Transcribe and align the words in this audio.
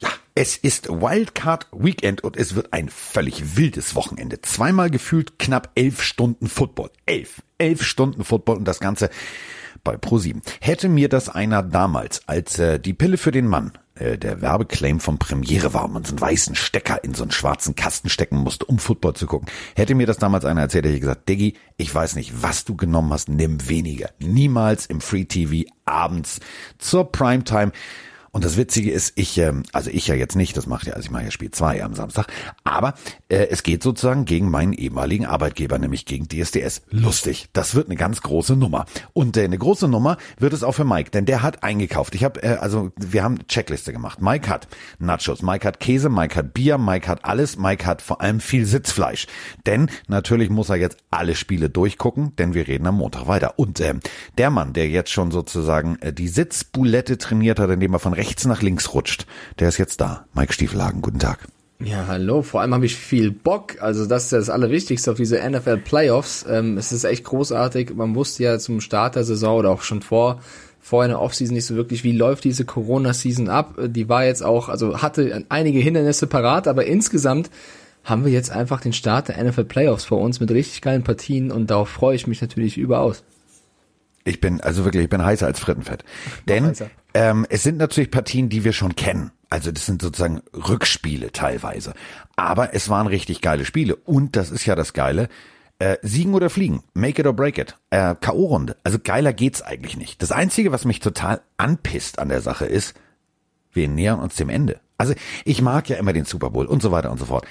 Ja, 0.00 0.08
es 0.34 0.56
ist 0.56 0.88
Wildcard 0.88 1.66
Weekend 1.72 2.24
und 2.24 2.38
es 2.38 2.54
wird 2.54 2.72
ein 2.72 2.88
völlig 2.88 3.56
wildes 3.56 3.94
Wochenende. 3.94 4.40
Zweimal 4.40 4.88
gefühlt 4.88 5.38
knapp 5.38 5.72
elf 5.74 6.02
Stunden 6.02 6.48
Football. 6.48 6.90
Elf. 7.04 7.42
Elf 7.58 7.82
Stunden 7.82 8.24
Football 8.24 8.56
und 8.56 8.64
das 8.64 8.80
Ganze 8.80 9.10
bei 9.84 9.96
ProSieben. 9.96 10.42
Hätte 10.60 10.88
mir 10.88 11.08
das 11.08 11.28
einer 11.28 11.62
damals, 11.62 12.26
als 12.26 12.58
äh, 12.58 12.80
die 12.80 12.94
Pille 12.94 13.18
für 13.18 13.30
den 13.30 13.46
Mann 13.46 13.72
äh, 13.96 14.18
der 14.18 14.40
Werbeclaim 14.40 14.98
von 14.98 15.18
Premiere 15.18 15.72
war 15.72 15.86
man 15.86 16.04
so 16.04 16.12
einen 16.12 16.20
weißen 16.20 16.54
Stecker 16.54 17.04
in 17.04 17.14
so 17.14 17.22
einen 17.22 17.30
schwarzen 17.30 17.76
Kasten 17.76 18.08
stecken 18.08 18.38
musste, 18.38 18.64
um 18.64 18.78
Football 18.78 19.14
zu 19.14 19.26
gucken. 19.26 19.48
Hätte 19.76 19.94
mir 19.94 20.06
das 20.06 20.18
damals 20.18 20.44
einer 20.44 20.62
erzählt, 20.62 20.86
hätte 20.86 20.94
ich 20.94 21.00
gesagt, 21.00 21.28
Diggi, 21.28 21.54
ich 21.76 21.94
weiß 21.94 22.16
nicht, 22.16 22.42
was 22.42 22.64
du 22.64 22.76
genommen 22.76 23.12
hast, 23.12 23.28
nimm 23.28 23.68
weniger. 23.68 24.10
Niemals 24.18 24.86
im 24.86 25.00
Free 25.00 25.24
TV 25.24 25.70
abends 25.84 26.40
zur 26.78 27.10
Primetime. 27.10 27.72
Und 28.34 28.44
das 28.44 28.56
Witzige 28.56 28.90
ist, 28.90 29.12
ich, 29.14 29.38
ähm, 29.38 29.62
also 29.72 29.90
ich 29.90 30.08
ja 30.08 30.16
jetzt 30.16 30.34
nicht, 30.34 30.56
das 30.56 30.66
macht 30.66 30.88
ja, 30.88 30.94
also 30.94 31.06
ich 31.06 31.12
mache 31.12 31.22
ja 31.22 31.30
Spiel 31.30 31.52
2 31.52 31.84
am 31.84 31.94
Samstag, 31.94 32.26
aber 32.64 32.94
äh, 33.28 33.46
es 33.48 33.62
geht 33.62 33.80
sozusagen 33.84 34.24
gegen 34.24 34.50
meinen 34.50 34.72
ehemaligen 34.72 35.24
Arbeitgeber, 35.24 35.78
nämlich 35.78 36.04
gegen 36.04 36.26
DSDS. 36.26 36.82
Lustig, 36.90 37.46
das 37.52 37.76
wird 37.76 37.86
eine 37.86 37.94
ganz 37.94 38.22
große 38.22 38.56
Nummer. 38.56 38.86
Und 39.12 39.36
äh, 39.36 39.44
eine 39.44 39.56
große 39.56 39.86
Nummer 39.86 40.16
wird 40.36 40.52
es 40.52 40.64
auch 40.64 40.72
für 40.72 40.84
Mike, 40.84 41.12
denn 41.12 41.26
der 41.26 41.42
hat 41.42 41.62
eingekauft. 41.62 42.16
Ich 42.16 42.24
habe, 42.24 42.42
äh, 42.42 42.56
also 42.56 42.90
wir 42.96 43.22
haben 43.22 43.46
Checkliste 43.46 43.92
gemacht. 43.92 44.20
Mike 44.20 44.48
hat 44.48 44.66
Nachos, 44.98 45.42
Mike 45.42 45.64
hat 45.64 45.78
Käse, 45.78 46.08
Mike 46.08 46.34
hat 46.34 46.54
Bier, 46.54 46.76
Mike 46.76 47.06
hat 47.06 47.24
alles, 47.24 47.56
Mike 47.56 47.86
hat 47.86 48.02
vor 48.02 48.20
allem 48.20 48.40
viel 48.40 48.66
Sitzfleisch. 48.66 49.28
Denn 49.64 49.88
natürlich 50.08 50.50
muss 50.50 50.70
er 50.70 50.76
jetzt 50.76 50.96
alle 51.12 51.36
Spiele 51.36 51.70
durchgucken, 51.70 52.34
denn 52.34 52.52
wir 52.52 52.66
reden 52.66 52.88
am 52.88 52.96
Montag 52.96 53.28
weiter. 53.28 53.60
Und 53.60 53.78
äh, 53.78 53.94
der 54.38 54.50
Mann, 54.50 54.72
der 54.72 54.88
jetzt 54.88 55.12
schon 55.12 55.30
sozusagen 55.30 56.00
äh, 56.00 56.12
die 56.12 56.26
Sitzbulette 56.26 57.16
trainiert 57.16 57.60
hat, 57.60 57.70
indem 57.70 57.92
er 57.92 58.00
von 58.00 58.12
rechts 58.12 58.23
nach 58.46 58.62
links 58.62 58.94
rutscht. 58.94 59.26
Der 59.58 59.68
ist 59.68 59.78
jetzt 59.78 60.00
da. 60.00 60.26
Mike 60.34 60.52
Stiefelhagen, 60.52 61.02
guten 61.02 61.18
Tag. 61.18 61.46
Ja, 61.80 62.06
hallo. 62.06 62.42
Vor 62.42 62.60
allem 62.60 62.74
habe 62.74 62.86
ich 62.86 62.96
viel 62.96 63.30
Bock. 63.30 63.80
Also 63.80 64.06
das 64.06 64.24
ist 64.24 64.32
das 64.32 64.50
Allerwichtigste 64.50 65.10
auf 65.10 65.16
diese 65.16 65.38
NFL 65.48 65.78
Playoffs. 65.78 66.44
Ähm, 66.48 66.78
es 66.78 66.92
ist 66.92 67.04
echt 67.04 67.24
großartig. 67.24 67.94
Man 67.94 68.14
wusste 68.14 68.44
ja 68.44 68.58
zum 68.58 68.80
Start 68.80 69.16
der 69.16 69.24
Saison 69.24 69.58
oder 69.58 69.70
auch 69.70 69.82
schon 69.82 70.02
vor 70.02 70.40
vorher 70.84 71.06
in 71.06 71.12
der 71.12 71.22
Offseason 71.22 71.54
nicht 71.54 71.64
so 71.64 71.76
wirklich, 71.76 72.04
wie 72.04 72.12
läuft 72.12 72.44
diese 72.44 72.66
Corona-Season 72.66 73.48
ab. 73.48 73.74
Die 73.86 74.10
war 74.10 74.26
jetzt 74.26 74.42
auch, 74.42 74.68
also 74.68 75.00
hatte 75.00 75.44
einige 75.48 75.78
Hindernisse 75.78 76.26
parat, 76.26 76.68
aber 76.68 76.84
insgesamt 76.84 77.50
haben 78.04 78.26
wir 78.26 78.32
jetzt 78.32 78.50
einfach 78.50 78.82
den 78.82 78.92
Start 78.92 79.28
der 79.28 79.42
NFL 79.42 79.64
Playoffs 79.64 80.04
vor 80.04 80.20
uns 80.20 80.40
mit 80.40 80.50
richtig 80.50 80.82
geilen 80.82 81.02
Partien 81.02 81.50
und 81.50 81.70
darauf 81.70 81.88
freue 81.88 82.14
ich 82.14 82.26
mich 82.26 82.42
natürlich 82.42 82.76
überaus. 82.76 83.24
Ich 84.24 84.40
bin, 84.40 84.60
also 84.60 84.84
wirklich, 84.84 85.04
ich 85.04 85.10
bin 85.10 85.24
heißer 85.24 85.46
als 85.46 85.60
Frittenfett. 85.60 86.04
Denn 86.48 86.72
ähm, 87.12 87.46
es 87.50 87.62
sind 87.62 87.76
natürlich 87.76 88.10
Partien, 88.10 88.48
die 88.48 88.64
wir 88.64 88.72
schon 88.72 88.96
kennen. 88.96 89.30
Also 89.50 89.70
das 89.70 89.86
sind 89.86 90.02
sozusagen 90.02 90.42
Rückspiele 90.52 91.30
teilweise. 91.30 91.94
Aber 92.34 92.74
es 92.74 92.88
waren 92.88 93.06
richtig 93.06 93.40
geile 93.40 93.64
Spiele. 93.64 93.96
Und 93.96 94.36
das 94.36 94.50
ist 94.50 94.66
ja 94.66 94.74
das 94.74 94.94
Geile. 94.94 95.28
Äh, 95.78 95.98
siegen 96.02 96.34
oder 96.34 96.50
fliegen, 96.50 96.84
make 96.94 97.20
it 97.20 97.26
or 97.26 97.32
break 97.32 97.58
it, 97.58 97.76
äh, 97.90 98.14
K.O.-Runde. 98.14 98.76
Also 98.84 98.98
geiler 99.02 99.32
geht's 99.32 99.60
eigentlich 99.60 99.96
nicht. 99.96 100.22
Das 100.22 100.30
Einzige, 100.30 100.70
was 100.70 100.84
mich 100.84 101.00
total 101.00 101.40
anpisst 101.56 102.20
an 102.20 102.28
der 102.28 102.40
Sache 102.40 102.64
ist, 102.64 102.94
wir 103.72 103.88
nähern 103.88 104.20
uns 104.20 104.36
dem 104.36 104.50
Ende. 104.50 104.80
Also 104.98 105.14
ich 105.44 105.62
mag 105.62 105.88
ja 105.88 105.96
immer 105.96 106.12
den 106.12 106.24
Super 106.26 106.50
Bowl 106.50 106.66
und 106.66 106.80
so 106.80 106.92
weiter 106.92 107.10
und 107.10 107.18
so 107.18 107.26
fort. 107.26 107.44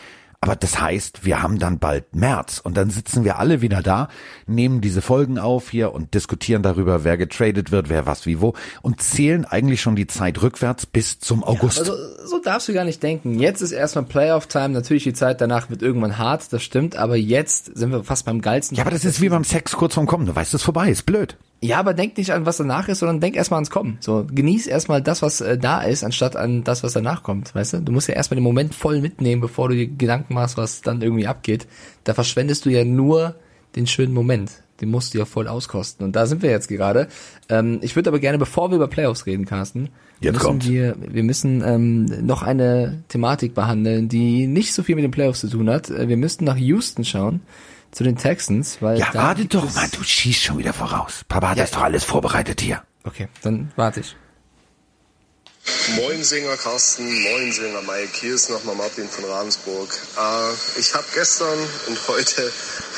Aber 0.44 0.58
das 0.58 0.82
heißt, 0.82 1.24
wir 1.24 1.42
haben 1.42 1.58
dann 1.58 1.80
bald 1.80 2.18
März 2.18 2.60
und 2.62 2.76
dann 2.76 2.90
sitzen 2.90 3.24
wir 3.24 3.40
alle 3.40 3.62
wieder 3.62 3.82
da, 3.82 4.10
nehmen 4.46 4.82
diese 4.82 5.02
Folgen 5.02 5.40
auf 5.40 5.70
hier 5.70 5.94
und 5.94 6.14
diskutieren 6.14 6.62
darüber, 6.64 7.06
wer 7.06 7.16
getradet 7.16 7.72
wird, 7.72 7.88
wer 7.88 8.06
was 8.06 8.26
wie 8.26 8.42
wo 8.42 8.54
und 8.82 9.02
zählen 9.02 9.46
eigentlich 9.46 9.80
schon 9.80 9.96
die 9.96 10.06
Zeit 10.06 10.42
rückwärts 10.42 10.86
bis 10.86 11.18
zum 11.22 11.46
August. 11.46 11.78
Ja, 11.78 11.84
also, 11.84 11.96
so 12.26 12.40
darfst 12.40 12.68
du 12.68 12.74
gar 12.74 12.84
nicht 12.84 13.02
denken. 13.02 13.40
Jetzt 13.40 13.62
ist 13.62 13.72
erstmal 13.72 14.04
Playoff-Time, 14.04 14.70
natürlich 14.70 15.04
die 15.04 15.14
Zeit 15.14 15.40
danach 15.40 15.70
wird 15.70 15.82
irgendwann 15.82 16.18
hart, 16.18 16.52
das 16.52 16.62
stimmt, 16.62 16.98
aber 16.98 17.16
jetzt 17.16 17.78
sind 17.78 17.92
wir 17.92 18.04
fast 18.04 18.26
beim 18.26 18.42
geilsten. 18.42 18.76
Ja, 18.76 18.84
aber 18.84 18.92
das 18.92 19.06
ist 19.06 19.22
wie 19.22 19.30
beim 19.30 19.46
Sex 19.46 19.72
kurz 19.78 19.94
vorm 19.94 20.08
Kommen. 20.08 20.26
Du 20.26 20.36
weißt, 20.36 20.54
es 20.54 20.60
ist 20.60 20.66
vorbei, 20.66 20.90
ist 20.90 21.06
blöd. 21.06 21.38
Ja, 21.64 21.80
aber 21.80 21.94
denk 21.94 22.18
nicht 22.18 22.32
an, 22.32 22.46
was 22.46 22.58
danach 22.58 22.90
ist, 22.90 23.00
sondern 23.00 23.22
denk 23.22 23.36
erstmal 23.38 23.58
ans 23.60 23.70
Kommen. 23.70 23.98
So, 24.02 24.26
genieß 24.30 24.68
erstmal 24.68 25.02
das, 25.02 25.22
was 25.22 25.40
äh, 25.40 25.58
da 25.58 25.82
ist, 25.82 26.04
anstatt 26.04 26.36
an 26.36 26.64
das, 26.66 26.84
was 26.84 26.92
danach 26.94 27.24
kommt. 27.24 27.56
Weißt 27.56 27.74
du? 27.74 27.78
Du 27.82 27.92
musst 27.94 28.10
ja 28.10 28.16
erstmal 28.16 28.36
den 28.36 28.44
Moment 28.44 28.76
voll 28.76 29.00
mitnehmen, 29.00 29.42
bevor 29.42 29.70
du 29.70 29.76
dir 29.76 29.88
Gedanken 29.88 30.34
machst, 30.34 30.58
was 30.58 30.82
dann 30.82 31.02
irgendwie 31.02 31.26
abgeht. 31.26 31.66
Da 32.04 32.14
verschwendest 32.14 32.66
du 32.66 32.70
ja 32.70 32.84
nur 32.84 33.36
den 33.78 33.88
schönen 33.88 34.14
Moment. 34.14 34.52
Den 34.82 34.90
musst 34.92 35.14
du 35.14 35.20
ja 35.20 35.26
voll 35.26 35.48
auskosten. 35.48 36.06
Und 36.06 36.16
da 36.16 36.26
sind 36.26 36.42
wir 36.42 36.50
jetzt 36.50 36.68
gerade. 36.68 37.08
Ähm, 37.48 37.80
ich 37.82 37.96
würde 37.96 38.10
aber 38.10 38.20
gerne, 38.20 38.38
bevor 38.38 38.70
wir 38.72 38.76
über 38.76 38.88
Playoffs 38.88 39.26
reden, 39.26 39.46
Carsten, 39.46 39.88
Jetzt 40.20 40.34
müssen 40.34 40.46
kommt's. 40.46 40.68
wir, 40.68 40.96
wir 41.00 41.24
müssen 41.24 41.64
ähm, 41.66 42.06
noch 42.26 42.44
eine 42.44 43.04
Thematik 43.08 43.54
behandeln, 43.54 44.10
die 44.10 44.48
nicht 44.48 44.74
so 44.74 44.84
viel 44.84 44.96
mit 44.96 45.04
den 45.04 45.12
Playoffs 45.12 45.40
zu 45.42 45.48
tun 45.48 45.70
hat. 45.70 45.90
Äh, 45.90 46.10
Wir 46.10 46.18
müssten 46.18 46.44
nach 46.44 46.58
Houston 46.58 47.06
schauen, 47.06 47.40
zu 47.94 48.04
den 48.04 48.18
Texans, 48.18 48.78
weil 48.82 48.98
Ja, 49.00 49.14
warte 49.14 49.46
doch 49.46 49.74
mal, 49.74 49.88
du 49.90 50.04
schießt 50.04 50.42
schon 50.44 50.58
wieder 50.58 50.74
voraus. 50.74 51.22
Papa 51.28 51.50
hat 51.50 51.58
Ja. 51.58 51.64
das 51.64 51.72
doch 51.72 51.84
alles 51.84 52.04
vorbereitet 52.04 52.60
hier. 52.62 52.84
Okay, 53.04 53.28
dann 53.42 53.72
warte 53.76 54.00
ich. 54.02 54.16
Moin 55.96 56.22
Singer 56.24 56.58
Carsten, 56.58 57.06
moin 57.24 57.52
Singer 57.54 57.82
Mike, 57.84 58.10
hier 58.20 58.36
ist 58.36 58.50
nochmal 58.50 58.76
Martin 58.76 59.08
von 59.08 59.24
Ravensburg. 59.26 59.90
Äh, 60.18 60.80
ich 60.80 60.94
habe 60.94 61.06
gestern 61.14 61.58
und 61.88 62.08
heute 62.10 62.52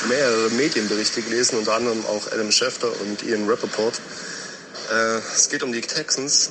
mehrere 0.08 0.50
Medienberichte 0.50 1.22
gelesen, 1.22 1.58
unter 1.58 1.74
anderem 1.74 2.04
auch 2.06 2.26
Adam 2.32 2.50
Schefter 2.50 2.88
und 3.02 3.22
Ian 3.22 3.48
Rappaport. 3.48 4.00
Äh, 4.92 5.18
es 5.34 5.48
geht 5.48 5.62
um 5.62 5.72
die 5.72 5.80
Texans. 5.80 6.50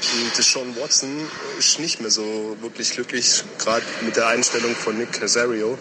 Und 0.00 0.38
Deshaun 0.38 0.76
Watson 0.76 1.26
ist 1.58 1.80
nicht 1.80 2.00
mehr 2.00 2.10
so 2.10 2.56
wirklich 2.60 2.92
glücklich, 2.92 3.42
gerade 3.58 3.84
mit 4.02 4.14
der 4.14 4.28
Einstellung 4.28 4.76
von 4.76 4.96
Nick 4.96 5.12
Casario. 5.12 5.76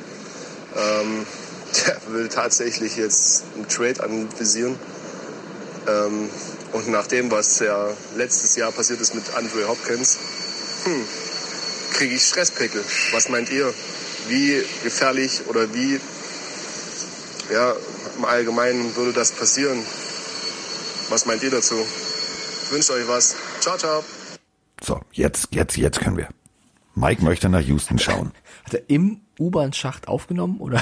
Ähm, 0.76 1.26
der 1.76 2.14
will 2.14 2.30
tatsächlich 2.30 2.96
jetzt 2.98 3.44
einen 3.56 3.68
Trade 3.68 4.04
anvisieren. 4.04 4.78
Ähm, 5.88 6.30
und 6.74 6.90
nach 6.90 7.08
dem, 7.08 7.32
was 7.32 7.60
ja 7.60 7.90
letztes 8.16 8.56
Jahr 8.56 8.72
passiert 8.72 9.00
ist 9.00 9.16
mit 9.16 9.24
Andre 9.36 9.68
Hopkins, 9.68 10.18
hm, 10.84 11.06
kriege 11.94 12.16
ich 12.16 12.24
Stresspickel. 12.24 12.84
Was 13.12 13.30
meint 13.30 13.50
ihr? 13.50 13.74
Wie 14.28 14.64
gefährlich 14.84 15.42
oder 15.48 15.74
wie 15.74 16.00
ja, 17.52 17.74
im 18.18 18.26
Allgemeinen 18.26 18.96
würde 18.96 19.14
das 19.14 19.32
passieren? 19.32 19.84
Was 21.10 21.26
meint 21.26 21.42
ihr 21.44 21.52
dazu? 21.52 21.76
Ich 22.64 22.72
wünsche 22.72 22.94
euch 22.94 23.08
was. 23.08 23.36
Ciao, 23.62 23.78
ciao. 23.78 24.04
So, 24.82 25.00
jetzt, 25.12 25.48
jetzt, 25.52 25.78
jetzt 25.78 26.00
können 26.02 26.18
wir. 26.18 26.28
Mike 26.96 27.24
möchte 27.24 27.48
nach 27.48 27.62
Houston 27.62 27.98
schauen. 27.98 28.34
Hat 28.66 28.74
er 28.74 28.90
im 28.90 29.22
U-Bahn-Schacht 29.40 30.08
aufgenommen 30.08 30.60
oder? 30.60 30.82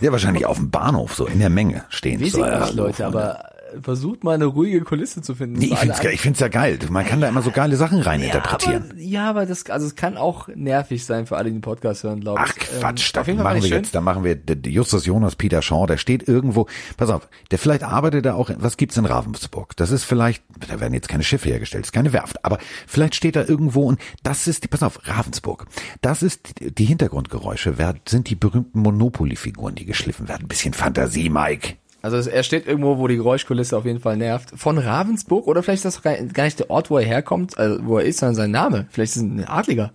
Ja, 0.00 0.12
wahrscheinlich 0.12 0.46
auf 0.46 0.56
dem 0.56 0.70
Bahnhof, 0.70 1.14
so 1.14 1.26
in 1.26 1.40
der 1.40 1.50
Menge 1.50 1.84
stehen. 1.88 2.20
Weiß 2.20 2.28
ich 2.28 2.36
ja, 2.36 2.60
nicht, 2.60 2.74
Leute, 2.74 3.06
aber 3.06 3.44
versucht 3.82 4.24
mal 4.24 4.34
eine 4.34 4.46
ruhige 4.46 4.80
Kulisse 4.82 5.22
zu 5.22 5.34
finden. 5.34 5.58
Nee, 5.58 5.66
ich 5.66 5.78
find's, 5.78 6.00
ich 6.04 6.20
find's 6.20 6.40
ja 6.40 6.48
geil. 6.48 6.78
Man 6.90 7.04
kann 7.06 7.20
da 7.20 7.28
immer 7.28 7.42
so 7.42 7.50
geile 7.50 7.76
Sachen 7.76 8.00
reininterpretieren. 8.00 8.84
Ja, 8.84 8.90
aber, 8.90 9.00
ja, 9.00 9.30
aber 9.30 9.46
das, 9.46 9.66
also 9.70 9.86
es 9.86 9.96
kann 9.96 10.16
auch 10.16 10.48
nervig 10.54 11.04
sein 11.04 11.26
für 11.26 11.36
alle, 11.36 11.50
die 11.50 11.56
den 11.56 11.60
Podcast 11.60 12.04
hören, 12.04 12.20
glaube 12.20 12.40
Ach 12.42 12.48
ich. 12.56 12.62
Quatsch, 12.80 13.12
Ähm, 13.16 13.36
da 13.36 13.42
machen 13.42 13.62
wir 13.62 13.68
jetzt, 13.68 13.94
da 13.94 14.00
machen 14.00 14.24
wir 14.24 14.38
Justus 14.66 15.06
Jonas 15.06 15.36
Peter 15.36 15.62
Shaw, 15.62 15.86
der 15.86 15.96
steht 15.96 16.26
irgendwo, 16.28 16.66
pass 16.96 17.10
auf, 17.10 17.28
der 17.50 17.58
vielleicht 17.58 17.82
arbeitet 17.84 18.26
er 18.26 18.36
auch, 18.36 18.50
was 18.58 18.76
gibt's 18.76 18.96
in 18.96 19.04
Ravensburg? 19.04 19.76
Das 19.76 19.90
ist 19.90 20.04
vielleicht, 20.04 20.42
da 20.68 20.80
werden 20.80 20.94
jetzt 20.94 21.08
keine 21.08 21.22
Schiffe 21.24 21.48
hergestellt, 21.48 21.84
ist 21.86 21.92
keine 21.92 22.12
Werft, 22.12 22.44
aber 22.44 22.58
vielleicht 22.86 23.14
steht 23.14 23.36
er 23.36 23.48
irgendwo 23.48 23.82
und 23.84 24.00
das 24.22 24.46
ist, 24.46 24.64
die, 24.64 24.68
pass 24.68 24.82
auf, 24.82 25.00
Ravensburg, 25.04 25.66
das 26.00 26.22
ist, 26.22 26.60
die- 26.60 26.74
die 26.74 26.84
Hintergrundgeräusche, 26.84 27.78
wer, 27.78 27.94
sind 28.08 28.30
die 28.30 28.34
berühmten 28.36 28.80
Monopoly-Figuren, 28.80 29.74
die 29.74 29.84
geschliffen 29.84 30.28
werden. 30.28 30.44
Ein 30.44 30.48
bisschen 30.48 30.74
Fantasie, 30.74 31.28
Mike. 31.30 31.74
Also 32.00 32.30
er 32.30 32.42
steht 32.42 32.66
irgendwo, 32.66 32.98
wo 32.98 33.08
die 33.08 33.16
Geräuschkulisse 33.16 33.76
auf 33.76 33.84
jeden 33.84 34.00
Fall 34.00 34.16
nervt. 34.16 34.50
Von 34.54 34.78
Ravensburg 34.78 35.46
oder 35.46 35.62
vielleicht 35.62 35.84
ist 35.84 36.02
das 36.04 36.32
gar 36.32 36.44
nicht 36.44 36.58
der 36.60 36.70
Ort, 36.70 36.90
wo 36.90 36.98
er 36.98 37.04
herkommt, 37.04 37.58
also 37.58 37.84
wo 37.86 37.98
er 37.98 38.04
ist, 38.04 38.20
sondern 38.20 38.36
sein 38.36 38.50
Name. 38.50 38.86
Vielleicht 38.90 39.16
ist 39.16 39.22
es 39.22 39.22
ein 39.22 39.44
Adliger. 39.44 39.90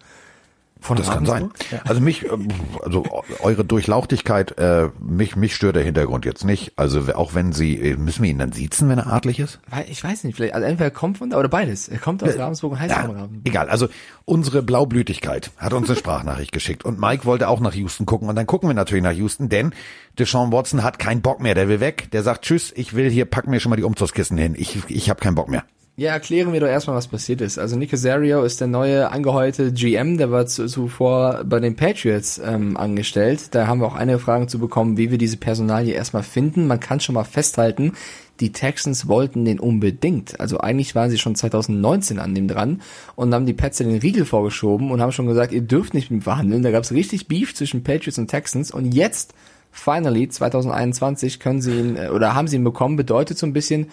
Von 0.83 0.97
Das 0.97 1.09
kann 1.09 1.25
sein. 1.25 1.49
Ja. 1.71 1.79
Also 1.85 2.01
mich, 2.01 2.25
ähm, 2.29 2.49
also 2.83 3.05
eure 3.41 3.63
Durchlauchtigkeit, 3.63 4.57
äh, 4.57 4.89
mich, 4.99 5.37
mich 5.37 5.55
stört 5.55 5.77
der 5.77 5.83
Hintergrund 5.83 6.25
jetzt 6.25 6.43
nicht. 6.43 6.73
Also 6.75 7.01
auch 7.15 7.33
wenn 7.33 7.53
Sie, 7.53 7.75
äh, 7.79 7.95
müssen 7.95 8.21
wir 8.21 8.29
ihn 8.29 8.37
dann 8.37 8.51
siezen, 8.51 8.89
wenn 8.89 8.97
er 8.99 9.07
adlig 9.07 9.39
ist? 9.39 9.61
Weil- 9.69 9.85
Ich 9.89 10.03
weiß 10.03 10.25
nicht, 10.25 10.35
vielleicht, 10.35 10.53
also 10.55 10.67
entweder 10.67 10.87
er 10.87 10.91
kommt 10.91 11.19
von 11.19 11.29
da 11.29 11.37
oder 11.39 11.47
beides. 11.47 11.87
Er 11.87 11.99
kommt 11.99 12.21
aus 12.21 12.37
Ravensburg 12.37 12.73
und 12.73 12.79
heißt 12.81 12.91
Ja, 12.91 13.03
Ravensburg. 13.03 13.29
egal. 13.45 13.69
Also 13.69 13.87
unsere 14.25 14.61
Blaublütigkeit 14.61 15.51
hat 15.57 15.71
uns 15.71 15.89
eine 15.89 15.97
Sprachnachricht 15.97 16.51
geschickt 16.51 16.83
und 16.83 16.99
Mike 16.99 17.23
wollte 17.23 17.47
auch 17.47 17.61
nach 17.61 17.73
Houston 17.73 18.05
gucken 18.05 18.27
und 18.27 18.35
dann 18.35 18.45
gucken 18.45 18.67
wir 18.67 18.73
natürlich 18.73 19.03
nach 19.05 19.13
Houston, 19.13 19.47
denn 19.47 19.73
Deshaun 20.19 20.51
Watson 20.51 20.83
hat 20.83 20.99
keinen 20.99 21.21
Bock 21.21 21.39
mehr, 21.39 21.55
der 21.55 21.69
will 21.69 21.79
weg. 21.79 22.09
Der 22.11 22.23
sagt 22.23 22.43
Tschüss, 22.43 22.73
ich 22.75 22.93
will 22.93 23.09
hier, 23.09 23.23
pack 23.23 23.47
mir 23.47 23.61
schon 23.61 23.69
mal 23.69 23.77
die 23.77 23.83
Umzugskissen 23.83 24.37
hin. 24.37 24.53
Ich, 24.57 24.77
ich 24.89 25.09
habe 25.09 25.21
keinen 25.21 25.35
Bock 25.35 25.47
mehr. 25.47 25.63
Ja, 25.95 26.13
erklären 26.13 26.51
wir 26.51 26.59
doch 26.59 26.67
erstmal, 26.67 26.95
was 26.95 27.07
passiert 27.07 27.39
ist. 27.39 27.59
Also 27.59 27.75
Nick 27.75 27.91
Casario 27.91 28.43
ist 28.43 28.59
der 28.59 28.67
neue 28.67 29.11
angeheuerte 29.11 29.71
GM, 29.71 30.17
der 30.17 30.31
war 30.31 30.47
zuvor 30.47 31.43
bei 31.45 31.59
den 31.59 31.75
Patriots 31.75 32.41
ähm, 32.43 32.77
angestellt. 32.77 33.53
Da 33.53 33.67
haben 33.67 33.79
wir 33.79 33.85
auch 33.85 33.93
einige 33.93 34.17
Fragen 34.17 34.47
zu 34.47 34.57
bekommen, 34.57 34.97
wie 34.97 35.11
wir 35.11 35.19
diese 35.19 35.37
Personalie 35.37 35.93
erstmal 35.93 36.23
finden. 36.23 36.65
Man 36.65 36.79
kann 36.79 36.99
schon 36.99 37.13
mal 37.13 37.25
festhalten, 37.25 37.93
die 38.39 38.51
Texans 38.51 39.07
wollten 39.07 39.45
den 39.45 39.59
unbedingt. 39.59 40.39
Also 40.39 40.59
eigentlich 40.59 40.95
waren 40.95 41.11
sie 41.11 41.19
schon 41.19 41.35
2019 41.35 42.17
an 42.17 42.33
dem 42.33 42.47
dran 42.47 42.81
und 43.15 43.31
haben 43.31 43.45
die 43.45 43.53
Pets 43.53 43.77
den 43.77 43.95
Riegel 43.95 44.25
vorgeschoben 44.25 44.89
und 44.89 44.99
haben 44.99 45.11
schon 45.11 45.27
gesagt, 45.27 45.53
ihr 45.53 45.61
dürft 45.61 45.93
nicht 45.93 46.09
mit 46.09 46.21
ihm 46.21 46.23
verhandeln. 46.23 46.63
Da 46.63 46.71
gab 46.71 46.85
es 46.85 46.91
richtig 46.91 47.27
Beef 47.27 47.53
zwischen 47.53 47.83
Patriots 47.83 48.17
und 48.17 48.29
Texans 48.29 48.71
und 48.71 48.95
jetzt, 48.95 49.35
finally, 49.71 50.27
2021, 50.27 51.39
können 51.39 51.61
sie 51.61 51.77
ihn, 51.77 51.97
äh, 51.97 52.07
oder 52.09 52.33
haben 52.33 52.47
sie 52.47 52.55
ihn 52.55 52.63
bekommen, 52.63 52.95
bedeutet 52.95 53.37
so 53.37 53.45
ein 53.45 53.53
bisschen, 53.53 53.91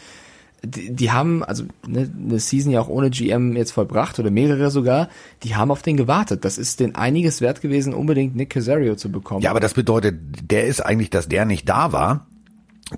die, 0.63 0.93
die 0.93 1.11
haben, 1.11 1.43
also 1.43 1.65
ne, 1.87 2.11
eine 2.27 2.39
Season 2.39 2.73
ja 2.73 2.81
auch 2.81 2.89
ohne 2.89 3.11
GM 3.11 3.57
jetzt 3.57 3.73
vollbracht 3.73 4.19
oder 4.19 4.31
mehrere 4.31 4.71
sogar, 4.71 5.09
die 5.43 5.57
haben 5.57 5.71
auf 5.71 5.83
den 5.83 5.97
gewartet. 5.97 6.45
Das 6.45 6.59
ist 6.59 6.81
den 6.81 6.95
einiges 6.95 7.41
wert 7.41 7.61
gewesen, 7.61 7.95
unbedingt 7.95 8.37
Nick 8.37 8.51
Casario 8.51 8.95
zu 8.97 9.11
bekommen. 9.11 9.43
Ja, 9.43 9.51
aber 9.51 9.61
das 9.61 9.75
bedeutet, 9.75 10.21
der 10.51 10.67
ist 10.67 10.81
eigentlich, 10.81 11.11
dass 11.11 11.29
der 11.29 11.45
nicht 11.45 11.69
da 11.69 11.93
war, 11.93 12.27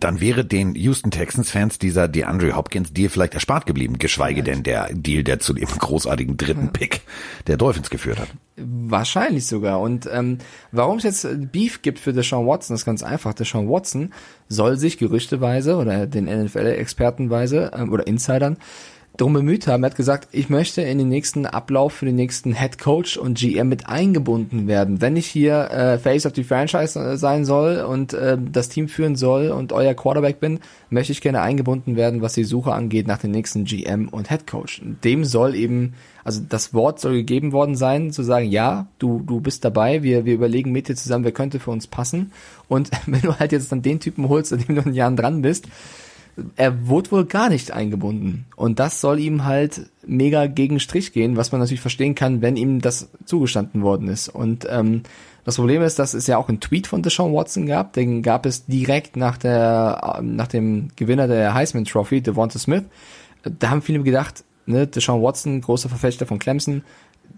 dann 0.00 0.20
wäre 0.20 0.44
den 0.44 0.74
Houston 0.74 1.10
Texans 1.10 1.50
Fans 1.50 1.78
dieser 1.78 2.08
DeAndre 2.08 2.56
Hopkins 2.56 2.92
Deal 2.92 3.10
vielleicht 3.10 3.34
erspart 3.34 3.66
geblieben, 3.66 3.98
geschweige 3.98 4.42
denn 4.42 4.62
der 4.62 4.88
Deal, 4.92 5.22
der 5.22 5.38
zu 5.38 5.52
dem 5.52 5.66
großartigen 5.66 6.36
dritten 6.36 6.72
Pick 6.72 7.02
der 7.46 7.56
Dolphins 7.56 7.90
geführt 7.90 8.18
hat. 8.18 8.28
Wahrscheinlich 8.56 9.46
sogar. 9.46 9.80
Und 9.80 10.08
ähm, 10.10 10.38
warum 10.70 10.98
es 10.98 11.04
jetzt 11.04 11.26
Beef 11.52 11.82
gibt 11.82 11.98
für 11.98 12.12
Deshaun 12.12 12.46
Watson, 12.46 12.74
ist 12.74 12.84
ganz 12.84 13.02
einfach. 13.02 13.34
Deshaun 13.34 13.68
Watson 13.68 14.12
soll 14.48 14.78
sich 14.78 14.98
gerüchteweise 14.98 15.76
oder 15.76 16.06
den 16.06 16.24
NFL-Expertenweise 16.24 17.72
ähm, 17.74 17.92
oder 17.92 18.06
Insidern 18.06 18.56
drum 19.16 19.34
bemüht 19.34 19.66
haben. 19.66 19.82
Er 19.82 19.90
hat 19.90 19.96
gesagt, 19.96 20.28
ich 20.32 20.48
möchte 20.48 20.82
in 20.82 20.98
den 20.98 21.08
nächsten 21.08 21.44
Ablauf 21.44 21.92
für 21.92 22.06
den 22.06 22.16
nächsten 22.16 22.54
Head 22.54 22.78
Coach 22.78 23.16
und 23.16 23.38
GM 23.38 23.68
mit 23.68 23.86
eingebunden 23.86 24.66
werden. 24.66 25.00
Wenn 25.00 25.16
ich 25.16 25.26
hier 25.26 25.70
äh, 25.70 25.98
Face 25.98 26.24
of 26.24 26.34
the 26.34 26.44
Franchise 26.44 26.98
äh, 26.98 27.16
sein 27.16 27.44
soll 27.44 27.80
und 27.80 28.14
äh, 28.14 28.38
das 28.40 28.68
Team 28.68 28.88
führen 28.88 29.16
soll 29.16 29.50
und 29.50 29.72
euer 29.72 29.94
Quarterback 29.94 30.40
bin, 30.40 30.60
möchte 30.88 31.12
ich 31.12 31.20
gerne 31.20 31.42
eingebunden 31.42 31.96
werden, 31.96 32.22
was 32.22 32.32
die 32.34 32.44
Suche 32.44 32.72
angeht 32.72 33.06
nach 33.06 33.18
dem 33.18 33.32
nächsten 33.32 33.64
GM 33.64 34.08
und 34.08 34.30
Head 34.30 34.46
Coach. 34.46 34.80
Dem 35.04 35.24
soll 35.24 35.54
eben, 35.54 35.92
also 36.24 36.40
das 36.48 36.72
Wort 36.72 36.98
soll 36.98 37.12
gegeben 37.12 37.52
worden 37.52 37.76
sein, 37.76 38.12
zu 38.12 38.22
sagen, 38.22 38.50
ja, 38.50 38.86
du, 38.98 39.22
du 39.26 39.40
bist 39.40 39.64
dabei, 39.64 40.02
wir, 40.02 40.24
wir 40.24 40.34
überlegen 40.34 40.72
mit 40.72 40.88
dir 40.88 40.96
zusammen, 40.96 41.24
wer 41.24 41.32
könnte 41.32 41.60
für 41.60 41.70
uns 41.70 41.86
passen. 41.86 42.32
Und 42.68 42.90
wenn 43.06 43.20
du 43.20 43.38
halt 43.38 43.52
jetzt 43.52 43.70
dann 43.72 43.82
den 43.82 44.00
Typen 44.00 44.28
holst, 44.30 44.52
an 44.54 44.60
dem 44.60 44.76
du 44.76 44.82
in 44.82 44.94
Jahren 44.94 45.16
dran 45.16 45.42
bist, 45.42 45.66
er 46.56 46.88
wurde 46.88 47.10
wohl 47.10 47.24
gar 47.26 47.48
nicht 47.48 47.72
eingebunden. 47.72 48.46
Und 48.56 48.78
das 48.78 49.00
soll 49.00 49.20
ihm 49.20 49.44
halt 49.44 49.90
mega 50.06 50.46
gegen 50.46 50.80
Strich 50.80 51.12
gehen, 51.12 51.36
was 51.36 51.52
man 51.52 51.60
natürlich 51.60 51.80
verstehen 51.80 52.14
kann, 52.14 52.40
wenn 52.40 52.56
ihm 52.56 52.80
das 52.80 53.10
zugestanden 53.24 53.82
worden 53.82 54.08
ist. 54.08 54.28
Und 54.28 54.66
ähm, 54.70 55.02
das 55.44 55.56
Problem 55.56 55.82
ist, 55.82 55.98
dass 55.98 56.14
es 56.14 56.26
ja 56.26 56.38
auch 56.38 56.48
einen 56.48 56.60
Tweet 56.60 56.86
von 56.86 57.02
Deshaun 57.02 57.34
Watson 57.34 57.66
gab. 57.66 57.92
Den 57.92 58.22
gab 58.22 58.46
es 58.46 58.66
direkt 58.66 59.16
nach 59.16 59.36
der 59.36 60.20
nach 60.22 60.46
dem 60.46 60.88
Gewinner 60.96 61.26
der 61.26 61.52
Heisman 61.52 61.84
Trophy, 61.84 62.22
Devonta 62.22 62.58
Smith. 62.58 62.84
Da 63.42 63.70
haben 63.70 63.82
viele 63.82 64.02
gedacht, 64.02 64.44
ne, 64.66 64.86
Deshaun 64.86 65.22
Watson, 65.22 65.60
großer 65.60 65.88
Verfechter 65.88 66.26
von 66.26 66.38
Clemson, 66.38 66.82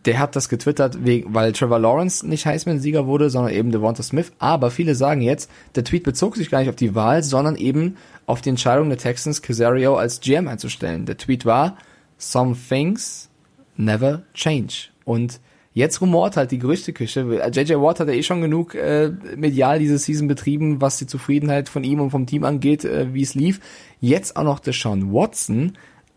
der 0.04 0.19
hat 0.19 0.36
das 0.36 0.48
getwittert, 0.48 0.98
weil 1.02 1.52
Trevor 1.52 1.78
Lawrence 1.78 2.26
nicht 2.26 2.44
Heisman-Sieger 2.44 3.06
wurde, 3.06 3.31
sondern 3.31 3.54
eben 3.54 3.72
Devonta 3.72 4.02
Smith. 4.02 4.32
Aber 4.38 4.70
viele 4.70 4.94
sagen 4.94 5.22
jetzt, 5.22 5.50
der 5.75 5.84
Tweet 5.84 6.02
bezog 6.04 6.36
sich 6.36 6.50
gar 6.50 6.60
nicht 6.60 6.69
auf 6.69 6.76
die 6.76 6.94
Wahl, 6.94 7.22
sondern 7.22 7.56
eben 7.56 7.96
auf 8.26 8.42
die 8.42 8.50
Entscheidung 8.50 8.88
der 8.88 8.98
Texans, 8.98 9.40
Casario 9.40 9.96
als 9.96 10.20
GM 10.20 10.48
einzustellen. 10.48 11.06
Der 11.06 11.16
Tweet 11.16 11.46
war, 11.46 11.78
some 12.19 12.54
things 12.69 13.31
never 13.76 14.22
change. 14.34 14.88
Und 15.04 15.40
jetzt 15.72 16.00
rumort 16.00 16.37
halt 16.37 16.50
die 16.50 16.58
Gerüchteküche. 16.58 17.20
JJ 17.52 17.75
Watt 17.75 18.00
hat 18.00 18.08
ja 18.08 18.14
eh 18.14 18.22
schon 18.22 18.40
genug 18.40 18.75
äh, 18.75 19.10
medial 19.37 19.78
diese 19.78 19.98
Season 19.98 20.28
betrieben, 20.28 20.80
was 20.80 20.98
die 20.98 21.06
Zufriedenheit 21.06 21.69
von 21.69 21.82
ihm 21.82 22.00
und 22.00 22.10
vom 22.10 22.26
Team 22.26 22.44
angeht, 22.44 22.84
äh, 22.84 23.12
wie 23.12 23.22
es 23.22 23.34
lief. 23.34 23.60
Jetzt 24.00 24.37
auch 24.37 24.44
noch 24.44 24.60
der 24.60 24.72
Sean 24.72 25.12
Watson. 25.12 25.72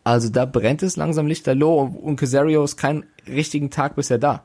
Also 0.07 0.29
da 0.29 0.45
brennt 0.45 0.83
es 0.83 0.95
langsam 0.95 1.27
lichterloh 1.27 1.81
und 1.81 2.15
Casario 2.15 2.63
ist 2.63 2.77
keinen 2.77 3.03
richtigen 3.27 3.71
Tag 3.71 3.97
bisher 3.97 4.17
da. 4.17 4.41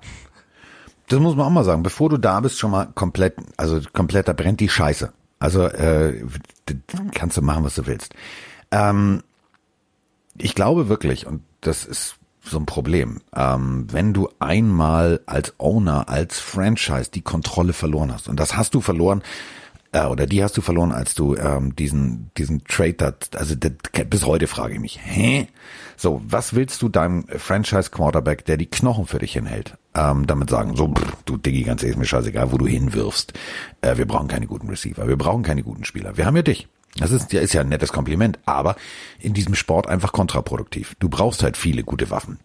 Das 1.06 1.20
muss 1.20 1.36
man 1.36 1.46
auch 1.46 1.50
mal 1.50 1.62
sagen. 1.62 1.84
Bevor 1.84 2.08
du 2.08 2.16
da 2.16 2.40
bist, 2.40 2.58
schon 2.58 2.72
mal 2.72 2.86
komplett, 2.96 3.36
also 3.56 3.80
komplett, 3.92 4.26
da 4.26 4.32
brennt 4.32 4.58
die 4.58 4.68
Scheiße. 4.68 5.12
Also 5.38 5.62
äh, 5.66 6.20
kannst 7.14 7.36
du 7.36 7.42
machen, 7.42 7.62
was 7.62 7.76
du 7.76 7.86
willst. 7.86 8.12
Ähm, 8.72 9.22
ich 10.36 10.56
glaube 10.56 10.88
wirklich, 10.88 11.28
und 11.28 11.44
das 11.60 11.84
ist 11.84 12.16
so 12.40 12.58
ein 12.58 12.66
Problem, 12.66 13.20
ähm, 13.32 13.86
wenn 13.88 14.12
du 14.12 14.30
einmal 14.40 15.20
als 15.26 15.54
Owner, 15.58 16.08
als 16.08 16.40
Franchise 16.40 17.12
die 17.12 17.22
Kontrolle 17.22 17.72
verloren 17.72 18.12
hast, 18.12 18.26
und 18.26 18.40
das 18.40 18.56
hast 18.56 18.74
du 18.74 18.80
verloren, 18.80 19.22
äh, 19.92 20.06
oder 20.06 20.26
die 20.26 20.42
hast 20.42 20.56
du 20.56 20.62
verloren, 20.62 20.90
als 20.90 21.14
du 21.14 21.36
ähm, 21.36 21.76
diesen 21.76 22.30
diesen 22.38 22.64
Trade, 22.64 23.14
also 23.36 23.54
das, 23.54 23.72
bis 24.08 24.26
heute 24.26 24.46
frage 24.46 24.74
ich 24.74 24.80
mich, 24.80 24.98
hä? 25.02 25.46
So, 25.96 26.20
was 26.24 26.54
willst 26.54 26.82
du 26.82 26.88
deinem 26.88 27.26
Franchise 27.28 27.90
Quarterback, 27.90 28.44
der 28.46 28.56
die 28.56 28.66
Knochen 28.66 29.06
für 29.06 29.18
dich 29.18 29.34
hinhält, 29.34 29.76
ähm, 29.94 30.26
damit 30.26 30.50
sagen, 30.50 30.74
so, 30.76 30.88
pff, 30.88 31.16
du 31.26 31.36
Diggi, 31.36 31.62
ganz 31.62 31.82
ehrlich, 31.82 31.98
mir 31.98 32.06
scheißegal, 32.06 32.50
wo 32.52 32.58
du 32.58 32.66
hinwirfst. 32.66 33.34
Äh, 33.82 33.98
wir 33.98 34.06
brauchen 34.06 34.28
keine 34.28 34.46
guten 34.46 34.68
Receiver, 34.68 35.06
wir 35.06 35.16
brauchen 35.16 35.42
keine 35.42 35.62
guten 35.62 35.84
Spieler. 35.84 36.16
Wir 36.16 36.26
haben 36.26 36.36
ja 36.36 36.42
dich. 36.42 36.68
Das 36.96 37.10
ist 37.10 37.32
ja, 37.32 37.40
ist 37.40 37.54
ja 37.54 37.60
ein 37.60 37.68
nettes 37.68 37.92
Kompliment, 37.92 38.38
aber 38.44 38.76
in 39.18 39.32
diesem 39.32 39.54
Sport 39.54 39.88
einfach 39.88 40.12
kontraproduktiv. 40.12 40.94
Du 40.98 41.08
brauchst 41.08 41.42
halt 41.42 41.56
viele 41.56 41.84
gute 41.84 42.10
Waffen. 42.10 42.38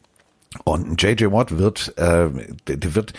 Und 0.64 1.02
JJ 1.02 1.32
Watt 1.32 1.58
wird, 1.58 1.98
äh, 1.98 2.30
der 2.68 2.96
wird, 2.96 3.14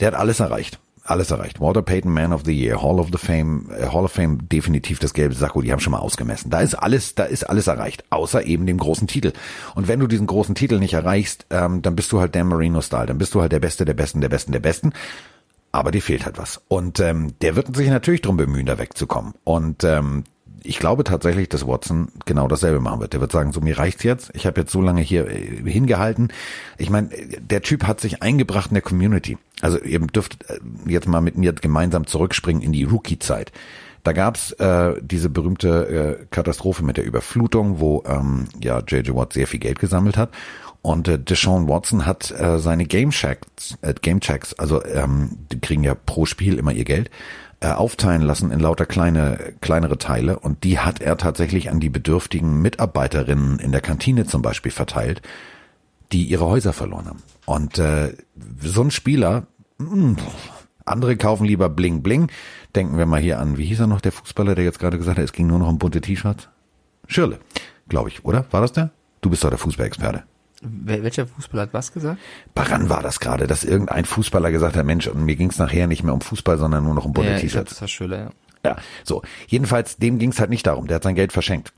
der 0.00 0.08
hat 0.08 0.14
alles 0.14 0.40
erreicht 0.40 0.78
alles 1.06 1.30
erreicht. 1.30 1.60
Walter 1.60 1.82
Payton, 1.82 2.12
Man 2.12 2.32
of 2.32 2.42
the 2.44 2.52
Year, 2.52 2.82
Hall 2.82 2.98
of 2.98 3.08
the 3.12 3.18
Fame, 3.18 3.70
äh, 3.70 3.86
Hall 3.86 4.04
of 4.04 4.12
Fame, 4.12 4.48
definitiv 4.48 4.98
das 4.98 5.14
gelbe 5.14 5.34
Sakko, 5.34 5.62
die 5.62 5.72
haben 5.72 5.80
schon 5.80 5.92
mal 5.92 5.98
ausgemessen. 5.98 6.50
Da 6.50 6.60
ist 6.60 6.74
alles, 6.74 7.14
da 7.14 7.24
ist 7.24 7.44
alles 7.44 7.66
erreicht, 7.66 8.04
außer 8.10 8.44
eben 8.44 8.66
dem 8.66 8.78
großen 8.78 9.06
Titel. 9.06 9.32
Und 9.74 9.88
wenn 9.88 10.00
du 10.00 10.06
diesen 10.06 10.26
großen 10.26 10.54
Titel 10.54 10.78
nicht 10.78 10.94
erreichst, 10.94 11.46
ähm, 11.50 11.82
dann 11.82 11.96
bist 11.96 12.12
du 12.12 12.20
halt 12.20 12.34
Dan 12.34 12.48
Marino-Style, 12.48 13.06
dann 13.06 13.18
bist 13.18 13.34
du 13.34 13.40
halt 13.40 13.52
der 13.52 13.60
Beste, 13.60 13.84
der 13.84 13.94
Besten, 13.94 14.20
der 14.20 14.28
Besten, 14.28 14.52
der 14.52 14.60
Besten. 14.60 14.92
Aber 15.72 15.90
dir 15.90 16.02
fehlt 16.02 16.24
halt 16.24 16.38
was. 16.38 16.62
Und 16.68 17.00
ähm, 17.00 17.34
der 17.40 17.56
wird 17.56 17.74
sich 17.76 17.88
natürlich 17.88 18.22
drum 18.22 18.36
bemühen, 18.36 18.66
da 18.66 18.78
wegzukommen. 18.78 19.34
Und 19.44 19.84
ähm, 19.84 20.24
ich 20.66 20.78
glaube 20.78 21.04
tatsächlich, 21.04 21.48
dass 21.48 21.66
Watson 21.66 22.08
genau 22.24 22.48
dasselbe 22.48 22.80
machen 22.80 23.00
wird. 23.00 23.12
Der 23.12 23.20
wird 23.20 23.32
sagen, 23.32 23.52
so 23.52 23.60
mir 23.60 23.78
reicht's 23.78 24.02
jetzt. 24.02 24.30
Ich 24.34 24.46
habe 24.46 24.60
jetzt 24.60 24.72
so 24.72 24.80
lange 24.80 25.00
hier 25.00 25.28
äh, 25.28 25.70
hingehalten. 25.70 26.32
Ich 26.78 26.90
meine, 26.90 27.10
der 27.38 27.62
Typ 27.62 27.84
hat 27.84 28.00
sich 28.00 28.22
eingebracht 28.22 28.70
in 28.70 28.74
der 28.74 28.82
Community. 28.82 29.38
Also 29.60 29.80
ihr 29.80 30.00
dürft 30.00 30.48
äh, 30.50 30.58
jetzt 30.86 31.08
mal 31.08 31.20
mit 31.20 31.36
mir 31.36 31.52
gemeinsam 31.52 32.06
zurückspringen 32.06 32.62
in 32.62 32.72
die 32.72 32.84
Rookie-Zeit. 32.84 33.52
Da 34.02 34.12
gab's 34.12 34.52
äh, 34.52 34.94
diese 35.00 35.28
berühmte 35.28 36.18
äh, 36.20 36.26
Katastrophe 36.30 36.84
mit 36.84 36.96
der 36.96 37.04
Überflutung, 37.04 37.80
wo 37.80 38.04
ähm, 38.06 38.46
ja 38.62 38.80
JJ 38.86 39.14
Watt 39.14 39.32
sehr 39.32 39.48
viel 39.48 39.58
Geld 39.58 39.80
gesammelt 39.80 40.16
hat. 40.16 40.30
Und 40.80 41.08
äh, 41.08 41.18
Deshaun 41.18 41.68
Watson 41.68 42.06
hat 42.06 42.30
äh, 42.30 42.60
seine 42.60 42.84
Game 42.84 43.10
Checks, 43.10 43.76
äh, 43.82 43.94
Game 44.00 44.20
Checks, 44.20 44.54
also 44.54 44.84
ähm, 44.84 45.30
die 45.50 45.58
kriegen 45.58 45.82
ja 45.82 45.96
pro 45.96 46.26
Spiel 46.26 46.56
immer 46.58 46.70
ihr 46.70 46.84
Geld, 46.84 47.10
äh, 47.58 47.66
aufteilen 47.66 48.22
lassen 48.22 48.52
in 48.52 48.60
lauter 48.60 48.86
kleine, 48.86 49.54
kleinere 49.60 49.98
Teile 49.98 50.38
und 50.38 50.62
die 50.62 50.78
hat 50.78 51.00
er 51.00 51.16
tatsächlich 51.16 51.70
an 51.70 51.80
die 51.80 51.90
bedürftigen 51.90 52.62
Mitarbeiterinnen 52.62 53.58
in 53.58 53.72
der 53.72 53.80
Kantine 53.80 54.26
zum 54.26 54.42
Beispiel 54.42 54.70
verteilt, 54.70 55.22
die 56.12 56.24
ihre 56.24 56.46
Häuser 56.46 56.72
verloren 56.72 57.06
haben. 57.06 57.22
Und 57.44 57.78
äh, 57.78 58.14
so 58.60 58.82
ein 58.82 58.90
Spieler, 58.90 59.46
mh, 59.78 59.90
hm, 59.90 60.16
andere 60.84 61.16
kaufen 61.16 61.44
lieber 61.44 61.68
Bling 61.68 62.02
Bling. 62.02 62.30
Denken 62.74 62.96
wir 62.96 63.06
mal 63.06 63.20
hier 63.20 63.40
an, 63.40 63.58
wie 63.58 63.64
hieß 63.64 63.80
er 63.80 63.86
noch, 63.86 64.00
der 64.00 64.12
Fußballer, 64.12 64.54
der 64.54 64.64
jetzt 64.64 64.78
gerade 64.78 64.98
gesagt 64.98 65.18
hat, 65.18 65.24
es 65.24 65.32
ging 65.32 65.46
nur 65.46 65.58
noch 65.58 65.68
um 65.68 65.78
bunte 65.78 66.00
T-Shirts? 66.00 66.48
Schirle, 67.08 67.38
glaube 67.88 68.08
ich, 68.08 68.24
oder? 68.24 68.46
War 68.50 68.60
das 68.60 68.72
der? 68.72 68.90
Du 69.20 69.30
bist 69.30 69.42
doch 69.42 69.50
der 69.50 69.58
Fußballexperte. 69.58 70.24
Welcher 70.62 71.26
Fußballer 71.26 71.64
hat 71.64 71.74
was 71.74 71.92
gesagt? 71.92 72.18
Baran 72.54 72.88
war 72.88 73.02
das 73.02 73.20
gerade, 73.20 73.46
dass 73.46 73.64
irgendein 73.64 74.04
Fußballer 74.04 74.50
gesagt 74.50 74.76
hat, 74.76 74.86
Mensch, 74.86 75.06
und 75.06 75.24
mir 75.24 75.36
ging 75.36 75.50
es 75.50 75.58
nachher 75.58 75.86
nicht 75.86 76.02
mehr 76.02 76.14
um 76.14 76.20
Fußball, 76.20 76.56
sondern 76.58 76.84
nur 76.84 76.94
noch 76.94 77.04
um 77.04 77.12
bunte 77.12 77.32
ja, 77.32 77.38
T-Shirts. 77.38 77.78
Das 77.78 78.00
war 78.00 78.08
ja. 78.08 78.30
Ja, 78.64 78.76
so. 79.04 79.22
Jedenfalls, 79.46 79.96
dem 79.96 80.18
ging 80.18 80.30
es 80.30 80.40
halt 80.40 80.50
nicht 80.50 80.66
darum. 80.66 80.86
Der 80.86 80.96
hat 80.96 81.02
sein 81.02 81.14
Geld 81.14 81.32
verschenkt. 81.32 81.72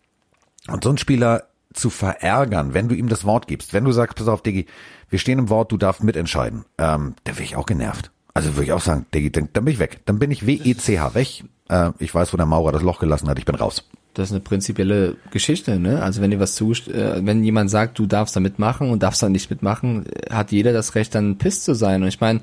Und 0.68 0.84
so 0.84 0.90
ein 0.90 0.98
Spieler 0.98 1.48
zu 1.78 1.90
verärgern, 1.90 2.74
wenn 2.74 2.88
du 2.88 2.94
ihm 2.94 3.08
das 3.08 3.24
Wort 3.24 3.46
gibst, 3.46 3.72
wenn 3.72 3.84
du 3.84 3.92
sagst, 3.92 4.16
pass 4.16 4.28
auf, 4.28 4.42
Diggi, 4.42 4.66
wir 5.10 5.18
stehen 5.18 5.38
im 5.38 5.48
Wort, 5.48 5.72
du 5.72 5.76
darfst 5.76 6.02
mitentscheiden, 6.02 6.64
ähm, 6.78 7.14
da 7.24 7.32
wäre 7.32 7.44
ich 7.44 7.56
auch 7.56 7.66
genervt. 7.66 8.10
Also 8.34 8.54
würde 8.54 8.64
ich 8.64 8.72
auch 8.72 8.80
sagen, 8.80 9.06
Diggi, 9.14 9.32
dann, 9.32 9.48
dann 9.52 9.64
bin 9.64 9.74
ich 9.74 9.80
weg. 9.80 10.00
Dann 10.04 10.18
bin 10.18 10.30
ich 10.30 10.46
WECH 10.46 11.14
weg. 11.14 11.44
Äh, 11.68 11.90
ich 11.98 12.14
weiß, 12.14 12.32
wo 12.32 12.36
der 12.36 12.46
Maurer 12.46 12.72
das 12.72 12.82
Loch 12.82 13.00
gelassen 13.00 13.28
hat, 13.28 13.38
ich 13.38 13.44
bin 13.44 13.56
raus 13.56 13.84
das 14.18 14.28
ist 14.28 14.32
eine 14.32 14.40
prinzipielle 14.40 15.16
Geschichte, 15.30 15.78
ne? 15.78 16.02
Also 16.02 16.20
wenn 16.20 16.32
dir 16.32 16.40
was 16.40 16.56
zu, 16.56 16.72
äh, 16.72 17.24
wenn 17.24 17.44
jemand 17.44 17.70
sagt, 17.70 17.98
du 17.98 18.06
darfst 18.06 18.34
da 18.34 18.40
mitmachen 18.40 18.90
und 18.90 19.02
darfst 19.02 19.22
da 19.22 19.28
nicht 19.28 19.48
mitmachen, 19.48 20.06
hat 20.28 20.50
jeder 20.50 20.72
das 20.72 20.96
Recht, 20.96 21.14
dann 21.14 21.38
piss 21.38 21.62
zu 21.62 21.74
sein. 21.74 22.02
Und 22.02 22.08
ich 22.08 22.20
meine, 22.20 22.40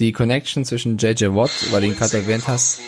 die 0.00 0.12
Connection 0.12 0.64
zwischen 0.64 0.98
JJ 0.98 1.26
Watt, 1.26 1.52
weil 1.70 1.82
du 1.82 1.86
ihn 1.86 1.96
gerade 1.96 2.16
erwähnt 2.16 2.48
hast. 2.48 2.80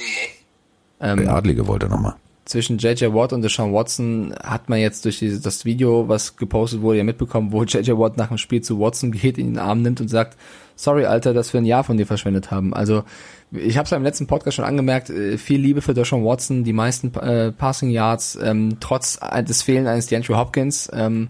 Ähm, 1.01 1.19
der 1.19 1.35
Adlige 1.35 1.67
wollte 1.69 1.89
nochmal. 1.89 2.15
Zwischen 2.45 2.79
JJ 2.79 3.07
Watt 3.07 3.33
und 3.33 3.43
Deshaun 3.43 3.73
Watson 3.73 4.35
hat 4.43 4.69
man 4.69 4.79
jetzt 4.79 5.05
durch 5.05 5.19
dieses, 5.19 5.41
das 5.41 5.65
Video, 5.65 6.09
was 6.09 6.37
gepostet 6.37 6.83
wurde, 6.83 6.99
ja 6.99 7.05
mitbekommen, 7.05 7.53
wo 7.53 7.63
JJ 7.65 7.93
Watt 7.93 8.17
nach 8.17 8.29
dem 8.29 8.39
Spiel 8.39 8.63
zu 8.63 8.79
Watson 8.79 9.13
geht, 9.13 9.39
in 9.39 9.47
den 9.47 9.59
Arm 9.59 9.83
nimmt 9.83 10.01
und 10.01 10.09
sagt, 10.09 10.37
sorry, 10.77 11.07
Alter, 11.07 11.33
dass 11.33 11.53
wir 11.53 11.61
ein 11.61 11.67
Jahr 11.67 11.85
von 11.85 11.97
dir 11.97 12.07
verschwendet 12.07 12.51
haben. 12.51 12.75
Also 12.75 13.05
ich 13.53 13.77
habe 13.77 13.85
es 13.85 13.91
ja 13.91 13.97
im 13.97 14.03
letzten 14.03 14.27
Podcast 14.27 14.57
schon 14.57 14.65
angemerkt, 14.65 15.11
äh, 15.11 15.39
viel 15.39 15.61
Liebe 15.61 15.81
für 15.81 15.95
Deshaun 15.95 16.25
Watson, 16.25 16.65
die 16.65 16.73
meisten 16.73 17.15
äh, 17.15 17.53
Passing 17.53 17.91
Yards, 17.91 18.39
ähm, 18.43 18.77
trotz 18.81 19.19
des 19.49 19.63
Fehlen 19.63 19.87
eines 19.87 20.07
DeAndre 20.07 20.37
Hopkins. 20.37 20.91
Ähm, 20.93 21.29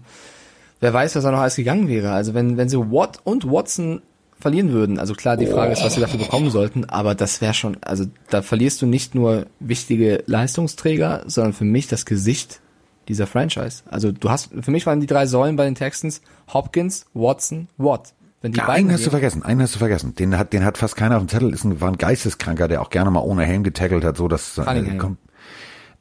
wer 0.79 0.93
weiß, 0.93 1.15
was 1.15 1.23
da 1.23 1.31
noch 1.31 1.39
alles 1.39 1.55
gegangen 1.55 1.87
wäre. 1.87 2.11
Also 2.11 2.33
wenn, 2.33 2.57
wenn 2.57 2.69
sie 2.69 2.77
Watt 2.77 3.19
und 3.23 3.49
Watson 3.49 4.01
verlieren 4.45 4.71
würden. 4.71 4.99
Also 4.99 5.15
klar, 5.15 5.37
die 5.37 5.47
Frage 5.47 5.73
ist, 5.73 5.83
was 5.83 5.95
sie 5.95 6.01
dafür 6.01 6.19
bekommen 6.19 6.51
sollten, 6.51 6.85
aber 6.85 7.15
das 7.15 7.41
wäre 7.41 7.55
schon, 7.55 7.77
also 7.81 8.05
da 8.29 8.43
verlierst 8.43 8.79
du 8.79 8.85
nicht 8.85 9.15
nur 9.15 9.47
wichtige 9.59 10.23
Leistungsträger, 10.27 11.23
sondern 11.25 11.53
für 11.53 11.65
mich 11.65 11.87
das 11.87 12.05
Gesicht 12.05 12.59
dieser 13.07 13.25
Franchise. 13.25 13.81
Also 13.89 14.11
du 14.11 14.29
hast, 14.29 14.51
für 14.61 14.69
mich 14.69 14.85
waren 14.85 14.99
die 14.99 15.07
drei 15.07 15.25
Säulen 15.25 15.55
bei 15.55 15.65
den 15.65 15.73
Texans 15.73 16.21
Hopkins, 16.53 17.07
Watson, 17.15 17.69
Watt. 17.79 18.13
Wenn 18.43 18.51
die 18.51 18.59
ja, 18.59 18.67
beiden 18.67 18.85
einen 18.85 18.93
hast 18.93 19.07
du 19.07 19.09
vergessen, 19.09 19.41
einen 19.41 19.63
hast 19.63 19.73
du 19.73 19.79
vergessen. 19.79 20.13
Den 20.13 20.37
hat, 20.37 20.53
den 20.53 20.63
hat 20.63 20.77
fast 20.77 20.95
keiner 20.95 21.17
auf 21.17 21.23
dem 21.23 21.29
Zettel. 21.29 21.51
Ist 21.51 21.63
ein, 21.63 21.81
war 21.81 21.89
ein 21.89 21.97
Geisteskranker, 21.97 22.67
der 22.67 22.83
auch 22.83 22.91
gerne 22.91 23.09
mal 23.09 23.21
ohne 23.21 23.45
Helm 23.45 23.63
getackelt 23.63 24.03
hat, 24.03 24.15
so 24.15 24.27
dass 24.27 24.59
äh, 24.59 24.99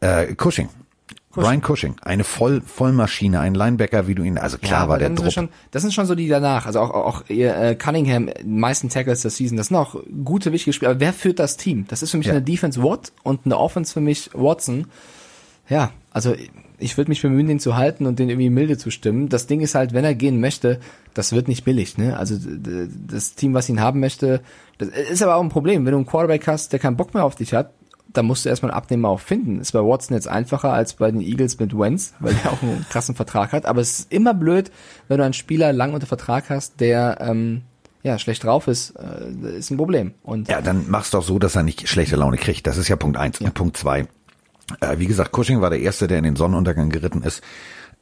äh, 0.00 0.34
Cushing. 0.34 0.68
Cushing. 1.34 1.42
Brian 1.42 1.60
Cushing, 1.62 1.96
eine 2.02 2.24
Voll 2.24 2.60
Vollmaschine, 2.60 3.40
ein 3.40 3.54
Linebacker, 3.54 4.06
wie 4.06 4.14
du 4.14 4.22
ihn, 4.22 4.38
also 4.38 4.58
klar 4.58 4.84
ja, 4.84 4.88
war 4.88 4.98
der 4.98 5.10
Druck. 5.10 5.32
Schon, 5.32 5.48
das 5.70 5.82
sind 5.82 5.92
schon 5.92 6.06
so 6.06 6.14
die 6.14 6.28
danach, 6.28 6.66
also 6.66 6.80
auch, 6.80 6.90
auch 6.90 7.28
äh, 7.28 7.74
Cunningham, 7.74 8.30
die 8.40 8.46
meisten 8.46 8.88
Tackles 8.88 9.22
der 9.22 9.30
Season, 9.30 9.56
das 9.56 9.68
sind 9.68 9.76
auch 9.76 9.96
gute, 10.24 10.52
wichtige 10.52 10.72
Spieler, 10.72 10.92
aber 10.92 11.00
wer 11.00 11.12
führt 11.12 11.38
das 11.38 11.56
Team? 11.56 11.86
Das 11.88 12.02
ist 12.02 12.12
für 12.12 12.18
mich 12.18 12.28
ja. 12.28 12.32
eine 12.32 12.42
Defense 12.42 12.82
Watt 12.82 13.12
und 13.22 13.40
eine 13.44 13.58
Offense 13.58 13.92
für 13.92 14.00
mich 14.00 14.30
Watson. 14.32 14.86
Ja, 15.68 15.90
also 16.12 16.34
ich 16.78 16.96
würde 16.96 17.10
mich 17.10 17.22
bemühen, 17.22 17.46
den 17.46 17.60
zu 17.60 17.76
halten 17.76 18.06
und 18.06 18.18
den 18.18 18.28
irgendwie 18.28 18.50
milde 18.50 18.76
zu 18.76 18.90
stimmen. 18.90 19.28
Das 19.28 19.46
Ding 19.46 19.60
ist 19.60 19.74
halt, 19.74 19.92
wenn 19.92 20.04
er 20.04 20.14
gehen 20.14 20.40
möchte, 20.40 20.80
das 21.14 21.32
wird 21.32 21.48
nicht 21.48 21.64
billig, 21.64 21.96
ne? 21.98 22.16
Also 22.16 22.36
das 23.08 23.34
Team, 23.34 23.54
was 23.54 23.68
ihn 23.68 23.80
haben 23.80 24.00
möchte, 24.00 24.42
das 24.78 24.88
ist 24.88 25.22
aber 25.22 25.36
auch 25.36 25.42
ein 25.42 25.48
Problem. 25.48 25.84
Wenn 25.84 25.92
du 25.92 25.98
einen 25.98 26.06
Quarterback 26.06 26.46
hast, 26.46 26.72
der 26.72 26.80
keinen 26.80 26.96
Bock 26.96 27.14
mehr 27.14 27.24
auf 27.24 27.36
dich 27.36 27.54
hat, 27.54 27.72
da 28.14 28.22
musst 28.22 28.44
du 28.44 28.48
erstmal 28.48 28.70
einen 28.70 28.78
Abnehmer 28.78 29.08
auch 29.08 29.20
finden. 29.20 29.60
Ist 29.60 29.72
bei 29.72 29.80
Watson 29.80 30.16
jetzt 30.16 30.28
einfacher 30.28 30.72
als 30.72 30.94
bei 30.94 31.10
den 31.10 31.20
Eagles 31.20 31.58
mit 31.58 31.76
Wentz, 31.78 32.14
weil 32.20 32.34
der 32.34 32.52
auch 32.52 32.62
einen 32.62 32.86
krassen 32.90 33.14
Vertrag 33.14 33.52
hat. 33.52 33.66
Aber 33.66 33.80
es 33.80 34.00
ist 34.00 34.12
immer 34.12 34.32
blöd, 34.32 34.70
wenn 35.08 35.18
du 35.18 35.24
einen 35.24 35.34
Spieler 35.34 35.72
lang 35.72 35.92
unter 35.92 36.06
Vertrag 36.06 36.48
hast, 36.48 36.80
der 36.80 37.18
ähm, 37.20 37.62
ja 38.02 38.18
schlecht 38.18 38.44
drauf 38.44 38.68
ist, 38.68 38.94
äh, 38.96 39.58
ist 39.58 39.70
ein 39.70 39.76
Problem. 39.76 40.14
Und 40.22 40.48
ja, 40.48 40.62
dann 40.62 40.86
mach's 40.88 41.10
doch 41.10 41.22
so, 41.22 41.38
dass 41.38 41.56
er 41.56 41.64
nicht 41.64 41.88
schlechte 41.88 42.16
Laune 42.16 42.38
kriegt. 42.38 42.66
Das 42.66 42.76
ist 42.76 42.88
ja 42.88 42.96
Punkt 42.96 43.16
eins. 43.16 43.40
Ja. 43.40 43.48
Und 43.48 43.54
Punkt 43.54 43.76
zwei. 43.76 44.06
Äh, 44.80 44.98
wie 44.98 45.06
gesagt, 45.06 45.32
Cushing 45.36 45.60
war 45.60 45.70
der 45.70 45.80
erste, 45.80 46.06
der 46.06 46.18
in 46.18 46.24
den 46.24 46.36
Sonnenuntergang 46.36 46.90
geritten 46.90 47.22
ist. 47.22 47.42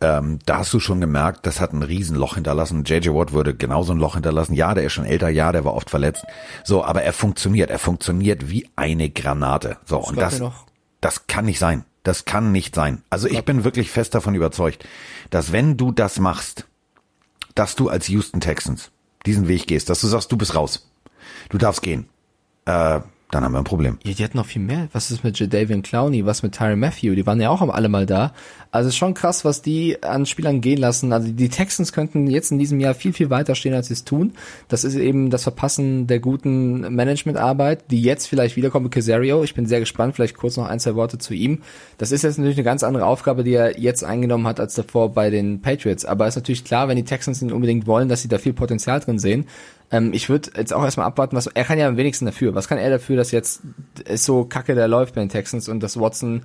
Ähm, 0.02 0.40
da 0.46 0.58
hast 0.58 0.74
du 0.74 0.80
schon 0.80 1.00
gemerkt, 1.00 1.46
das 1.46 1.60
hat 1.60 1.72
ein 1.72 1.84
Riesenloch 1.84 2.34
hinterlassen. 2.34 2.82
JJ 2.82 3.10
Watt 3.10 3.32
würde 3.32 3.54
genauso 3.54 3.92
ein 3.92 3.98
Loch 3.98 4.14
hinterlassen. 4.14 4.54
Ja, 4.54 4.74
der 4.74 4.84
ist 4.84 4.92
schon 4.92 5.04
älter, 5.04 5.28
ja, 5.28 5.52
der 5.52 5.64
war 5.64 5.74
oft 5.74 5.90
verletzt. 5.90 6.24
So, 6.64 6.84
aber 6.84 7.02
er 7.02 7.12
funktioniert. 7.12 7.70
Er 7.70 7.78
funktioniert 7.78 8.50
wie 8.50 8.68
eine 8.74 9.10
Granate. 9.10 9.76
So, 9.84 10.00
das 10.00 10.08
und 10.08 10.18
das, 10.18 10.42
das 11.00 11.26
kann 11.28 11.44
nicht 11.44 11.60
sein. 11.60 11.84
Das 12.02 12.24
kann 12.24 12.50
nicht 12.50 12.74
sein. 12.74 13.02
Also 13.10 13.28
ich 13.28 13.44
bin 13.44 13.62
wirklich 13.62 13.90
fest 13.90 14.16
davon 14.16 14.34
überzeugt, 14.34 14.84
dass 15.30 15.52
wenn 15.52 15.76
du 15.76 15.92
das 15.92 16.18
machst, 16.18 16.66
dass 17.54 17.76
du 17.76 17.88
als 17.88 18.08
Houston 18.08 18.40
Texans 18.40 18.90
diesen 19.24 19.46
Weg 19.46 19.68
gehst, 19.68 19.88
dass 19.88 20.00
du 20.00 20.08
sagst, 20.08 20.32
du 20.32 20.36
bist 20.36 20.56
raus. 20.56 20.90
Du 21.48 21.58
darfst 21.58 21.82
gehen. 21.82 22.08
Äh, 22.64 23.00
dann 23.32 23.44
haben 23.44 23.52
wir 23.52 23.58
ein 23.58 23.64
Problem. 23.64 23.98
Ja, 24.04 24.12
die 24.12 24.22
hatten 24.22 24.36
noch 24.36 24.44
viel 24.44 24.60
mehr. 24.60 24.88
Was 24.92 25.10
ist 25.10 25.24
mit 25.24 25.38
Jadavian 25.38 25.80
Clowney? 25.80 26.26
Was 26.26 26.42
mit 26.42 26.54
Tyron 26.54 26.78
Matthew? 26.78 27.14
Die 27.14 27.26
waren 27.26 27.40
ja 27.40 27.48
auch 27.48 27.62
alle 27.62 27.88
mal 27.88 28.04
da. 28.04 28.34
Also 28.70 28.90
ist 28.90 28.96
schon 28.96 29.14
krass, 29.14 29.42
was 29.42 29.62
die 29.62 30.02
an 30.02 30.26
Spielern 30.26 30.60
gehen 30.60 30.78
lassen. 30.78 31.14
Also 31.14 31.32
die 31.32 31.48
Texans 31.48 31.94
könnten 31.94 32.26
jetzt 32.26 32.52
in 32.52 32.58
diesem 32.58 32.78
Jahr 32.78 32.92
viel, 32.92 33.14
viel 33.14 33.30
weiter 33.30 33.54
stehen, 33.54 33.72
als 33.72 33.86
sie 33.86 33.94
es 33.94 34.04
tun. 34.04 34.34
Das 34.68 34.84
ist 34.84 34.96
eben 34.96 35.30
das 35.30 35.44
Verpassen 35.44 36.06
der 36.06 36.20
guten 36.20 36.94
Managementarbeit, 36.94 37.90
die 37.90 38.02
jetzt 38.02 38.26
vielleicht 38.26 38.56
wiederkommt 38.56 38.84
mit 38.84 38.92
Casario. 38.92 39.42
Ich 39.44 39.54
bin 39.54 39.64
sehr 39.64 39.80
gespannt. 39.80 40.14
Vielleicht 40.14 40.36
kurz 40.36 40.58
noch 40.58 40.68
ein, 40.68 40.78
zwei 40.78 40.94
Worte 40.94 41.16
zu 41.16 41.32
ihm. 41.32 41.62
Das 41.96 42.12
ist 42.12 42.24
jetzt 42.24 42.36
natürlich 42.36 42.58
eine 42.58 42.64
ganz 42.64 42.82
andere 42.82 43.06
Aufgabe, 43.06 43.44
die 43.44 43.54
er 43.54 43.80
jetzt 43.80 44.04
eingenommen 44.04 44.46
hat, 44.46 44.60
als 44.60 44.74
davor 44.74 45.14
bei 45.14 45.30
den 45.30 45.62
Patriots. 45.62 46.04
Aber 46.04 46.26
es 46.26 46.36
ist 46.36 46.42
natürlich 46.42 46.64
klar, 46.64 46.88
wenn 46.88 46.96
die 46.96 47.04
Texans 47.04 47.40
ihn 47.40 47.50
unbedingt 47.50 47.86
wollen, 47.86 48.10
dass 48.10 48.20
sie 48.20 48.28
da 48.28 48.36
viel 48.36 48.52
Potenzial 48.52 49.00
drin 49.00 49.18
sehen, 49.18 49.46
ähm, 49.92 50.12
ich 50.14 50.28
würde 50.28 50.50
jetzt 50.56 50.72
auch 50.72 50.82
erstmal 50.82 51.06
abwarten, 51.06 51.36
was 51.36 51.46
er 51.46 51.64
kann 51.64 51.78
ja 51.78 51.86
am 51.86 51.98
wenigsten 51.98 52.24
dafür. 52.24 52.54
Was 52.54 52.66
kann 52.66 52.78
er 52.78 52.90
dafür, 52.90 53.16
dass 53.16 53.30
jetzt 53.30 53.60
es 54.06 54.24
so 54.24 54.44
kacke 54.44 54.74
der 54.74 54.88
läuft 54.88 55.14
bei 55.14 55.20
den 55.20 55.28
Texans 55.28 55.68
und 55.68 55.82
dass 55.82 56.00
Watson 56.00 56.42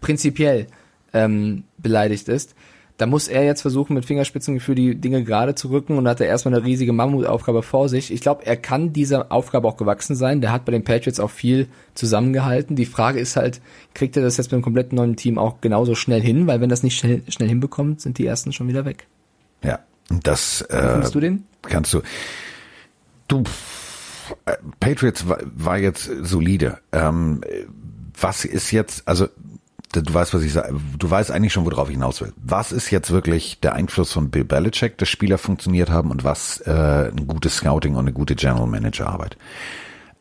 prinzipiell 0.00 0.66
ähm, 1.12 1.64
beleidigt 1.76 2.28
ist? 2.28 2.54
Da 2.96 3.04
muss 3.04 3.28
er 3.28 3.44
jetzt 3.44 3.60
versuchen, 3.60 3.92
mit 3.92 4.06
Fingerspitzengefühl 4.06 4.74
die 4.74 4.94
Dinge 4.94 5.22
gerade 5.22 5.54
zu 5.54 5.68
rücken 5.68 5.98
und 5.98 6.08
hat 6.08 6.22
er 6.22 6.28
erstmal 6.28 6.54
eine 6.54 6.64
riesige 6.64 6.94
Mammutaufgabe 6.94 7.62
vor 7.62 7.90
sich. 7.90 8.10
Ich 8.10 8.22
glaube, 8.22 8.46
er 8.46 8.56
kann 8.56 8.94
dieser 8.94 9.30
Aufgabe 9.30 9.68
auch 9.68 9.76
gewachsen 9.76 10.16
sein. 10.16 10.40
Der 10.40 10.50
hat 10.50 10.64
bei 10.64 10.72
den 10.72 10.82
Patriots 10.82 11.20
auch 11.20 11.28
viel 11.30 11.68
zusammengehalten. 11.92 12.74
Die 12.74 12.86
Frage 12.86 13.20
ist 13.20 13.36
halt, 13.36 13.60
kriegt 13.92 14.16
er 14.16 14.22
das 14.22 14.38
jetzt 14.38 14.46
mit 14.46 14.54
einem 14.54 14.62
komplett 14.62 14.94
neuen 14.94 15.16
Team 15.16 15.36
auch 15.36 15.60
genauso 15.60 15.94
schnell 15.94 16.22
hin? 16.22 16.46
Weil 16.46 16.62
wenn 16.62 16.70
das 16.70 16.82
nicht 16.82 16.98
schnell, 16.98 17.20
schnell 17.28 17.50
hinbekommt, 17.50 18.00
sind 18.00 18.16
die 18.16 18.24
ersten 18.24 18.54
schon 18.54 18.68
wieder 18.68 18.86
weg. 18.86 19.06
Ja, 19.62 19.80
das 20.08 20.62
äh, 20.62 21.02
du 21.10 21.20
den? 21.20 21.44
kannst 21.68 21.92
du. 21.92 22.00
Du, 23.28 23.42
äh, 24.44 24.56
Patriots 24.80 25.28
war, 25.28 25.38
war 25.44 25.78
jetzt 25.78 26.10
solide. 26.22 26.78
Ähm, 26.92 27.42
was 28.18 28.44
ist 28.44 28.70
jetzt, 28.70 29.06
also 29.06 29.28
du 29.92 30.12
weißt, 30.12 30.34
was 30.34 30.42
ich 30.42 30.52
sage, 30.52 30.74
du 30.98 31.10
weißt 31.10 31.30
eigentlich 31.30 31.52
schon, 31.52 31.64
worauf 31.64 31.88
ich 31.88 31.94
hinaus 31.94 32.20
will. 32.20 32.32
Was 32.36 32.72
ist 32.72 32.90
jetzt 32.90 33.10
wirklich 33.10 33.60
der 33.60 33.74
Einfluss 33.74 34.12
von 34.12 34.30
Bill 34.30 34.44
Belichick, 34.44 34.98
dass 34.98 35.08
Spieler 35.08 35.38
funktioniert 35.38 35.90
haben 35.90 36.10
und 36.10 36.24
was 36.24 36.60
äh, 36.60 37.10
ein 37.10 37.26
gutes 37.26 37.56
Scouting 37.56 37.94
und 37.94 38.00
eine 38.00 38.12
gute 38.12 38.34
General 38.34 38.66
Manager 38.66 39.08
Arbeit? 39.08 39.36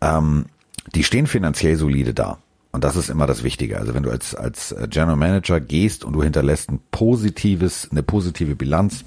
Ähm, 0.01 0.45
die 0.93 1.03
stehen 1.03 1.27
finanziell 1.27 1.77
solide 1.77 2.13
da. 2.13 2.37
Und 2.71 2.83
das 2.83 2.97
ist 2.97 3.09
immer 3.09 3.25
das 3.25 3.43
Wichtige. 3.43 3.79
Also 3.79 3.93
wenn 3.93 4.03
du 4.03 4.11
als, 4.11 4.35
als 4.35 4.75
General 4.89 5.15
Manager 5.15 5.61
gehst 5.61 6.03
und 6.03 6.13
du 6.13 6.21
hinterlässt 6.21 6.69
ein 6.69 6.79
positives, 6.91 7.87
eine 7.89 8.03
positive 8.03 8.55
Bilanz, 8.55 9.05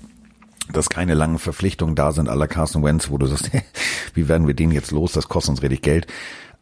dass 0.72 0.88
keine 0.88 1.14
langen 1.14 1.38
Verpflichtungen 1.38 1.94
da 1.94 2.12
sind, 2.12 2.28
aller 2.28 2.48
Carson 2.48 2.82
Wentz, 2.82 3.10
wo 3.10 3.18
du 3.18 3.26
sagst, 3.26 3.50
wie 4.14 4.28
werden 4.28 4.46
wir 4.46 4.54
den 4.54 4.70
jetzt 4.70 4.90
los? 4.90 5.12
Das 5.12 5.28
kostet 5.28 5.50
uns 5.50 5.62
richtig 5.62 5.82
Geld. 5.82 6.06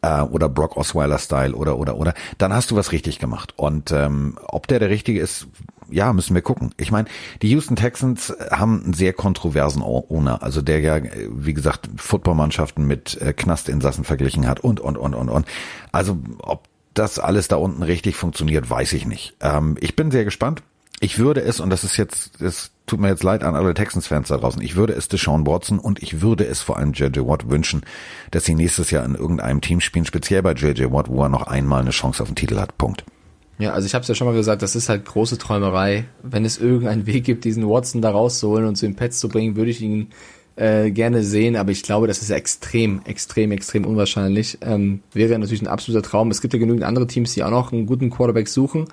Äh, 0.01 0.21
oder 0.21 0.47
Brock 0.47 0.77
Osweiler-Style 0.77 1.55
oder, 1.55 1.77
oder, 1.77 1.97
oder. 1.97 2.13
Dann 2.37 2.53
hast 2.53 2.71
du 2.71 2.75
was 2.75 2.91
richtig 2.91 3.19
gemacht. 3.19 3.53
Und 3.55 3.91
ähm, 3.91 4.37
ob 4.43 4.67
der 4.67 4.79
der 4.79 4.89
Richtige 4.89 5.19
ist, 5.19 5.47
ja, 5.89 6.13
müssen 6.13 6.35
wir 6.35 6.41
gucken. 6.41 6.73
Ich 6.77 6.91
meine, 6.91 7.07
die 7.41 7.49
Houston 7.49 7.75
Texans 7.75 8.33
haben 8.51 8.83
einen 8.83 8.93
sehr 8.93 9.13
kontroversen 9.13 9.81
Owner, 9.81 10.43
also 10.43 10.61
der 10.61 10.81
ja, 10.81 10.99
wie 11.29 11.53
gesagt, 11.53 11.89
Footballmannschaften 11.95 12.85
mit 12.85 13.19
äh, 13.21 13.33
Knastinsassen 13.33 14.03
verglichen 14.03 14.47
hat 14.47 14.59
und, 14.59 14.79
und, 14.79 14.97
und, 14.97 15.13
und, 15.13 15.29
und. 15.29 15.45
Also, 15.91 16.17
ob 16.39 16.67
das 16.93 17.19
alles 17.19 17.47
da 17.47 17.55
unten 17.55 17.83
richtig 17.83 18.15
funktioniert, 18.15 18.69
weiß 18.69 18.93
ich 18.93 19.05
nicht. 19.05 19.35
Ähm, 19.41 19.77
ich 19.79 19.95
bin 19.95 20.11
sehr 20.11 20.25
gespannt. 20.25 20.61
Ich 20.99 21.19
würde 21.19 21.41
es, 21.41 21.59
und 21.59 21.69
das 21.69 21.83
ist 21.83 21.97
jetzt, 21.97 22.41
das 22.41 22.71
tut 22.87 22.99
mir 22.99 23.09
jetzt 23.09 23.23
leid 23.23 23.43
an 23.43 23.55
alle 23.55 23.73
Texans-Fans 23.73 24.29
da 24.29 24.37
draußen, 24.37 24.61
ich 24.61 24.75
würde 24.75 24.93
es 24.93 25.07
Deshaun 25.07 25.45
Watson 25.45 25.77
und 25.77 26.01
ich 26.01 26.21
würde 26.21 26.45
es 26.45 26.61
vor 26.61 26.77
allem 26.77 26.93
JJ 26.93 27.19
Watt 27.19 27.49
wünschen, 27.49 27.81
dass 28.31 28.45
sie 28.45 28.55
nächstes 28.55 28.89
Jahr 28.89 29.05
in 29.05 29.15
irgendeinem 29.15 29.61
Team 29.61 29.81
spielen, 29.81 30.05
speziell 30.05 30.41
bei 30.41 30.53
JJ 30.53 30.85
Watt, 30.91 31.09
wo 31.09 31.21
er 31.21 31.29
noch 31.29 31.45
einmal 31.45 31.81
eine 31.81 31.91
Chance 31.91 32.23
auf 32.23 32.29
den 32.29 32.35
Titel 32.35 32.57
hat. 32.57 32.77
Punkt. 32.77 33.03
Ja, 33.59 33.73
also 33.73 33.85
ich 33.85 33.93
habe 33.93 34.03
es 34.03 34.07
ja 34.07 34.15
schon 34.15 34.27
mal 34.27 34.35
gesagt, 34.35 34.61
das 34.61 34.75
ist 34.75 34.87
halt 34.87 35.05
große 35.05 35.37
Träumerei. 35.37 36.05
Wenn 36.21 36.45
es 36.45 36.59
irgendeinen 36.59 37.07
Weg 37.07 37.23
gibt, 37.23 37.43
diesen 37.43 37.67
Watson 37.67 38.01
da 38.01 38.11
rauszuholen 38.11 38.65
und 38.65 38.75
zu 38.75 38.85
den 38.85 38.95
Pets 38.95 39.19
zu 39.19 39.29
bringen, 39.29 39.55
würde 39.55 39.71
ich 39.71 39.81
ihn 39.81 40.09
äh, 40.55 40.91
gerne 40.91 41.23
sehen, 41.23 41.55
aber 41.55 41.71
ich 41.71 41.83
glaube, 41.83 42.07
das 42.07 42.21
ist 42.21 42.29
extrem, 42.29 43.01
extrem, 43.05 43.51
extrem 43.51 43.85
unwahrscheinlich. 43.85 44.59
Ähm, 44.61 45.01
wäre 45.11 45.37
natürlich 45.37 45.61
ein 45.61 45.67
absoluter 45.67 46.07
Traum. 46.07 46.31
Es 46.31 46.41
gibt 46.41 46.53
ja 46.53 46.59
genügend 46.59 46.83
andere 46.83 47.07
Teams, 47.07 47.33
die 47.33 47.43
auch 47.43 47.51
noch 47.51 47.71
einen 47.71 47.85
guten 47.85 48.09
Quarterback 48.09 48.47
suchen. 48.47 48.85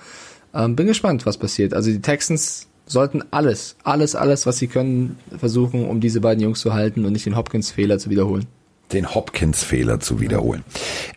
Ähm, 0.55 0.77
bin 0.77 0.87
gespannt, 0.87 1.27
was 1.27 1.37
passiert. 1.37 1.75
Also 1.75 1.91
die 1.91 2.01
Texans 2.01 2.69
sollten 2.87 3.23
alles, 3.31 3.77
alles, 3.85 4.15
alles, 4.15 4.47
was 4.47 4.59
sie 4.59 4.67
können, 4.67 5.19
versuchen, 5.39 5.89
um 5.89 6.01
diese 6.01 6.21
beiden 6.21 6.43
Jungs 6.43 6.61
zu 6.61 6.75
halten 6.75 7.05
und 7.05 7.13
nicht 7.13 7.27
den 7.27 7.37
Hopkins-Fehler 7.37 7.99
zu 7.99 8.11
wiederholen. 8.11 8.47
Den 8.93 9.15
Hopkins-Fehler 9.15 10.01
zu 10.01 10.21
wiederholen. 10.21 10.63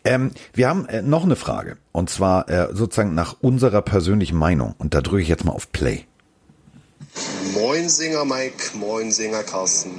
Ähm, 0.04 0.32
wir 0.54 0.70
haben 0.70 0.86
äh, 0.88 1.02
noch 1.02 1.26
eine 1.26 1.36
Frage. 1.36 1.78
Und 1.92 2.10
zwar 2.10 2.50
äh, 2.50 2.74
sozusagen 2.74 3.14
nach 3.14 3.36
unserer 3.42 3.82
persönlichen 3.82 4.38
Meinung. 4.38 4.74
Und 4.78 4.94
da 4.94 5.02
drücke 5.02 5.22
ich 5.22 5.28
jetzt 5.28 5.44
mal 5.44 5.52
auf 5.52 5.72
Play. 5.72 6.06
Moin 7.54 7.90
Singer 7.90 8.26
Mike, 8.26 8.78
moin 8.78 9.12
Singer 9.12 9.44
Carsten. 9.44 9.92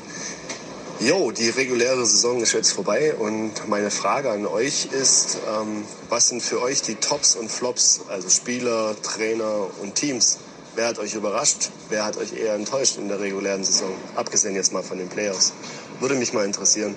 Jo, 1.01 1.31
die 1.31 1.49
reguläre 1.51 2.05
Saison 2.05 2.41
ist 2.41 2.55
jetzt 2.55 2.73
vorbei 2.73 3.15
und 3.15 3.69
meine 3.69 3.91
Frage 3.91 4.33
an 4.33 4.47
euch 4.47 4.87
ist, 4.87 5.39
ähm, 5.49 5.85
was 6.09 6.29
sind 6.29 6.43
für 6.43 6.61
euch 6.61 6.83
die 6.83 6.97
Tops 6.97 7.37
und 7.37 7.49
Flops, 7.49 8.01
also 8.09 8.29
Spieler, 8.29 8.97
Trainer 9.01 9.69
und 9.81 9.95
Teams? 9.95 10.39
Wer 10.75 10.89
hat 10.89 10.99
euch 10.99 11.15
überrascht? 11.15 11.71
Wer 11.89 12.05
hat 12.05 12.17
euch 12.17 12.33
eher 12.33 12.55
enttäuscht 12.55 12.99
in 12.99 13.09
der 13.09 13.21
regulären 13.21 13.65
Saison? 13.65 13.91
Abgesehen 14.17 14.55
jetzt 14.55 14.73
mal 14.73 14.83
von 14.83 14.99
den 14.99 15.09
Playoffs. 15.09 15.53
Würde 16.01 16.15
mich 16.15 16.33
mal 16.33 16.45
interessieren. 16.45 16.95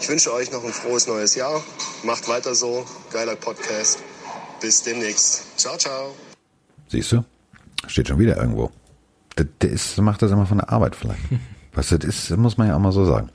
Ich 0.00 0.08
wünsche 0.08 0.32
euch 0.32 0.50
noch 0.52 0.64
ein 0.64 0.72
frohes 0.72 1.06
neues 1.06 1.34
Jahr. 1.34 1.62
Macht 2.04 2.28
weiter 2.28 2.54
so. 2.54 2.84
Geiler 3.12 3.36
Podcast. 3.36 3.98
Bis 4.60 4.82
demnächst. 4.82 5.58
Ciao, 5.58 5.76
ciao. 5.76 6.14
Siehst 6.88 7.12
du? 7.12 7.24
Steht 7.86 8.08
schon 8.08 8.18
wieder 8.18 8.36
irgendwo. 8.36 8.70
Der, 9.36 9.46
der 9.60 9.70
ist, 9.70 9.98
macht 9.98 10.22
das 10.22 10.30
immer 10.30 10.46
von 10.46 10.58
der 10.58 10.70
Arbeit 10.70 10.96
vielleicht. 10.96 11.20
Was 11.74 11.88
das 11.88 12.04
ist, 12.04 12.30
muss 12.36 12.56
man 12.56 12.68
ja 12.68 12.76
auch 12.76 12.80
mal 12.80 12.92
so 12.92 13.04
sagen. 13.04 13.30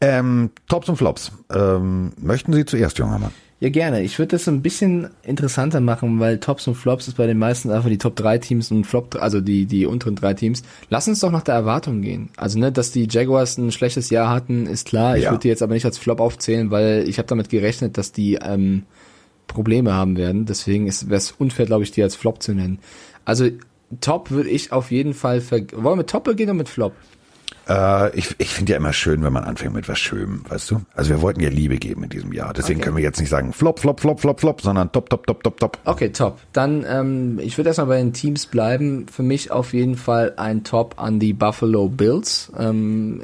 Ähm, 0.00 0.50
Tops 0.68 0.88
und 0.88 0.96
Flops. 0.96 1.32
Ähm, 1.52 2.12
möchten 2.18 2.52
Sie 2.52 2.64
zuerst, 2.64 2.98
junger 2.98 3.18
Mann? 3.18 3.32
Ja, 3.64 3.70
gerne. 3.70 4.02
Ich 4.02 4.18
würde 4.18 4.32
das 4.32 4.44
so 4.44 4.50
ein 4.50 4.60
bisschen 4.60 5.08
interessanter 5.22 5.80
machen, 5.80 6.20
weil 6.20 6.38
Tops 6.38 6.68
und 6.68 6.74
Flops 6.74 7.08
ist 7.08 7.16
bei 7.16 7.26
den 7.26 7.38
meisten 7.38 7.70
einfach 7.70 7.88
die 7.88 7.96
Top 7.96 8.14
3 8.14 8.36
Teams 8.36 8.70
und 8.70 8.84
Flop, 8.84 9.16
also 9.18 9.40
die, 9.40 9.64
die 9.64 9.86
unteren 9.86 10.16
drei 10.16 10.34
Teams. 10.34 10.62
Lass 10.90 11.08
uns 11.08 11.20
doch 11.20 11.30
nach 11.30 11.40
der 11.44 11.54
Erwartung 11.54 12.02
gehen. 12.02 12.28
Also, 12.36 12.58
ne, 12.58 12.70
dass 12.70 12.90
die 12.90 13.08
Jaguars 13.10 13.56
ein 13.56 13.72
schlechtes 13.72 14.10
Jahr 14.10 14.28
hatten, 14.28 14.66
ist 14.66 14.86
klar. 14.86 15.16
Ich 15.16 15.24
Ja. 15.24 15.30
würde 15.30 15.40
die 15.40 15.48
jetzt 15.48 15.62
aber 15.62 15.72
nicht 15.72 15.86
als 15.86 15.96
Flop 15.96 16.20
aufzählen, 16.20 16.70
weil 16.70 17.08
ich 17.08 17.16
habe 17.16 17.26
damit 17.26 17.48
gerechnet, 17.48 17.96
dass 17.96 18.12
die 18.12 18.34
ähm, 18.34 18.82
Probleme 19.46 19.94
haben 19.94 20.18
werden. 20.18 20.44
Deswegen 20.44 20.84
wäre 20.84 21.16
es 21.16 21.32
unfair, 21.32 21.64
glaube 21.64 21.84
ich, 21.84 21.90
die 21.90 22.02
als 22.02 22.16
Flop 22.16 22.42
zu 22.42 22.52
nennen. 22.52 22.80
Also, 23.24 23.48
Top 24.02 24.30
würde 24.30 24.50
ich 24.50 24.72
auf 24.72 24.90
jeden 24.90 25.14
Fall 25.14 25.40
ver 25.40 25.60
Wollen 25.72 25.84
wir 25.84 25.96
mit 25.96 26.10
Top 26.10 26.24
beginnen 26.24 26.50
oder 26.50 26.58
mit 26.58 26.68
Flop? 26.68 26.92
Äh, 27.68 28.16
ich 28.18 28.34
ich 28.38 28.48
finde 28.50 28.72
ja 28.72 28.78
immer 28.78 28.92
schön, 28.92 29.22
wenn 29.22 29.32
man 29.32 29.44
anfängt 29.44 29.74
mit 29.74 29.88
was 29.88 29.98
Schönem, 29.98 30.42
weißt 30.48 30.70
du? 30.70 30.80
Also 30.94 31.10
wir 31.10 31.20
wollten 31.22 31.40
ja 31.40 31.48
Liebe 31.48 31.76
geben 31.76 32.04
in 32.04 32.10
diesem 32.10 32.32
Jahr. 32.32 32.52
Deswegen 32.52 32.78
Okay. 32.80 32.84
können 32.84 32.96
wir 32.96 33.02
jetzt 33.04 33.20
nicht 33.20 33.30
sagen 33.30 33.52
Flop, 33.52 33.80
Flop, 33.80 34.00
Flop, 34.00 34.20
Flop, 34.20 34.40
Flop, 34.40 34.60
sondern 34.60 34.92
top, 34.92 35.08
top, 35.10 35.26
top, 35.26 35.42
top, 35.42 35.58
top. 35.60 35.78
Okay, 35.84 36.10
top. 36.10 36.38
Dann, 36.52 36.84
ähm, 36.88 37.38
ich 37.42 37.56
würde 37.58 37.70
erstmal 37.70 37.86
bei 37.88 37.98
den 37.98 38.12
Teams 38.12 38.46
bleiben. 38.46 39.06
Für 39.10 39.22
mich 39.22 39.50
auf 39.50 39.72
jeden 39.72 39.96
Fall 39.96 40.34
ein 40.36 40.64
Top 40.64 40.94
an 40.98 41.18
die 41.20 41.32
Buffalo 41.32 41.88
Bills, 41.88 42.52
ähm, 42.58 43.22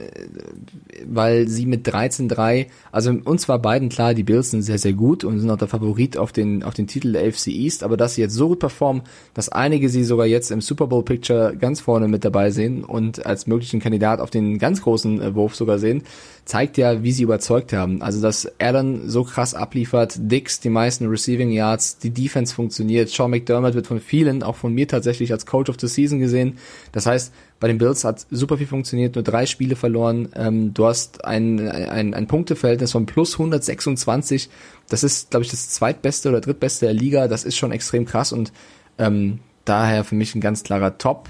weil 1.06 1.49
sie 1.49 1.66
mit 1.66 1.87
13-3, 1.88 2.66
also 2.92 3.11
uns 3.25 3.49
war 3.49 3.59
beiden 3.59 3.88
klar, 3.88 4.14
die 4.14 4.23
Bills 4.23 4.50
sind 4.50 4.62
sehr, 4.62 4.78
sehr 4.78 4.92
gut 4.92 5.25
und 5.25 5.38
sind 5.38 5.50
auch 5.50 5.56
der 5.59 5.68
Favorit 5.68 6.16
auf 6.16 6.32
den, 6.32 6.62
auf 6.62 6.75
den 6.75 6.87
Titel 6.87 7.12
der 7.12 7.26
AFC 7.26 7.49
East, 7.49 7.82
aber 7.82 7.97
dass 7.97 8.14
sie 8.14 8.20
jetzt 8.23 8.35
so 8.35 8.49
gut 8.49 8.61
performen, 8.61 9.02
dass 9.35 9.49
einige 9.49 9.88
sie 9.88 10.04
sogar 10.04 10.26
jetzt 10.26 10.50
im 10.50 10.61
Super 10.61 10.87
Bowl 10.87 11.02
Picture 11.04 11.56
ganz 11.56 11.80
vorne 11.80 12.09
mit 12.09 12.25
dabei 12.25 12.50
sehen 12.50 12.85
und 12.85 13.25
als 13.26 13.47
möglichen 13.47 13.80
Kandidat 13.80 14.20
auf 14.20 14.29
den 14.30 14.58
ganz 14.58 14.82
großen 14.82 15.20
äh, 15.20 15.34
Wurf 15.34 15.54
sogar 15.54 15.78
sehen, 15.78 16.02
zeigt 16.44 16.78
ja, 16.78 17.02
wie 17.02 17.12
sie 17.12 17.22
überzeugt 17.22 17.72
haben. 17.72 18.02
Also, 18.02 18.20
dass 18.20 18.50
Allen 18.58 19.08
so 19.08 19.25
krass 19.25 19.54
abliefert, 19.54 20.14
Dix 20.18 20.60
die 20.60 20.70
meisten 20.70 21.06
Receiving 21.06 21.50
Yards, 21.50 21.99
die 21.99 22.10
Defense 22.10 22.54
funktioniert, 22.54 23.08
Sean 23.08 23.30
McDermott 23.30 23.75
wird 23.75 23.87
von 23.87 24.00
vielen, 24.00 24.42
auch 24.42 24.56
von 24.56 24.75
mir 24.75 24.88
tatsächlich 24.88 25.32
als 25.32 25.46
Coach 25.46 25.70
of 25.70 25.76
the 25.80 25.87
Season 25.87 26.18
gesehen. 26.18 26.58
Das 26.92 27.06
heißt, 27.06 27.32
bei 27.60 27.68
den 27.68 27.78
Bills 27.78 28.04
hat 28.04 28.26
super 28.30 28.56
viel 28.56 28.66
funktioniert, 28.66 29.14
nur 29.14 29.22
drei 29.22 29.46
Spiele 29.46 29.76
verloren. 29.76 30.30
Ähm, 30.34 30.72
du 30.72 30.87
hast 30.87 31.25
ein, 31.25 31.68
ein, 31.68 32.14
ein 32.14 32.26
Punkteverhältnis 32.26 32.92
von 32.92 33.06
plus 33.06 33.34
126. 33.34 34.49
Das 34.88 35.04
ist, 35.04 35.30
glaube 35.30 35.44
ich, 35.44 35.50
das 35.50 35.68
zweitbeste 35.68 36.30
oder 36.30 36.40
drittbeste 36.40 36.87
der 36.87 36.94
Liga. 36.94 37.28
Das 37.28 37.44
ist 37.44 37.56
schon 37.56 37.70
extrem 37.70 38.06
krass 38.06 38.32
und 38.32 38.52
ähm, 38.99 39.40
daher 39.64 40.04
für 40.04 40.14
mich 40.14 40.34
ein 40.34 40.40
ganz 40.40 40.62
klarer 40.62 40.99
Top. 40.99 41.28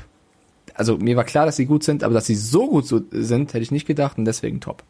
Also 0.80 0.96
mir 0.96 1.14
war 1.14 1.24
klar, 1.24 1.44
dass 1.44 1.56
sie 1.56 1.66
gut 1.66 1.84
sind, 1.84 2.02
aber 2.02 2.14
dass 2.14 2.24
sie 2.24 2.34
so 2.34 2.66
gut 2.66 2.86
so 2.86 3.02
sind, 3.10 3.52
hätte 3.52 3.62
ich 3.62 3.70
nicht 3.70 3.86
gedacht 3.86 4.16
und 4.16 4.24
deswegen 4.24 4.60
top. 4.60 4.82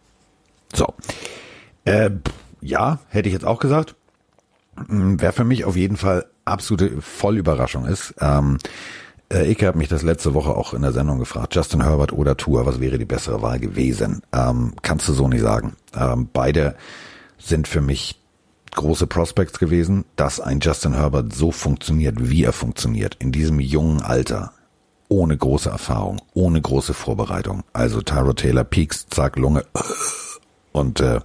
So. 0.73 0.95
Äh, 1.85 2.11
ja, 2.61 3.01
hätte 3.09 3.29
ich 3.29 3.33
jetzt 3.33 3.45
auch 3.45 3.59
gesagt. 3.59 3.97
Wer 4.87 5.33
für 5.33 5.43
mich 5.43 5.65
auf 5.65 5.75
jeden 5.75 5.97
Fall 5.97 6.27
absolute 6.45 7.03
Vollüberraschung 7.03 7.87
ist. 7.87 8.15
Ähm, 8.21 8.59
äh, 9.33 9.51
Ike 9.51 9.67
hat 9.67 9.75
mich 9.75 9.89
das 9.89 10.05
letzte 10.05 10.33
Woche 10.33 10.51
auch 10.51 10.75
in 10.75 10.83
der 10.83 10.93
Sendung 10.93 11.19
gefragt. 11.19 11.57
Justin 11.57 11.83
Herbert 11.83 12.13
oder 12.13 12.37
Tour, 12.37 12.67
was 12.67 12.79
wäre 12.79 12.97
die 12.97 13.05
bessere 13.05 13.43
Wahl 13.43 13.59
gewesen? 13.59 14.23
Ähm, 14.33 14.75
kannst 14.83 15.09
du 15.09 15.13
so 15.13 15.27
nicht 15.27 15.43
sagen. 15.43 15.73
Ähm, 15.93 16.29
beide 16.33 16.77
sind 17.37 17.67
für 17.67 17.81
mich 17.81 18.17
große 18.77 19.09
Prospects 19.09 19.59
gewesen, 19.59 20.05
dass 20.15 20.39
ein 20.39 20.61
Justin 20.61 20.95
Herbert 20.95 21.33
so 21.33 21.51
funktioniert, 21.51 22.31
wie 22.31 22.45
er 22.45 22.53
funktioniert, 22.53 23.17
in 23.19 23.33
diesem 23.33 23.59
jungen 23.59 24.03
Alter, 24.03 24.53
ohne 25.11 25.37
große 25.37 25.69
Erfahrung, 25.69 26.23
ohne 26.33 26.63
große 26.63 26.95
Vorbereitung. 26.95 27.65
Also 27.75 28.01
Tyro 28.01 28.33
Taylor 28.33 28.65
Peaks, 28.65 29.07
zack, 29.11 29.37
Lunge, 29.37 29.65
und 30.73 31.01
äh, 31.01 31.21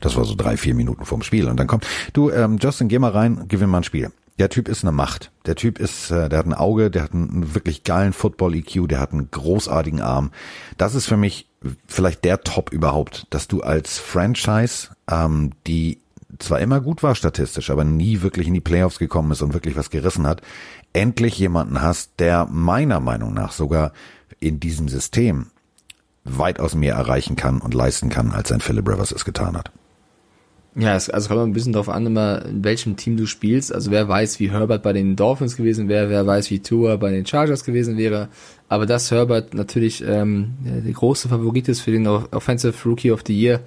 das 0.00 0.16
war 0.16 0.24
so 0.24 0.34
drei, 0.34 0.56
vier 0.56 0.74
Minuten 0.74 1.04
vorm 1.04 1.22
Spiel. 1.22 1.48
Und 1.48 1.58
dann 1.58 1.66
kommt, 1.66 1.86
du, 2.12 2.30
ähm, 2.30 2.58
Justin, 2.60 2.88
geh 2.88 2.98
mal 2.98 3.10
rein, 3.10 3.44
gewinn 3.48 3.70
mal 3.70 3.78
ein 3.78 3.84
Spiel. 3.84 4.10
Der 4.38 4.48
Typ 4.48 4.68
ist 4.68 4.84
eine 4.84 4.92
Macht. 4.92 5.32
Der 5.46 5.56
Typ 5.56 5.78
ist, 5.78 6.10
äh, 6.10 6.28
der 6.28 6.38
hat 6.38 6.46
ein 6.46 6.54
Auge, 6.54 6.90
der 6.90 7.02
hat 7.02 7.12
einen 7.12 7.54
wirklich 7.54 7.82
geilen 7.84 8.12
Football-EQ, 8.12 8.88
der 8.88 9.00
hat 9.00 9.12
einen 9.12 9.30
großartigen 9.30 10.00
Arm. 10.00 10.30
Das 10.76 10.94
ist 10.94 11.06
für 11.06 11.16
mich 11.16 11.48
vielleicht 11.86 12.24
der 12.24 12.42
Top 12.42 12.72
überhaupt, 12.72 13.26
dass 13.30 13.48
du 13.48 13.62
als 13.62 13.98
Franchise, 13.98 14.88
ähm, 15.10 15.52
die 15.66 15.98
zwar 16.38 16.60
immer 16.60 16.80
gut 16.80 17.02
war 17.02 17.14
statistisch, 17.14 17.70
aber 17.70 17.84
nie 17.84 18.22
wirklich 18.22 18.46
in 18.46 18.54
die 18.54 18.60
Playoffs 18.60 18.98
gekommen 18.98 19.32
ist 19.32 19.42
und 19.42 19.54
wirklich 19.54 19.76
was 19.76 19.90
gerissen 19.90 20.26
hat, 20.26 20.42
endlich 20.92 21.38
jemanden 21.38 21.82
hast, 21.82 22.12
der 22.18 22.46
meiner 22.46 23.00
Meinung 23.00 23.34
nach 23.34 23.52
sogar 23.52 23.92
in 24.40 24.60
diesem 24.60 24.88
System 24.88 25.46
weitaus 26.24 26.74
mehr 26.74 26.94
erreichen 26.94 27.36
kann 27.36 27.60
und 27.60 27.74
leisten 27.74 28.08
kann, 28.08 28.32
als 28.32 28.52
ein 28.52 28.60
Philip 28.60 28.88
Rivers 28.88 29.12
es 29.12 29.24
getan 29.24 29.56
hat. 29.56 29.70
Ja, 30.74 30.94
es, 30.94 31.10
also 31.10 31.28
kommt 31.28 31.40
ein 31.40 31.52
bisschen 31.52 31.72
darauf 31.72 31.88
an, 31.88 32.06
immer 32.06 32.44
in 32.44 32.62
welchem 32.62 32.96
Team 32.96 33.16
du 33.16 33.26
spielst. 33.26 33.74
Also 33.74 33.90
wer 33.90 34.06
weiß, 34.06 34.38
wie 34.38 34.52
Herbert 34.52 34.84
bei 34.84 34.92
den 34.92 35.16
Dolphins 35.16 35.56
gewesen 35.56 35.88
wäre, 35.88 36.08
wer 36.08 36.24
weiß, 36.24 36.50
wie 36.50 36.60
Tua 36.60 36.96
bei 36.96 37.10
den 37.10 37.26
Chargers 37.26 37.64
gewesen 37.64 37.96
wäre. 37.96 38.28
Aber 38.68 38.86
dass 38.86 39.10
Herbert 39.10 39.54
natürlich 39.54 40.04
ähm, 40.06 40.54
der, 40.60 40.92
große 40.92 41.28
Favorit 41.28 41.68
ist 41.68 41.80
für 41.80 41.90
den 41.90 42.06
Offensive 42.06 42.88
Rookie 42.88 43.10
of 43.10 43.24
the 43.26 43.36
Year, 43.36 43.60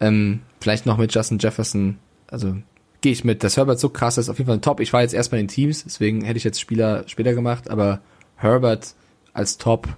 ähm, 0.00 0.40
vielleicht 0.60 0.86
noch 0.86 0.98
mit 0.98 1.14
Justin 1.14 1.38
Jefferson, 1.38 1.98
also 2.30 2.56
gehe 3.00 3.12
ich 3.12 3.24
mit, 3.24 3.44
dass 3.44 3.56
Herbert 3.56 3.78
so 3.78 3.88
krass 3.88 4.18
ist, 4.18 4.28
auf 4.28 4.38
jeden 4.38 4.46
Fall 4.46 4.58
ein 4.58 4.62
Top. 4.62 4.80
Ich 4.80 4.92
war 4.92 5.02
jetzt 5.02 5.14
erst 5.14 5.30
bei 5.30 5.36
den 5.36 5.48
Teams, 5.48 5.84
deswegen 5.84 6.22
hätte 6.22 6.36
ich 6.36 6.44
jetzt 6.44 6.60
Spieler 6.60 7.04
später 7.06 7.32
gemacht, 7.34 7.70
aber 7.70 8.00
Herbert 8.36 8.94
als 9.32 9.58
Top 9.58 9.88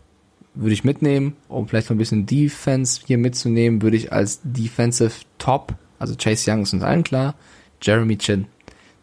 würde 0.54 0.72
ich 0.72 0.84
mitnehmen, 0.84 1.36
um 1.48 1.68
vielleicht 1.68 1.88
noch 1.88 1.94
ein 1.94 1.98
bisschen 1.98 2.26
Defense 2.26 3.00
hier 3.06 3.18
mitzunehmen, 3.18 3.82
würde 3.82 3.96
ich 3.96 4.12
als 4.12 4.40
Defensive 4.42 5.12
Top, 5.38 5.74
also 5.98 6.14
Chase 6.16 6.50
Young 6.50 6.62
ist 6.62 6.72
uns 6.72 6.82
allen 6.82 7.04
klar, 7.04 7.34
Jeremy 7.80 8.18
Chin, 8.18 8.46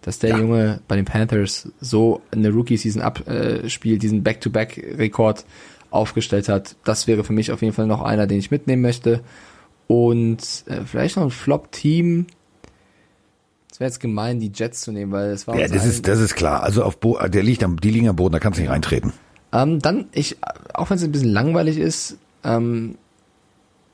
dass 0.01 0.19
der 0.19 0.31
Ja. 0.31 0.37
Junge 0.39 0.81
bei 0.87 0.95
den 0.95 1.05
Panthers 1.05 1.69
so 1.79 2.21
eine 2.31 2.49
Rookie-Season 2.49 3.01
abspielt, 3.01 4.03
diesen 4.03 4.23
Back-to-Back-Rekord 4.23 5.45
aufgestellt 5.89 6.49
hat, 6.49 6.75
das 6.83 7.07
wäre 7.07 7.23
für 7.23 7.33
mich 7.33 7.51
auf 7.51 7.61
jeden 7.61 7.73
Fall 7.73 7.87
noch 7.87 8.01
einer, 8.01 8.27
den 8.27 8.39
ich 8.39 8.51
mitnehmen 8.51 8.81
möchte. 8.81 9.21
Und 9.87 10.63
äh, 10.67 10.81
vielleicht 10.85 11.15
noch 11.15 11.23
ein 11.23 11.31
Flop-Team. 11.31 12.27
Es 13.71 13.79
wäre 13.79 13.89
jetzt 13.89 13.99
gemein, 13.99 14.39
die 14.39 14.51
Jets 14.53 14.81
zu 14.81 14.91
nehmen, 14.91 15.11
weil 15.11 15.29
es 15.29 15.47
war 15.47 15.57
Ja, 15.57 15.67
das 15.67 15.85
ist, 15.85 16.07
das 16.07 16.19
ist 16.19 16.35
klar. 16.35 16.63
Also 16.63 16.83
auf 16.83 16.99
Bo 16.99 17.17
der 17.27 17.43
liegt 17.43 17.63
am, 17.63 17.79
die 17.79 17.91
liegen 17.91 18.09
am 18.09 18.15
Boden, 18.15 18.33
da 18.33 18.39
kannst 18.39 18.57
du 18.57 18.61
nicht 18.61 18.71
reintreten. 18.71 19.13
Ähm, 19.53 19.79
dann, 19.79 20.05
ich, 20.11 20.37
auch 20.73 20.89
wenn 20.89 20.97
es 20.97 21.03
ein 21.03 21.11
bisschen 21.11 21.31
langweilig 21.31 21.77
ist, 21.77 22.17
ähm, 22.43 22.97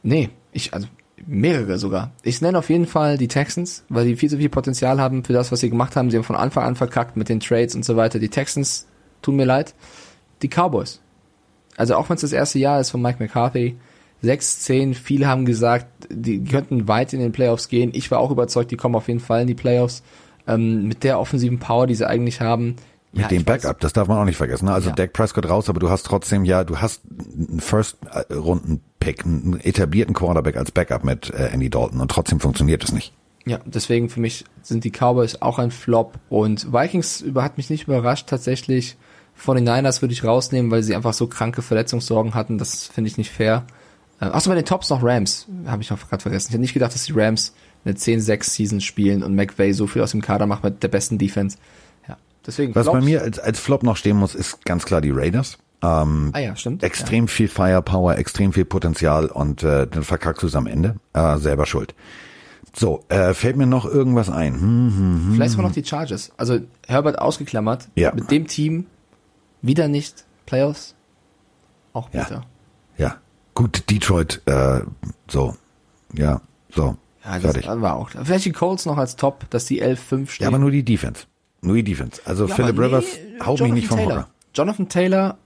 nee, 0.01 0.29
ich, 0.51 0.73
also 0.73 0.87
mehrere 1.25 1.77
sogar. 1.77 2.11
Ich 2.23 2.41
nenne 2.41 2.57
auf 2.57 2.69
jeden 2.69 2.87
Fall 2.87 3.17
die 3.17 3.27
Texans, 3.27 3.83
weil 3.89 4.05
die 4.05 4.15
viel 4.15 4.29
zu 4.29 4.37
viel 4.37 4.49
Potenzial 4.49 4.99
haben 4.99 5.23
für 5.23 5.33
das, 5.33 5.51
was 5.51 5.59
sie 5.59 5.69
gemacht 5.69 5.95
haben. 5.95 6.09
Sie 6.09 6.17
haben 6.17 6.23
von 6.23 6.35
Anfang 6.35 6.63
an 6.63 6.75
verkackt 6.75 7.17
mit 7.17 7.29
den 7.29 7.39
Trades 7.39 7.75
und 7.75 7.85
so 7.85 7.95
weiter. 7.95 8.19
Die 8.19 8.29
Texans 8.29 8.87
tun 9.21 9.35
mir 9.35 9.45
leid. 9.45 9.73
Die 10.41 10.49
Cowboys. 10.49 11.01
Also 11.77 11.95
auch 11.95 12.09
wenn 12.09 12.15
es 12.15 12.21
das 12.21 12.33
erste 12.33 12.59
Jahr 12.59 12.79
ist 12.79 12.91
von 12.91 13.01
Mike 13.01 13.21
McCarthy, 13.23 13.77
6-10, 14.23 14.93
viele 14.93 15.27
haben 15.27 15.45
gesagt, 15.45 15.87
die 16.09 16.43
könnten 16.43 16.87
weit 16.87 17.13
in 17.13 17.19
den 17.19 17.31
Playoffs 17.31 17.67
gehen. 17.67 17.91
Ich 17.93 18.09
war 18.11 18.19
auch 18.19 18.31
überzeugt, 18.31 18.71
die 18.71 18.77
kommen 18.77 18.95
auf 18.95 19.07
jeden 19.07 19.19
Fall 19.19 19.41
in 19.41 19.47
die 19.47 19.53
Playoffs. 19.55 20.01
Ähm, 20.47 20.87
mit 20.87 21.03
der 21.03 21.19
offensiven 21.19 21.59
Power, 21.59 21.87
die 21.87 21.95
sie 21.95 22.07
eigentlich 22.07 22.41
haben. 22.41 22.75
Mit 23.13 23.21
Ja, 23.23 23.27
dem 23.27 23.37
ich 23.41 23.43
weiß- 23.43 23.61
Backup, 23.61 23.79
das 23.79 23.93
darf 23.93 24.07
man 24.07 24.17
auch 24.17 24.25
nicht 24.25 24.37
vergessen. 24.37 24.65
ne? 24.65 24.73
Also 24.73 24.89
Ja. 24.89 24.95
Dak 24.95 25.13
Prescott 25.13 25.47
raus, 25.47 25.69
aber 25.69 25.79
du 25.79 25.89
hast 25.89 26.03
trotzdem 26.03 26.45
ja, 26.45 26.63
du 26.63 26.77
hast 26.79 27.01
einen 27.49 27.59
First-Runden-Pick, 27.61 29.25
einen 29.25 29.59
etablierten 29.59 30.13
Quarterback 30.15 30.57
als 30.57 30.71
Backup 30.71 31.03
mit 31.03 31.29
äh, 31.31 31.47
Andy 31.51 31.69
Dalton 31.69 32.01
und 32.01 32.09
trotzdem 32.11 32.39
funktioniert 32.39 32.83
es 32.83 32.91
nicht. 32.91 33.13
Ja, 33.45 33.59
deswegen 33.65 34.09
für 34.09 34.19
mich 34.21 34.45
sind 34.61 34.83
die 34.85 34.91
Cowboys 34.91 35.41
auch 35.41 35.59
ein 35.59 35.71
Flop 35.71 36.17
und 36.29 36.71
Vikings 36.71 37.21
über 37.21 37.43
hat 37.43 37.57
mich 37.57 37.69
nicht 37.69 37.87
überrascht 37.87 38.27
tatsächlich. 38.29 38.95
Von 39.35 39.55
den 39.55 39.65
Niners 39.65 40.01
würde 40.01 40.13
ich 40.13 40.23
rausnehmen, 40.23 40.71
weil 40.71 40.83
sie 40.83 40.95
einfach 40.95 41.13
so 41.13 41.27
kranke 41.27 41.61
Verletzungssorgen 41.61 42.35
hatten. 42.35 42.57
Das 42.57 42.87
finde 42.87 43.09
ich 43.09 43.17
nicht 43.17 43.31
fair. 43.31 43.65
Äh, 44.19 44.25
Achso, 44.25 44.49
bei 44.49 44.55
den 44.55 44.65
Tops 44.65 44.89
noch 44.89 45.03
Rams. 45.03 45.47
Habe 45.65 45.81
ich 45.81 45.89
noch 45.89 46.09
gerade 46.09 46.21
vergessen. 46.21 46.47
Ich 46.47 46.53
hätte 46.53 46.61
nicht 46.61 46.73
gedacht, 46.73 46.93
dass 46.93 47.03
die 47.05 47.13
Rams 47.13 47.53
eine 47.85 47.95
10-6-Season 47.95 48.79
spielen 48.81 49.23
und 49.23 49.35
McVay 49.35 49.73
so 49.73 49.87
viel 49.87 50.01
aus 50.01 50.11
dem 50.11 50.21
Kader 50.21 50.45
macht 50.45 50.63
mit 50.63 50.81
der 50.83 50.87
besten 50.87 51.17
Defense. 51.17 51.57
Ja, 52.07 52.17
deswegen 52.45 52.73
Was 52.75 52.85
Flops. 52.85 52.99
bei 52.99 53.05
mir 53.05 53.21
als, 53.21 53.39
als 53.39 53.59
Flop 53.59 53.83
noch 53.83 53.97
stehen 53.97 54.17
muss, 54.17 54.35
ist 54.35 54.63
ganz 54.65 54.85
klar 54.85 55.01
die 55.01 55.11
Raiders. 55.11 55.57
Ähm, 55.81 56.29
Ah 56.33 56.39
ja, 56.39 56.55
stimmt. 56.55 56.81
extrem 56.81 57.27
viel 57.27 57.49
Firepower, 57.49 58.17
extrem 58.17 58.53
viel 58.53 58.63
Potenzial 58.63 59.25
und 59.25 59.63
äh, 59.63 59.85
dann 59.85 60.03
verkackst 60.03 60.41
du 60.41 60.47
es 60.47 60.55
am 60.55 60.65
Ende. 60.67 60.95
Äh, 61.11 61.37
selber 61.39 61.65
schuld. 61.65 61.93
So, 62.75 63.03
äh, 63.09 63.33
fällt 63.33 63.57
mir 63.57 63.65
noch 63.67 63.85
irgendwas 63.85 64.29
ein? 64.29 64.53
Hm, 64.53 64.61
hm, 64.61 65.25
Ja. 65.31 65.35
Vielleicht 65.35 65.51
sogar 65.51 65.67
noch 65.67 65.73
die 65.75 65.83
Chargers. 65.83 66.31
Also 66.37 66.59
Herbert 66.87 67.19
ausgeklammert. 67.19 67.89
Ja. 67.95 68.13
Mit 68.15 68.31
dem 68.31 68.47
Team 68.47 68.85
wieder 69.61 69.89
nicht 69.89 70.23
Playoffs. 70.45 70.95
Auch 71.91 72.09
Ja. 72.13 72.23
bitter. 72.23 72.35
ja. 72.35 72.41
Gut, 73.53 73.83
Detroit, 73.89 74.41
äh, 74.45 74.79
so. 75.27 75.55
Ja, 76.13 76.41
so. 76.73 76.95
Ja, 77.23 77.39
das 77.39 77.53
fertig. 77.53 77.67
war 77.67 77.95
auch. 77.95 78.09
Vielleicht 78.09 78.45
die 78.45 78.51
Colts 78.51 78.85
noch 78.85 78.97
als 78.97 79.15
Top, 79.15 79.49
dass 79.49 79.65
die 79.65 79.81
11-5 79.83 80.29
stehen. 80.29 80.43
Ja, 80.43 80.47
aber 80.49 80.59
nur 80.59 80.71
die 80.71 80.83
Defense. 80.83 81.25
Nur 81.61 81.75
die 81.75 81.83
Defense. 81.83 82.21
Also 82.25 82.47
Ja, 82.47 82.55
Philip 82.55 82.77
aber 82.77 82.87
Rivers 82.87 83.05
nee, 83.15 83.45
haut 83.45 83.61
mich 83.61 83.73
nicht 83.73 83.87
vom 83.87 83.97
Taylor. 83.99 84.15
Hocker. 84.15 84.27
Jonathan 84.53 84.89
Taylor 84.89 85.37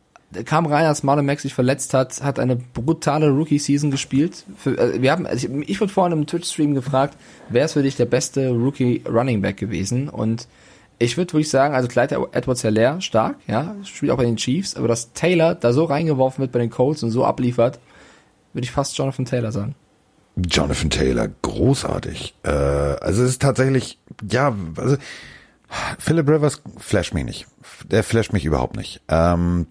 kam 0.46 0.65
rein, 0.65 0.86
als 0.86 1.04
Marlon 1.04 1.26
Mack 1.26 1.39
sich 1.39 1.54
verletzt 1.54 1.93
hat, 1.93 2.22
hat 2.22 2.39
eine 2.39 2.56
brutale 2.56 3.30
Rookie-Season 3.30 3.91
gespielt. 3.91 4.46
Für, 4.58 4.78
äh, 4.78 5.02
wir 5.02 5.12
haben, 5.12 5.26
also 5.26 5.48
ich, 5.48 5.70
ich 5.70 5.80
wurde 5.82 5.93
vorhin 5.93 6.17
im 6.17 6.26
Twitch-Stream 6.26 6.74
gefragt, 6.74 7.15
wer 7.50 7.65
ist 7.65 7.74
für 7.74 7.84
dich 7.84 7.96
der 7.96 8.06
beste 8.06 8.50
Rookie-Running-Back 8.50 9.58
gewesen? 9.58 10.10
Und 10.10 10.48
ich 11.00 11.15
würde 11.15 11.34
wirklich 11.34 11.50
sagen, 11.50 11.76
also 11.76 11.88
Clyde 11.88 12.28
Edwards 12.32 12.62
Hilaire, 12.63 13.02
stark, 13.02 13.38
ja, 13.48 13.76
spielt 13.84 14.12
auch 14.12 14.17
bei 14.17 14.26
den 14.26 14.38
Chiefs, 14.38 14.76
aber 14.76 14.88
dass 14.88 15.13
Taylor 15.13 15.54
da 15.56 15.72
so 15.72 15.86
reingeworfen 15.86 16.41
wird 16.41 16.52
bei 16.52 16.60
den 16.60 16.72
Colts 16.72 17.04
und 17.04 17.12
so 17.12 17.24
abliefert, 17.24 17.80
würde 18.58 18.65
ich 18.65 18.72
fast 18.72 18.98
Jonathan 18.98 19.26
Taylor 19.26 19.52
sagen. 19.52 19.76
Jonathan 20.36 20.89
Taylor, 20.89 21.30
großartig. 21.43 22.34
Äh, 22.43 22.50
also 22.50 23.22
es 23.22 23.30
ist 23.30 23.41
tatsächlich, 23.41 24.00
ja, 24.30 24.56
also 24.78 24.98
Philip 26.00 26.28
Rivers 26.28 26.63
flasht 26.78 27.13
mich 27.13 27.24
nicht. 27.24 27.48
Der 27.86 28.04
flasht 28.04 28.34
mich 28.34 28.46
überhaupt 28.46 28.76
nicht. 28.76 29.02
Ähm, 29.10 29.67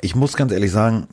ich 0.00 0.14
muss 0.14 0.36
ganz 0.36 0.52
ehrlich 0.52 0.70
sagen, 0.70 1.08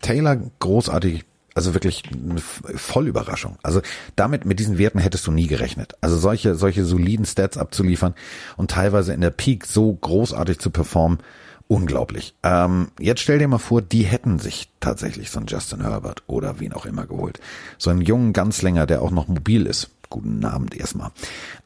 Taylor 0.00 0.38
großartig, 0.58 1.24
also 1.54 1.74
wirklich 1.74 2.02
eine 2.12 2.40
Vollüberraschung. 2.40 3.58
Also 3.62 3.82
damit, 4.16 4.46
mit 4.46 4.58
diesen 4.58 4.78
Werten 4.78 5.00
hättest 5.00 5.26
du 5.26 5.32
nie 5.32 5.48
gerechnet. 5.48 5.96
Also 6.00 6.16
solche, 6.16 6.54
solche 6.54 6.86
soliden 6.86 7.26
Stats 7.26 7.58
abzuliefern 7.58 8.14
und 8.56 8.70
teilweise 8.70 9.12
in 9.12 9.20
der 9.20 9.30
Peak 9.30 9.66
so 9.66 9.92
großartig 9.92 10.60
zu 10.60 10.70
performen, 10.70 11.18
unglaublich. 11.68 12.34
Ähm, 12.42 12.88
jetzt 12.98 13.20
stell 13.20 13.38
dir 13.38 13.46
mal 13.46 13.58
vor, 13.58 13.82
die 13.82 14.02
hätten 14.02 14.38
sich 14.38 14.70
tatsächlich 14.80 15.30
so 15.30 15.38
einen 15.38 15.46
Justin 15.46 15.82
Herbert 15.82 16.24
oder 16.26 16.58
wen 16.60 16.72
auch 16.72 16.86
immer 16.86 17.06
geholt. 17.06 17.38
So 17.76 17.90
einen 17.90 18.00
jungen 18.00 18.32
Ganzlänger, 18.32 18.86
der 18.86 19.02
auch 19.02 19.10
noch 19.10 19.28
mobil 19.28 19.66
ist. 19.66 19.90
Guten 20.10 20.46
Abend 20.46 20.74
erstmal. 20.74 21.10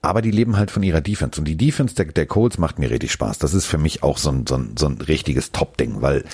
Aber 0.00 0.20
die 0.20 0.32
leben 0.32 0.56
halt 0.56 0.72
von 0.72 0.82
ihrer 0.82 1.00
Defense. 1.00 1.40
Und 1.40 1.46
die 1.46 1.56
Defense 1.56 1.94
der, 1.94 2.06
der 2.06 2.26
Colts 2.26 2.58
macht 2.58 2.80
mir 2.80 2.90
richtig 2.90 3.12
Spaß. 3.12 3.38
Das 3.38 3.54
ist 3.54 3.66
für 3.66 3.78
mich 3.78 4.02
auch 4.02 4.18
so 4.18 4.30
ein, 4.30 4.46
so 4.48 4.56
ein, 4.56 4.76
so 4.76 4.86
ein 4.86 5.00
richtiges 5.00 5.52
Top-Ding, 5.52 6.02
weil 6.02 6.24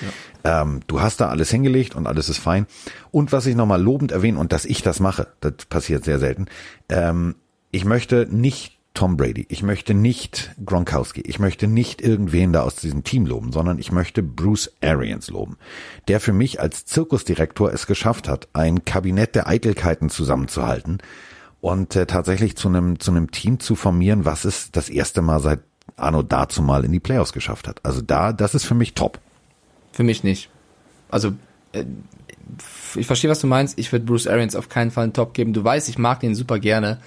ja. 0.43 0.63
ähm, 0.63 0.81
du 0.87 1.03
hast 1.03 1.21
da 1.21 1.29
alles 1.29 1.51
hingelegt 1.51 1.95
und 1.95 2.07
alles 2.07 2.31
ist 2.31 2.39
fein. 2.39 2.67
Und 3.11 3.31
was 3.33 3.45
ich 3.45 3.55
nochmal 3.55 3.83
lobend 3.83 4.11
erwähne 4.11 4.39
und 4.39 4.55
dass 4.55 4.65
ich 4.65 4.81
das 4.81 5.01
mache, 5.01 5.27
das 5.41 5.67
passiert 5.69 6.05
sehr 6.05 6.19
selten, 6.19 6.47
ähm, 6.89 7.35
ich 7.71 7.85
möchte 7.85 8.27
nicht 8.31 8.78
Tom 8.95 9.17
Brady, 9.17 9.47
ich 9.49 9.63
möchte 9.63 9.95
nicht 9.95 10.51
Gronkowski, 10.65 11.21
ich 11.21 11.39
möchte 11.39 11.69
nicht 11.69 12.03
irgendwen 12.03 12.53
da 12.53 12.63
aus 12.63 12.77
diesem 12.77 13.05
Team 13.05 13.27
loben, 13.27 13.53
sondern 13.53 13.79
ich 13.79 13.93
möchte 13.93 14.23
Bruce 14.23 14.73
Arians 14.81 15.31
loben, 15.31 15.57
der 16.09 16.19
für 16.19 16.33
mich 16.33 16.61
als 16.61 16.85
Zirkusdirektor 16.85 17.73
es 17.73 17.87
geschafft 17.87 18.29
hat, 18.29 18.49
ein 18.55 18.85
Kabinett 18.85 19.37
der 19.37 19.47
Eitelkeiten 19.47 20.11
zusammenzuhalten 20.11 20.99
und 21.61 21.95
äh, 21.95 22.07
tatsächlich 22.07 22.57
zu 22.57 22.69
einem 22.69 22.99
zu 22.99 23.13
einem 23.13 23.31
Team 23.31 23.61
zu 23.61 23.77
formieren, 23.77 24.25
was 24.25 24.45
es 24.45 24.73
das 24.73 24.89
erste 24.89 25.23
Mal 25.23 25.41
seit 25.41 25.61
Arno 25.97 26.23
dazu 26.23 26.63
mal 26.63 26.85
in 26.85 26.93
die 26.93 27.01
Playoffs 27.01 27.33
geschafft 27.33 27.69
hat. 27.69 27.85
Also 27.85 28.01
da, 28.01 28.33
das 28.33 28.55
ist 28.55 28.65
für 28.65 28.75
mich 28.75 28.95
top. 28.95 29.21
Für 29.93 30.03
mich 30.03 30.25
nicht. 30.25 30.51
Also 31.09 31.33
äh, 31.73 31.85
ich 32.95 33.07
verstehe, 33.07 33.31
was 33.31 33.41
du 33.41 33.47
meinst. 33.47 33.79
Ich 33.79 33.93
würde 33.93 34.07
Bruce 34.07 34.27
Arians 34.27 34.57
auf 34.57 34.69
keinen 34.69 34.91
Fall 34.91 35.05
einen 35.05 35.13
Top 35.13 35.35
geben. 35.35 35.53
Du 35.53 35.63
weißt, 35.63 35.89
ich 35.89 35.99
mag 35.99 36.21
den 36.21 36.35
super 36.35 36.59
gerne. 36.59 36.99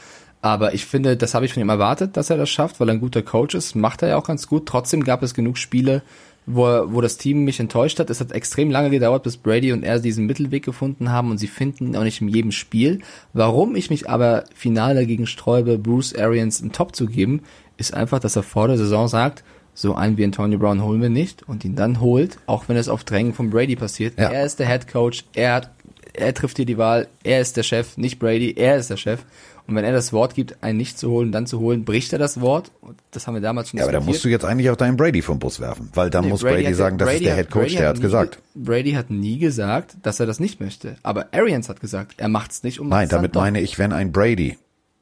Aber 0.42 0.74
ich 0.74 0.86
finde, 0.86 1.18
das 1.18 1.34
habe 1.34 1.46
ich 1.46 1.54
von 1.54 1.62
ihm 1.62 1.70
erwartet, 1.70 2.18
dass 2.18 2.30
er 2.30 2.38
das 2.38 2.50
schafft, 2.50 2.80
weil 2.80 2.90
er 2.90 2.96
ein 2.96 3.02
guter 3.02 3.22
Coach 3.22 3.54
ist. 3.54 3.76
Macht 3.76 4.02
er 4.02 4.10
ja 4.10 4.18
auch 4.18 4.26
ganz 4.26 4.48
gut. 4.48 4.66
Trotzdem 4.66 5.04
gab 5.04 5.22
es 5.22 5.36
genug 5.36 5.58
Spiele, 5.58 6.02
wo, 6.48 6.66
wo 6.88 7.02
das 7.02 7.18
Team 7.18 7.44
mich 7.44 7.60
enttäuscht 7.60 8.00
hat. 8.00 8.10
Es 8.10 8.20
hat 8.20 8.32
extrem 8.32 8.72
lange 8.72 8.90
gedauert, 8.90 9.24
bis 9.24 9.38
Brady 9.38 9.72
und 9.72 9.84
er 9.84 10.00
diesen 10.00 10.26
Mittelweg 10.26 10.66
gefunden 10.66 11.12
haben 11.12 11.30
und 11.30 11.38
sie 11.38 11.48
finden 11.48 11.88
ihn 11.88 11.96
auch 11.96 12.04
nicht 12.04 12.22
in 12.22 12.28
jedem 12.28 12.52
Spiel. 12.52 13.02
Warum 13.34 13.76
ich 13.76 13.92
mich 13.92 14.10
aber 14.10 14.46
final 14.56 14.96
dagegen 14.96 15.28
sträube, 15.28 15.78
Bruce 15.78 16.16
Arians 16.16 16.62
einen 16.62 16.72
Top 16.72 16.96
zu 16.96 17.06
geben, 17.06 17.44
ist 17.78 17.94
einfach, 17.94 18.20
dass 18.20 18.36
er 18.36 18.44
vor 18.44 18.68
der 18.68 18.78
Saison 18.78 19.08
sagt, 19.08 19.44
so 19.74 19.96
einen 19.96 20.18
wie 20.18 20.26
Antonio 20.26 20.60
Brown 20.60 20.84
holen 20.84 21.02
wir 21.02 21.10
nicht 21.10 21.48
und 21.48 21.64
ihn 21.64 21.76
dann 21.76 22.02
holt, 22.02 22.38
auch 22.46 22.68
wenn 22.68 22.76
es 22.76 22.90
auf 22.90 23.04
Drängen 23.04 23.34
von 23.34 23.52
Brady 23.52 23.76
passiert. 23.76 24.20
Ja. 24.20 24.30
Er 24.30 24.46
ist 24.46 24.60
der 24.60 24.68
Head 24.68 24.92
Coach, 24.92 25.24
er 25.34 25.72
er 26.14 26.34
trifft 26.34 26.58
hier 26.58 26.66
die 26.66 26.78
Wahl, 26.78 27.08
er 27.24 27.42
ist 27.42 27.58
der 27.58 27.64
Chef, 27.64 27.98
nicht 27.98 28.20
Brady, 28.20 28.54
er 28.58 28.78
ist 28.78 28.90
der 28.90 28.98
Chef. 28.98 29.24
Und 29.68 29.76
wenn 29.76 29.86
er 29.86 29.92
das 29.92 30.12
Wort 30.12 30.36
gibt, 30.36 30.64
einen 30.64 30.78
nicht 30.78 30.98
zu 30.98 31.10
holen, 31.10 31.32
dann 31.32 31.46
zu 31.46 31.60
holen, 31.60 31.86
bricht 31.86 32.14
er 32.14 32.20
das 32.20 32.42
Wort. 32.42 32.72
Das 33.12 33.28
haben 33.28 33.36
wir 33.36 33.42
damals 33.42 33.70
schon 33.70 33.78
Ja, 33.78 33.86
aber 33.86 33.94
da 33.94 34.00
musst 34.02 34.24
du 34.24 34.30
jetzt 34.30 34.46
eigentlich 34.46 34.70
auch 34.70 34.76
deinen 34.76 34.98
Brady 34.98 35.22
vom 35.22 35.40
Bus 35.40 35.60
werfen, 35.60 35.90
weil 35.94 36.10
dann 36.10 36.26
nee, 36.26 36.30
muss 36.30 36.42
Brady, 36.42 36.64
Brady 36.64 36.74
sagen, 36.74 36.98
das 36.98 37.08
Brady 37.08 37.18
ist 37.20 37.26
der 37.26 37.36
Head 37.36 37.52
Coach, 37.52 37.64
Brady 37.64 37.76
der 37.76 37.88
hat's 37.88 38.00
nie, 38.00 38.04
gesagt. 38.04 38.40
Brady 38.56 38.92
hat 38.94 39.10
nie 39.10 39.38
gesagt, 39.40 39.96
dass 40.02 40.20
er 40.20 40.26
das 40.26 40.40
nicht 40.40 40.60
möchte. 40.60 40.96
Aber 41.04 41.28
Arians 41.32 41.70
hat 41.70 41.80
gesagt, 41.80 42.16
er 42.18 42.28
macht's 42.28 42.64
nicht 42.64 42.80
um 42.80 42.90
Nein, 42.90 43.10
damit 43.10 43.36
meine 43.36 43.62
ich, 43.62 43.80
wenn 43.80 43.94
ein 43.94 44.12
Brady 44.12 44.58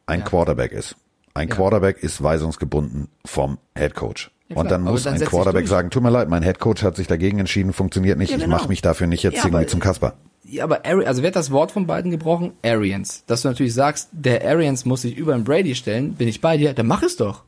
ein 0.05 0.19
ja. 0.19 0.25
Quarterback 0.25 0.71
ist. 0.71 0.95
Ein 1.33 1.47
ja. 1.47 1.55
Quarterback 1.55 2.03
ist 2.03 2.21
weisungsgebunden 2.21 3.07
vom 3.25 3.57
Head 3.75 3.95
Coach. 3.95 4.31
Ja, 4.49 4.57
und 4.57 4.71
dann 4.71 4.81
muss 4.81 5.03
dann 5.03 5.13
ein 5.13 5.21
Quarterback 5.21 5.67
sagen, 5.67 5.91
tut 5.91 6.01
mir 6.01 6.09
leid, 6.09 6.27
mein 6.27 6.41
Head 6.41 6.59
Coach 6.59 6.83
hat 6.83 6.95
sich 6.95 7.07
dagegen 7.07 7.37
entschieden, 7.39 7.71
funktioniert 7.71 8.17
nicht, 8.17 8.31
genau. 8.31 8.43
ich 8.43 8.49
mache 8.49 8.67
mich 8.67 8.81
dafür 8.81 9.07
nicht 9.07 9.23
jetzt 9.23 9.45
irgendwie 9.45 9.67
zum 9.67 9.79
Kasper. 9.79 10.15
Ja, 10.51 10.63
aber 10.63 10.85
Ari, 10.85 11.05
also 11.05 11.21
wer 11.21 11.27
hat 11.27 11.35
das 11.35 11.51
Wort 11.51 11.71
von 11.71 11.85
beiden 11.85 12.09
gebrochen? 12.09 12.53
Arians. 12.63 13.23
Dass 13.27 13.43
du 13.43 13.49
natürlich 13.49 13.73
sagst, 13.73 14.09
der 14.11 14.43
Arians 14.47 14.83
muss 14.83 15.03
sich 15.03 15.15
über 15.15 15.33
den 15.33 15.43
Brady 15.43 15.75
stellen, 15.75 16.13
bin 16.13 16.27
ich 16.27 16.41
bei 16.41 16.57
dir, 16.57 16.73
dann 16.73 16.87
mach 16.87 17.03
es 17.03 17.17
doch. 17.17 17.43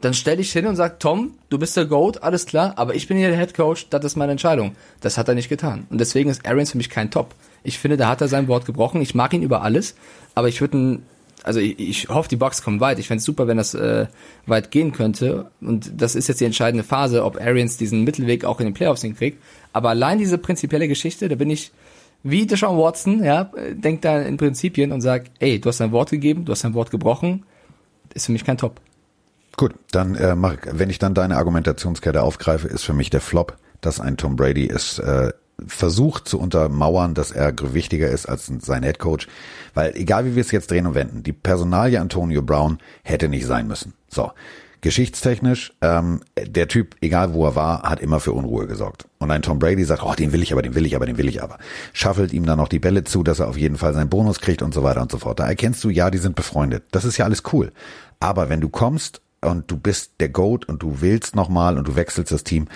Dann 0.00 0.14
stell 0.14 0.36
dich 0.36 0.52
hin 0.52 0.66
und 0.66 0.76
sag, 0.76 1.00
Tom, 1.00 1.32
du 1.48 1.58
bist 1.58 1.76
der 1.76 1.86
Goat, 1.86 2.22
alles 2.22 2.46
klar, 2.46 2.74
aber 2.76 2.94
ich 2.94 3.08
bin 3.08 3.16
hier 3.16 3.28
der 3.28 3.38
Head 3.38 3.54
Coach, 3.54 3.88
das 3.90 4.04
ist 4.04 4.16
meine 4.16 4.32
Entscheidung. 4.32 4.76
Das 5.00 5.18
hat 5.18 5.28
er 5.28 5.34
nicht 5.34 5.48
getan. 5.48 5.86
Und 5.90 5.98
deswegen 5.98 6.30
ist 6.30 6.46
Arians 6.46 6.70
für 6.72 6.76
mich 6.76 6.90
kein 6.90 7.10
Top. 7.10 7.34
Ich 7.64 7.78
finde, 7.78 7.96
da 7.96 8.08
hat 8.08 8.20
er 8.20 8.28
sein 8.28 8.46
Wort 8.46 8.66
gebrochen. 8.66 9.00
Ich 9.00 9.14
mag 9.14 9.32
ihn 9.32 9.42
über 9.42 9.62
alles, 9.62 9.96
aber 10.34 10.48
ich 10.48 10.60
würde 10.60 11.00
also 11.42 11.60
ich, 11.60 11.78
ich 11.78 12.08
hoffe, 12.08 12.28
die 12.28 12.36
Bucks 12.36 12.62
kommen 12.62 12.80
weit. 12.80 12.98
Ich 12.98 13.06
fände 13.06 13.18
es 13.18 13.24
super, 13.24 13.46
wenn 13.46 13.58
das 13.58 13.74
äh, 13.74 14.06
weit 14.46 14.70
gehen 14.70 14.92
könnte. 14.92 15.50
Und 15.60 15.92
das 15.96 16.14
ist 16.14 16.26
jetzt 16.26 16.40
die 16.40 16.46
entscheidende 16.46 16.84
Phase, 16.84 17.22
ob 17.24 17.40
Arians 17.40 17.76
diesen 17.76 18.02
Mittelweg 18.02 18.44
auch 18.44 18.60
in 18.60 18.66
den 18.66 18.74
Playoffs 18.74 19.02
hinkriegt. 19.02 19.42
Aber 19.72 19.90
allein 19.90 20.18
diese 20.18 20.38
prinzipielle 20.38 20.88
Geschichte, 20.88 21.28
da 21.28 21.34
bin 21.34 21.50
ich 21.50 21.70
wie 22.24 22.46
Deshaun 22.46 22.78
Watson, 22.78 23.22
ja, 23.22 23.50
denkt 23.72 24.04
da 24.04 24.20
in 24.20 24.38
Prinzipien 24.38 24.90
und 24.90 25.02
sagt, 25.02 25.30
ey, 25.38 25.60
du 25.60 25.68
hast 25.68 25.78
dein 25.78 25.92
Wort 25.92 26.10
gegeben, 26.10 26.44
du 26.44 26.52
hast 26.52 26.64
dein 26.64 26.74
Wort 26.74 26.90
gebrochen, 26.90 27.44
ist 28.14 28.26
für 28.26 28.32
mich 28.32 28.44
kein 28.44 28.56
Top. 28.56 28.80
Gut, 29.56 29.74
dann 29.92 30.16
äh, 30.16 30.34
mach, 30.34 30.56
wenn 30.72 30.90
ich 30.90 30.98
dann 30.98 31.14
deine 31.14 31.36
Argumentationskette 31.36 32.22
aufgreife, 32.22 32.66
ist 32.66 32.82
für 32.82 32.94
mich 32.94 33.10
der 33.10 33.20
Flop, 33.20 33.56
dass 33.82 34.00
ein 34.00 34.16
Tom 34.16 34.36
Brady 34.36 34.68
es 34.68 34.98
äh, 34.98 35.32
versucht 35.66 36.26
zu 36.26 36.40
untermauern, 36.40 37.14
dass 37.14 37.30
er 37.30 37.52
wichtiger 37.74 38.08
ist 38.08 38.26
als 38.26 38.46
sein 38.46 38.82
Head 38.82 38.98
Coach, 38.98 39.28
weil 39.74 39.94
egal 39.94 40.24
wie 40.24 40.34
wir 40.34 40.40
es 40.40 40.50
jetzt 40.50 40.70
drehen 40.70 40.86
und 40.86 40.94
wenden, 40.94 41.22
die 41.22 41.32
Personalie 41.32 42.00
Antonio 42.00 42.42
Brown 42.42 42.78
hätte 43.02 43.28
nicht 43.28 43.46
sein 43.46 43.68
müssen. 43.68 43.92
So, 44.08 44.32
geschichtstechnisch, 44.84 45.72
ähm, 45.80 46.20
der 46.38 46.68
Typ, 46.68 46.94
egal 47.00 47.32
wo 47.32 47.46
er 47.46 47.56
war, 47.56 47.82
hat 47.84 48.00
immer 48.00 48.20
für 48.20 48.32
Unruhe 48.32 48.66
gesorgt. 48.66 49.06
Und 49.18 49.30
ein 49.30 49.40
Tom 49.40 49.58
Brady 49.58 49.82
sagt, 49.82 50.02
oh, 50.04 50.12
den 50.12 50.32
will 50.32 50.42
ich 50.42 50.52
aber, 50.52 50.60
den 50.60 50.74
will 50.74 50.84
ich 50.84 50.94
aber, 50.94 51.06
den 51.06 51.16
will 51.16 51.26
ich 51.26 51.42
aber. 51.42 51.58
Schaffelt 51.94 52.34
ihm 52.34 52.44
dann 52.44 52.58
noch 52.58 52.68
die 52.68 52.80
Bälle 52.80 53.02
zu, 53.02 53.22
dass 53.22 53.40
er 53.40 53.48
auf 53.48 53.56
jeden 53.56 53.78
Fall 53.78 53.94
seinen 53.94 54.10
Bonus 54.10 54.40
kriegt 54.40 54.60
und 54.60 54.74
so 54.74 54.82
weiter 54.82 55.00
und 55.00 55.10
so 55.10 55.16
fort. 55.16 55.40
Da 55.40 55.46
erkennst 55.46 55.82
du, 55.84 55.88
ja, 55.88 56.10
die 56.10 56.18
sind 56.18 56.36
befreundet. 56.36 56.84
Das 56.90 57.06
ist 57.06 57.16
ja 57.16 57.24
alles 57.24 57.42
cool. 57.54 57.72
Aber 58.20 58.50
wenn 58.50 58.60
du 58.60 58.68
kommst 58.68 59.22
und 59.44 59.70
du 59.70 59.76
bist 59.76 60.14
der 60.20 60.28
Goat 60.28 60.66
und 60.66 60.82
du 60.82 61.00
willst 61.00 61.36
nochmal 61.36 61.78
und 61.78 61.86
du 61.86 61.96
wechselst 61.96 62.32
das 62.32 62.44
Team, 62.44 62.68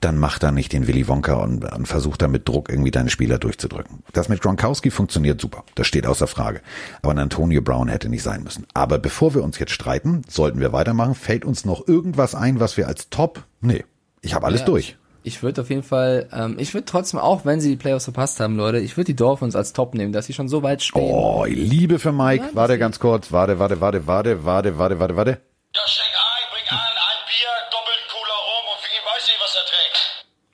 dann 0.00 0.18
mach 0.18 0.38
da 0.38 0.52
nicht 0.52 0.72
den 0.72 0.86
Willy 0.86 1.08
Wonka 1.08 1.34
und, 1.34 1.64
und 1.64 1.86
versuch 1.86 2.16
da 2.16 2.28
mit 2.28 2.48
Druck 2.48 2.68
irgendwie 2.68 2.90
deine 2.90 3.10
Spieler 3.10 3.38
durchzudrücken. 3.38 4.02
Das 4.12 4.28
mit 4.28 4.40
Gronkowski 4.40 4.90
funktioniert 4.90 5.40
super. 5.40 5.64
Das 5.74 5.86
steht 5.86 6.06
außer 6.06 6.26
Frage. 6.26 6.60
Aber 7.02 7.12
ein 7.12 7.18
Antonio 7.18 7.62
Brown 7.62 7.88
hätte 7.88 8.08
nicht 8.08 8.22
sein 8.22 8.42
müssen. 8.42 8.66
Aber 8.74 8.98
bevor 8.98 9.34
wir 9.34 9.42
uns 9.42 9.58
jetzt 9.58 9.72
streiten, 9.72 10.22
sollten 10.28 10.60
wir 10.60 10.72
weitermachen. 10.72 11.14
Fällt 11.14 11.44
uns 11.44 11.64
noch 11.64 11.86
irgendwas 11.88 12.34
ein, 12.34 12.60
was 12.60 12.76
wir 12.76 12.88
als 12.88 13.10
Top? 13.10 13.44
Nee. 13.60 13.84
Ich 14.22 14.34
habe 14.34 14.46
alles 14.46 14.60
ja, 14.60 14.66
durch. 14.66 14.96
Ich, 15.22 15.36
ich 15.36 15.42
würde 15.42 15.62
auf 15.62 15.70
jeden 15.70 15.82
Fall, 15.82 16.28
ähm, 16.32 16.56
ich 16.58 16.74
würde 16.74 16.84
trotzdem, 16.84 17.18
auch 17.20 17.44
wenn 17.44 17.60
sie 17.60 17.70
die 17.70 17.76
Playoffs 17.76 18.04
verpasst 18.04 18.38
haben, 18.40 18.56
Leute, 18.56 18.78
ich 18.78 18.96
würde 18.96 19.06
die 19.06 19.16
Dolphins 19.16 19.56
als 19.56 19.72
Top 19.72 19.94
nehmen, 19.94 20.12
dass 20.12 20.26
sie 20.26 20.34
schon 20.34 20.48
so 20.48 20.62
weit 20.62 20.82
stehen. 20.82 21.02
Oh, 21.02 21.44
Liebe 21.48 21.98
für 21.98 22.12
Mike. 22.12 22.44
Ja, 22.44 22.50
warte 22.54 22.78
ganz 22.78 22.98
kurz. 22.98 23.32
Warte, 23.32 23.58
warte, 23.58 23.80
warte, 23.80 24.06
warte, 24.06 24.44
warte, 24.44 24.78
warte, 24.78 24.98
warte, 24.98 25.16
warte. 25.16 25.40
Ja, 25.76 25.82
schenk 25.86 26.08
ein, 26.08 26.44
bring 26.50 26.68
an, 26.70 26.78
ein 26.78 27.20
Bier, 27.28 27.52
doppelt 27.70 28.00
Cola 28.08 28.36
rum 28.48 28.64
und 28.72 28.80
für 28.80 28.90
ihn 28.96 29.04
weiß 29.04 29.26
nicht, 29.26 29.40
was 29.42 29.54
er 29.54 29.66
trinkt. 29.68 29.98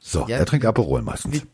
So, 0.00 0.26
ja, 0.26 0.38
er 0.38 0.46
trinkt 0.46 0.66
Aperol 0.66 1.02
meistens. 1.02 1.46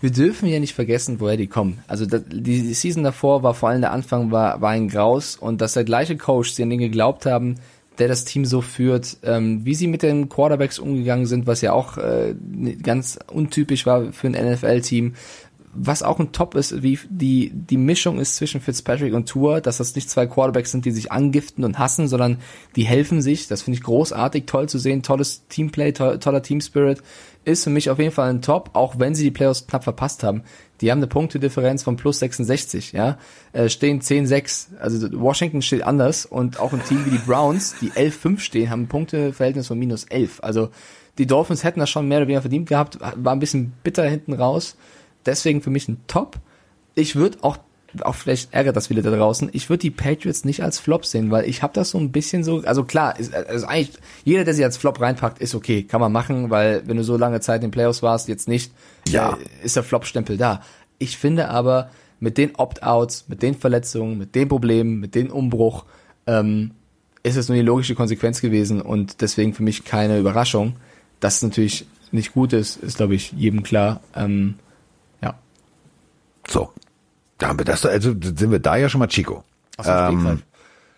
Wir 0.00 0.10
dürfen 0.10 0.48
ja 0.48 0.58
nicht 0.58 0.74
vergessen, 0.74 1.20
woher 1.20 1.36
die 1.36 1.46
kommen. 1.46 1.84
Also 1.88 2.06
die 2.06 2.72
Season 2.72 3.04
davor 3.04 3.42
war 3.42 3.52
vor 3.54 3.68
allem 3.68 3.82
der 3.82 3.92
Anfang 3.92 4.30
war, 4.30 4.62
war 4.62 4.70
ein 4.70 4.88
Graus 4.88 5.36
und 5.36 5.60
dass 5.60 5.74
der 5.74 5.84
gleiche 5.84 6.16
Coach, 6.16 6.54
die 6.54 6.62
an 6.62 6.70
den 6.70 6.78
geglaubt 6.78 7.26
haben, 7.26 7.60
der 7.98 8.08
das 8.08 8.24
Team 8.24 8.44
so 8.44 8.62
führt, 8.62 9.18
ähm, 9.22 9.64
wie 9.64 9.74
sie 9.74 9.86
mit 9.86 10.02
den 10.02 10.28
Quarterbacks 10.28 10.78
umgegangen 10.78 11.26
sind, 11.26 11.46
was 11.46 11.60
ja 11.60 11.72
auch 11.72 11.98
äh, 11.98 12.34
ganz 12.82 13.18
untypisch 13.30 13.84
war 13.84 14.12
für 14.12 14.28
ein 14.28 14.52
NFL-Team, 14.52 15.14
was 15.74 16.02
auch 16.02 16.18
ein 16.18 16.32
Top 16.32 16.54
ist, 16.54 16.82
wie 16.82 16.98
die, 17.08 17.50
die 17.54 17.78
Mischung 17.78 18.18
ist 18.18 18.36
zwischen 18.36 18.60
Fitzpatrick 18.60 19.14
und 19.14 19.28
Tour, 19.28 19.60
dass 19.60 19.78
das 19.78 19.94
nicht 19.94 20.10
zwei 20.10 20.26
Quarterbacks 20.26 20.70
sind, 20.70 20.84
die 20.84 20.90
sich 20.90 21.10
angiften 21.10 21.64
und 21.64 21.78
hassen, 21.78 22.08
sondern 22.08 22.38
die 22.76 22.84
helfen 22.84 23.22
sich. 23.22 23.48
Das 23.48 23.62
finde 23.62 23.78
ich 23.78 23.84
großartig, 23.84 24.44
toll 24.44 24.68
zu 24.68 24.78
sehen, 24.78 25.02
tolles 25.02 25.46
Teamplay, 25.48 25.92
to 25.92 26.18
toller 26.18 26.42
Teamspirit. 26.42 27.02
Ist 27.44 27.64
für 27.64 27.70
mich 27.70 27.90
auf 27.90 27.98
jeden 27.98 28.12
Fall 28.12 28.28
ein 28.28 28.42
Top, 28.42 28.70
auch 28.74 28.98
wenn 28.98 29.14
sie 29.14 29.24
die 29.24 29.30
Playoffs 29.30 29.66
knapp 29.66 29.82
verpasst 29.82 30.22
haben. 30.22 30.42
Die 30.80 30.90
haben 30.90 30.98
eine 30.98 31.06
Punktedifferenz 31.06 31.82
von 31.82 31.96
plus 31.96 32.18
66, 32.18 32.92
ja, 32.92 33.18
äh, 33.52 33.68
stehen 33.68 34.00
10-6. 34.00 34.76
Also 34.78 35.08
Washington 35.20 35.62
steht 35.62 35.82
anders 35.82 36.26
und 36.26 36.60
auch 36.60 36.72
ein 36.72 36.84
Team 36.84 37.06
wie 37.06 37.10
die 37.10 37.18
Browns, 37.18 37.74
die 37.80 37.90
11-5 37.90 38.40
stehen, 38.40 38.70
haben 38.70 38.82
ein 38.82 38.88
Punkteverhältnis 38.88 39.68
von 39.68 39.78
minus 39.78 40.04
11. 40.04 40.40
Also 40.42 40.68
die 41.18 41.26
Dolphins 41.26 41.64
hätten 41.64 41.80
das 41.80 41.90
schon 41.90 42.08
mehr 42.08 42.18
oder 42.18 42.26
weniger 42.26 42.42
verdient 42.42 42.68
gehabt, 42.68 42.98
war 43.00 43.32
ein 43.32 43.40
bisschen 43.40 43.72
bitter 43.82 44.04
hinten 44.04 44.34
raus. 44.34 44.76
Deswegen 45.26 45.62
für 45.62 45.70
mich 45.70 45.88
ein 45.88 46.00
Top. 46.06 46.36
Ich 46.94 47.16
würde 47.16 47.38
auch, 47.42 47.58
auch 48.02 48.14
vielleicht 48.14 48.52
ärgert 48.52 48.76
das 48.76 48.88
viele 48.88 49.02
da 49.02 49.10
draußen, 49.10 49.50
ich 49.52 49.68
würde 49.68 49.80
die 49.80 49.90
Patriots 49.90 50.44
nicht 50.44 50.62
als 50.62 50.78
Flop 50.78 51.04
sehen, 51.06 51.30
weil 51.30 51.48
ich 51.48 51.62
habe 51.62 51.72
das 51.74 51.90
so 51.90 51.98
ein 51.98 52.12
bisschen 52.12 52.44
so, 52.44 52.62
also 52.64 52.84
klar, 52.84 53.18
ist, 53.18 53.34
also 53.34 53.66
eigentlich, 53.66 53.98
jeder, 54.24 54.44
der 54.44 54.54
sie 54.54 54.64
als 54.64 54.76
Flop 54.76 55.00
reinpackt, 55.00 55.38
ist 55.40 55.54
okay, 55.54 55.82
kann 55.84 56.00
man 56.00 56.12
machen, 56.12 56.50
weil 56.50 56.82
wenn 56.86 56.96
du 56.96 57.04
so 57.04 57.16
lange 57.16 57.40
Zeit 57.40 57.56
in 57.62 57.68
den 57.68 57.70
Playoffs 57.70 58.02
warst, 58.02 58.28
jetzt 58.28 58.48
nicht, 58.48 58.72
Ja. 59.08 59.32
äh, 59.36 59.64
ist 59.64 59.76
der 59.76 59.82
Flop-Stempel 59.82 60.36
da. 60.36 60.62
Ich 60.98 61.16
finde 61.18 61.48
aber, 61.48 61.90
mit 62.20 62.38
den 62.38 62.54
Opt-outs, 62.54 63.24
mit 63.28 63.42
den 63.42 63.54
Verletzungen, 63.54 64.16
mit 64.16 64.34
den 64.36 64.48
Problemen, 64.48 65.00
mit 65.00 65.14
dem 65.14 65.30
Umbruch, 65.30 65.84
ähm, 66.26 66.70
ist 67.24 67.36
es 67.36 67.48
nur 67.48 67.56
die 67.56 67.62
logische 67.64 67.94
Konsequenz 67.94 68.40
gewesen 68.40 68.80
und 68.80 69.20
deswegen 69.20 69.54
für 69.54 69.62
mich 69.62 69.84
keine 69.84 70.18
Überraschung. 70.18 70.76
Dass 71.20 71.36
es 71.36 71.42
natürlich 71.42 71.86
nicht 72.10 72.32
gut 72.32 72.52
ist, 72.52 72.76
ist, 72.76 72.96
glaube 72.96 73.14
ich, 73.14 73.32
jedem 73.32 73.62
klar. 73.62 74.00
Ähm. 74.14 74.54
So. 76.48 76.70
Da 77.38 77.48
haben 77.48 77.58
wir 77.58 77.64
das, 77.64 77.84
also 77.84 78.12
sind 78.12 78.50
wir 78.50 78.58
da 78.60 78.76
ja 78.76 78.88
schon 78.88 78.98
mal 79.00 79.08
Chico. 79.08 79.42
Aus 79.76 79.86
dem 79.86 80.20
Stegreif. 80.20 80.38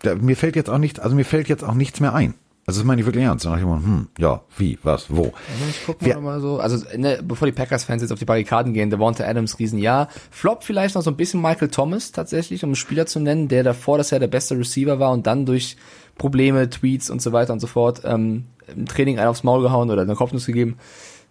da, 0.03 0.15
mir 0.17 0.37
fällt 0.37 0.57
jetzt 0.57 0.69
auch 0.71 0.79
nicht, 0.79 1.01
also 1.01 1.15
mir 1.17 1.25
fällt 1.25 1.49
jetzt 1.49 1.65
auch 1.65 1.75
nichts 1.75 2.01
mehr 2.01 2.15
ein. 2.15 2.35
Also 2.67 2.81
das 2.81 2.87
meine 2.87 3.01
ich 3.03 3.07
wirklich 3.07 3.25
ernst. 3.25 3.45
Dann 3.45 3.53
dachte 3.53 3.63
ich 3.65 3.71
immer, 3.71 3.83
hm, 3.83 4.09
ja, 4.19 4.41
wie, 4.57 4.79
was, 4.83 5.15
wo. 5.15 5.25
Also 5.25 5.35
ich 5.69 5.81
guck 5.85 6.01
Wir- 6.01 6.15
mal, 6.15 6.23
mal 6.23 6.41
so, 6.41 6.59
also 6.61 6.83
ne, 6.97 7.21
bevor 7.23 7.45
die 7.47 7.53
Packers-Fans 7.53 8.01
jetzt 8.01 8.11
auf 8.11 8.19
die 8.19 8.25
Barrikaden 8.25 8.73
gehen, 8.73 8.89
Devonta 8.89 9.25
Adams, 9.25 9.59
Riesenjahr. 9.59 10.09
Flop 10.31 10.65
vielleicht 10.65 10.95
noch 10.95 11.03
so 11.03 11.11
ein 11.11 11.17
bisschen 11.17 11.43
Michael 11.43 11.69
Thomas 11.69 12.11
tatsächlich, 12.13 12.65
um 12.65 12.69
einen 12.71 12.77
Spieler 12.77 13.05
zu 13.07 13.21
nennen, 13.21 13.49
der 13.49 13.65
davor 13.65 13.99
das 13.99 14.11
Jahr 14.11 14.19
der 14.21 14.29
beste 14.29 14.57
Receiver 14.59 14.99
war 14.99 15.13
und 15.13 15.27
dann 15.27 15.45
durch 15.45 15.77
Probleme, 16.17 16.71
Tweets 16.71 17.11
und 17.11 17.21
so 17.21 17.33
weiter 17.33 17.53
und 17.53 17.61
so 17.61 17.67
fort 17.67 18.01
ähm, 18.05 18.45
im 18.75 18.87
Training 18.87 19.19
einen 19.19 19.29
aufs 19.29 19.43
Maul 19.45 19.61
gehauen 19.63 19.91
oder 19.91 20.01
eine 20.03 20.15
Kopfnuss 20.15 20.47
gegeben. 20.47 20.79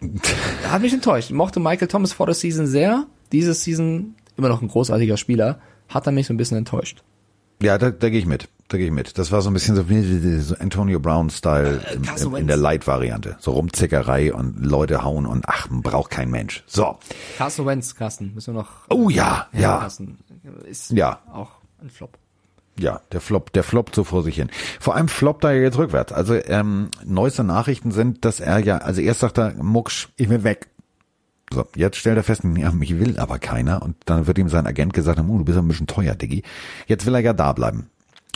Hat 0.70 0.82
mich 0.82 0.92
enttäuscht. 0.92 1.30
Ich 1.30 1.34
mochte 1.36 1.58
Michael 1.58 1.88
Thomas 1.88 2.12
vor 2.12 2.26
der 2.26 2.34
Season 2.34 2.66
sehr. 2.68 3.06
Diese 3.34 3.52
Season 3.54 4.14
immer 4.36 4.48
noch 4.48 4.62
ein 4.62 4.68
großartiger 4.68 5.16
Spieler. 5.16 5.58
Hat 5.88 6.06
er 6.06 6.12
mich 6.12 6.26
so 6.28 6.32
ein 6.34 6.36
bisschen 6.36 6.56
enttäuscht. 6.56 7.02
Ja, 7.62 7.78
da, 7.78 7.90
da 7.90 8.08
gehe 8.10 8.18
ich 8.18 8.26
mit. 8.26 8.48
Da 8.68 8.78
gehe 8.78 8.86
ich 8.86 8.92
mit. 8.92 9.18
Das 9.18 9.30
war 9.32 9.42
so 9.42 9.50
ein 9.50 9.52
bisschen 9.52 9.76
so, 9.76 9.88
wie 9.90 10.38
so 10.40 10.54
Antonio 10.56 10.98
Brown-Style 11.00 11.82
im, 11.94 12.02
in 12.04 12.32
Wentz. 12.32 12.46
der 12.46 12.56
Light-Variante. 12.56 13.36
So 13.38 13.52
Rumzickerei 13.52 14.32
und 14.32 14.64
Leute 14.64 15.04
hauen 15.04 15.26
und 15.26 15.44
ach, 15.46 15.68
braucht 15.70 16.10
kein 16.10 16.30
Mensch. 16.30 16.64
So. 16.66 16.96
Carson 17.36 17.66
Wentz, 17.66 17.94
Carsten, 17.94 18.32
müssen 18.34 18.54
wir 18.54 18.60
noch. 18.62 18.70
Oh 18.88 19.10
ja, 19.10 19.48
ja. 19.52 19.78
Carsten 19.78 20.18
ist 20.68 20.90
Ja. 20.92 21.20
auch 21.32 21.50
ein 21.82 21.90
Flop. 21.90 22.16
Ja, 22.78 23.00
der 23.12 23.20
Flop, 23.20 23.52
der 23.52 23.62
floppt 23.62 23.94
so 23.94 24.02
vor 24.02 24.22
sich 24.24 24.34
hin. 24.36 24.48
Vor 24.80 24.96
allem 24.96 25.06
floppt 25.08 25.44
er 25.44 25.52
ja 25.52 25.62
jetzt 25.62 25.78
rückwärts. 25.78 26.12
Also 26.12 26.34
ähm, 26.34 26.88
neueste 27.04 27.44
Nachrichten 27.44 27.92
sind, 27.92 28.24
dass 28.24 28.40
er 28.40 28.58
ja, 28.58 28.78
also 28.78 29.00
erst 29.00 29.20
sagt 29.20 29.38
er, 29.38 29.54
Mucksch, 29.62 30.08
ich 30.16 30.28
will 30.28 30.42
weg. 30.42 30.70
So, 31.54 31.64
jetzt 31.76 31.96
stellt 31.96 32.16
er 32.16 32.24
fest, 32.24 32.42
ja, 32.56 32.72
mich 32.72 32.98
will 32.98 33.18
aber 33.18 33.38
keiner. 33.38 33.82
Und 33.82 33.96
dann 34.06 34.26
wird 34.26 34.38
ihm 34.38 34.48
sein 34.48 34.66
Agent 34.66 34.92
gesagt, 34.92 35.20
oh, 35.20 35.38
du 35.38 35.44
bist 35.44 35.56
ein 35.56 35.68
bisschen 35.68 35.86
teuer, 35.86 36.14
Diggi. 36.14 36.42
Jetzt 36.86 37.06
will 37.06 37.14
er 37.14 37.20
ja 37.20 37.32
da 37.32 37.52
bleiben. 37.52 37.90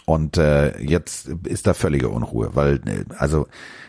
Und 0.09 0.39
äh, 0.39 0.79
jetzt 0.81 1.29
ist 1.45 1.67
da 1.67 1.75
völlige 1.75 2.09
Unruhe, 2.09 2.53
weil 2.55 2.77
äh, 2.87 3.05
also 3.19 3.47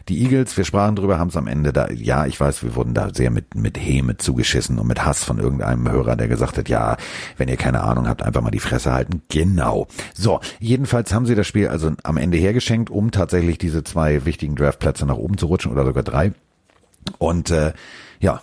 die 0.09 0.21
Eagles, 0.21 0.57
wir 0.57 0.65
sprachen 0.65 0.97
drüber, 0.97 1.17
haben 1.17 1.29
es 1.29 1.37
am 1.37 1.47
Ende 1.47 1.71
da, 1.71 1.87
ja, 1.91 2.25
ich 2.25 2.37
weiß, 2.37 2.61
wir 2.61 2.75
wurden 2.75 2.93
da 2.93 3.13
sehr 3.13 3.31
mit 3.31 3.55
mit 3.55 3.77
Häme 3.77 4.17
zugeschissen 4.17 4.79
und 4.79 4.87
mit 4.87 5.05
Hass 5.05 5.23
von 5.23 5.39
irgendeinem 5.39 5.89
Hörer, 5.89 6.17
der 6.17 6.27
gesagt 6.27 6.57
hat, 6.57 6.67
ja, 6.67 6.97
wenn 7.37 7.47
ihr 7.47 7.55
keine 7.55 7.83
Ahnung 7.83 8.05
habt, 8.09 8.21
einfach 8.21 8.41
mal 8.41 8.51
die 8.51 8.59
Fresse 8.59 8.91
halten. 8.91 9.21
Genau. 9.29 9.87
So, 10.13 10.41
jedenfalls 10.59 11.13
haben 11.13 11.25
sie 11.25 11.35
das 11.35 11.47
Spiel 11.47 11.69
also 11.69 11.93
am 12.03 12.17
Ende 12.17 12.37
hergeschenkt, 12.37 12.89
um 12.89 13.11
tatsächlich 13.11 13.57
diese 13.57 13.85
zwei 13.85 14.25
wichtigen 14.25 14.55
Draftplätze 14.55 15.05
nach 15.05 15.15
oben 15.15 15.37
zu 15.37 15.45
rutschen 15.45 15.71
oder 15.71 15.85
sogar 15.85 16.03
drei. 16.03 16.33
Und 17.17 17.49
äh, 17.51 17.71
ja, 18.19 18.41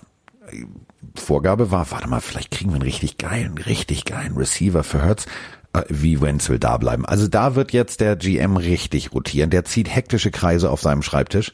Vorgabe 1.15 1.71
war, 1.71 1.91
warte 1.91 2.09
mal, 2.09 2.21
vielleicht 2.21 2.51
kriegen 2.51 2.71
wir 2.71 2.77
einen 2.77 2.83
richtig 2.83 3.19
geilen, 3.19 3.59
richtig 3.59 4.05
geilen 4.05 4.37
Receiver 4.37 4.85
für 4.85 5.03
Hertz. 5.03 5.27
Äh, 5.73 5.83
Wie 5.89 6.21
Wentz 6.21 6.49
will 6.49 6.59
da 6.59 6.77
bleiben. 6.77 7.05
Also 7.07 7.29
da 7.29 7.55
wird 7.55 7.73
jetzt 7.73 8.01
der 8.01 8.17
GM 8.17 8.57
richtig 8.57 9.13
rotieren. 9.13 9.51
Der 9.51 9.65
zieht 9.65 9.95
hektische 9.95 10.31
Kreise 10.31 10.71
auf 10.71 10.81
seinem 10.81 11.03
Schreibtisch. 11.03 11.53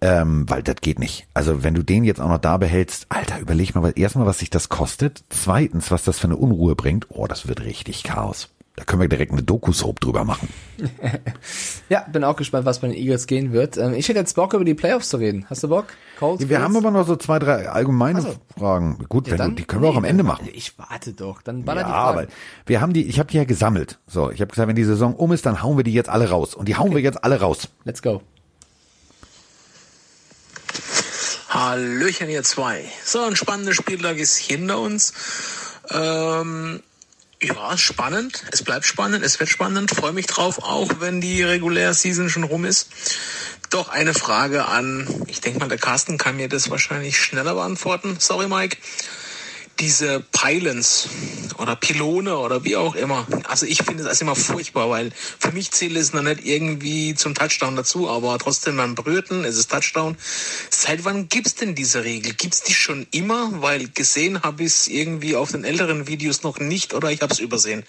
Ähm, 0.00 0.50
weil 0.50 0.64
das 0.64 0.76
geht 0.80 0.98
nicht. 0.98 1.28
Also 1.32 1.62
wenn 1.62 1.74
du 1.74 1.84
den 1.84 2.02
jetzt 2.02 2.20
auch 2.20 2.28
noch 2.28 2.38
da 2.38 2.56
behältst, 2.56 3.06
Alter, 3.08 3.38
überleg 3.38 3.72
mal, 3.76 3.92
erstmal, 3.94 4.26
was 4.26 4.40
sich 4.40 4.50
das 4.50 4.68
kostet. 4.68 5.22
Zweitens, 5.28 5.92
was 5.92 6.02
das 6.02 6.18
für 6.18 6.26
eine 6.26 6.36
Unruhe 6.36 6.74
bringt. 6.74 7.06
Oh, 7.10 7.28
das 7.28 7.46
wird 7.46 7.60
richtig 7.60 8.02
Chaos. 8.02 8.48
Da 8.76 8.84
können 8.84 9.02
wir 9.02 9.08
direkt 9.08 9.32
eine 9.32 9.42
Doku-Soap 9.42 10.00
drüber 10.00 10.24
machen. 10.24 10.48
Ja, 11.88 12.06
bin 12.10 12.24
auch 12.24 12.36
gespannt, 12.36 12.64
was 12.64 12.78
bei 12.80 12.88
den 12.88 12.96
Eagles 12.96 13.26
gehen 13.26 13.52
wird. 13.52 13.76
Ähm, 13.76 13.92
ich 13.92 14.08
hätte 14.08 14.18
jetzt 14.18 14.34
Bock, 14.34 14.54
über 14.54 14.64
die 14.64 14.72
Playoffs 14.72 15.10
zu 15.10 15.18
reden. 15.18 15.44
Hast 15.50 15.62
du 15.62 15.68
Bock? 15.68 15.88
Colts, 16.18 16.40
Wir 16.40 16.46
Bills? 16.48 16.60
haben 16.62 16.74
aber 16.76 16.90
noch 16.90 17.06
so 17.06 17.16
zwei, 17.16 17.38
drei 17.38 17.68
allgemeine 17.68 18.20
Ach 18.20 18.22
so. 18.22 18.34
Fragen. 18.58 19.04
Gut, 19.10 19.26
Ja, 19.26 19.32
wenn 19.32 19.38
dann- 19.38 19.50
du, 19.50 19.56
die 19.56 19.64
können 19.64 19.82
wir 19.82 19.90
auch 19.90 19.96
am 19.96 20.04
nee, 20.04 20.08
Ende 20.08 20.22
machen. 20.22 20.48
Ich 20.54 20.78
warte 20.78 21.12
doch. 21.12 21.42
Dann 21.42 21.64
baller 21.66 21.82
Ja, 21.82 21.86
die 21.88 21.92
aber 21.92 22.18
Fragen. 22.20 22.32
wir 22.64 22.80
haben 22.80 22.92
die, 22.94 23.04
ich 23.04 23.18
habe 23.18 23.30
die 23.30 23.36
ja 23.36 23.44
gesammelt. 23.44 23.98
So, 24.06 24.30
ich 24.30 24.40
habe 24.40 24.50
gesagt, 24.50 24.66
wenn 24.68 24.76
die 24.76 24.84
Saison 24.84 25.14
um 25.14 25.32
ist, 25.32 25.44
dann 25.44 25.62
hauen 25.62 25.76
wir 25.76 25.84
die 25.84 25.92
jetzt 25.92 26.08
alle 26.08 26.30
raus. 26.30 26.54
Und 26.54 26.66
die 26.66 26.76
hauen 26.76 26.94
wir 26.94 27.02
jetzt 27.02 27.22
alle 27.22 27.40
raus. 27.40 27.68
Let's 27.84 28.00
go. 28.00 28.22
Hallöchen, 31.50 32.30
ihr 32.30 32.42
zwei. 32.44 32.84
So, 33.04 33.22
ein 33.22 33.36
spannender 33.36 33.74
Spieltag 33.74 34.16
ist 34.16 34.36
hinter 34.38 34.78
uns. 34.80 35.12
Ähm, 35.90 36.80
ja, 37.42 37.76
spannend. 37.76 38.44
Es 38.52 38.62
bleibt 38.62 38.86
spannend. 38.86 39.24
Es 39.24 39.40
wird 39.40 39.50
spannend. 39.50 39.90
Freue 39.90 40.12
mich 40.12 40.26
drauf, 40.26 40.62
auch 40.62 41.00
wenn 41.00 41.20
die 41.20 41.42
reguläre 41.42 41.94
Season 41.94 42.28
schon 42.30 42.44
rum 42.44 42.64
ist. 42.64 42.88
Doch 43.70 43.88
eine 43.88 44.14
Frage 44.14 44.66
an, 44.66 45.08
ich 45.28 45.40
denke 45.40 45.58
mal, 45.58 45.68
der 45.68 45.78
Carsten 45.78 46.18
kann 46.18 46.36
mir 46.36 46.48
das 46.48 46.70
wahrscheinlich 46.70 47.18
schneller 47.18 47.54
beantworten. 47.54 48.16
Sorry, 48.18 48.46
Mike. 48.46 48.76
Diese 49.82 50.20
Pylons 50.20 51.08
oder 51.58 51.74
Pylone 51.74 52.38
oder 52.38 52.62
wie 52.62 52.76
auch 52.76 52.94
immer. 52.94 53.26
Also 53.48 53.66
ich 53.66 53.82
finde 53.82 54.04
das 54.04 54.20
immer 54.20 54.36
furchtbar, 54.36 54.88
weil 54.88 55.10
für 55.10 55.50
mich 55.50 55.72
zählt 55.72 55.96
es 55.96 56.12
noch 56.12 56.22
nicht 56.22 56.46
irgendwie 56.46 57.16
zum 57.16 57.34
Touchdown 57.34 57.74
dazu, 57.74 58.08
aber 58.08 58.38
trotzdem 58.38 58.76
beim 58.76 58.94
Brüten 58.94 59.42
ist 59.42 59.56
es 59.56 59.66
Touchdown. 59.66 60.16
Seit 60.70 61.04
wann 61.04 61.28
gibt's 61.28 61.56
denn 61.56 61.74
diese 61.74 62.04
Regel? 62.04 62.32
Gibt's 62.34 62.62
die 62.62 62.74
schon 62.74 63.08
immer? 63.10 63.60
Weil 63.60 63.88
gesehen 63.88 64.44
habe 64.44 64.62
ich 64.62 64.68
es 64.68 64.86
irgendwie 64.86 65.34
auf 65.34 65.50
den 65.50 65.64
älteren 65.64 66.06
Videos 66.06 66.44
noch 66.44 66.60
nicht 66.60 66.94
oder 66.94 67.10
ich 67.10 67.20
habe 67.20 67.32
es 67.32 67.40
übersehen. 67.40 67.82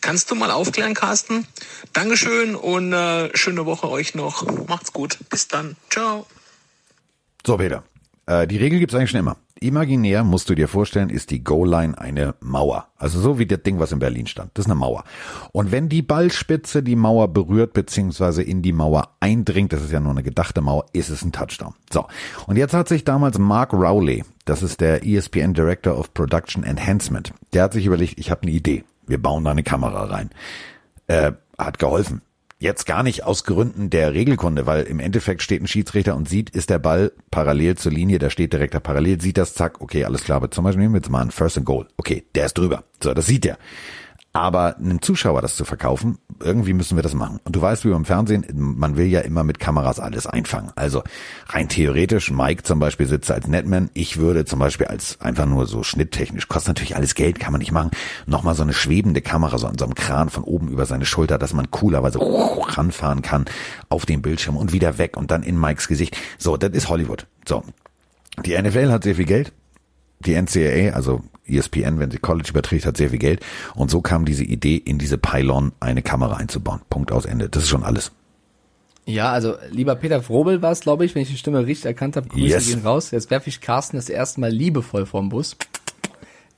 Kannst 0.00 0.32
du 0.32 0.34
mal 0.34 0.50
aufklären, 0.50 0.94
Carsten? 0.94 1.46
Dankeschön 1.92 2.56
und 2.56 2.92
äh, 2.92 3.36
schöne 3.36 3.64
Woche 3.64 3.88
euch 3.88 4.16
noch. 4.16 4.44
Macht's 4.66 4.92
gut. 4.92 5.18
Bis 5.30 5.46
dann. 5.46 5.76
Ciao. 5.88 6.26
So, 7.46 7.56
Peter. 7.56 7.84
Äh, 8.26 8.48
die 8.48 8.56
Regel 8.56 8.80
gibt's 8.80 8.94
eigentlich 8.96 9.10
schon 9.10 9.20
immer. 9.20 9.36
Imaginär 9.60 10.24
musst 10.24 10.48
du 10.48 10.54
dir 10.54 10.68
vorstellen, 10.68 11.10
ist 11.10 11.30
die 11.30 11.42
Goal-Line 11.42 11.98
eine 11.98 12.34
Mauer. 12.40 12.88
Also 12.96 13.20
so 13.20 13.38
wie 13.38 13.46
das 13.46 13.62
Ding, 13.62 13.78
was 13.78 13.92
in 13.92 13.98
Berlin 13.98 14.26
stand. 14.26 14.50
Das 14.54 14.66
ist 14.66 14.70
eine 14.70 14.78
Mauer. 14.78 15.04
Und 15.52 15.72
wenn 15.72 15.88
die 15.88 16.02
Ballspitze 16.02 16.82
die 16.82 16.96
Mauer 16.96 17.28
berührt, 17.28 17.72
beziehungsweise 17.72 18.42
in 18.42 18.62
die 18.62 18.72
Mauer 18.72 19.10
eindringt, 19.20 19.72
das 19.72 19.82
ist 19.82 19.92
ja 19.92 20.00
nur 20.00 20.12
eine 20.12 20.22
gedachte 20.22 20.60
Mauer, 20.60 20.86
ist 20.92 21.08
es 21.08 21.24
ein 21.24 21.32
Touchdown. 21.32 21.74
So. 21.92 22.06
Und 22.46 22.56
jetzt 22.56 22.74
hat 22.74 22.88
sich 22.88 23.04
damals 23.04 23.38
Mark 23.38 23.72
Rowley, 23.72 24.24
das 24.44 24.62
ist 24.62 24.80
der 24.80 25.04
ESPN 25.06 25.54
Director 25.54 25.98
of 25.98 26.14
Production 26.14 26.62
Enhancement, 26.62 27.32
der 27.52 27.64
hat 27.64 27.72
sich 27.72 27.86
überlegt, 27.86 28.18
ich 28.18 28.30
habe 28.30 28.42
eine 28.42 28.52
Idee. 28.52 28.84
Wir 29.06 29.20
bauen 29.20 29.44
da 29.44 29.50
eine 29.50 29.62
Kamera 29.62 30.04
rein. 30.04 30.30
Äh, 31.06 31.32
hat 31.58 31.78
geholfen. 31.78 32.22
Jetzt 32.60 32.86
gar 32.86 33.04
nicht 33.04 33.22
aus 33.22 33.44
Gründen 33.44 33.88
der 33.88 34.14
Regelkunde, 34.14 34.66
weil 34.66 34.82
im 34.82 34.98
Endeffekt 34.98 35.42
steht 35.42 35.62
ein 35.62 35.68
Schiedsrichter 35.68 36.16
und 36.16 36.28
sieht, 36.28 36.50
ist 36.50 36.70
der 36.70 36.80
Ball 36.80 37.12
parallel 37.30 37.76
zur 37.76 37.92
Linie, 37.92 38.18
der 38.18 38.30
steht 38.30 38.52
direkt 38.52 38.74
da 38.74 38.80
parallel, 38.80 39.20
sieht 39.20 39.38
das, 39.38 39.54
zack, 39.54 39.80
okay, 39.80 40.04
alles 40.04 40.24
klar. 40.24 40.38
Aber 40.38 40.50
zum 40.50 40.64
Beispiel 40.64 40.82
nehmen 40.82 40.94
wir 40.94 40.98
jetzt 40.98 41.08
mal 41.08 41.20
einen 41.20 41.30
First 41.30 41.56
and 41.58 41.66
Goal. 41.66 41.86
Okay, 41.96 42.24
der 42.34 42.46
ist 42.46 42.58
drüber. 42.58 42.82
So, 43.00 43.14
das 43.14 43.26
sieht 43.26 43.44
der. 43.44 43.58
Aber 44.34 44.76
einem 44.76 45.00
Zuschauer 45.00 45.40
das 45.40 45.56
zu 45.56 45.64
verkaufen, 45.64 46.18
irgendwie 46.40 46.74
müssen 46.74 46.96
wir 46.96 47.02
das 47.02 47.14
machen. 47.14 47.40
Und 47.44 47.56
du 47.56 47.62
weißt, 47.62 47.84
wie 47.84 47.90
beim 47.90 48.04
Fernsehen, 48.04 48.44
man 48.54 48.96
will 48.96 49.06
ja 49.06 49.20
immer 49.20 49.42
mit 49.42 49.58
Kameras 49.58 49.98
alles 49.98 50.26
einfangen. 50.26 50.70
Also 50.76 51.02
rein 51.48 51.68
theoretisch, 51.68 52.30
Mike 52.30 52.62
zum 52.62 52.78
Beispiel 52.78 53.06
sitzt 53.06 53.30
als 53.30 53.48
Netman, 53.48 53.90
ich 53.94 54.18
würde 54.18 54.44
zum 54.44 54.58
Beispiel 54.58 54.86
als 54.86 55.20
einfach 55.20 55.46
nur 55.46 55.66
so 55.66 55.82
schnitttechnisch, 55.82 56.46
kostet 56.46 56.68
natürlich 56.68 56.94
alles 56.94 57.14
Geld, 57.14 57.40
kann 57.40 57.52
man 57.52 57.60
nicht 57.60 57.72
machen, 57.72 57.90
nochmal 58.26 58.54
so 58.54 58.62
eine 58.62 58.74
schwebende 58.74 59.22
Kamera, 59.22 59.58
so 59.58 59.66
an 59.66 59.78
so 59.78 59.86
einem 59.86 59.94
Kran 59.94 60.28
von 60.28 60.44
oben 60.44 60.68
über 60.68 60.86
seine 60.86 61.06
Schulter, 61.06 61.38
dass 61.38 61.54
man 61.54 61.70
coolerweise 61.70 62.20
ranfahren 62.20 63.22
kann 63.22 63.46
auf 63.88 64.06
den 64.06 64.22
Bildschirm 64.22 64.56
und 64.56 64.72
wieder 64.72 64.98
weg 64.98 65.16
und 65.16 65.30
dann 65.30 65.42
in 65.42 65.58
Mikes 65.58 65.88
Gesicht. 65.88 66.16
So, 66.38 66.56
das 66.56 66.70
ist 66.72 66.88
Hollywood. 66.88 67.26
So. 67.46 67.64
Die 68.44 68.60
NFL 68.60 68.92
hat 68.92 69.02
sehr 69.02 69.16
viel 69.16 69.24
Geld. 69.24 69.52
Die 70.20 70.34
NCAA, 70.34 70.94
also 70.94 71.22
ESPN, 71.46 71.98
wenn 71.98 72.10
sie 72.10 72.18
College 72.18 72.50
überträgt, 72.50 72.84
hat 72.86 72.96
sehr 72.96 73.10
viel 73.10 73.18
Geld. 73.18 73.40
Und 73.74 73.90
so 73.90 74.00
kam 74.00 74.24
diese 74.24 74.44
Idee, 74.44 74.76
in 74.76 74.98
diese 74.98 75.18
Pylon 75.18 75.72
eine 75.80 76.02
Kamera 76.02 76.36
einzubauen. 76.36 76.80
Punkt 76.90 77.12
aus 77.12 77.24
Ende. 77.24 77.48
Das 77.48 77.62
ist 77.62 77.68
schon 77.68 77.84
alles. 77.84 78.12
Ja, 79.06 79.32
also 79.32 79.54
lieber 79.70 79.94
Peter 79.94 80.22
Frobel 80.22 80.60
war 80.60 80.72
es, 80.72 80.80
glaube 80.80 81.04
ich, 81.06 81.14
wenn 81.14 81.22
ich 81.22 81.30
die 81.30 81.38
Stimme 81.38 81.64
richtig 81.66 81.86
erkannt 81.86 82.16
habe. 82.16 82.28
Grüße 82.28 82.44
Yes. 82.46 82.66
gehen 82.68 82.82
raus. 82.82 83.10
Jetzt 83.10 83.30
werfe 83.30 83.48
ich 83.48 83.62
Carsten 83.62 83.96
das 83.96 84.10
erste 84.10 84.40
Mal 84.40 84.50
liebevoll 84.50 85.06
vorm 85.06 85.30
Bus. 85.30 85.56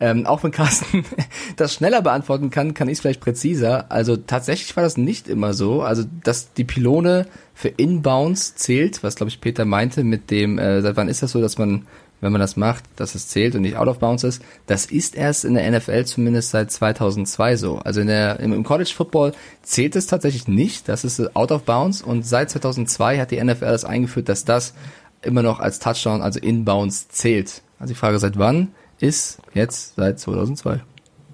Ähm, 0.02 0.24
auch 0.26 0.42
wenn 0.42 0.50
Carsten 0.50 1.04
das 1.56 1.74
schneller 1.74 2.00
beantworten 2.02 2.48
kann, 2.50 2.72
kann 2.74 2.88
ich 2.88 2.94
es 2.94 3.00
vielleicht 3.02 3.20
präziser. 3.20 3.92
Also 3.92 4.16
tatsächlich 4.16 4.74
war 4.74 4.82
das 4.82 4.96
nicht 4.96 5.28
immer 5.28 5.52
so. 5.52 5.82
Also 5.82 6.04
dass 6.24 6.52
die 6.54 6.64
Pylone 6.64 7.26
für 7.54 7.68
Inbounds 7.68 8.56
zählt, 8.56 9.02
was 9.04 9.14
glaube 9.14 9.28
ich 9.28 9.40
Peter 9.42 9.64
meinte 9.66 10.02
mit 10.02 10.30
dem, 10.30 10.58
äh, 10.58 10.80
seit 10.80 10.96
wann 10.96 11.08
ist 11.08 11.22
das 11.22 11.32
so, 11.32 11.40
dass 11.42 11.58
man, 11.58 11.86
wenn 12.20 12.32
man 12.32 12.40
das 12.40 12.56
macht, 12.56 12.84
dass 12.96 13.14
es 13.14 13.28
zählt 13.28 13.54
und 13.54 13.62
nicht 13.62 13.76
out 13.76 13.88
of 13.88 13.98
bounds 13.98 14.24
ist. 14.24 14.42
Das 14.66 14.86
ist 14.86 15.14
erst 15.14 15.44
in 15.44 15.54
der 15.54 15.70
NFL 15.70 16.04
zumindest 16.04 16.50
seit 16.50 16.70
2002 16.70 17.56
so. 17.56 17.78
Also 17.78 18.00
in 18.00 18.06
der, 18.06 18.40
im, 18.40 18.62
College 18.62 18.92
Football 18.94 19.32
zählt 19.62 19.96
es 19.96 20.06
tatsächlich 20.06 20.48
nicht. 20.48 20.88
Das 20.88 21.04
ist 21.04 21.34
out 21.36 21.52
of 21.52 21.62
bounds 21.64 22.02
und 22.02 22.26
seit 22.26 22.50
2002 22.50 23.18
hat 23.18 23.30
die 23.30 23.42
NFL 23.42 23.66
das 23.66 23.84
eingeführt, 23.84 24.28
dass 24.28 24.44
das 24.44 24.74
immer 25.22 25.42
noch 25.42 25.60
als 25.60 25.78
Touchdown, 25.78 26.22
also 26.22 26.40
Inbounds 26.40 27.08
zählt. 27.08 27.62
Also 27.78 27.94
die 27.94 27.98
Frage 27.98 28.18
seit 28.18 28.38
wann 28.38 28.68
ist 28.98 29.40
jetzt 29.54 29.96
seit 29.96 30.18
2002. 30.18 30.82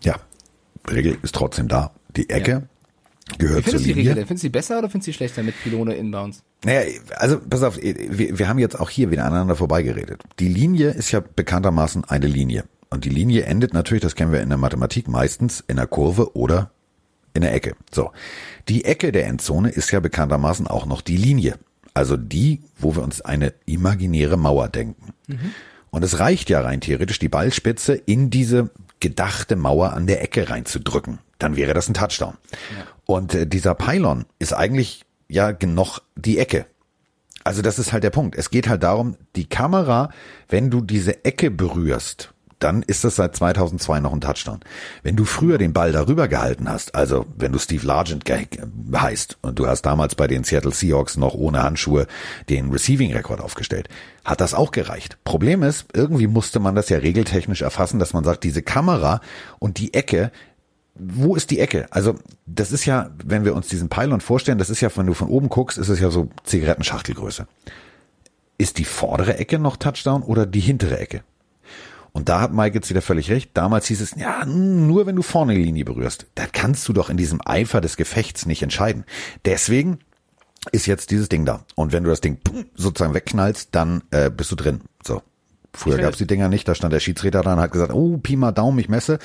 Ja, 0.03 0.17
Regel 0.89 1.19
ist 1.23 1.35
trotzdem 1.35 1.69
da. 1.69 1.93
Die 2.17 2.31
Ecke 2.31 2.63
Wie 2.63 2.76
gehört 3.39 3.65
zur 3.65 3.73
findest 3.73 3.85
du 3.85 3.89
die. 3.89 4.01
Regel? 4.01 4.15
denn? 4.15 4.27
Findest 4.27 4.45
du 4.45 4.49
die 4.49 4.53
besser 4.53 4.79
oder 4.79 4.89
findest 4.89 5.09
du 5.09 5.11
die 5.11 5.17
schlechter 5.17 5.43
mit 5.43 5.55
Pylone 5.63 5.95
Inbounds? 5.95 6.43
Naja, 6.65 6.83
also 7.17 7.39
pass 7.39 7.63
auf, 7.63 7.77
wir, 7.81 8.39
wir 8.39 8.49
haben 8.49 8.59
jetzt 8.59 8.79
auch 8.79 8.91
hier 8.91 9.11
wieder 9.11 9.25
aneinander 9.25 9.57
vorbeigeredet. 9.57 10.23
Die 10.39 10.49
Linie 10.49 10.91
ist 10.91 11.11
ja 11.13 11.21
bekanntermaßen 11.21 12.05
eine 12.05 12.27
Linie. 12.27 12.65
Und 12.89 13.05
die 13.05 13.11
Linie 13.11 13.43
endet 13.45 13.75
natürlich, 13.75 14.03
das 14.03 14.15
kennen 14.15 14.33
wir 14.33 14.41
in 14.41 14.49
der 14.49 14.59
Mathematik, 14.59 15.09
meistens 15.09 15.63
in 15.67 15.77
der 15.77 15.87
Kurve 15.87 16.37
oder 16.37 16.71
in 17.35 17.43
der 17.43 17.53
Ecke. 17.53 17.75
So. 17.93 18.13
Die 18.69 18.85
Ecke 18.85 19.13
der 19.13 19.27
Endzone 19.27 19.71
ist 19.71 19.91
ja 19.91 20.01
bekanntermaßen 20.01 20.67
auch 20.67 20.87
noch 20.87 21.03
die 21.03 21.17
Linie. 21.17 21.59
Also 21.95 22.17
die, 22.17 22.63
wo 22.79 22.95
wir 22.95 23.03
uns 23.03 23.21
eine 23.23 23.55
imaginäre 23.65 24.37
Mauer 24.37 24.69
denken. 24.69 25.15
Und 25.91 26.03
es 26.03 26.19
reicht 26.19 26.51
ja 26.51 26.61
rein 26.61 26.81
theoretisch, 26.81 27.19
die 27.19 27.29
Ballspitze 27.29 27.95
in 27.95 28.31
diese 28.31 28.71
gedachte 29.01 29.57
Mauer 29.57 29.93
an 29.93 30.07
der 30.07 30.23
Ecke 30.23 30.51
reinzudrücken. 30.51 31.19
Dann 31.39 31.57
wäre 31.57 31.75
das 31.75 31.89
ein 31.89 31.95
Touchdown. 31.95 32.35
Und 33.07 33.35
äh, 33.35 33.47
dieser 33.47 33.75
Pylon 33.75 34.25
ist 34.39 34.53
eigentlich 34.53 35.05
ja 35.29 35.53
noch 35.65 36.01
die 36.17 36.39
Ecke. 36.39 36.67
Also 37.45 37.63
das 37.63 37.79
ist 37.79 37.93
halt 37.93 38.03
der 38.05 38.11
Punkt. 38.11 38.35
Es 38.37 38.51
geht 38.51 38.69
halt 38.69 38.83
darum, 38.83 39.17
die 39.37 39.49
Kamera, 39.49 40.11
wenn 40.49 40.71
du 40.71 40.81
diese 40.81 41.25
Ecke 41.25 41.51
berührst, 41.51 42.33
dann 42.59 42.83
ist 42.83 43.05
das 43.05 43.17
seit 43.17 43.37
2002 43.37 44.01
noch 44.01 44.13
ein 44.15 44.21
Touchdown. 44.23 44.61
Wenn 45.03 45.15
du 45.15 45.25
früher 45.27 45.59
den 45.59 45.73
Ball 45.75 45.93
darüber 45.93 46.27
gehalten 46.27 46.69
hast, 46.71 46.95
also 46.95 47.27
wenn 47.37 47.53
du 47.53 47.59
Steve 47.59 47.87
Largent 47.87 48.25
ge- 48.25 48.47
heißt 48.95 49.37
und 49.43 49.59
du 49.59 49.67
hast 49.67 49.83
damals 49.83 50.15
bei 50.15 50.27
den 50.27 50.43
Seattle 50.43 50.73
Seahawks 50.73 51.19
noch 51.19 51.35
ohne 51.35 51.63
Handschuhe 51.63 52.07
den 52.49 52.71
Receiving-Rekord 52.73 53.41
aufgestellt, 53.43 53.89
hat 54.25 54.41
das 54.41 54.55
auch 54.55 54.71
gereicht. 54.71 55.19
Problem 55.23 55.63
ist, 55.63 55.87
irgendwie 55.93 56.27
musste 56.27 56.59
man 56.59 56.75
das 56.75 56.89
ja 56.89 56.97
regeltechnisch 56.99 57.61
erfassen, 57.63 57.99
dass 57.99 58.15
man 58.15 58.25
sagt, 58.25 58.43
diese 58.43 58.63
Kamera 58.63 59.21
und 59.59 59.79
die 59.79 59.93
Ecke, 59.93 60.33
wo 60.99 61.35
ist 61.37 61.51
die 61.51 61.61
Ecke? 61.61 61.87
Also 61.91 62.17
das 62.47 62.73
ist 62.73 62.85
ja, 62.85 63.11
wenn 63.25 63.45
wir 63.45 63.55
uns 63.55 63.69
diesen 63.69 63.89
Pylon 63.89 64.21
vorstellen, 64.21 64.59
das 64.59 64.71
ist 64.71 64.81
ja, 64.81 64.89
wenn 64.97 65.07
du 65.07 65.15
von 65.15 65.29
oben 65.29 65.49
guckst, 65.49 65.79
ist 65.79 65.89
es 65.89 66.01
ja 66.01 66.11
so 66.11 66.29
Zigarettenschachtelgröße. 66.45 67.47
Ist 68.59 68.79
die 68.79 68.85
vordere 68.85 69.39
Ecke 69.39 69.59
noch 69.59 69.77
Touchdown 69.77 70.23
oder 70.23 70.47
die 70.47 70.61
hintere 70.61 70.99
Ecke? 70.99 71.23
Und 72.13 72.31
da 72.31 72.41
hat 72.41 72.53
Mike 72.53 72.75
jetzt 72.75 72.89
wieder 72.89 73.03
völlig 73.03 73.31
recht. 73.31 73.51
Damals 73.53 73.87
hieß 73.89 74.01
es, 74.01 74.15
ja, 74.17 74.47
nur 74.47 75.05
wenn 75.05 75.17
du 75.17 75.23
vorne 75.23 75.55
die 75.55 75.63
Linie 75.63 75.85
berührst. 75.85 76.27
Da 76.35 76.47
kannst 76.51 76.89
du 76.89 76.95
doch 76.95 77.11
in 77.11 77.19
diesem 77.19 77.43
Eifer 77.45 77.83
des 77.83 77.99
Gefechts 77.99 78.47
nicht 78.47 78.63
entscheiden. 78.63 79.05
Deswegen 79.45 79.99
ist 80.73 80.87
jetzt 80.87 81.11
dieses 81.11 81.29
Ding 81.29 81.45
da. 81.45 81.67
Und 81.75 81.93
wenn 81.93 82.05
du 82.05 82.11
das 82.11 82.23
Ding 82.23 82.39
sozusagen 82.75 83.13
wegknallst, 83.13 83.69
dann 83.73 84.03
äh, 84.13 84.31
bist 84.31 84.51
du 84.51 84.57
drin. 84.57 84.81
So. 85.05 85.21
Früher 85.75 85.97
Ich 85.97 86.01
gab's 86.01 86.17
die 86.17 86.27
Dinger 86.27 86.49
nicht, 86.49 86.67
da 86.67 86.75
stand 86.75 86.95
der 86.95 87.01
Schiedsrichter 87.01 87.43
da 87.43 87.53
und 87.53 87.61
hat 87.61 87.71
gesagt, 87.71 87.93
oh, 87.93 88.17
Pi 88.17 88.37
mal 88.37 88.53
Daumen, 88.53 88.79
ich 88.79 88.89
messe. 88.89 89.19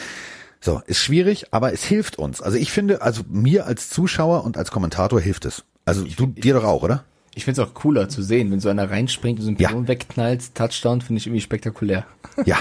So, 0.64 0.82
ist 0.86 1.00
schwierig, 1.00 1.48
aber 1.52 1.74
es 1.74 1.84
hilft 1.84 2.18
uns. 2.18 2.42
Also 2.42 2.58
ich 2.58 2.72
finde, 2.72 3.02
also 3.02 3.24
mir 3.28 3.66
als 3.66 3.90
Zuschauer 3.90 4.44
und 4.44 4.58
als 4.58 4.72
Kommentator 4.72 5.20
hilft 5.20 5.46
es. 5.46 5.64
Also 5.86 6.06
du 6.06 6.28
dir 6.28 6.54
doch 6.54 6.64
auch, 6.64 6.84
oder? 6.84 7.04
Ich 7.34 7.46
finde 7.46 7.62
es 7.62 7.68
auch 7.68 7.74
cooler 7.74 8.10
zu 8.10 8.22
sehen, 8.22 8.52
wenn 8.52 8.60
so 8.60 8.70
einer 8.70 8.90
reinspringt 8.92 9.40
und 9.40 9.46
so 9.46 9.50
einen 9.50 9.58
Ja. 9.58 9.70
Pylon 9.70 9.88
wegknallt, 9.88 10.54
Touchdown, 10.54 11.02
finde 11.02 11.20
ich 11.20 11.28
irgendwie 11.28 11.42
spektakulär. 11.42 12.06
Ja, 12.46 12.58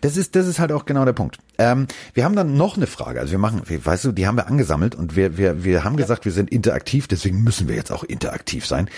das 0.00 0.16
ist, 0.16 0.34
das 0.34 0.48
ist 0.48 0.58
halt 0.58 0.72
auch 0.72 0.86
genau 0.86 1.04
der 1.04 1.12
Punkt. 1.12 1.38
Ähm, 1.56 1.86
wir 2.14 2.24
haben 2.24 2.34
dann 2.34 2.56
noch 2.56 2.76
eine 2.76 2.88
Frage. 2.88 3.20
Also 3.20 3.30
wir 3.30 3.38
machen, 3.38 3.62
weißt 3.64 4.04
du, 4.06 4.12
die 4.12 4.26
haben 4.26 4.36
wir 4.36 4.48
angesammelt 4.48 4.96
und 4.96 5.14
wir, 5.14 5.38
wir, 5.38 5.62
wir 5.62 5.84
haben 5.84 5.96
gesagt, 5.96 6.24
wir 6.24 6.32
sind 6.32 6.50
interaktiv, 6.50 7.06
deswegen 7.06 7.42
müssen 7.44 7.68
wir 7.68 7.76
jetzt 7.76 7.92
auch 7.92 8.02
interaktiv 8.02 8.66
sein. 8.66 8.90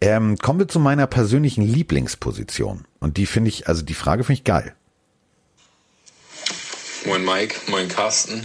Ähm, 0.00 0.36
kommen 0.38 0.58
wir 0.58 0.68
zu 0.68 0.80
meiner 0.80 1.06
persönlichen 1.06 1.62
Lieblingsposition. 1.62 2.84
Und 2.98 3.16
die 3.16 3.26
finde 3.26 3.48
ich, 3.48 3.68
also 3.68 3.82
die 3.82 3.94
Frage 3.94 4.24
finde 4.24 4.38
ich 4.40 4.44
geil. 4.44 4.74
Moin 7.06 7.24
Mike, 7.24 7.56
moin 7.68 7.88
Carsten. 7.88 8.44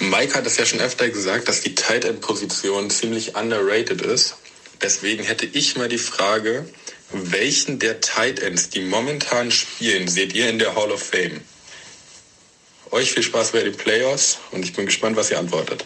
Mike 0.00 0.34
hat 0.34 0.44
es 0.46 0.56
ja 0.56 0.66
schon 0.66 0.80
öfter 0.80 1.08
gesagt, 1.08 1.48
dass 1.48 1.60
die 1.60 1.74
Tight 1.74 2.04
End 2.04 2.20
Position 2.20 2.90
ziemlich 2.90 3.36
underrated 3.36 4.02
ist. 4.02 4.36
Deswegen 4.82 5.22
hätte 5.22 5.46
ich 5.46 5.76
mal 5.76 5.88
die 5.88 5.98
Frage, 5.98 6.66
welchen 7.12 7.78
der 7.78 8.00
Tight 8.00 8.40
Ends, 8.40 8.70
die 8.70 8.80
momentan 8.80 9.50
spielen, 9.50 10.08
seht 10.08 10.34
ihr 10.34 10.50
in 10.50 10.58
der 10.58 10.74
Hall 10.74 10.90
of 10.90 11.02
Fame? 11.02 11.40
Euch 12.90 13.12
viel 13.12 13.22
Spaß 13.22 13.52
bei 13.52 13.62
den 13.62 13.76
Playoffs 13.76 14.38
und 14.50 14.64
ich 14.64 14.72
bin 14.72 14.86
gespannt, 14.86 15.16
was 15.16 15.30
ihr 15.30 15.38
antwortet. 15.38 15.84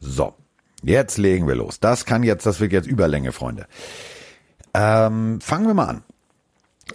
So, 0.00 0.34
jetzt 0.82 1.18
legen 1.18 1.48
wir 1.48 1.56
los. 1.56 1.80
Das 1.80 2.04
kann 2.04 2.22
jetzt, 2.22 2.46
das 2.46 2.60
wird 2.60 2.72
jetzt 2.72 2.86
Überlänge, 2.86 3.32
Freunde. 3.32 3.66
Ähm, 4.74 5.40
fangen 5.40 5.66
wir 5.66 5.74
mal 5.74 5.88
an. 5.88 6.04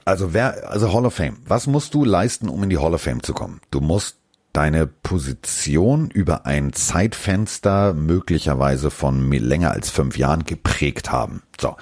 Also 0.06 0.34
wer, 0.34 0.70
also 0.70 0.94
Hall 0.94 1.06
of 1.06 1.14
Fame. 1.14 1.38
Was 1.46 1.68
musst 1.68 1.94
du 1.94 2.06
leisten, 2.06 2.50
um 2.50 2.64
in 2.64 2.70
die 2.70 2.78
Hall 2.78 2.94
of 2.94 3.02
Fame 3.02 3.24
zu 3.24 3.34
kommen? 3.34 3.62
Du 3.72 3.82
musst 3.82 4.18
deine 4.54 4.88
Position 4.88 6.10
über 6.10 6.46
ein 6.46 6.74
Zeitfenster 6.74 7.94
möglicherweise 7.94 8.90
von 8.90 9.32
länger 9.32 9.72
als 9.72 9.90
fünf 9.90 10.18
Jahren 10.18 10.44
geprägt 10.44 11.12
haben. 11.12 11.44
So. 11.60 11.76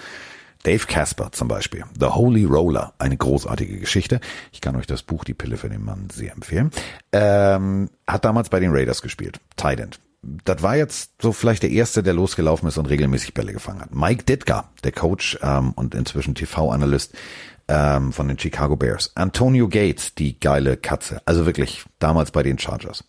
Dave 0.63 0.85
Casper 0.87 1.31
zum 1.31 1.47
Beispiel, 1.47 1.85
The 1.97 2.07
Holy 2.07 2.43
Roller, 2.43 2.93
eine 2.99 3.15
großartige 3.15 3.79
Geschichte. 3.79 4.19
Ich 4.51 4.59
kann 4.59 4.75
euch 4.75 4.87
das 4.87 5.03
Buch 5.03 5.23
Die 5.23 5.33
Pille 5.33 5.55
für 5.55 5.69
den 5.69 5.85
Mann 5.85 6.09
sehr 6.11 6.33
empfehlen. 6.33 6.71
Ähm, 7.13 7.89
hat 8.05 8.25
damals 8.25 8.49
bei 8.49 8.59
den 8.59 8.71
Raiders 8.71 9.01
gespielt, 9.01 9.39
Tight 9.55 9.79
End. 9.79 9.99
Das 10.43 10.61
war 10.61 10.75
jetzt 10.75 11.13
so 11.21 11.31
vielleicht 11.31 11.63
der 11.63 11.69
erste, 11.69 12.03
der 12.03 12.13
losgelaufen 12.13 12.67
ist 12.67 12.77
und 12.77 12.87
regelmäßig 12.87 13.33
Bälle 13.33 13.53
gefangen 13.53 13.79
hat. 13.79 13.95
Mike 13.95 14.25
Ditka, 14.25 14.69
der 14.83 14.91
Coach 14.91 15.39
ähm, 15.41 15.71
und 15.71 15.95
inzwischen 15.95 16.35
TV-Analyst 16.35 17.13
ähm, 17.69 18.11
von 18.11 18.27
den 18.27 18.37
Chicago 18.37 18.75
Bears. 18.75 19.11
Antonio 19.15 19.69
Gates, 19.69 20.15
die 20.15 20.39
geile 20.39 20.75
Katze. 20.75 21.21
Also 21.25 21.45
wirklich 21.45 21.85
damals 21.99 22.31
bei 22.31 22.43
den 22.43 22.57
Chargers. 22.57 23.05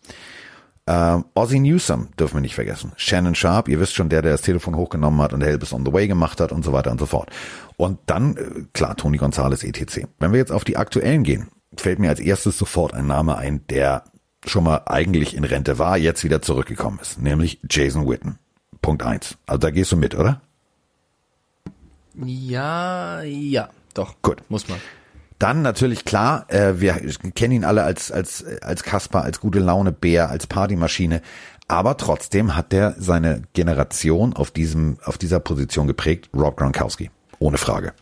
Ähm, 0.87 1.25
Ozzy 1.33 1.59
Newsome 1.59 2.09
dürfen 2.17 2.35
wir 2.35 2.41
nicht 2.41 2.55
vergessen. 2.55 2.91
Shannon 2.95 3.35
Sharp, 3.35 3.67
ihr 3.67 3.79
wisst 3.79 3.95
schon, 3.95 4.09
der, 4.09 4.21
der 4.21 4.31
das 4.33 4.41
Telefon 4.41 4.75
hochgenommen 4.75 5.19
hat 5.21 5.33
und 5.33 5.41
Help 5.41 5.63
is 5.63 5.73
on 5.73 5.85
the 5.85 5.91
way 5.91 6.07
gemacht 6.07 6.39
hat 6.39 6.51
und 6.51 6.63
so 6.63 6.73
weiter 6.73 6.91
und 6.91 6.99
so 6.99 7.07
fort. 7.07 7.29
Und 7.75 7.99
dann, 8.05 8.37
äh, 8.37 8.63
klar, 8.73 8.95
Tony 8.95 9.17
Gonzalez 9.17 9.63
etc. 9.63 10.07
Wenn 10.19 10.31
wir 10.31 10.39
jetzt 10.39 10.51
auf 10.51 10.63
die 10.63 10.77
aktuellen 10.77 11.23
gehen, 11.23 11.47
fällt 11.75 11.99
mir 11.99 12.09
als 12.09 12.19
erstes 12.19 12.57
sofort 12.57 12.93
ein 12.93 13.07
Name 13.07 13.37
ein, 13.37 13.65
der 13.67 14.03
schon 14.45 14.63
mal 14.63 14.83
eigentlich 14.85 15.35
in 15.35 15.43
Rente 15.43 15.79
war, 15.79 15.97
jetzt 15.97 16.23
wieder 16.23 16.41
zurückgekommen 16.41 16.99
ist, 17.01 17.19
nämlich 17.19 17.59
Jason 17.69 18.07
Witten. 18.07 18.37
Punkt 18.81 19.03
eins. 19.03 19.37
Also 19.45 19.59
da 19.59 19.71
gehst 19.71 19.91
du 19.91 19.97
mit, 19.97 20.15
oder? 20.15 20.41
Ja, 22.15 23.21
ja, 23.21 23.69
doch. 23.93 24.15
Gut. 24.21 24.43
Muss 24.49 24.67
man. 24.67 24.79
Dann 25.39 25.63
natürlich 25.63 26.05
klar, 26.05 26.45
äh, 26.49 26.79
wir 26.79 26.93
kennen 27.33 27.53
ihn 27.53 27.65
alle 27.65 27.83
als 27.83 28.11
als 28.11 28.45
als 28.61 28.83
Kasper, 28.83 29.23
als 29.23 29.39
gute 29.39 29.57
Laune 29.59 29.91
Bär, 29.91 30.29
als 30.29 30.45
Partymaschine, 30.45 31.21
aber 31.67 31.97
trotzdem 31.97 32.55
hat 32.55 32.71
der 32.71 32.95
seine 32.99 33.41
Generation 33.53 34.33
auf 34.33 34.51
diesem 34.51 34.97
auf 35.03 35.17
dieser 35.17 35.39
Position 35.39 35.87
geprägt, 35.87 36.29
Rob 36.35 36.57
Gronkowski, 36.57 37.09
ohne 37.39 37.57
Frage. 37.57 37.93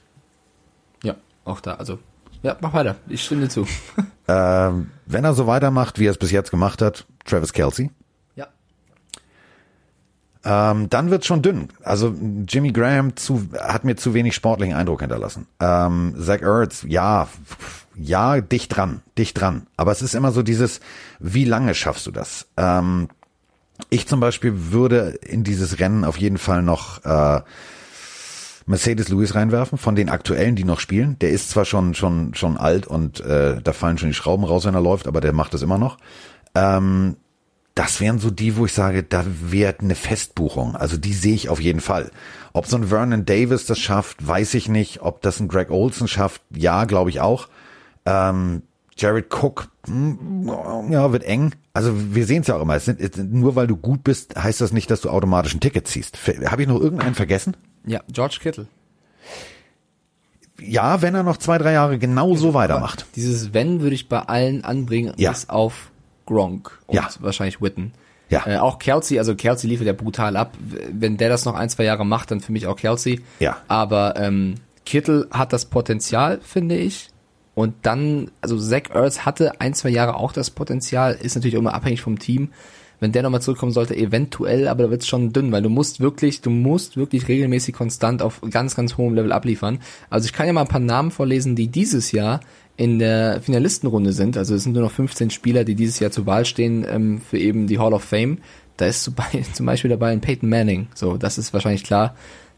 Ja, 1.02 1.16
auch 1.46 1.62
da. 1.62 1.76
Also, 1.76 2.00
ja, 2.44 2.58
mach 2.60 2.74
weiter. 2.74 2.96
Ich 3.08 3.24
stimme 3.24 3.48
zu. 3.50 3.66
Ähm, 4.32 4.92
wenn 5.08 5.24
er 5.24 5.34
so 5.34 5.48
weitermacht, 5.48 5.98
wie 5.98 6.06
er 6.06 6.12
es 6.12 6.20
bis 6.20 6.30
jetzt 6.30 6.52
gemacht 6.52 6.84
hat, 6.84 7.08
Travis 7.26 7.52
Kelsey. 7.52 7.90
Ähm, 10.46 10.90
dann 10.90 11.12
wird's 11.12 11.26
schon 11.26 11.42
dünn. 11.42 11.70
Also 11.84 12.16
Jimmy 12.48 12.72
Graham 12.72 13.16
zu, 13.18 13.50
hat 13.60 13.84
mir 13.84 13.96
zu 13.98 14.14
wenig 14.14 14.36
sportlichen 14.36 14.76
Eindruck 14.76 15.02
hinterlassen. 15.02 15.48
Ähm, 15.60 16.16
Zach 16.18 16.42
Ertz, 16.42 16.86
ja, 16.88 17.28
ja, 17.96 18.40
dicht 18.40 18.76
dran, 18.76 19.02
dicht 19.18 19.40
dran. 19.40 19.68
Aber 19.76 19.92
es 19.92 20.02
ist 20.02 20.16
immer 20.16 20.32
so 20.32 20.42
dieses, 20.42 20.80
wie 21.20 21.44
lange 21.44 21.76
schaffst 21.76 22.08
du 22.08 22.12
das? 22.12 22.48
Ähm, 22.56 23.10
ich 23.90 24.08
zum 24.08 24.20
Beispiel 24.20 24.72
würde 24.72 25.20
in 25.22 25.44
dieses 25.44 25.80
Rennen 25.80 26.06
auf 26.06 26.18
jeden 26.18 26.38
Fall 26.38 26.62
noch 26.62 27.04
äh, 27.04 27.42
Mercedes 28.66 29.10
Lewis 29.10 29.36
reinwerfen 29.36 29.78
von 29.78 29.96
den 29.96 30.10
aktuellen, 30.10 30.56
die 30.56 30.64
noch 30.64 30.80
spielen. 30.80 31.18
Der 31.20 31.32
ist 31.32 31.50
zwar 31.50 31.66
schon 31.66 31.96
schon 31.96 32.34
schon 32.36 32.56
alt 32.58 32.88
und 32.88 33.20
äh, 33.20 33.62
da 33.62 33.74
fallen 33.74 33.98
schon 33.98 34.10
die 34.10 34.16
Schrauben 34.16 34.44
raus, 34.44 34.66
wenn 34.66 34.76
er 34.76 34.82
läuft, 34.82 35.08
aber 35.08 35.22
der 35.22 35.34
macht 35.34 35.54
es 35.54 35.64
immer 35.64 35.78
noch. 35.78 35.98
Ähm, 36.56 37.16
das 37.80 38.02
wären 38.02 38.20
so 38.20 38.30
die, 38.30 38.58
wo 38.58 38.66
ich 38.66 38.74
sage, 38.74 39.04
da 39.04 39.24
wäre 39.26 39.74
eine 39.80 39.96
Festbuchung. 39.96 40.76
Also 40.76 40.98
die 40.98 41.14
sehe 41.14 41.34
ich 41.34 41.48
auf 41.48 41.62
jeden 41.62 41.80
Fall. 41.80 42.12
Ob 42.52 42.66
so 42.66 42.76
ein 42.76 42.90
Vernon 42.90 43.24
Davis 43.24 43.68
das 43.68 43.80
schafft, 43.80 44.28
weiß 44.28 44.54
ich 44.56 44.68
nicht. 44.68 45.02
Ob 45.02 45.22
das 45.22 45.40
ein 45.40 45.48
Greg 45.48 45.70
Olson 45.72 46.10
schafft, 46.10 46.42
ja, 46.54 46.84
glaube 46.84 47.10
ich 47.10 47.22
auch. 47.22 47.48
Ähm, 48.06 48.64
Jared 48.98 49.34
Cook, 49.34 49.70
hm, 49.88 50.52
ja, 50.90 51.14
wird 51.14 51.24
eng. 51.24 51.56
Also 51.72 51.94
wir 52.14 52.26
sehen 52.26 52.42
es 52.42 52.48
ja 52.48 52.58
auch 52.58 52.62
immer. 52.64 52.76
Es 52.76 52.84
sind, 52.84 53.00
nur 53.32 53.56
weil 53.56 53.68
du 53.68 53.78
gut 53.78 54.04
bist, 54.04 54.36
heißt 54.36 54.60
das 54.60 54.74
nicht, 54.74 54.92
dass 54.92 55.00
du 55.00 55.10
automatisch 55.10 55.54
ein 55.56 55.62
Ticket 55.62 55.88
ziehst. 55.88 56.18
Habe 56.52 56.62
ich 56.64 56.68
noch 56.68 56.82
irgendeinen 56.82 57.16
vergessen? 57.16 57.56
Ja, 57.86 58.02
George 58.12 58.40
Kittle. 58.42 58.68
Ja, 60.60 61.02
wenn 61.02 61.16
er 61.16 61.24
noch 61.24 61.38
zwei, 61.38 61.58
drei 61.58 61.72
Jahre 61.72 61.98
genau 61.98 62.36
so 62.36 62.54
weitermacht. 62.54 63.06
Dieses 63.16 63.54
Wenn 63.54 63.80
würde 63.80 63.96
ich 63.96 64.10
bei 64.10 64.20
allen 64.20 64.66
anbringen, 64.66 65.14
Ja. 65.16 65.32
bis 65.32 65.48
auf 65.48 65.92
Gronk 66.30 66.72
und 66.88 66.96
Ja. 66.96 67.10
wahrscheinlich 67.20 67.62
Witten. 67.62 67.92
Ja. 68.30 68.46
Äh, 68.46 68.58
auch 68.58 68.78
Kelsey, 68.80 69.18
also 69.18 69.36
Kelsey 69.36 69.68
liefert 69.70 69.88
ja 69.88 69.94
brutal 69.94 70.38
ab. 70.38 70.54
Wenn 70.94 71.18
der 71.18 71.30
das 71.30 71.46
noch 71.46 71.56
ein, 71.56 71.70
zwei 71.70 71.84
Jahre 71.84 72.06
macht, 72.06 72.30
dann 72.32 72.40
für 72.42 72.52
mich 72.52 72.68
auch 72.68 72.76
Kelsey. 72.76 73.22
Ja. 73.40 73.58
Aber 73.68 74.14
ähm, 74.18 74.56
Kittle 74.86 75.28
hat 75.32 75.52
das 75.52 75.66
Potenzial, 75.66 76.40
finde 76.42 76.78
ich. 76.78 77.10
Und 77.56 77.74
dann, 77.82 78.30
also 78.42 78.58
Zach 78.60 78.84
Ertz 78.94 79.26
hatte 79.26 79.60
ein, 79.60 79.74
zwei 79.74 79.90
Jahre 79.90 80.16
auch 80.16 80.32
das 80.32 80.52
Potenzial, 80.52 81.18
ist 81.22 81.36
natürlich 81.36 81.56
immer 81.56 81.74
abhängig 81.74 82.02
vom 82.02 82.20
Team. 82.20 82.50
Wenn 83.02 83.12
der 83.14 83.24
nochmal 83.24 83.42
zurückkommen 83.42 83.72
sollte, 83.72 83.96
eventuell, 83.96 84.68
aber 84.68 84.84
da 84.84 84.92
wird's 84.92 85.08
schon 85.08 85.32
dünn, 85.32 85.52
weil 85.54 85.62
du 85.62 85.70
musst 85.70 86.00
wirklich, 86.02 86.42
du 86.42 86.50
musst 86.50 86.98
wirklich 86.98 87.28
regelmäßig 87.30 87.74
konstant 87.74 88.22
auf 88.22 88.42
ganz, 88.52 88.76
ganz 88.76 88.98
hohem 88.98 89.16
Level 89.16 89.32
abliefern. 89.32 89.80
Also 90.10 90.26
ich 90.26 90.34
kann 90.34 90.48
ja 90.48 90.54
mal 90.54 90.62
ein 90.62 90.68
paar 90.68 90.82
Namen 90.82 91.10
vorlesen, 91.10 91.56
die 91.56 91.68
dieses 91.70 92.12
Jahr 92.12 92.42
in 92.80 92.98
der 92.98 93.42
Finalistenrunde 93.42 94.14
sind. 94.14 94.38
Also 94.38 94.56
es 94.56 94.64
sind 94.64 94.72
nur 94.72 94.84
noch 94.84 94.92
15 94.92 95.32
Spieler, 95.32 95.66
die 95.66 95.76
dieses 95.76 96.00
Jahr 96.00 96.12
zur 96.12 96.26
Wahl 96.26 96.46
stehen 96.46 96.86
ähm, 96.90 97.20
für 97.20 97.38
eben 97.38 97.68
die 97.68 97.78
Hall 97.78 97.94
of 97.94 98.06
Fame. 98.06 98.38
Da 98.78 98.86
ist 98.86 99.04
zum 99.04 99.16
Bei- 99.16 99.44
zum 99.54 99.66
Beispiel 99.66 99.90
dabei 99.90 100.12
ein 100.12 100.22
Peyton 100.22 100.48
Manning. 100.48 100.88
So, 100.96 101.18
das 101.18 101.38
ist 101.38 101.52
wahrscheinlich 101.52 101.84
klar. 101.84 102.16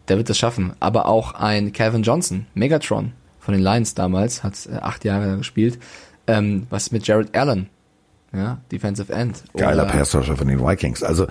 Der 0.07 0.17
wird 0.17 0.29
das 0.29 0.37
schaffen. 0.37 0.73
Aber 0.79 1.07
auch 1.07 1.33
ein 1.33 1.73
Calvin 1.73 2.03
Johnson, 2.03 2.45
Megatron 2.53 3.13
von 3.39 3.55
den 3.55 3.63
Lions 3.63 3.95
damals, 3.95 4.43
hat 4.43 4.53
äh, 4.71 4.75
acht 4.75 5.03
Jahre 5.05 5.37
gespielt. 5.37 5.79
Ähm, 6.27 6.67
was 6.69 6.83
ist 6.83 6.91
mit 6.91 7.07
Jared 7.07 7.35
Allen? 7.35 7.69
Ja, 8.31 8.61
Defensive 8.71 9.11
End. 9.11 9.43
Geiler 9.57 9.85
Passrusher 9.85 10.37
von 10.37 10.47
den 10.47 10.59
Vikings. 10.59 11.01
Also 11.01 11.25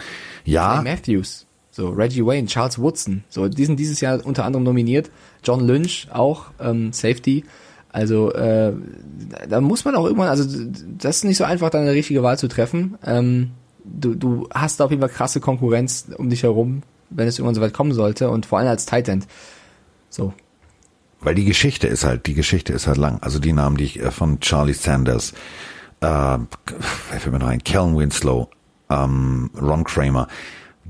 ja, 0.44 0.82
Matthews, 0.82 1.46
so 1.70 1.90
Reggie 1.90 2.26
Wayne, 2.26 2.48
Charles 2.48 2.78
Woodson, 2.80 3.22
so 3.28 3.48
die 3.48 3.64
sind 3.64 3.78
dieses 3.78 4.00
Jahr 4.00 4.26
unter 4.26 4.44
anderem 4.44 4.64
nominiert. 4.64 5.12
John 5.44 5.60
Lynch 5.64 6.08
auch 6.12 6.46
ähm, 6.60 6.92
Safety. 6.92 7.44
Also 7.92 8.32
äh, 8.32 8.72
da 9.48 9.60
muss 9.60 9.84
man 9.84 9.94
auch 9.96 10.04
irgendwann, 10.04 10.28
also 10.28 10.44
das 10.98 11.16
ist 11.16 11.24
nicht 11.24 11.36
so 11.36 11.44
einfach, 11.44 11.70
da 11.70 11.80
eine 11.80 11.92
richtige 11.92 12.22
Wahl 12.22 12.38
zu 12.38 12.48
treffen. 12.48 12.96
Ähm, 13.04 13.50
du, 13.84 14.14
du 14.14 14.48
hast 14.54 14.80
da 14.80 14.84
auf 14.84 14.90
jeden 14.90 15.02
Fall 15.02 15.10
krasse 15.10 15.40
Konkurrenz 15.40 16.06
um 16.16 16.30
dich 16.30 16.42
herum, 16.42 16.82
wenn 17.10 17.26
es 17.26 17.38
irgendwann 17.38 17.56
so 17.56 17.60
weit 17.60 17.72
kommen 17.72 17.92
sollte 17.92 18.30
und 18.30 18.46
vor 18.46 18.58
allem 18.58 18.68
als 18.68 18.86
Tight 18.86 19.08
End. 19.08 19.26
So, 20.08 20.32
weil 21.20 21.34
die 21.34 21.44
Geschichte 21.44 21.86
ist 21.86 22.04
halt, 22.04 22.26
die 22.26 22.34
Geschichte 22.34 22.72
ist 22.72 22.86
halt 22.86 22.96
lang. 22.96 23.18
Also 23.22 23.38
die 23.38 23.52
Namen, 23.52 23.76
die 23.76 23.84
ich 23.84 24.00
äh, 24.00 24.10
von 24.10 24.40
Charlie 24.40 24.72
Sanders, 24.72 25.32
äh, 26.00 26.06
wer 26.06 26.48
fällt 27.18 27.32
mir 27.32 27.38
noch 27.38 27.48
ein, 27.48 27.62
Kellen 27.62 27.96
Winslow, 27.96 28.48
ähm, 28.88 29.50
Ron 29.60 29.84
Kramer, 29.84 30.28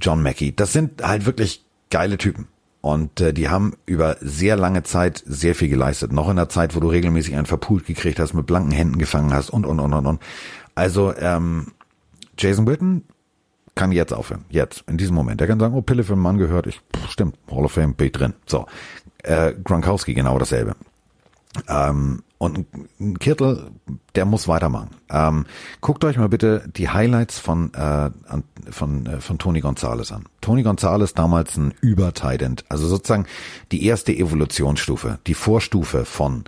John 0.01 0.23
Mackey, 0.23 0.55
das 0.55 0.73
sind 0.73 1.03
halt 1.03 1.27
wirklich 1.27 1.65
geile 1.91 2.17
Typen. 2.17 2.47
Und 2.81 3.21
äh, 3.21 3.35
die 3.35 3.49
haben 3.49 3.75
über 3.85 4.17
sehr 4.21 4.57
lange 4.57 4.83
Zeit 4.83 5.23
sehr 5.27 5.55
viel 5.55 5.69
geleistet. 5.69 6.13
Noch 6.13 6.31
in 6.31 6.37
der 6.37 6.49
Zeit, 6.49 6.75
wo 6.75 6.81
du 6.81 6.89
regelmäßig 6.89 7.35
einen 7.35 7.47
verpult 7.47 7.87
gekriegt 7.87 8.19
hast, 8.19 8.33
mit 8.33 8.47
blanken 8.47 8.73
Händen 8.73 8.99
gefangen 8.99 9.35
hast 9.35 9.51
und, 9.51 9.67
und, 9.67 9.81
und, 9.81 9.93
und, 9.93 10.07
und. 10.07 10.21
Also, 10.75 11.15
ähm, 11.17 11.73
Jason 12.39 12.67
Witten 12.67 13.05
kann 13.75 13.93
jetzt 13.93 14.13
aufhören. 14.13 14.45
Jetzt, 14.49 14.85
in 14.89 14.97
diesem 14.97 15.15
Moment. 15.15 15.41
Der 15.41 15.47
kann 15.47 15.61
sagen, 15.61 15.75
oh, 15.75 15.83
Pille 15.83 16.05
für 16.05 16.15
einen 16.15 16.23
Mann 16.23 16.39
gehört. 16.39 16.67
Ich, 16.67 16.81
pff, 16.97 17.11
stimmt, 17.11 17.37
Hall 17.51 17.65
of 17.65 17.73
Fame, 17.73 17.95
bin 17.95 18.07
ich 18.07 18.13
drin. 18.13 18.35
So. 18.47 18.67
Äh, 19.23 19.53
Gronkowski, 19.63 20.15
genau 20.15 20.39
dasselbe. 20.39 20.75
Ähm, 21.69 22.23
und 22.39 22.67
ein- 22.99 23.19
Kittel, 23.19 23.71
der 24.15 24.25
muss 24.25 24.49
weitermachen. 24.49 24.91
Ähm, 25.11 25.47
guckt 25.81 26.05
euch 26.05 26.17
mal 26.17 26.29
bitte 26.29 26.65
die 26.75 26.89
Highlights 26.89 27.39
von, 27.39 27.75
äh, 27.75 28.11
von, 28.71 29.07
äh, 29.07 29.21
von 29.21 29.39
Tony 29.39 29.61
Gonzalez 29.61 30.13
an. 30.13 30.25
Tony 30.41 30.63
Gonzalez 30.63 31.13
damals 31.13 31.57
ein 31.57 31.75
Über-Tident, 31.81 32.65
also 32.69 32.87
sozusagen 32.87 33.27
die 33.73 33.85
erste 33.85 34.13
Evolutionsstufe, 34.13 35.19
die 35.27 35.35
Vorstufe 35.35 36.05
von 36.05 36.45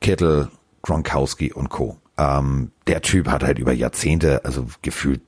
Kittel, 0.00 0.48
Gronkowski 0.82 1.52
und 1.52 1.68
Co. 1.68 1.98
Ähm, 2.18 2.72
der 2.86 3.02
Typ 3.02 3.28
hat 3.28 3.44
halt 3.44 3.58
über 3.58 3.72
Jahrzehnte, 3.72 4.44
also 4.44 4.66
gefühlt 4.82 5.20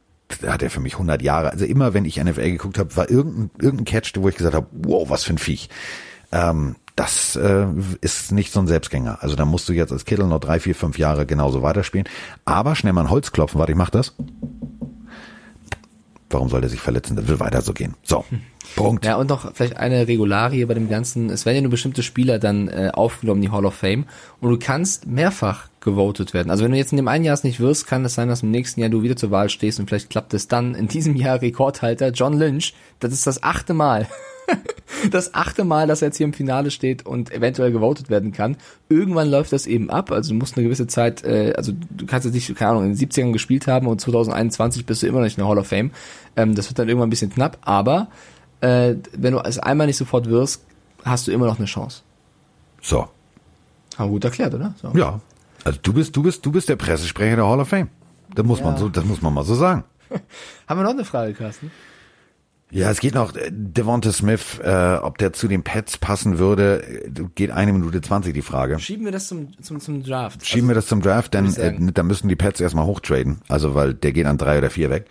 hat 0.47 0.63
er 0.63 0.71
für 0.71 0.81
mich 0.81 0.95
100 0.95 1.23
Jahre, 1.23 1.51
also 1.53 1.65
immer 1.65 1.95
wenn 1.95 2.05
ich 2.05 2.17
NFL 2.23 2.51
geguckt 2.51 2.79
habe, 2.79 2.95
war 2.97 3.09
irgendein, 3.11 3.51
irgendein 3.61 3.85
Catch, 3.85 4.13
wo 4.17 4.29
ich 4.29 4.37
gesagt 4.37 4.55
habe, 4.55 4.67
wow, 4.73 5.09
was 5.09 5.25
für 5.25 5.33
ein 5.35 5.39
Viech. 5.39 5.69
Ähm, 6.33 6.77
das 6.99 7.37
äh, 7.37 7.67
ist 8.01 8.33
nicht 8.33 8.53
so 8.53 8.59
ein 8.59 8.67
Selbstgänger. 8.67 9.19
Also 9.21 9.37
da 9.37 9.45
musst 9.45 9.69
du 9.69 9.73
jetzt 9.73 9.93
als 9.93 10.05
Kittel 10.05 10.27
noch 10.27 10.41
drei, 10.41 10.59
vier, 10.59 10.75
fünf 10.75 10.99
Jahre 10.99 11.27
genauso 11.27 11.63
weiterspielen. 11.63 12.09
Aber 12.45 12.75
schnell 12.75 12.93
mal 12.93 13.03
ein 13.03 13.11
Holz 13.11 13.31
klopfen. 13.31 13.61
Warte, 13.61 13.71
ich 13.71 13.79
mach 13.79 13.91
das. 13.91 14.17
Warum 16.29 16.49
soll 16.49 16.63
er 16.63 16.69
sich 16.69 16.81
verletzen? 16.81 17.15
Das 17.15 17.29
wird 17.29 17.39
weiter 17.39 17.63
so 17.63 17.73
gehen. 17.73 17.95
So, 18.03 18.25
Punkt. 18.77 19.05
Ja, 19.05 19.15
und 19.15 19.29
noch 19.29 19.55
vielleicht 19.55 19.77
eine 19.77 20.09
Regularie 20.09 20.65
bei 20.65 20.75
dem 20.75 20.89
Ganzen. 20.89 21.31
Es 21.31 21.47
werden 21.47 21.57
ja 21.57 21.63
nur 21.63 21.71
bestimmte 21.71 22.03
Spieler 22.03 22.41
dann 22.41 22.67
äh, 22.67 22.91
aufgenommen, 22.93 23.43
die 23.43 23.51
Hall 23.51 23.65
of 23.65 23.75
Fame. 23.75 24.05
Und 24.41 24.51
du 24.51 24.59
kannst 24.59 25.07
mehrfach 25.07 25.69
gewotet 25.79 26.35
werden. 26.35 26.51
Also 26.51 26.65
wenn 26.65 26.73
du 26.73 26.79
jetzt 26.79 26.93
in 26.93 26.97
dem 26.97 27.09
einen 27.09 27.25
Jahr 27.25 27.35
es 27.35 27.45
nicht 27.45 27.61
wirst, 27.61 27.87
kann 27.87 28.05
es 28.05 28.15
sein, 28.15 28.29
dass 28.29 28.43
im 28.43 28.51
nächsten 28.51 28.81
Jahr 28.81 28.91
du 28.91 29.03
wieder 29.03 29.15
zur 29.15 29.31
Wahl 29.31 29.51
stehst 29.51 29.79
und 29.79 29.89
vielleicht 29.89 30.11
klappt 30.11 30.35
es 30.35 30.49
dann. 30.49 30.75
In 30.75 30.89
diesem 30.89 31.15
Jahr 31.15 31.41
Rekordhalter 31.41 32.09
John 32.09 32.37
Lynch. 32.37 32.75
Das 32.99 33.13
ist 33.13 33.27
das 33.27 33.45
achte 33.45 33.73
Mal. 33.73 34.09
das 35.11 35.35
achte 35.35 35.65
Mal, 35.65 35.87
dass 35.87 36.03
er 36.03 36.09
jetzt 36.09 36.17
hier 36.17 36.27
im 36.27 36.33
Finale 36.33 36.71
steht 36.71 37.07
und 37.07 37.33
eventuell 37.33 37.73
gewotet 37.73 38.11
werden 38.11 38.33
kann. 38.33 38.57
Irgendwann 38.89 39.31
läuft 39.31 39.53
das 39.53 39.67
eben 39.67 39.91
ab. 39.91 40.11
Also 40.11 40.33
du 40.33 40.39
musst 40.39 40.57
eine 40.57 40.65
gewisse 40.65 40.87
Zeit, 40.87 41.25
äh, 41.25 41.53
also 41.57 41.73
du 41.91 42.07
kannst 42.07 42.25
jetzt 42.25 42.35
nicht, 42.35 42.55
keine 42.57 42.73
Ahnung, 42.73 42.85
in 42.85 42.95
den 42.95 43.09
70ern 43.09 43.33
gespielt 43.33 43.67
haben 43.67 43.87
und 43.87 44.01
2021 44.01 44.87
bist 44.87 45.03
du 45.03 45.07
immer 45.07 45.19
noch 45.19 45.25
nicht 45.25 45.39
in 45.39 45.43
der 45.43 45.49
Hall 45.49 45.59
of 45.59 45.69
Fame. 45.69 45.91
Ähm, 46.37 46.55
das 46.55 46.69
wird 46.69 46.79
dann 46.79 46.89
irgendwann 46.89 47.09
ein 47.09 47.11
bisschen 47.11 47.33
knapp, 47.33 47.59
aber 47.63 48.09
äh, 48.61 48.95
wenn 49.17 49.33
du 49.33 49.41
es 49.41 49.59
einmal 49.59 49.87
nicht 49.87 49.97
sofort 49.97 50.29
wirst, 50.29 50.65
hast 51.05 51.27
du 51.27 51.33
immer 51.33 51.47
noch 51.47 51.59
eine 51.59 51.67
Chance. 51.67 52.03
So, 52.81 53.09
Haben 53.97 54.09
wir 54.09 54.09
gut 54.09 54.25
erklärt, 54.25 54.55
oder? 54.55 54.75
So. 54.81 54.93
ja. 54.95 55.21
Also 55.65 55.81
du 55.83 55.93
bist, 55.93 56.17
du 56.17 56.23
bist, 56.23 56.47
du 56.47 56.53
bist 56.53 56.69
der 56.69 56.77
Pressesprecher 56.77 57.37
der 57.37 57.47
Hall 57.47 57.61
of 57.61 57.69
Fame. 57.69 57.89
Das 58.35 58.47
muss 58.47 58.63
man 58.63 58.77
so, 58.77 58.89
das 58.89 59.05
muss 59.05 59.23
man 59.23 59.35
mal 59.35 59.45
so 59.45 59.55
sagen. 59.55 59.85
Haben 60.69 60.81
wir 60.81 60.85
noch 60.85 60.91
eine 60.91 61.05
Frage, 61.05 61.35
Carsten? 61.35 61.71
Ja, 62.71 62.91
es 62.91 63.01
geht 63.01 63.15
noch, 63.15 63.33
Devonta 63.51 64.13
Smith, 64.13 64.61
äh, 64.63 64.97
ob 65.01 65.17
der 65.19 65.33
zu 65.33 65.49
den 65.49 65.63
Pets 65.63 65.97
passen 65.97 66.39
würde, 66.39 66.85
geht 67.35 67.51
eine 67.51 67.73
Minute 67.73 68.03
zwanzig 68.03 68.35
die 68.35 68.43
Frage. 68.43 68.79
Schieben 68.79 69.07
wir 69.07 69.13
das 69.13 69.29
zum, 69.29 69.61
zum, 69.63 69.81
zum 69.81 70.03
Draft. 70.03 70.47
Schieben 70.47 70.69
wir 70.69 70.75
das 70.75 70.87
zum 70.87 71.01
Draft, 71.01 71.33
denn 71.33 71.47
Also, 71.47 71.61
äh, 71.63 71.77
da 71.95 72.03
müssen 72.03 72.29
die 72.29 72.37
Pets 72.37 72.61
erstmal 72.61 72.85
hochtraden, 72.85 73.41
also 73.49 73.75
weil 73.75 73.95
der 73.95 74.13
geht 74.13 74.27
an 74.27 74.37
drei 74.37 74.59
oder 74.59 74.69
vier 74.69 74.91
weg. 74.91 75.07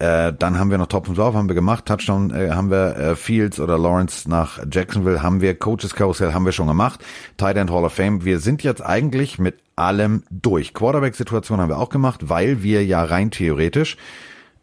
Äh, 0.00 0.32
dann 0.38 0.58
haben 0.58 0.70
wir 0.70 0.78
noch 0.78 0.86
Top 0.86 1.06
5 1.06 1.18
drauf, 1.18 1.34
haben 1.34 1.48
wir 1.48 1.56
gemacht, 1.56 1.86
Touchdown 1.86 2.30
äh, 2.30 2.50
haben 2.50 2.70
wir 2.70 2.96
äh, 2.96 3.16
Fields 3.16 3.58
oder 3.58 3.78
Lawrence 3.78 4.28
nach 4.28 4.60
Jacksonville, 4.70 5.22
haben 5.22 5.40
wir 5.40 5.58
Coaches 5.58 5.94
Carousel, 5.94 6.34
haben 6.34 6.44
wir 6.44 6.52
schon 6.52 6.68
gemacht, 6.68 7.04
Tight 7.36 7.56
End 7.56 7.70
Hall 7.70 7.84
of 7.84 7.94
Fame. 7.94 8.24
Wir 8.24 8.38
sind 8.38 8.62
jetzt 8.62 8.80
eigentlich 8.80 9.40
mit 9.40 9.56
allem 9.74 10.22
durch. 10.30 10.72
Quarterback-Situation 10.72 11.60
haben 11.60 11.68
wir 11.68 11.78
auch 11.78 11.90
gemacht, 11.90 12.28
weil 12.28 12.62
wir 12.62 12.84
ja 12.84 13.02
rein 13.02 13.32
theoretisch, 13.32 13.96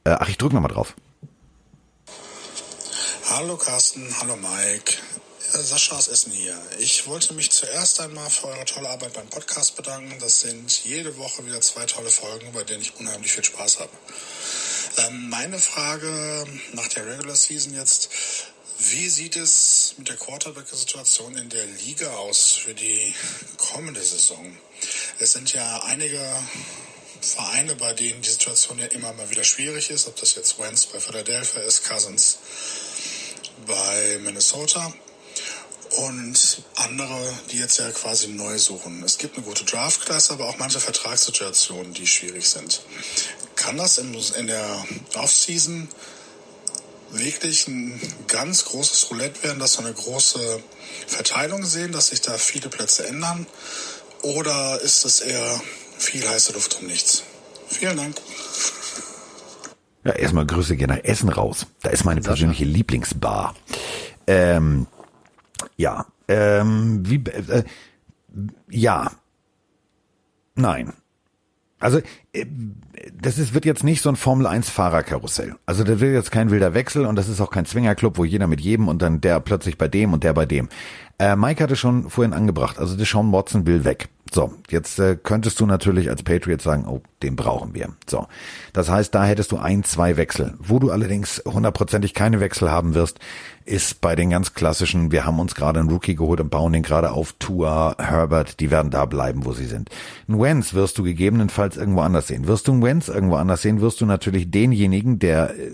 äh, 0.06 0.12
ach 0.12 0.30
ich 0.30 0.38
drück 0.38 0.54
noch 0.54 0.62
mal 0.62 0.70
drauf. 0.70 0.96
Hallo 3.28 3.58
Carsten, 3.58 4.16
hallo 4.20 4.36
Mike. 4.36 4.98
Ja, 5.52 5.64
Sascha 5.64 5.98
aus 5.98 6.08
Essen 6.10 6.32
hier. 6.32 6.56
Ich 6.78 7.08
wollte 7.08 7.34
mich 7.34 7.50
zuerst 7.50 8.00
einmal 8.00 8.30
für 8.30 8.48
eure 8.48 8.66
tolle 8.66 8.88
Arbeit 8.88 9.14
beim 9.14 9.28
Podcast 9.28 9.76
bedanken. 9.76 10.20
Das 10.20 10.42
sind 10.42 10.86
jede 10.86 11.18
Woche 11.18 11.44
wieder 11.44 11.60
zwei 11.60 11.88
tolle 11.88 12.12
Folgen, 12.12 12.52
bei 12.54 12.64
denen 12.64 12.84
ich 12.84 12.96
unheimlich 13.00 13.32
viel 13.32 13.44
Spaß 13.44 13.80
habe. 13.80 13.90
Ähm, 14.98 15.28
meine 15.30 15.58
Frage 15.58 16.46
nach 16.74 16.88
der 16.90 17.08
Regular 17.08 17.36
Season 17.36 17.74
jetzt. 17.74 18.10
Wie 18.78 19.10
sieht 19.10 19.38
es 19.38 19.96
mit 19.98 20.08
der 20.08 20.18
Quarterback-Situation 20.18 21.36
in 21.36 21.50
der 21.50 21.66
Liga 21.66 22.16
aus 22.18 22.52
für 22.52 22.76
die 22.76 23.16
kommende 23.58 24.04
Saison? 24.04 24.56
Es 25.18 25.32
sind 25.32 25.52
ja 25.52 25.82
einige 25.86 26.22
Vereine, 27.22 27.76
bei 27.76 27.94
denen 27.94 28.22
die 28.22 28.30
Situation 28.30 28.78
ja 28.78 28.86
immer 28.88 29.14
mal 29.14 29.32
wieder 29.32 29.44
schwierig 29.44 29.90
ist, 29.90 30.08
ob 30.08 30.16
das 30.18 30.36
jetzt 30.36 30.60
Wentz 30.60 30.86
bei 30.86 31.00
Philadelphia 31.00 31.64
ist, 31.64 31.90
Cousins 31.90 32.38
bei 33.66 34.20
Minnesota 34.22 34.94
und 35.98 36.64
andere, 36.76 37.34
die 37.52 37.60
jetzt 37.60 37.78
ja 37.78 37.90
quasi 37.92 38.28
neu 38.28 38.58
suchen. 38.58 39.04
Es 39.04 39.18
gibt 39.18 39.38
eine 39.38 39.46
gute 39.46 39.64
Draft-Klasse, 39.64 40.34
aber 40.34 40.50
auch 40.50 40.58
manche 40.58 40.80
Vertragssituationen, 40.80 41.94
die 41.94 42.08
schwierig 42.08 42.50
sind. 42.50 42.82
Kann 43.56 43.78
das 43.78 43.98
in, 43.98 44.14
in 44.38 44.48
der 44.48 44.86
Offseason 45.16 45.88
wirklich 47.12 47.68
ein 47.68 48.00
ganz 48.28 48.66
großes 48.66 49.10
Roulette 49.10 49.44
werden, 49.44 49.60
dass 49.60 49.78
wir 49.78 49.86
eine 49.86 49.94
große 49.94 50.62
Verteilung 51.08 51.66
sehen, 51.66 51.92
dass 51.92 52.08
sich 52.08 52.22
da 52.22 52.38
viele 52.38 52.70
Plätze 52.70 53.08
ändern? 53.08 53.48
Oder 54.22 54.82
ist 54.82 55.06
es 55.06 55.22
eher 55.22 55.62
viel 55.98 56.28
heiße 56.28 56.54
Luft 56.54 56.80
um 56.80 56.88
nichts? 56.88 57.24
Vielen 57.70 57.98
Dank. 57.98 58.18
Ja, 60.06 60.12
erstmal 60.12 60.46
Grüße 60.46 60.78
gerne 60.78 60.96
nach 60.96 61.04
Essen 61.04 61.30
raus. 61.30 61.66
Da 61.82 61.90
ist 61.90 62.06
meine 62.06 62.22
persönliche 62.22 62.64
Lieblingsbar. 62.64 63.56
Ähm, 64.28 64.86
ja, 65.78 66.06
ähm, 66.28 67.02
wie, 67.04 67.24
äh, 67.26 67.64
ja, 68.70 69.12
nein. 70.54 70.94
Also, 71.80 72.00
äh, 72.34 72.46
das 73.20 73.40
ist, 73.40 73.56
wird 73.56 73.66
jetzt 73.66 73.84
nicht 73.84 74.02
so 74.02 74.10
ein 74.10 74.16
Formel 74.16 74.46
1 74.46 74.70
Fahrerkarussell. 74.70 75.56
Also, 75.66 75.84
das 75.84 76.00
wird 76.00 76.14
jetzt 76.14 76.32
kein 76.32 76.52
wilder 76.52 76.76
Wechsel 76.76 77.08
und 77.08 77.16
das 77.16 77.28
ist 77.28 77.42
auch 77.42 77.50
kein 77.50 77.66
Zwingerclub, 77.66 78.20
wo 78.20 78.26
jeder 78.26 78.46
mit 78.46 78.62
jedem 78.62 78.88
und 78.88 79.02
dann 79.02 79.22
der 79.22 79.40
plötzlich 79.40 79.80
bei 79.80 79.88
dem 79.88 80.14
und 80.14 80.24
der 80.24 80.34
bei 80.34 80.46
dem. 80.46 80.70
Äh, 81.18 81.36
Mike 81.36 81.64
hatte 81.64 81.76
schon 81.76 82.12
vorhin 82.12 82.34
angebracht, 82.34 82.78
also 82.78 82.96
Deshaun 82.96 83.32
Watson 83.32 83.66
will 83.66 83.84
weg. 83.86 84.10
So, 84.34 84.54
jetzt 84.70 84.98
äh, 85.00 85.16
könntest 85.22 85.60
du 85.60 85.68
natürlich 85.68 86.10
als 86.10 86.24
Patriot 86.24 86.62
sagen, 86.62 86.86
oh, 86.88 87.02
den 87.22 87.36
brauchen 87.36 87.76
wir. 87.76 87.90
So, 88.10 88.28
das 88.74 88.90
heißt, 88.90 89.14
da 89.14 89.24
hättest 89.24 89.52
du 89.52 89.58
ein, 89.58 89.84
zwei 89.84 90.18
Wechsel. 90.18 90.56
Wo 90.58 90.80
du 90.80 90.92
allerdings 90.92 91.44
hundertprozentig 91.46 92.16
keine 92.16 92.40
Wechsel 92.40 92.72
haben 92.72 92.96
wirst, 92.96 93.20
ist 93.66 94.02
bei 94.02 94.16
den 94.16 94.32
ganz 94.32 94.54
klassischen, 94.54 95.12
wir 95.12 95.26
haben 95.26 95.40
uns 95.40 95.54
gerade 95.54 95.80
einen 95.80 95.90
Rookie 95.90 96.16
geholt 96.16 96.42
und 96.42 96.50
bauen 96.50 96.74
den 96.74 96.82
gerade 96.82 97.12
auf 97.12 97.34
Tua, 97.34 97.96
Herbert, 98.00 98.60
die 98.60 98.72
werden 98.72 98.90
da 98.90 99.06
bleiben, 99.06 99.46
wo 99.46 99.54
sie 99.54 99.66
sind. 99.66 99.90
Ein 100.28 100.40
Wenz 100.40 100.74
wirst 100.74 100.98
du 100.98 101.04
gegebenenfalls 101.04 101.78
irgendwo 101.78 102.02
anders 102.02 102.28
sehen. 102.28 102.48
Wirst 102.48 102.68
du 102.68 102.74
einen 102.74 102.84
Wenz 102.84 103.08
irgendwo 103.08 103.36
anders 103.36 103.62
sehen, 103.62 103.80
wirst 103.80 104.02
du 104.02 104.08
natürlich 104.08 104.50
denjenigen, 104.50 105.20
der 105.20 105.52
äh, 105.52 105.72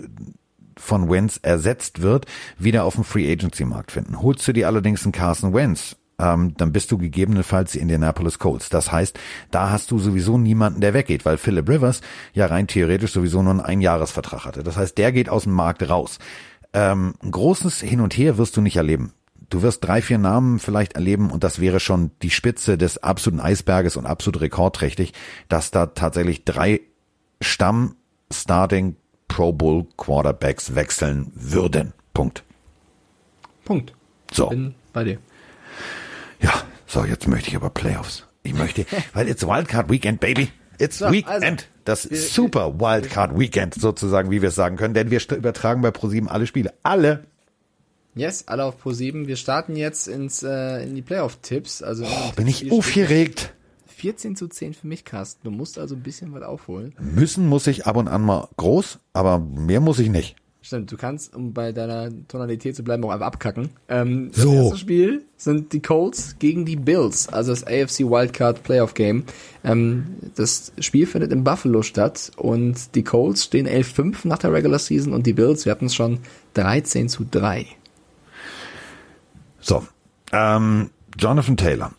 von 0.76 1.10
Wentz 1.10 1.38
ersetzt 1.42 2.02
wird, 2.02 2.26
wieder 2.58 2.84
auf 2.84 2.96
dem 2.96 3.04
Free 3.04 3.30
Agency 3.30 3.64
Markt 3.64 3.92
finden. 3.92 4.20
Holst 4.20 4.46
du 4.46 4.52
dir 4.52 4.66
allerdings 4.66 5.04
einen 5.04 5.12
Carson 5.12 5.54
Wentz, 5.54 5.96
ähm, 6.22 6.54
dann 6.56 6.72
bist 6.72 6.92
du 6.92 6.98
gegebenenfalls 6.98 7.72
die 7.72 7.80
Indianapolis 7.80 8.38
Colts. 8.38 8.68
Das 8.68 8.92
heißt, 8.92 9.18
da 9.50 9.70
hast 9.70 9.90
du 9.90 9.98
sowieso 9.98 10.38
niemanden, 10.38 10.80
der 10.80 10.94
weggeht, 10.94 11.24
weil 11.24 11.36
Philip 11.36 11.68
Rivers 11.68 12.00
ja 12.32 12.46
rein 12.46 12.68
theoretisch 12.68 13.12
sowieso 13.12 13.42
nur 13.42 13.50
einen 13.50 13.60
Einjahresvertrag 13.60 14.44
hatte. 14.44 14.62
Das 14.62 14.76
heißt, 14.76 14.96
der 14.96 15.10
geht 15.10 15.28
aus 15.28 15.44
dem 15.44 15.52
Markt 15.52 15.88
raus. 15.88 16.18
Ähm, 16.72 17.14
großes 17.28 17.80
Hin 17.80 18.00
und 18.00 18.16
Her 18.16 18.38
wirst 18.38 18.56
du 18.56 18.60
nicht 18.60 18.76
erleben. 18.76 19.12
Du 19.50 19.62
wirst 19.62 19.84
drei, 19.84 20.00
vier 20.00 20.16
Namen 20.16 20.60
vielleicht 20.60 20.94
erleben 20.94 21.30
und 21.30 21.44
das 21.44 21.60
wäre 21.60 21.80
schon 21.80 22.12
die 22.22 22.30
Spitze 22.30 22.78
des 22.78 23.02
absoluten 23.02 23.40
Eisberges 23.40 23.96
und 23.96 24.06
absolut 24.06 24.40
rekordträchtig, 24.40 25.12
dass 25.48 25.70
da 25.70 25.86
tatsächlich 25.86 26.44
drei 26.44 26.80
Stamm 27.40 27.96
Starting 28.32 28.96
Pro 29.28 29.52
Bowl 29.52 29.86
Quarterbacks 29.98 30.74
wechseln 30.74 31.32
würden. 31.34 31.92
Punkt. 32.14 32.44
Punkt. 33.64 33.92
So. 34.32 34.48
Bin 34.48 34.74
bei 34.92 35.04
dir. 35.04 35.18
Ja, 36.42 36.52
so, 36.86 37.04
jetzt 37.04 37.26
möchte 37.28 37.48
ich 37.50 37.56
aber 37.56 37.70
Playoffs. 37.70 38.26
Ich 38.42 38.54
möchte, 38.54 38.84
weil 39.14 39.28
it's 39.28 39.46
Wildcard 39.46 39.90
Weekend, 39.90 40.20
baby. 40.20 40.50
It's 40.78 40.98
So, 40.98 41.10
Weekend. 41.12 41.42
also, 41.44 41.56
das 41.84 42.02
Super 42.02 42.78
Wildcard 42.80 43.38
Weekend 43.38 43.74
sozusagen, 43.74 44.30
wie 44.30 44.42
wir 44.42 44.48
es 44.48 44.54
sagen 44.54 44.76
können, 44.76 44.94
denn 44.94 45.10
wir 45.10 45.20
übertragen 45.36 45.82
bei 45.82 45.90
ProSieben 45.90 46.28
alle 46.28 46.46
Spiele. 46.46 46.72
Alle. 46.82 47.24
Yes, 48.14 48.44
alle 48.46 48.64
auf 48.64 48.78
Pro 48.78 48.92
7. 48.92 49.26
Wir 49.26 49.36
starten 49.36 49.74
jetzt 49.76 50.06
ins, 50.06 50.42
äh, 50.42 50.82
in 50.84 50.94
die 50.94 51.02
Playoff-Tipps. 51.02 51.82
Also 51.82 52.04
Oh, 52.04 52.32
bin 52.36 52.46
ich 52.46 52.70
aufgeregt. 52.70 53.54
14 53.86 54.36
zu 54.36 54.48
10 54.48 54.74
für 54.74 54.86
mich, 54.86 55.04
Carsten. 55.04 55.40
Du 55.44 55.50
musst 55.50 55.78
also 55.78 55.94
ein 55.94 56.02
bisschen 56.02 56.34
was 56.34 56.42
aufholen. 56.42 56.94
Müssen 57.00 57.46
muss 57.48 57.66
ich 57.68 57.86
ab 57.86 57.96
und 57.96 58.08
an 58.08 58.22
mal 58.22 58.48
groß, 58.56 58.98
aber 59.12 59.38
mehr 59.38 59.80
muss 59.80 59.98
ich 59.98 60.10
nicht. 60.10 60.36
Stimmt, 60.64 60.92
du 60.92 60.96
kannst, 60.96 61.34
um 61.34 61.52
bei 61.52 61.72
deiner 61.72 62.08
Tonalität 62.28 62.76
zu 62.76 62.84
bleiben, 62.84 63.04
auch 63.04 63.10
einfach 63.10 63.26
abkacken. 63.26 63.70
Ähm, 63.88 64.30
So. 64.32 64.52
Das 64.52 64.62
erste 64.62 64.78
Spiel 64.78 65.24
sind 65.36 65.72
die 65.72 65.82
Colts 65.82 66.36
gegen 66.38 66.64
die 66.64 66.76
Bills, 66.76 67.28
also 67.28 67.50
das 67.50 67.64
AFC 67.64 68.08
Wildcard 68.08 68.62
Playoff 68.62 68.94
Game. 68.94 69.24
Ähm, 69.64 70.04
das 70.36 70.72
Spiel 70.78 71.06
findet 71.06 71.32
in 71.32 71.42
Buffalo 71.42 71.82
statt 71.82 72.30
und 72.36 72.94
die 72.94 73.02
Colts 73.02 73.42
stehen 73.44 73.66
11-5 73.66 74.28
nach 74.28 74.38
der 74.38 74.52
Regular 74.52 74.78
Season 74.78 75.12
und 75.12 75.26
die 75.26 75.32
Bills, 75.32 75.64
wir 75.64 75.72
hatten 75.72 75.86
es 75.86 75.96
schon, 75.96 76.20
13 76.54 77.08
zu 77.08 77.26
3. 77.28 77.66
So, 79.60 79.84
ähm, 80.32 80.90
Jonathan 81.18 81.56
Taylor 81.56 81.92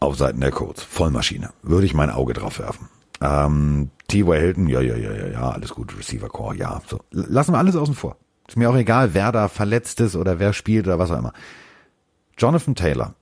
auf 0.00 0.16
Seiten 0.16 0.40
der 0.40 0.52
Colts, 0.52 0.82
Vollmaschine, 0.82 1.50
würde 1.62 1.84
ich 1.84 1.92
mein 1.92 2.08
Auge 2.08 2.32
drauf 2.32 2.58
werfen. 2.60 2.88
Ähm, 3.20 3.90
T.Y. 4.08 4.38
Hilton, 4.38 4.68
ja, 4.68 4.80
ja, 4.80 4.96
ja, 4.96 5.12
ja, 5.12 5.26
ja, 5.28 5.50
alles 5.50 5.70
gut, 5.70 5.96
Receiver 5.96 6.28
Core, 6.28 6.56
ja, 6.56 6.80
so. 6.86 7.00
Lassen 7.10 7.52
wir 7.52 7.58
alles 7.58 7.76
außen 7.76 7.94
vor. 7.94 8.16
Ist 8.48 8.56
mir 8.56 8.68
auch 8.68 8.76
egal, 8.76 9.14
wer 9.14 9.30
da 9.30 9.48
verletzt 9.48 10.00
ist 10.00 10.16
oder 10.16 10.38
wer 10.38 10.52
spielt 10.52 10.86
oder 10.86 10.98
was 10.98 11.10
auch 11.10 11.18
immer. 11.18 11.32
Jonathan 12.36 12.74
Taylor. 12.74 13.14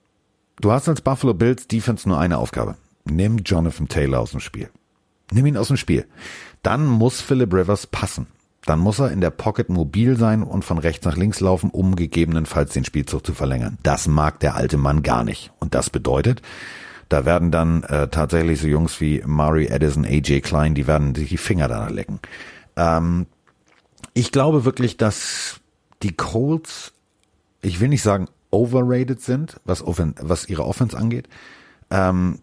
Du 0.60 0.72
hast 0.72 0.88
als 0.88 1.02
Buffalo 1.02 1.34
Bills 1.34 1.68
Defense 1.68 2.08
nur 2.08 2.18
eine 2.18 2.38
Aufgabe. 2.38 2.76
Nimm 3.04 3.38
Jonathan 3.38 3.88
Taylor 3.88 4.20
aus 4.20 4.30
dem 4.30 4.40
Spiel. 4.40 4.70
Nimm 5.30 5.46
ihn 5.46 5.56
aus 5.56 5.68
dem 5.68 5.76
Spiel. 5.76 6.06
Dann 6.62 6.86
muss 6.86 7.20
Philip 7.20 7.52
Rivers 7.52 7.86
passen. 7.86 8.26
Dann 8.64 8.80
muss 8.80 8.98
er 8.98 9.12
in 9.12 9.20
der 9.20 9.30
Pocket 9.30 9.68
mobil 9.68 10.16
sein 10.16 10.42
und 10.42 10.64
von 10.64 10.78
rechts 10.78 11.04
nach 11.04 11.16
links 11.16 11.40
laufen, 11.40 11.70
um 11.70 11.96
gegebenenfalls 11.96 12.72
den 12.72 12.84
Spielzug 12.84 13.24
zu 13.24 13.34
verlängern. 13.34 13.78
Das 13.82 14.08
mag 14.08 14.40
der 14.40 14.56
alte 14.56 14.76
Mann 14.78 15.02
gar 15.02 15.24
nicht. 15.24 15.52
Und 15.58 15.74
das 15.74 15.90
bedeutet, 15.90 16.42
da 17.08 17.24
werden 17.24 17.50
dann 17.50 17.82
äh, 17.84 18.08
tatsächlich 18.08 18.60
so 18.60 18.68
Jungs 18.68 19.00
wie 19.00 19.22
Mari 19.24 19.66
Edison, 19.66 20.04
AJ 20.04 20.40
Klein, 20.40 20.74
die 20.74 20.86
werden 20.86 21.14
sich 21.14 21.30
die 21.30 21.36
Finger 21.36 21.68
danach 21.68 21.90
lecken. 21.90 22.20
Ähm, 22.76 23.26
ich 24.14 24.32
glaube 24.32 24.64
wirklich, 24.64 24.96
dass 24.96 25.60
die 26.02 26.12
Colts, 26.12 26.92
ich 27.62 27.80
will 27.80 27.88
nicht 27.88 28.02
sagen 28.02 28.28
overrated 28.50 29.20
sind, 29.20 29.60
was, 29.64 29.82
offen, 29.82 30.14
was 30.20 30.48
ihre 30.48 30.64
Offense 30.64 30.96
angeht. 30.96 31.28
Ähm, 31.90 32.40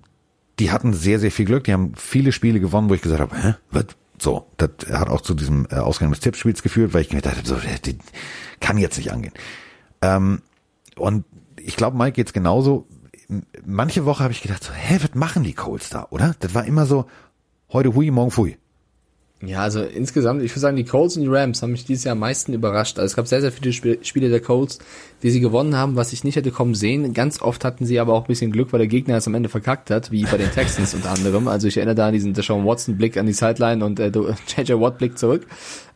die 0.60 0.72
hatten 0.72 0.94
sehr, 0.94 1.20
sehr 1.20 1.32
viel 1.32 1.46
Glück. 1.46 1.66
Die 1.66 1.74
haben 1.74 1.94
viele 1.96 2.32
Spiele 2.32 2.60
gewonnen, 2.60 2.90
wo 2.90 2.94
ich 2.94 3.02
gesagt 3.02 3.22
habe, 3.22 3.36
hä, 3.36 3.56
was? 3.72 3.86
So, 4.18 4.48
das 4.56 4.70
hat 4.92 5.10
auch 5.10 5.20
zu 5.20 5.34
diesem 5.34 5.68
äh, 5.70 5.76
Ausgang 5.76 6.10
des 6.10 6.22
Tippspiels 6.22 6.64
geführt, 6.64 6.94
weil 6.94 7.02
ich 7.02 7.10
gedacht 7.10 7.36
habe, 7.36 7.46
so, 7.46 7.56
der 7.56 7.96
kann 8.62 8.78
jetzt 8.78 8.98
nicht 8.98 9.12
angehen. 9.12 9.34
Ähm, 10.02 10.42
und 10.96 11.26
ich 11.60 11.76
glaube, 11.76 11.98
Mike 11.98 12.14
geht's 12.14 12.32
genauso. 12.32 12.88
Manche 13.66 14.06
Woche 14.06 14.24
habe 14.24 14.34
ich 14.34 14.42
gedacht, 14.42 14.64
so, 14.64 14.74
hä, 14.74 15.00
was 15.02 15.16
machen 15.16 15.44
die 15.44 15.54
Colts 15.54 15.90
da, 15.90 16.08
oder? 16.10 16.36
Das 16.40 16.54
war 16.54 16.66
immer 16.66 16.86
so, 16.86 17.06
heute 17.72 17.96
hui, 17.96 18.12
morgen 18.12 18.32
fui. 18.32 18.58
Ja, 19.42 19.60
also 19.62 19.82
insgesamt, 19.84 20.42
ich 20.42 20.52
würde 20.52 20.62
sagen, 20.62 20.78
die 20.78 20.86
Colts 20.86 21.18
und 21.18 21.24
die 21.24 21.28
Rams 21.28 21.62
haben 21.62 21.72
mich 21.72 21.86
dieses 21.86 22.06
Jahr 22.06 22.14
am 22.14 22.20
meisten 22.20 22.54
überrascht. 22.54 22.98
Also 22.98 23.08
es 23.08 23.16
gab 23.16 23.28
sehr, 23.28 23.42
sehr 23.42 23.52
viele 23.52 23.70
Sp 23.76 24.00
Spiele 24.02 24.30
der 24.30 24.40
Colts, 24.40 24.80
die 25.24 25.30
sie 25.30 25.42
gewonnen 25.42 25.76
haben, 25.76 25.98
was 25.98 26.14
ich 26.14 26.24
nicht 26.24 26.38
hätte 26.38 26.52
kommen 26.52 26.74
sehen. 26.74 27.14
Ganz 27.14 27.42
oft 27.42 27.66
hatten 27.66 27.86
sie 27.86 28.00
aber 28.00 28.14
auch 28.14 28.24
ein 28.24 28.28
bisschen 28.28 28.52
Glück, 28.52 28.72
weil 28.72 28.80
der 28.80 28.88
Gegner 28.88 29.18
es 29.18 29.28
am 29.28 29.36
Ende 29.36 29.50
verkackt 29.50 29.92
hat, 29.92 30.10
wie 30.12 30.24
bei 30.24 30.38
den 30.38 30.52
Texans 30.52 30.94
unter 30.94 31.12
anderem. 31.12 31.50
Also 31.50 31.68
ich 31.68 31.76
erinnere 31.78 31.96
da 31.96 32.08
an 32.08 32.14
diesen 32.14 32.34
Deshaun 32.34 32.66
Watson 32.66 32.98
Blick 32.98 33.18
an 33.18 33.26
die 33.26 33.34
Sideline 33.34 33.84
und 33.86 34.00
äh, 34.00 34.08
JJ 34.58 34.74
Watt 34.80 34.98
Blick 34.98 35.18
zurück. 35.18 35.46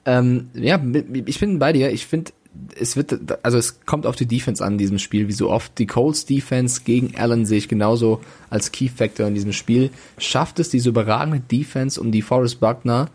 Ähm, 0.05 0.49
ja, 0.53 0.79
ich 1.25 1.39
bin 1.39 1.59
bei 1.59 1.71
dir. 1.71 1.91
Ich 1.91 2.07
finde, 2.07 2.31
es 2.79 2.95
wird, 2.95 3.43
also 3.43 3.57
es 3.57 3.85
kommt 3.85 4.05
auf 4.05 4.15
die 4.15 4.25
Defense 4.25 4.63
an 4.63 4.73
in 4.73 4.77
diesem 4.77 4.99
Spiel, 4.99 5.27
wie 5.27 5.33
so 5.33 5.49
oft. 5.49 5.77
Die 5.77 5.87
Colts 5.87 6.25
Defense 6.25 6.81
gegen 6.83 7.15
Allen 7.15 7.45
sehe 7.45 7.57
ich 7.57 7.67
genauso 7.67 8.21
als 8.49 8.71
Key 8.71 8.89
Factor 8.89 9.27
in 9.27 9.35
diesem 9.35 9.53
Spiel. 9.53 9.91
Schafft 10.17 10.59
es 10.59 10.69
diese 10.69 10.89
überragende 10.89 11.39
Defense 11.39 11.99
um 11.99 12.11
die 12.11 12.21
Forrest 12.21 12.59
Buckner, 12.59 13.09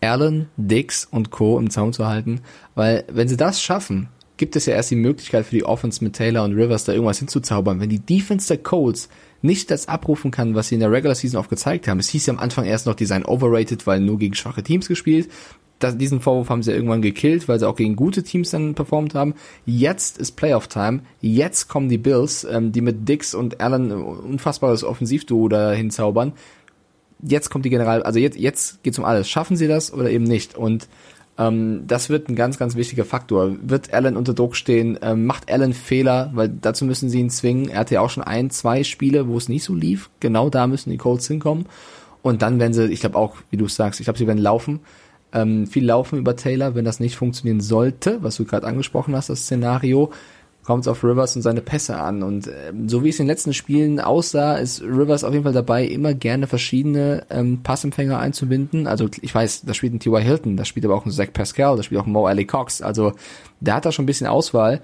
Allen, 0.00 0.48
Dix 0.56 1.06
und 1.10 1.30
Co. 1.30 1.58
im 1.58 1.70
Zaum 1.70 1.92
zu 1.92 2.06
halten? 2.06 2.40
Weil, 2.74 3.04
wenn 3.10 3.28
sie 3.28 3.36
das 3.36 3.62
schaffen, 3.62 4.08
gibt 4.36 4.56
es 4.56 4.66
ja 4.66 4.74
erst 4.74 4.90
die 4.90 4.96
Möglichkeit 4.96 5.44
für 5.44 5.54
die 5.54 5.64
Offense 5.64 6.02
mit 6.02 6.16
Taylor 6.16 6.44
und 6.44 6.54
Rivers 6.54 6.84
da 6.84 6.92
irgendwas 6.92 7.18
hinzuzaubern. 7.18 7.78
Wenn 7.80 7.90
die 7.90 8.00
Defense 8.00 8.48
der 8.48 8.62
Colts 8.62 9.08
nicht 9.42 9.70
das 9.70 9.88
abrufen 9.88 10.30
kann, 10.30 10.54
was 10.54 10.68
sie 10.68 10.74
in 10.74 10.80
der 10.80 10.92
Regular 10.92 11.14
Season 11.14 11.38
oft 11.38 11.50
gezeigt 11.50 11.88
haben. 11.88 11.98
Es 11.98 12.08
hieß 12.08 12.26
ja 12.26 12.34
am 12.34 12.40
Anfang 12.40 12.64
erst 12.64 12.86
noch, 12.86 12.94
die 12.94 13.06
seien 13.06 13.24
overrated, 13.24 13.86
weil 13.86 14.00
nur 14.00 14.18
gegen 14.18 14.34
schwache 14.34 14.62
Teams 14.62 14.88
gespielt. 14.88 15.28
Das, 15.80 15.98
diesen 15.98 16.20
Vorwurf 16.20 16.48
haben 16.48 16.62
sie 16.62 16.70
ja 16.70 16.76
irgendwann 16.76 17.02
gekillt, 17.02 17.48
weil 17.48 17.58
sie 17.58 17.68
auch 17.68 17.74
gegen 17.74 17.96
gute 17.96 18.22
Teams 18.22 18.50
dann 18.50 18.74
performt 18.74 19.14
haben. 19.14 19.34
Jetzt 19.66 20.18
ist 20.18 20.32
Playoff-Time. 20.32 21.00
Jetzt 21.20 21.68
kommen 21.68 21.88
die 21.88 21.98
Bills, 21.98 22.44
ähm, 22.44 22.70
die 22.70 22.82
mit 22.82 23.08
Dix 23.08 23.34
und 23.34 23.60
Allen 23.60 23.90
unfassbares 23.90 24.84
Offensivduo 24.84 25.48
da 25.48 25.72
hinzaubern. 25.72 26.32
Jetzt 27.22 27.50
kommt 27.50 27.64
die 27.64 27.70
General, 27.70 28.02
also 28.02 28.18
jetzt, 28.18 28.38
jetzt 28.38 28.82
geht's 28.82 28.98
um 28.98 29.04
alles. 29.04 29.28
Schaffen 29.28 29.56
sie 29.56 29.66
das 29.66 29.92
oder 29.92 30.10
eben 30.10 30.24
nicht? 30.24 30.56
Und 30.56 30.88
ähm, 31.38 31.84
das 31.86 32.10
wird 32.10 32.28
ein 32.28 32.36
ganz, 32.36 32.58
ganz 32.58 32.76
wichtiger 32.76 33.06
Faktor. 33.06 33.56
Wird 33.62 33.94
Allen 33.94 34.16
unter 34.16 34.34
Druck 34.34 34.56
stehen? 34.56 34.98
Ähm, 35.00 35.24
macht 35.24 35.50
Allen 35.50 35.72
Fehler? 35.72 36.30
Weil 36.34 36.50
dazu 36.50 36.84
müssen 36.84 37.08
sie 37.08 37.18
ihn 37.18 37.30
zwingen. 37.30 37.70
Er 37.70 37.80
hatte 37.80 37.94
ja 37.94 38.00
auch 38.02 38.10
schon 38.10 38.22
ein, 38.22 38.50
zwei 38.50 38.84
Spiele, 38.84 39.26
wo 39.26 39.38
es 39.38 39.48
nicht 39.48 39.64
so 39.64 39.74
lief. 39.74 40.10
Genau 40.20 40.50
da 40.50 40.66
müssen 40.66 40.90
die 40.90 40.98
Colts 40.98 41.26
hinkommen. 41.26 41.64
Und 42.20 42.42
dann 42.42 42.60
werden 42.60 42.74
sie, 42.74 42.92
ich 42.92 43.00
glaube 43.00 43.16
auch, 43.16 43.36
wie 43.50 43.56
du 43.56 43.66
sagst, 43.68 44.00
ich 44.00 44.04
glaube, 44.04 44.18
sie 44.18 44.26
werden 44.26 44.38
laufen. 44.38 44.80
Ähm, 45.32 45.66
viel 45.66 45.84
laufen 45.84 46.18
über 46.18 46.36
Taylor, 46.36 46.74
wenn 46.74 46.84
das 46.84 47.00
nicht 47.00 47.16
funktionieren 47.16 47.60
sollte, 47.60 48.22
was 48.22 48.36
du 48.36 48.44
gerade 48.44 48.66
angesprochen 48.66 49.14
hast, 49.14 49.30
das 49.30 49.42
Szenario, 49.42 50.10
kommt 50.64 50.84
es 50.84 50.88
auf 50.88 51.02
Rivers 51.02 51.36
und 51.36 51.42
seine 51.42 51.62
Pässe 51.62 51.98
an. 51.98 52.22
Und 52.22 52.48
ähm, 52.48 52.88
so 52.88 53.02
wie 53.02 53.08
es 53.08 53.18
in 53.18 53.24
den 53.24 53.30
letzten 53.30 53.54
Spielen 53.54 53.98
aussah, 53.98 54.56
ist 54.56 54.82
Rivers 54.82 55.24
auf 55.24 55.32
jeden 55.32 55.44
Fall 55.44 55.52
dabei, 55.52 55.84
immer 55.84 56.14
gerne 56.14 56.46
verschiedene 56.46 57.24
ähm, 57.30 57.62
Passempfänger 57.62 58.18
einzubinden. 58.18 58.86
Also 58.86 59.08
ich 59.20 59.34
weiß, 59.34 59.62
da 59.62 59.74
spielt 59.74 59.94
ein 59.94 60.00
T.Y. 60.00 60.22
Hilton, 60.22 60.56
da 60.56 60.64
spielt 60.64 60.84
aber 60.84 60.94
auch 60.94 61.06
ein 61.06 61.10
Zach 61.10 61.32
Pascal, 61.32 61.76
da 61.76 61.82
spielt 61.82 62.00
auch 62.00 62.06
ein 62.06 62.12
Mo 62.12 62.26
Ali 62.26 62.44
Cox. 62.44 62.82
Also 62.82 63.14
der 63.60 63.74
hat 63.74 63.86
da 63.86 63.92
schon 63.92 64.04
ein 64.04 64.06
bisschen 64.06 64.26
Auswahl. 64.26 64.80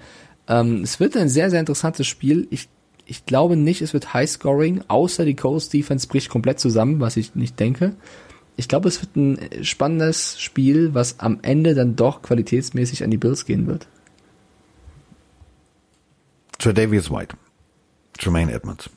Ähm, 0.47 0.81
es 0.83 0.99
wird 0.99 1.15
ein 1.15 1.29
sehr, 1.29 1.49
sehr 1.49 1.59
interessantes 1.59 2.07
Spiel. 2.07 2.47
Ich, 2.49 2.69
ich 3.05 3.25
glaube 3.25 3.55
nicht, 3.55 3.81
es 3.81 3.93
wird 3.93 4.13
High-Scoring, 4.13 4.81
außer 4.87 5.25
die 5.25 5.35
Coast 5.35 5.73
Defense 5.73 6.07
bricht 6.07 6.29
komplett 6.29 6.59
zusammen, 6.59 6.99
was 6.99 7.17
ich 7.17 7.35
nicht 7.35 7.59
denke. 7.59 7.93
Ich 8.57 8.67
glaube, 8.67 8.89
es 8.89 9.01
wird 9.01 9.15
ein 9.15 9.63
spannendes 9.63 10.39
Spiel, 10.39 10.93
was 10.93 11.19
am 11.19 11.39
Ende 11.43 11.75
dann 11.75 11.95
doch 11.95 12.23
qualitätsmäßig 12.23 13.03
an 13.03 13.11
die 13.11 13.17
Bills 13.17 13.45
gehen 13.45 13.67
wird. 13.67 13.87
Tredavious 16.57 17.11
White, 17.11 17.37
Jermaine 18.19 18.51
Edmonds. 18.51 18.89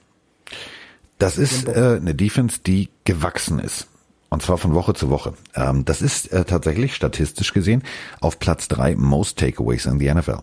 Das 1.19 1.37
ist 1.37 1.69
äh, 1.69 1.99
eine 2.01 2.15
Defense, 2.15 2.61
die 2.67 2.89
gewachsen 3.05 3.59
ist. 3.59 3.87
Und 4.31 4.43
zwar 4.43 4.57
von 4.57 4.75
Woche 4.75 4.95
zu 4.95 5.11
Woche. 5.11 5.35
Ähm, 5.55 5.85
das 5.85 6.01
ist 6.01 6.33
äh, 6.33 6.45
tatsächlich 6.45 6.95
statistisch 6.95 7.53
gesehen 7.53 7.83
auf 8.21 8.39
Platz 8.39 8.69
drei 8.69 8.97
Most 8.97 9.39
Takeaways 9.39 9.85
in 9.85 9.99
the 9.99 10.13
NFL. 10.13 10.39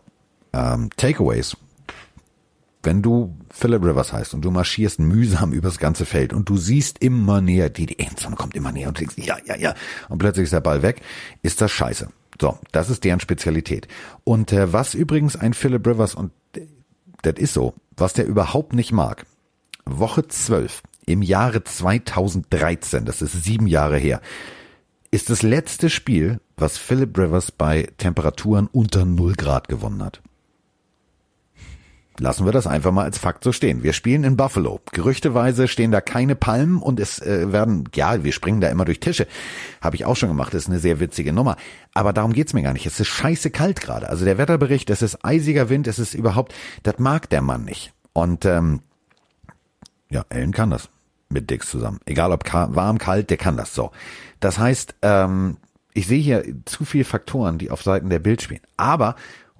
Ähm, 0.54 0.90
Takeaways. 0.96 1.58
Wenn 2.88 3.02
du 3.02 3.38
Philip 3.50 3.84
Rivers 3.84 4.14
heißt 4.14 4.34
und 4.34 4.46
du 4.46 4.50
marschierst 4.50 5.00
mühsam 5.00 5.52
übers 5.52 5.78
ganze 5.78 6.06
Feld 6.06 6.32
und 6.32 6.48
du 6.48 6.56
siehst 6.56 7.04
immer 7.04 7.42
näher, 7.42 7.70
die, 7.70 7.86
die 7.86 8.00
Endzone 8.00 8.38
kommt 8.38 8.56
immer 8.56 8.72
näher 8.72 8.88
und 8.88 8.98
denkst, 8.98 9.16
ja, 9.18 9.36
ja, 9.46 9.58
ja, 9.58 9.74
und 10.08 10.20
plötzlich 10.20 10.46
ist 10.46 10.54
der 10.54 10.62
Ball 10.62 10.84
weg, 10.84 11.02
ist 11.42 11.60
das 11.60 11.70
scheiße. 11.70 12.08
So, 12.40 12.58
das 12.72 12.90
ist 12.90 13.04
deren 13.04 13.20
Spezialität. 13.20 13.90
Und 14.24 14.54
äh, 14.54 14.72
was 14.72 14.94
übrigens 14.94 15.36
ein 15.36 15.54
Philip 15.54 15.86
Rivers 15.86 16.16
und 16.16 16.32
das 17.24 17.34
ist 17.36 17.54
so, 17.54 17.74
was 17.98 18.14
der 18.14 18.26
überhaupt 18.26 18.72
nicht 18.72 18.94
mag. 18.94 19.26
Woche 19.84 20.26
12 20.26 20.82
im 21.06 21.22
Jahre 21.22 21.66
2013, 21.66 23.04
das 23.04 23.22
ist 23.22 23.44
sieben 23.44 23.68
Jahre 23.68 23.98
her, 23.98 24.22
ist 25.12 25.30
das 25.30 25.44
letzte 25.44 25.90
Spiel, 25.90 26.40
was 26.56 26.78
Philip 26.78 27.18
Rivers 27.18 27.52
bei 27.52 27.90
Temperaturen 27.98 28.68
unter 28.72 29.04
0 29.04 29.34
Grad 29.34 29.68
gewonnen 29.68 30.02
hat. 30.02 30.22
Lassen 32.20 32.46
wir 32.46 32.52
das 32.52 32.66
einfach 32.66 32.92
mal 32.92 33.04
als 33.04 33.20
Fakt 33.20 33.44
so 33.44 33.52
stehen. 33.52 33.84
Wir 33.84 33.94
spielen 33.94 34.24
in 34.24 34.38
Buffalo. 34.38 34.82
Gerüchteweise 34.92 35.68
stehen 35.68 35.92
da 35.92 36.02
keine 36.02 36.36
Palmen 36.36 36.82
und 36.82 37.00
es 37.00 37.20
äh, 37.20 37.52
werden, 37.52 37.84
ja, 37.94 38.24
wir 38.24 38.32
springen 38.32 38.60
da 38.60 38.70
immer 38.70 38.86
durch 38.86 39.00
Tische. 39.00 39.28
Habe 39.82 39.96
ich 39.96 40.06
auch 40.06 40.16
schon 40.16 40.30
gemacht. 40.30 40.54
Das 40.54 40.64
ist 40.64 40.70
eine 40.70 40.80
sehr 40.80 41.00
witzige 41.00 41.32
Nummer. 41.32 41.58
Aber 41.94 42.14
darum 42.14 42.34
geht's 42.34 42.54
mir 42.54 42.64
gar 42.64 42.74
nicht. 42.74 42.88
Es 42.88 43.00
ist 43.00 43.08
scheiße 43.08 43.52
kalt 43.52 43.82
gerade. 43.82 44.10
Also 44.10 44.26
der 44.26 44.40
Wetterbericht, 44.40 44.90
es 44.90 45.04
ist 45.04 45.24
eisiger 45.24 45.70
Wind, 45.70 45.86
es 45.86 46.00
ist 46.00 46.16
überhaupt, 46.16 46.56
das 46.82 46.98
mag 46.98 47.30
der 47.30 47.42
Mann 47.42 47.66
nicht. 47.66 47.94
Und 48.14 48.46
ähm, 48.46 48.82
ja, 50.10 50.26
Ellen 50.30 50.54
kann 50.54 50.72
das 50.72 50.90
mit 51.30 51.52
Dix 51.52 51.70
zusammen. 51.70 52.00
Egal 52.06 52.32
ob 52.32 52.52
warm, 52.52 52.98
kalt, 52.98 53.30
der 53.30 53.38
kann 53.38 53.58
das 53.58 53.76
so. 53.76 53.92
Das 54.40 54.58
heißt, 54.58 54.96
ähm, 55.04 55.58
ich 55.94 56.08
sehe 56.08 56.22
hier 56.22 56.44
zu 56.66 56.86
viele 56.86 57.06
Faktoren, 57.06 57.58
die 57.58 57.70
auf 57.70 57.84
Seiten 57.84 58.10
der 58.10 58.20
Bild 58.20 58.42
spielen. 58.42 58.62
Aber 58.76 59.16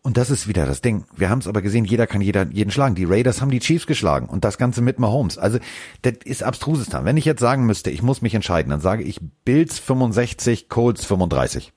und 0.08 0.16
das 0.16 0.30
ist 0.30 0.48
wieder 0.48 0.66
das 0.66 0.80
Ding. 0.80 1.04
Wir 1.18 1.30
haben 1.30 1.40
es 1.40 1.48
aber 1.48 1.62
gesehen, 1.62 1.84
jeder 1.84 2.08
kann 2.08 2.22
jeder, 2.22 2.48
jeden 2.50 2.72
schlagen. 2.72 2.96
Die 2.96 3.04
Raiders 3.04 3.42
haben 3.42 3.52
die 3.52 3.60
Chiefs 3.60 3.88
geschlagen 3.88 4.30
und 4.30 4.46
das 4.46 4.58
Ganze 4.58 4.82
mit 4.82 5.00
Mahomes. 5.00 5.38
Also 5.38 5.60
das 6.02 6.14
ist 6.24 6.44
abstruses 6.44 6.88
dann. 6.88 7.04
Wenn 7.04 7.18
ich 7.18 7.26
jetzt 7.26 7.42
sagen 7.42 7.66
müsste, 7.66 7.92
ich 7.92 8.02
muss 8.02 8.22
mich 8.22 8.34
entscheiden, 8.34 8.70
dann 8.70 8.80
sage 8.80 9.04
ich 9.04 9.20
Bills 9.44 9.80
65, 9.80 10.70
Colts 10.70 11.04
35. 11.04 11.74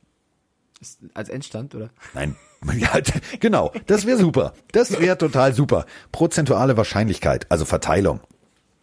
Als 1.12 1.28
Endstand, 1.28 1.74
oder? 1.74 1.90
Nein. 2.14 2.36
Ja, 2.78 3.00
genau, 3.40 3.72
das 3.86 4.06
wäre 4.06 4.18
super. 4.18 4.52
Das 4.70 5.00
wäre 5.00 5.18
total 5.18 5.52
super. 5.52 5.86
Prozentuale 6.12 6.76
Wahrscheinlichkeit, 6.76 7.50
also 7.50 7.64
Verteilung. 7.64 8.20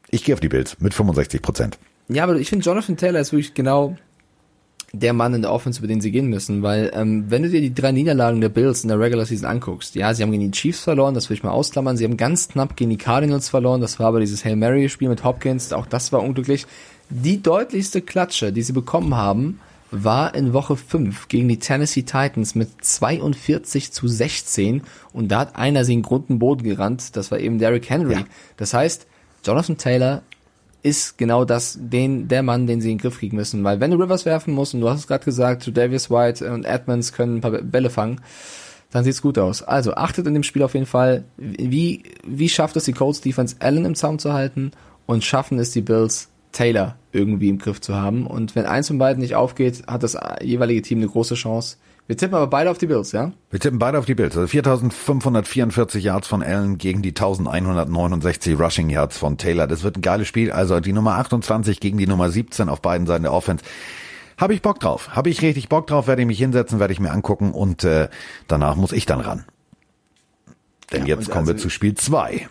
Ich 0.10 0.26
gehe 0.26 0.34
auf 0.34 0.42
die 0.42 0.50
Bills 0.50 0.82
mit 0.82 0.94
65 0.94 1.42
Prozent. 1.42 1.78
Ja, 2.10 2.24
aber 2.24 2.36
ich 2.36 2.50
finde, 2.50 2.66
Jonathan 2.66 2.98
Taylor 2.98 3.22
ist 3.22 3.32
wirklich 3.32 3.54
genau 3.54 3.96
der 4.94 5.14
Mann 5.14 5.34
in 5.34 5.42
der 5.42 5.52
Offense, 5.52 5.80
über 5.80 5.88
den 5.88 6.00
sie 6.00 6.12
gehen 6.12 6.28
müssen, 6.28 6.64
weil 6.64 6.92
ähm, 6.94 7.26
wenn 7.30 7.44
du 7.44 7.50
dir 7.50 7.60
die 7.60 7.74
drei 7.74 7.92
Niederlagen 7.92 8.40
der 8.40 8.50
Bills 8.50 8.84
in 8.84 8.88
der 8.88 9.00
Regular 9.00 9.26
Season 9.26 9.48
anguckst, 9.48 9.96
ja, 9.96 10.14
sie 10.14 10.24
haben 10.24 10.32
gegen 10.32 10.50
die 10.50 10.58
Chiefs 10.58 10.80
verloren, 10.80 11.14
das 11.14 11.30
will 11.30 11.36
ich 11.36 11.44
mal 11.44 11.52
ausklammern, 11.52 11.98
sie 11.98 12.06
haben 12.06 12.16
ganz 12.16 12.48
knapp 12.48 12.78
gegen 12.78 12.90
die 12.90 12.98
Cardinals 12.98 13.50
verloren, 13.50 13.82
das 13.82 14.00
war 14.00 14.08
aber 14.08 14.22
dieses 14.22 14.46
Hail 14.46 14.56
Mary 14.56 14.88
Spiel 14.88 15.10
mit 15.10 15.24
Hopkins, 15.24 15.74
auch 15.74 15.86
das 15.86 16.14
war 16.14 16.24
unglücklich. 16.24 16.66
Die 17.10 17.42
deutlichste 17.42 18.02
Klatsche, 18.02 18.54
die 18.54 18.64
sie 18.64 18.74
bekommen 18.74 19.16
haben, 19.16 19.60
war 19.92 20.36
in 20.36 20.54
Woche 20.54 20.76
5 20.76 21.28
gegen 21.28 21.48
die 21.48 21.60
Tennessee 21.60 22.04
Titans 22.04 22.56
mit 22.56 22.70
42 22.84 23.92
zu 23.92 24.08
16 24.08 24.82
und 25.14 25.30
da 25.30 25.40
hat 25.40 25.56
einer 25.56 25.86
sie 25.86 25.94
in 25.94 26.02
Grund 26.02 26.30
und 26.30 26.40
Boden 26.40 26.64
gerannt, 26.64 27.16
das 27.16 27.32
war 27.32 27.40
eben 27.40 27.60
Derrick 27.60 27.90
Henry. 27.90 28.16
Ja. 28.16 28.26
Das 28.58 28.74
heißt, 28.74 29.08
Jonathan 29.46 29.78
Taylor 29.78 30.24
ist 30.88 31.18
genau 31.18 31.44
das, 31.44 31.78
den, 31.80 32.28
der 32.28 32.44
Mann, 32.44 32.66
den 32.66 32.80
sie 32.82 32.92
in 32.92 32.98
den 32.98 33.02
Griff 33.02 33.20
kriegen 33.20 33.36
müssen. 33.36 33.64
Weil 33.64 33.80
wenn 33.80 33.92
du 33.92 33.98
Rivers 33.98 34.26
werfen 34.26 34.54
musst, 34.54 34.74
und 34.74 34.82
du 34.82 34.90
hast 34.90 35.02
es 35.02 35.08
gerade 35.08 35.26
gesagt, 35.26 35.76
Davis 35.76 36.10
White 36.10 36.50
und 36.52 36.66
Edmonds 36.66 37.12
können 37.12 37.38
ein 37.38 37.42
paar 37.42 37.52
Bälle 37.52 37.90
fangen, 37.90 38.22
dann 38.92 39.04
sieht's 39.04 39.22
gut 39.22 39.38
aus. 39.38 39.64
Also 39.64 39.96
achtet 39.96 40.28
in 40.28 40.34
dem 40.34 40.44
Spiel 40.44 40.64
auf 40.64 40.74
jeden 40.74 40.86
Fall, 40.86 41.26
wie, 41.38 42.04
wie 42.26 42.50
schafft 42.50 42.78
es 42.78 42.86
die 42.86 42.94
Colts 42.94 43.22
Defense 43.22 43.58
Allen 43.60 43.86
im 43.86 43.96
Zaum 43.96 44.18
zu 44.18 44.32
halten 44.32 44.72
und 45.06 45.26
schaffen 45.26 45.60
es 45.60 45.72
die 45.72 45.82
Bills 45.82 46.30
Taylor 46.54 46.96
irgendwie 47.12 47.50
im 47.50 47.58
Griff 47.58 47.82
zu 47.82 47.96
haben. 47.96 48.26
Und 48.26 48.56
wenn 48.56 48.66
eins 48.66 48.88
von 48.88 48.98
beiden 48.98 49.22
nicht 49.22 49.36
aufgeht, 49.36 49.84
hat 49.88 50.04
das 50.04 50.18
jeweilige 50.42 50.82
Team 50.82 51.00
eine 51.00 51.08
große 51.08 51.36
Chance, 51.36 51.78
wir 52.08 52.16
tippen 52.16 52.36
aber 52.36 52.48
beide 52.48 52.72
auf 52.72 52.78
die 52.78 52.88
Bills, 52.88 53.12
ja? 53.12 53.34
Wir 53.50 53.60
tippen 53.60 53.80
beide 53.80 54.00
auf 54.00 54.06
die 54.06 54.16
Bills. 54.16 54.36
Also 54.38 54.48
4544 54.48 56.04
Yards 56.04 56.28
von 56.28 56.42
Allen 56.42 56.78
gegen 56.78 57.02
die 57.02 57.10
1169 57.10 58.58
Rushing 58.58 58.90
Yards 58.90 59.18
von 59.18 59.38
Taylor. 59.38 59.68
Das 59.68 59.84
wird 59.84 59.98
ein 59.98 60.02
geiles 60.02 60.28
Spiel. 60.28 60.52
Also 60.52 60.80
die 60.80 60.94
Nummer 60.94 61.16
28 61.16 61.82
gegen 61.82 61.98
die 61.98 62.08
Nummer 62.08 62.30
17 62.30 62.70
auf 62.70 62.82
beiden 62.82 63.08
Seiten 63.08 63.24
der 63.24 63.34
Offense. 63.34 63.64
Habe 64.38 64.54
ich 64.54 64.62
Bock 64.62 64.80
drauf. 64.80 65.10
Habe 65.10 65.30
ich 65.30 65.42
richtig 65.42 65.68
Bock 65.68 65.88
drauf, 65.88 66.08
werde 66.08 66.22
ich 66.22 66.28
mich 66.28 66.38
hinsetzen, 66.38 66.80
werde 66.80 66.94
ich 66.94 67.00
mir 67.00 67.12
angucken 67.12 67.52
und 67.52 67.84
äh, 67.84 68.08
danach 68.48 68.76
muss 68.76 68.94
ich 68.94 69.06
dann 69.06 69.20
ran. 69.20 69.46
Denn 70.94 71.06
ja, 71.06 71.16
jetzt 71.16 71.30
kommen 71.30 71.48
also 71.48 71.54
wir 71.54 71.58
zu 71.58 71.70
Spiel 71.70 71.96
2. 71.96 72.48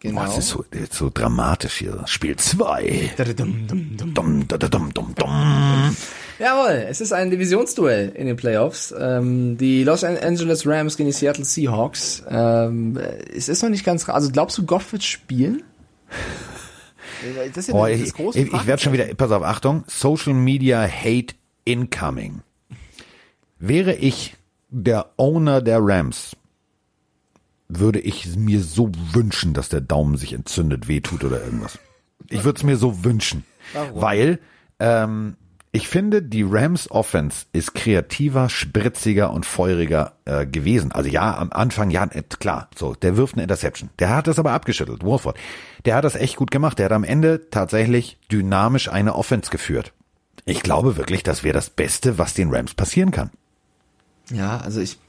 Genau. 0.00 0.20
Boah, 0.20 0.26
das 0.26 0.38
ist 0.38 0.48
so, 0.48 0.64
das 0.70 0.82
ist 0.82 0.94
so 0.94 1.10
dramatisch 1.12 1.74
hier. 1.74 2.02
Spiel 2.06 2.36
2. 2.36 3.12
Jawohl, 6.38 6.86
es 6.88 7.00
ist 7.00 7.12
ein 7.12 7.30
Divisionsduell 7.30 8.10
in 8.10 8.26
den 8.26 8.36
Playoffs. 8.36 8.94
Ähm, 8.98 9.56
die 9.56 9.84
Los 9.84 10.02
Angeles 10.04 10.66
Rams 10.66 10.96
gegen 10.96 11.08
die 11.08 11.12
Seattle 11.12 11.44
Seahawks. 11.44 12.24
Ähm, 12.28 12.98
es 13.34 13.48
ist 13.48 13.62
noch 13.62 13.70
nicht 13.70 13.84
ganz, 13.84 14.08
also 14.08 14.30
glaubst 14.30 14.58
du, 14.58 14.66
Goff 14.66 14.92
wird 14.92 15.04
spielen? 15.04 15.62
Das 17.48 17.56
ist 17.56 17.68
ja 17.68 17.74
oh, 17.74 17.86
ich, 17.86 18.02
ich, 18.02 18.52
ich 18.52 18.66
werde 18.66 18.82
schon 18.82 18.92
wieder, 18.92 19.06
pass 19.14 19.30
auf, 19.30 19.42
Achtung, 19.42 19.84
Social 19.86 20.34
Media 20.34 20.82
Hate 20.82 21.34
Incoming. 21.64 22.42
Wäre 23.58 23.94
ich 23.94 24.36
der 24.68 25.10
Owner 25.16 25.62
der 25.62 25.78
Rams, 25.80 26.36
würde 27.68 28.00
ich 28.00 28.36
mir 28.36 28.60
so 28.60 28.90
wünschen, 29.12 29.54
dass 29.54 29.68
der 29.68 29.80
Daumen 29.80 30.16
sich 30.16 30.32
entzündet, 30.32 30.88
wehtut 30.88 31.24
oder 31.24 31.42
irgendwas. 31.42 31.78
Ich 32.28 32.44
würde 32.44 32.58
es 32.58 32.62
mir 32.62 32.76
so 32.76 33.04
wünschen. 33.04 33.44
Warum? 33.72 34.00
Weil 34.00 34.38
ähm, 34.80 35.36
ich 35.74 35.88
finde, 35.88 36.22
die 36.22 36.44
Rams 36.44 36.88
Offense 36.88 37.46
ist 37.52 37.74
kreativer, 37.74 38.48
spritziger 38.48 39.32
und 39.32 39.44
feuriger 39.44 40.12
äh, 40.24 40.46
gewesen. 40.46 40.92
Also 40.92 41.10
ja, 41.10 41.36
am 41.36 41.50
Anfang, 41.50 41.90
ja, 41.90 42.04
äh, 42.04 42.22
klar, 42.22 42.68
so, 42.76 42.94
der 42.94 43.16
wirft 43.16 43.34
eine 43.34 43.42
Interception. 43.42 43.90
Der 43.98 44.10
hat 44.10 44.28
das 44.28 44.38
aber 44.38 44.52
abgeschüttelt, 44.52 45.04
Warford. 45.04 45.36
Der 45.84 45.96
hat 45.96 46.04
das 46.04 46.14
echt 46.14 46.36
gut 46.36 46.52
gemacht. 46.52 46.78
Der 46.78 46.84
hat 46.84 46.92
am 46.92 47.02
Ende 47.02 47.50
tatsächlich 47.50 48.18
dynamisch 48.30 48.88
eine 48.88 49.16
Offense 49.16 49.50
geführt. 49.50 49.92
Ich 50.44 50.62
glaube 50.62 50.96
wirklich, 50.96 51.24
das 51.24 51.42
wäre 51.42 51.54
das 51.54 51.70
Beste, 51.70 52.18
was 52.18 52.34
den 52.34 52.54
Rams 52.54 52.74
passieren 52.74 53.10
kann. 53.10 53.30
Ja, 54.30 54.58
also 54.58 54.80
ich, 54.80 55.00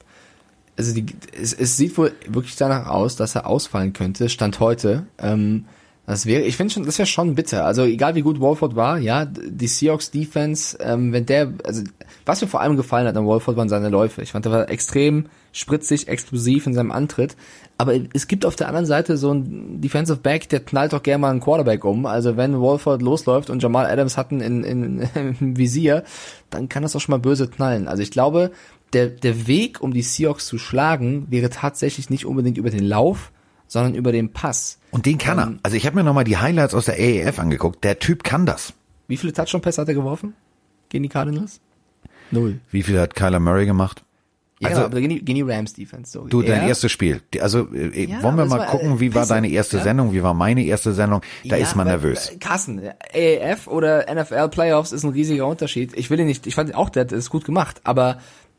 also 0.76 0.92
die, 0.92 1.06
es, 1.40 1.52
es 1.52 1.76
sieht 1.76 1.96
wohl 1.96 2.12
wirklich 2.26 2.56
danach 2.56 2.88
aus, 2.88 3.14
dass 3.14 3.36
er 3.36 3.46
ausfallen 3.46 3.92
könnte, 3.92 4.28
Stand 4.28 4.58
heute. 4.58 5.06
Ähm, 5.18 5.66
das 6.06 6.24
wäre, 6.24 6.42
ich 6.42 6.56
finde 6.56 6.72
schon, 6.72 6.84
das 6.84 6.98
wäre 6.98 7.06
schon 7.06 7.34
bitter. 7.34 7.64
Also 7.64 7.82
egal 7.82 8.14
wie 8.14 8.22
gut 8.22 8.38
Wolford 8.38 8.76
war, 8.76 8.98
ja, 8.98 9.24
die 9.24 9.66
Seahawks 9.66 10.12
Defense, 10.12 10.78
ähm, 10.80 11.12
wenn 11.12 11.26
der, 11.26 11.52
also 11.64 11.82
was 12.24 12.40
mir 12.40 12.46
vor 12.46 12.60
allem 12.60 12.76
gefallen 12.76 13.08
hat 13.08 13.16
an 13.16 13.26
Wolford 13.26 13.56
waren 13.56 13.68
seine 13.68 13.88
Läufe. 13.88 14.22
Ich 14.22 14.32
fand, 14.32 14.46
er 14.46 14.52
war 14.52 14.70
extrem 14.70 15.26
spritzig, 15.52 16.06
explosiv 16.06 16.66
in 16.66 16.74
seinem 16.74 16.92
Antritt. 16.92 17.36
Aber 17.78 17.94
es 18.14 18.28
gibt 18.28 18.46
auf 18.46 18.54
der 18.56 18.68
anderen 18.68 18.86
Seite 18.86 19.16
so 19.16 19.30
einen 19.30 19.80
Defensive 19.80 20.18
Back, 20.18 20.48
der 20.48 20.60
knallt 20.60 20.92
doch 20.92 21.02
gerne 21.02 21.22
mal 21.22 21.30
einen 21.30 21.40
Quarterback 21.40 21.84
um. 21.84 22.06
Also 22.06 22.36
wenn 22.36 22.60
Wolford 22.60 23.02
losläuft 23.02 23.50
und 23.50 23.62
Jamal 23.62 23.86
Adams 23.86 24.16
hatten 24.16 24.40
in, 24.40 24.62
in, 24.62 25.08
im 25.14 25.56
Visier, 25.56 26.04
dann 26.50 26.68
kann 26.68 26.84
das 26.84 26.94
auch 26.94 27.00
schon 27.00 27.14
mal 27.14 27.18
böse 27.18 27.48
knallen. 27.48 27.88
Also 27.88 28.02
ich 28.02 28.12
glaube, 28.12 28.52
der, 28.92 29.08
der 29.08 29.46
Weg, 29.48 29.82
um 29.82 29.92
die 29.92 30.02
Seahawks 30.02 30.46
zu 30.46 30.58
schlagen, 30.58 31.26
wäre 31.30 31.50
tatsächlich 31.50 32.10
nicht 32.10 32.26
unbedingt 32.26 32.58
über 32.58 32.70
den 32.70 32.84
Lauf, 32.84 33.32
sondern 33.66 33.94
über 33.94 34.12
den 34.12 34.32
Pass. 34.32 34.78
Und 34.96 35.06
den 35.06 35.18
kann 35.18 35.38
er. 35.38 35.46
Ähm, 35.46 35.58
also 35.62 35.76
ich 35.76 35.86
habe 35.86 35.94
mir 35.96 36.04
nochmal 36.04 36.24
die 36.24 36.38
Highlights 36.38 36.74
aus 36.74 36.86
der 36.86 36.94
AAF 36.96 37.38
angeguckt. 37.38 37.84
Der 37.84 37.98
Typ 37.98 38.24
kann 38.24 38.46
das. 38.46 38.72
Wie 39.08 39.16
viele 39.16 39.32
Touchdown-Pässe 39.32 39.82
hat 39.82 39.88
er 39.88 39.94
geworfen 39.94 40.34
gegen 40.88 41.02
die 41.04 41.08
Cardinals? 41.08 41.60
Null. 42.30 42.58
Wie 42.70 42.82
viel 42.82 42.98
hat 42.98 43.14
Kyler 43.14 43.38
Murray 43.38 43.66
gemacht? 43.66 44.02
Ja, 44.58 44.70
Also- 44.70 44.84
aber 44.86 45.00
gegen 45.02 45.22
die, 45.24 45.42
Rams 45.42 45.74
Defense. 45.74 46.10
So. 46.12 46.26
Du, 46.26 46.40
dein 46.40 46.62
Ja. 46.62 46.68
erstes 46.68 46.90
Spiel. 46.90 47.20
Also 47.40 47.68
äh, 47.74 48.06
Ja, 48.06 48.22
wollen 48.22 48.36
wir 48.36 48.46
mal 48.46 48.58
war, 48.60 48.66
gucken, 48.68 48.98
wie 49.00 49.08
äh, 49.08 49.14
war 49.14 49.20
weißt 49.20 49.30
du, 49.30 49.34
deine 49.34 49.48
erste 49.50 49.76
ja? 49.76 49.82
Sendung, 49.82 50.14
wie 50.14 50.22
war 50.22 50.32
meine 50.32 50.64
erste 50.64 50.94
Sendung? 50.94 51.20
Da 51.44 51.56
ist 51.56 51.76
man 51.76 51.86
aber, 51.86 51.98
nervös. 51.98 52.30
äh, 52.30 52.36
Carsten, 52.38 52.80
AAF 53.14 53.66
oder 53.68 54.06
NFL 54.12 54.48
Playoffs 54.48 54.92
ist 54.92 55.04
ein 55.04 55.10
riesiger 55.10 55.46
Unterschied. 55.46 55.92
Ich 55.94 56.08
will 56.08 56.18
ihn 56.20 56.26
nicht, 56.26 56.46
ich 56.46 56.54
fand 56.54 56.74
auch, 56.74 56.88
der 56.88 57.02
hat 57.02 57.12
es 57.12 57.28
gut 57.28 57.44
gemacht, 57.44 57.82
aber 57.84 58.16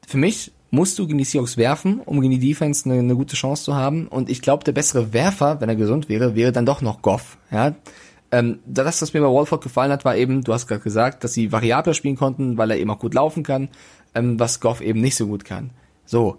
für 0.07 0.17
mich 0.17 0.53
musst 0.71 0.97
du 0.97 1.05
gegen 1.05 1.19
die 1.19 1.25
Seahawks 1.25 1.57
werfen, 1.57 2.01
um 2.05 2.21
gegen 2.21 2.31
die 2.31 2.47
Defense 2.47 2.89
eine, 2.89 2.99
eine 2.99 3.15
gute 3.15 3.35
Chance 3.35 3.65
zu 3.65 3.75
haben. 3.75 4.07
Und 4.07 4.29
ich 4.29 4.41
glaube, 4.41 4.63
der 4.63 4.71
bessere 4.71 5.13
Werfer, 5.13 5.61
wenn 5.61 5.69
er 5.69 5.75
gesund 5.75 6.09
wäre, 6.09 6.33
wäre 6.35 6.51
dann 6.51 6.65
doch 6.65 6.81
noch 6.81 7.01
Goff. 7.01 7.37
Ja, 7.51 7.75
ähm, 8.31 8.59
das, 8.65 9.01
was 9.01 9.13
mir 9.13 9.21
bei 9.21 9.27
Walford 9.27 9.63
gefallen 9.63 9.91
hat, 9.91 10.05
war 10.05 10.15
eben, 10.15 10.43
du 10.43 10.53
hast 10.53 10.67
gerade 10.67 10.81
gesagt, 10.81 11.23
dass 11.23 11.33
sie 11.33 11.51
variabler 11.51 11.93
spielen 11.93 12.15
konnten, 12.15 12.57
weil 12.57 12.71
er 12.71 12.77
eben 12.77 12.89
auch 12.89 12.99
gut 12.99 13.13
laufen 13.13 13.43
kann, 13.43 13.69
ähm, 14.15 14.39
was 14.39 14.59
Goff 14.59 14.81
eben 14.81 15.01
nicht 15.01 15.15
so 15.15 15.27
gut 15.27 15.45
kann. 15.45 15.71
So, 16.05 16.37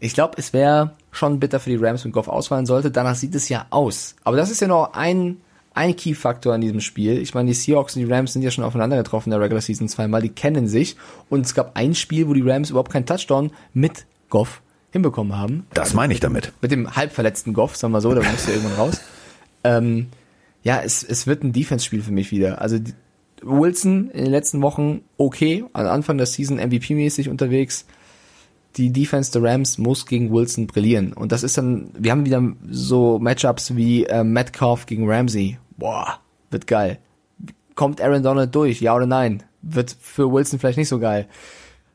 ich 0.00 0.14
glaube, 0.14 0.34
es 0.38 0.52
wäre 0.52 0.94
schon 1.10 1.40
bitter 1.40 1.60
für 1.60 1.70
die 1.70 1.76
Rams, 1.76 2.04
wenn 2.04 2.12
Goff 2.12 2.28
ausfallen 2.28 2.66
sollte. 2.66 2.90
Danach 2.90 3.14
sieht 3.14 3.34
es 3.34 3.48
ja 3.48 3.66
aus. 3.70 4.16
Aber 4.24 4.36
das 4.36 4.50
ist 4.50 4.60
ja 4.60 4.68
noch 4.68 4.94
ein, 4.94 5.38
ein 5.74 5.94
Key-Faktor 5.96 6.54
in 6.54 6.60
diesem 6.60 6.80
Spiel. 6.80 7.18
Ich 7.18 7.34
meine, 7.34 7.48
die 7.48 7.54
Seahawks 7.54 7.96
und 7.96 8.04
die 8.04 8.12
Rams 8.12 8.32
sind 8.32 8.42
ja 8.42 8.50
schon 8.50 8.64
aufeinander 8.64 8.96
getroffen 8.96 9.28
in 9.28 9.30
der 9.32 9.40
Regular 9.40 9.60
Season 9.60 9.88
zweimal. 9.88 10.22
Die 10.22 10.28
kennen 10.28 10.68
sich. 10.68 10.96
Und 11.28 11.46
es 11.46 11.54
gab 11.54 11.76
ein 11.76 11.94
Spiel, 11.94 12.28
wo 12.28 12.34
die 12.34 12.42
Rams 12.42 12.70
überhaupt 12.70 12.92
keinen 12.92 13.06
Touchdown 13.06 13.50
mit 13.72 14.06
Goff 14.28 14.62
hinbekommen 14.90 15.36
haben. 15.36 15.66
Das 15.74 15.94
meine 15.94 16.12
ich 16.12 16.20
damit. 16.20 16.52
Mit 16.60 16.72
dem 16.72 16.96
halbverletzten 16.96 17.54
Goff, 17.54 17.76
sagen 17.76 17.92
wir 17.92 18.00
so, 18.00 18.14
da 18.14 18.22
musste 18.22 18.50
irgendwann 18.52 18.74
raus. 18.74 19.00
Ähm, 19.62 20.08
ja, 20.62 20.80
es, 20.80 21.02
es 21.04 21.26
wird 21.26 21.44
ein 21.44 21.52
Defense-Spiel 21.52 22.02
für 22.02 22.12
mich 22.12 22.32
wieder. 22.32 22.60
Also 22.60 22.78
die, 22.78 22.94
Wilson 23.42 24.10
in 24.10 24.24
den 24.24 24.30
letzten 24.30 24.62
Wochen 24.62 25.02
okay, 25.16 25.64
am 25.72 25.86
Anfang 25.86 26.18
der 26.18 26.26
Season 26.26 26.58
MVP-mäßig 26.58 27.28
unterwegs. 27.28 27.86
Die 28.76 28.92
Defense 28.92 29.32
der 29.32 29.42
Rams 29.42 29.78
muss 29.78 30.06
gegen 30.06 30.32
Wilson 30.32 30.66
brillieren. 30.66 31.12
Und 31.12 31.32
das 31.32 31.42
ist 31.42 31.58
dann, 31.58 31.90
wir 31.98 32.12
haben 32.12 32.24
wieder 32.24 32.42
so 32.70 33.18
Matchups 33.18 33.76
wie 33.76 34.04
äh, 34.04 34.22
Metcalf 34.22 34.86
gegen 34.86 35.10
Ramsey. 35.10 35.58
Boah, 35.76 36.20
wird 36.50 36.66
geil. 36.66 36.98
Kommt 37.74 38.00
Aaron 38.00 38.22
Donald 38.22 38.54
durch, 38.54 38.80
ja 38.80 38.94
oder 38.94 39.06
nein? 39.06 39.42
Wird 39.62 39.96
für 40.00 40.30
Wilson 40.30 40.58
vielleicht 40.58 40.78
nicht 40.78 40.88
so 40.88 40.98
geil. 40.98 41.26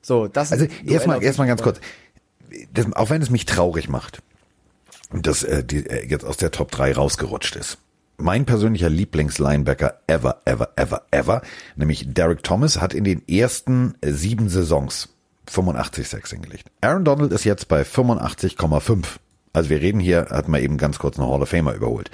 So, 0.01 0.27
das 0.27 0.51
Also 0.51 0.67
erstmal 0.85 1.23
erstmal 1.23 1.47
ganz 1.47 1.61
kurz. 1.61 1.79
Das, 2.73 2.91
auch 2.93 3.09
wenn 3.09 3.21
es 3.21 3.29
mich 3.29 3.45
traurig 3.45 3.89
macht, 3.89 4.21
dass 5.11 5.43
äh, 5.43 5.63
die 5.63 5.85
äh, 5.85 6.07
jetzt 6.07 6.25
aus 6.25 6.37
der 6.37 6.51
Top 6.51 6.71
3 6.71 6.93
rausgerutscht 6.93 7.55
ist. 7.55 7.77
Mein 8.17 8.45
persönlicher 8.45 8.89
Lieblingslinebacker 8.89 9.99
ever, 10.07 10.41
ever, 10.45 10.69
ever, 10.75 11.01
ever, 11.11 11.41
nämlich 11.75 12.13
Derek 12.13 12.43
Thomas, 12.43 12.79
hat 12.79 12.93
in 12.93 13.03
den 13.03 13.27
ersten 13.27 13.95
äh, 14.01 14.11
sieben 14.11 14.47
Saisons 14.47 15.14
85 15.47 16.07
Sacks 16.07 16.31
hingelegt. 16.31 16.69
Aaron 16.81 17.05
Donald 17.05 17.31
ist 17.31 17.43
jetzt 17.43 17.67
bei 17.67 17.81
85,5. 17.81 19.05
Also 19.53 19.69
wir 19.69 19.81
reden 19.81 19.99
hier, 19.99 20.27
hat 20.29 20.47
man 20.47 20.61
eben 20.61 20.77
ganz 20.77 20.99
kurz 20.99 21.17
eine 21.17 21.29
Hall 21.29 21.41
of 21.41 21.49
Famer 21.49 21.73
überholt. 21.73 22.11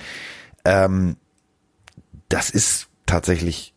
Ähm, 0.66 1.18
das 2.30 2.50
ist 2.50 2.88
tatsächlich 3.06 3.74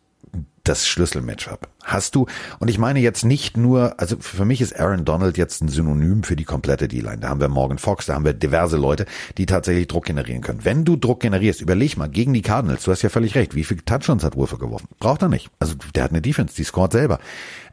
das 0.63 0.87
Schlüsselmatchup. 0.87 1.69
Hast 1.83 2.15
du, 2.15 2.25
und 2.59 2.69
ich 2.69 2.79
meine 2.79 2.99
jetzt 2.99 3.23
nicht 3.23 3.55
nur, 3.55 3.99
also 3.99 4.17
für 4.19 4.45
mich 4.45 4.61
ist 4.61 4.79
Aaron 4.79 5.05
Donald 5.05 5.37
jetzt 5.37 5.61
ein 5.61 5.67
Synonym 5.67 6.23
für 6.23 6.35
die 6.35 6.43
komplette 6.43 6.87
D-Line. 6.87 7.19
Da 7.19 7.29
haben 7.29 7.39
wir 7.39 7.47
Morgan 7.47 7.77
Fox, 7.77 8.07
da 8.07 8.15
haben 8.15 8.25
wir 8.25 8.33
diverse 8.33 8.77
Leute, 8.77 9.05
die 9.37 9.45
tatsächlich 9.45 9.87
Druck 9.87 10.05
generieren 10.05 10.41
können. 10.41 10.65
Wenn 10.65 10.83
du 10.83 10.95
Druck 10.95 11.19
generierst, 11.19 11.61
überleg 11.61 11.97
mal, 11.97 12.09
gegen 12.09 12.33
die 12.33 12.41
Cardinals, 12.41 12.83
du 12.83 12.91
hast 12.91 13.03
ja 13.03 13.09
völlig 13.09 13.35
recht, 13.35 13.55
wie 13.55 13.63
viel 13.63 13.77
Touchdowns 13.77 14.23
hat 14.23 14.35
Wolfe 14.35 14.57
geworfen? 14.57 14.87
Braucht 14.99 15.21
er 15.21 15.29
nicht. 15.29 15.49
Also 15.59 15.75
der 15.93 16.03
hat 16.03 16.11
eine 16.11 16.21
Defense, 16.21 16.55
die 16.55 16.63
scoret 16.63 16.91
selber. 16.91 17.19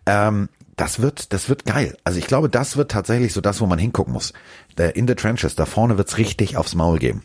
Ähm, 0.05 0.49
das 0.77 1.01
wird, 1.01 1.33
das 1.33 1.49
wird 1.49 1.65
geil. 1.65 1.97
Also 2.05 2.19
ich 2.19 2.27
glaube, 2.27 2.49
das 2.49 2.77
wird 2.77 2.91
tatsächlich 2.91 3.33
so 3.33 3.41
das, 3.41 3.61
wo 3.61 3.67
man 3.67 3.79
hingucken 3.79 4.13
muss. 4.13 4.33
Der 4.79 4.97
in 4.97 5.07
the 5.07 5.15
trenches, 5.15 5.55
da 5.55 5.67
vorne 5.67 5.99
wird's 5.99 6.19
richtig 6.19 6.57
aufs 6.57 6.75
Maul 6.75 6.99
geben. 6.99 7.25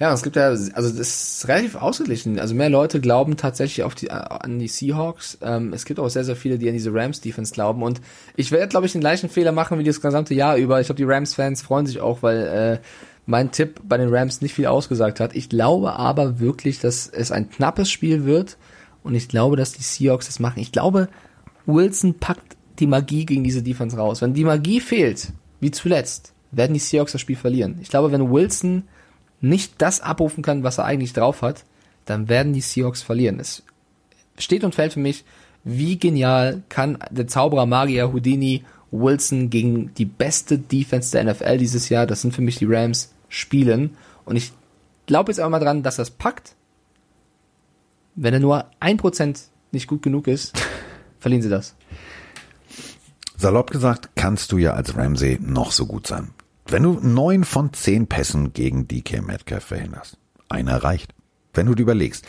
Ja, 0.00 0.12
es 0.12 0.24
gibt 0.24 0.34
ja, 0.34 0.48
also 0.48 0.72
das 0.72 0.92
ist 0.94 1.46
relativ 1.46 1.76
ausgeglichen. 1.76 2.40
Also 2.40 2.56
mehr 2.56 2.70
Leute 2.70 3.00
glauben 3.00 3.36
tatsächlich 3.36 3.84
auf 3.84 3.94
die, 3.94 4.10
an 4.10 4.58
die 4.58 4.66
Seahawks. 4.66 5.38
Ähm, 5.42 5.72
es 5.72 5.84
gibt 5.84 6.00
auch 6.00 6.08
sehr, 6.08 6.24
sehr 6.24 6.34
viele, 6.34 6.58
die 6.58 6.66
an 6.66 6.74
diese 6.74 6.92
Rams-Defense 6.92 7.54
glauben. 7.54 7.84
Und 7.84 8.00
ich 8.34 8.50
werde, 8.50 8.66
glaube 8.66 8.86
ich, 8.86 8.92
den 8.92 9.00
gleichen 9.00 9.28
Fehler 9.28 9.52
machen 9.52 9.78
wie 9.78 9.84
das 9.84 10.00
gesamte 10.00 10.34
Jahr 10.34 10.56
über. 10.56 10.80
Ich 10.80 10.88
glaube, 10.88 10.96
die 10.96 11.04
Rams-Fans 11.04 11.62
freuen 11.62 11.86
sich 11.86 12.00
auch, 12.00 12.20
weil 12.22 12.38
äh, 12.38 12.78
mein 13.26 13.52
Tipp 13.52 13.80
bei 13.84 13.96
den 13.96 14.12
Rams 14.12 14.40
nicht 14.40 14.54
viel 14.54 14.66
ausgesagt 14.66 15.20
hat. 15.20 15.36
Ich 15.36 15.48
glaube 15.48 15.92
aber 15.92 16.40
wirklich, 16.40 16.80
dass 16.80 17.06
es 17.06 17.30
ein 17.30 17.48
knappes 17.48 17.88
Spiel 17.88 18.24
wird. 18.24 18.56
Und 19.04 19.14
ich 19.14 19.28
glaube, 19.28 19.54
dass 19.56 19.72
die 19.72 19.82
Seahawks 19.82 20.26
das 20.26 20.40
machen. 20.40 20.58
Ich 20.58 20.72
glaube, 20.72 21.08
Wilson 21.66 22.14
packt 22.14 22.56
die 22.78 22.86
Magie 22.86 23.26
gegen 23.26 23.44
diese 23.44 23.62
Defense 23.62 23.96
raus. 23.96 24.22
Wenn 24.22 24.34
die 24.34 24.44
Magie 24.44 24.80
fehlt, 24.80 25.32
wie 25.60 25.70
zuletzt, 25.70 26.32
werden 26.50 26.74
die 26.74 26.80
Seahawks 26.80 27.12
das 27.12 27.20
Spiel 27.20 27.36
verlieren. 27.36 27.78
Ich 27.80 27.88
glaube, 27.88 28.12
wenn 28.12 28.30
Wilson 28.30 28.84
nicht 29.40 29.74
das 29.78 30.00
abrufen 30.00 30.42
kann, 30.42 30.62
was 30.62 30.78
er 30.78 30.84
eigentlich 30.84 31.12
drauf 31.12 31.42
hat, 31.42 31.64
dann 32.04 32.28
werden 32.28 32.52
die 32.52 32.60
Seahawks 32.60 33.02
verlieren. 33.02 33.40
Es 33.40 33.62
steht 34.38 34.64
und 34.64 34.74
fällt 34.74 34.94
für 34.94 35.00
mich, 35.00 35.24
wie 35.64 35.98
genial 35.98 36.62
kann 36.68 36.98
der 37.10 37.26
Zauberer 37.26 37.66
Magier 37.66 38.12
Houdini 38.12 38.64
Wilson 38.90 39.50
gegen 39.50 39.94
die 39.94 40.04
beste 40.04 40.58
Defense 40.58 41.12
der 41.12 41.24
NFL 41.24 41.58
dieses 41.58 41.88
Jahr, 41.88 42.06
das 42.06 42.20
sind 42.20 42.34
für 42.34 42.42
mich 42.42 42.56
die 42.56 42.66
Rams, 42.66 43.12
spielen. 43.28 43.96
Und 44.24 44.36
ich 44.36 44.52
glaube 45.06 45.32
jetzt 45.32 45.40
auch 45.40 45.48
mal 45.48 45.58
dran, 45.58 45.82
dass 45.82 45.98
es 45.98 46.10
packt. 46.10 46.54
Wenn 48.14 48.34
er 48.34 48.40
nur 48.40 48.66
ein 48.78 48.98
Prozent 48.98 49.44
nicht 49.70 49.86
gut 49.86 50.02
genug 50.02 50.26
ist, 50.26 50.52
verlieren 51.22 51.42
sie 51.42 51.48
das. 51.48 51.74
Salopp 53.36 53.70
gesagt, 53.70 54.10
kannst 54.14 54.52
du 54.52 54.58
ja 54.58 54.74
als 54.74 54.96
Ramsey 54.96 55.38
noch 55.40 55.72
so 55.72 55.86
gut 55.86 56.06
sein. 56.06 56.30
Wenn 56.66 56.82
du 56.82 57.00
neun 57.00 57.44
von 57.44 57.72
zehn 57.72 58.06
Pässen 58.06 58.52
gegen 58.52 58.86
DK 58.86 59.26
Metcalf 59.26 59.64
verhinderst, 59.64 60.18
einer 60.48 60.82
reicht. 60.84 61.14
Wenn 61.54 61.66
du 61.66 61.74
dir 61.74 61.82
überlegst, 61.82 62.24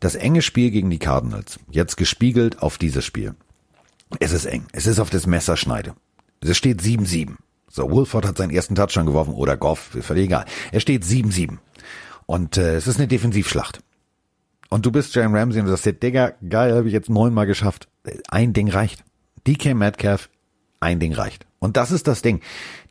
das 0.00 0.14
enge 0.14 0.42
Spiel 0.42 0.70
gegen 0.70 0.90
die 0.90 0.98
Cardinals, 0.98 1.58
jetzt 1.70 1.96
gespiegelt 1.96 2.60
auf 2.60 2.78
dieses 2.78 3.04
Spiel. 3.04 3.34
Es 4.20 4.32
ist 4.32 4.46
eng. 4.46 4.66
Es 4.72 4.86
ist 4.86 5.00
auf 5.00 5.10
das 5.10 5.26
Messerschneide. 5.26 5.94
Es 6.40 6.56
steht 6.56 6.80
7-7. 6.80 7.36
So, 7.68 7.90
Wolford 7.90 8.26
hat 8.26 8.36
seinen 8.36 8.50
ersten 8.50 8.74
Touchdown 8.74 9.06
geworfen 9.06 9.34
oder 9.34 9.56
Goff, 9.56 9.96
völlig 10.00 10.26
egal. 10.26 10.44
Er 10.70 10.80
steht 10.80 11.04
7-7. 11.04 11.58
Und 12.26 12.56
äh, 12.56 12.76
es 12.76 12.86
ist 12.86 12.98
eine 12.98 13.08
Defensivschlacht. 13.08 13.80
Und 14.70 14.86
du 14.86 14.92
bist 14.92 15.14
Jalen 15.14 15.34
Ramsey 15.34 15.60
und 15.60 15.66
du 15.66 15.72
sagst 15.72 15.86
dir, 15.86 15.92
Digga, 15.92 16.32
geil, 16.48 16.74
habe 16.74 16.86
ich 16.86 16.92
jetzt 16.92 17.10
neunmal 17.10 17.46
geschafft. 17.46 17.88
Ein 18.28 18.52
Ding 18.52 18.68
reicht. 18.68 19.04
DK 19.46 19.74
Metcalf, 19.74 20.30
ein 20.80 21.00
Ding 21.00 21.12
reicht. 21.12 21.46
Und 21.58 21.76
das 21.76 21.90
ist 21.90 22.06
das 22.06 22.22
Ding. 22.22 22.40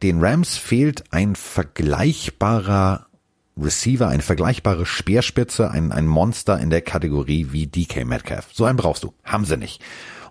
Den 0.02 0.20
Rams 0.24 0.58
fehlt 0.58 1.04
ein 1.12 1.36
vergleichbarer 1.36 3.08
Receiver, 3.56 4.08
eine 4.08 4.24
vergleichbare 4.24 4.86
Speerspitze, 4.86 5.70
ein, 5.70 5.92
ein 5.92 6.08
Monster 6.08 6.60
in 6.60 6.72
der 6.72 6.82
Kategorie 6.82 7.48
wie 7.52 7.68
DK 7.68 8.06
Metcalf. 8.06 8.50
So 8.52 8.66
einen 8.66 8.78
brauchst 8.78 9.04
du. 9.04 9.14
Haben 9.24 9.46
sie 9.46 9.58
nicht. 9.58 9.82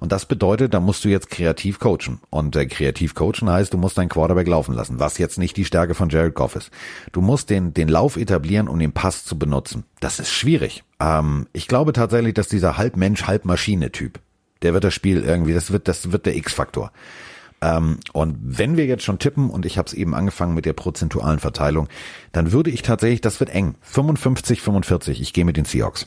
Und 0.00 0.10
das 0.10 0.26
bedeutet, 0.26 0.74
da 0.74 0.80
musst 0.80 1.04
du 1.04 1.08
jetzt 1.08 1.30
kreativ 1.30 1.78
coachen. 1.78 2.20
Und 2.30 2.56
äh, 2.56 2.66
kreativ 2.66 3.14
coachen 3.14 3.48
heißt, 3.48 3.72
du 3.72 3.78
musst 3.78 3.96
deinen 3.96 4.08
Quarterback 4.08 4.48
laufen 4.48 4.74
lassen, 4.74 4.98
was 4.98 5.18
jetzt 5.18 5.38
nicht 5.38 5.56
die 5.56 5.64
Stärke 5.64 5.94
von 5.94 6.08
Jared 6.08 6.34
Goff 6.34 6.56
ist. 6.56 6.72
Du 7.12 7.20
musst 7.20 7.50
den, 7.50 7.72
den 7.72 7.86
Lauf 7.86 8.16
etablieren, 8.16 8.66
um 8.66 8.80
den 8.80 8.90
Pass 8.90 9.24
zu 9.24 9.38
benutzen. 9.38 9.84
Das 10.00 10.18
ist 10.18 10.32
schwierig. 10.32 10.82
Ähm, 10.98 11.46
ich 11.52 11.68
glaube 11.68 11.92
tatsächlich, 11.92 12.34
dass 12.34 12.48
dieser 12.48 12.76
Halbmensch, 12.76 13.28
Halbmaschine-Typ, 13.28 14.18
der 14.62 14.74
wird 14.74 14.84
das 14.84 14.94
Spiel 14.94 15.22
irgendwie, 15.22 15.54
das 15.54 15.72
wird, 15.72 15.88
das 15.88 16.12
wird 16.12 16.26
der 16.26 16.36
X-Faktor. 16.36 16.92
Ähm, 17.62 17.98
und 18.12 18.36
wenn 18.42 18.76
wir 18.76 18.86
jetzt 18.86 19.04
schon 19.04 19.18
tippen, 19.18 19.48
und 19.48 19.64
ich 19.64 19.78
habe 19.78 19.86
es 19.86 19.94
eben 19.94 20.14
angefangen 20.14 20.54
mit 20.54 20.66
der 20.66 20.72
prozentualen 20.72 21.38
Verteilung, 21.38 21.88
dann 22.32 22.52
würde 22.52 22.70
ich 22.70 22.82
tatsächlich, 22.82 23.20
das 23.20 23.38
wird 23.38 23.50
eng, 23.50 23.76
55, 23.82 24.60
45, 24.60 25.20
ich 25.20 25.32
gehe 25.32 25.44
mit 25.44 25.56
den 25.56 25.64
Seahawks. 25.64 26.06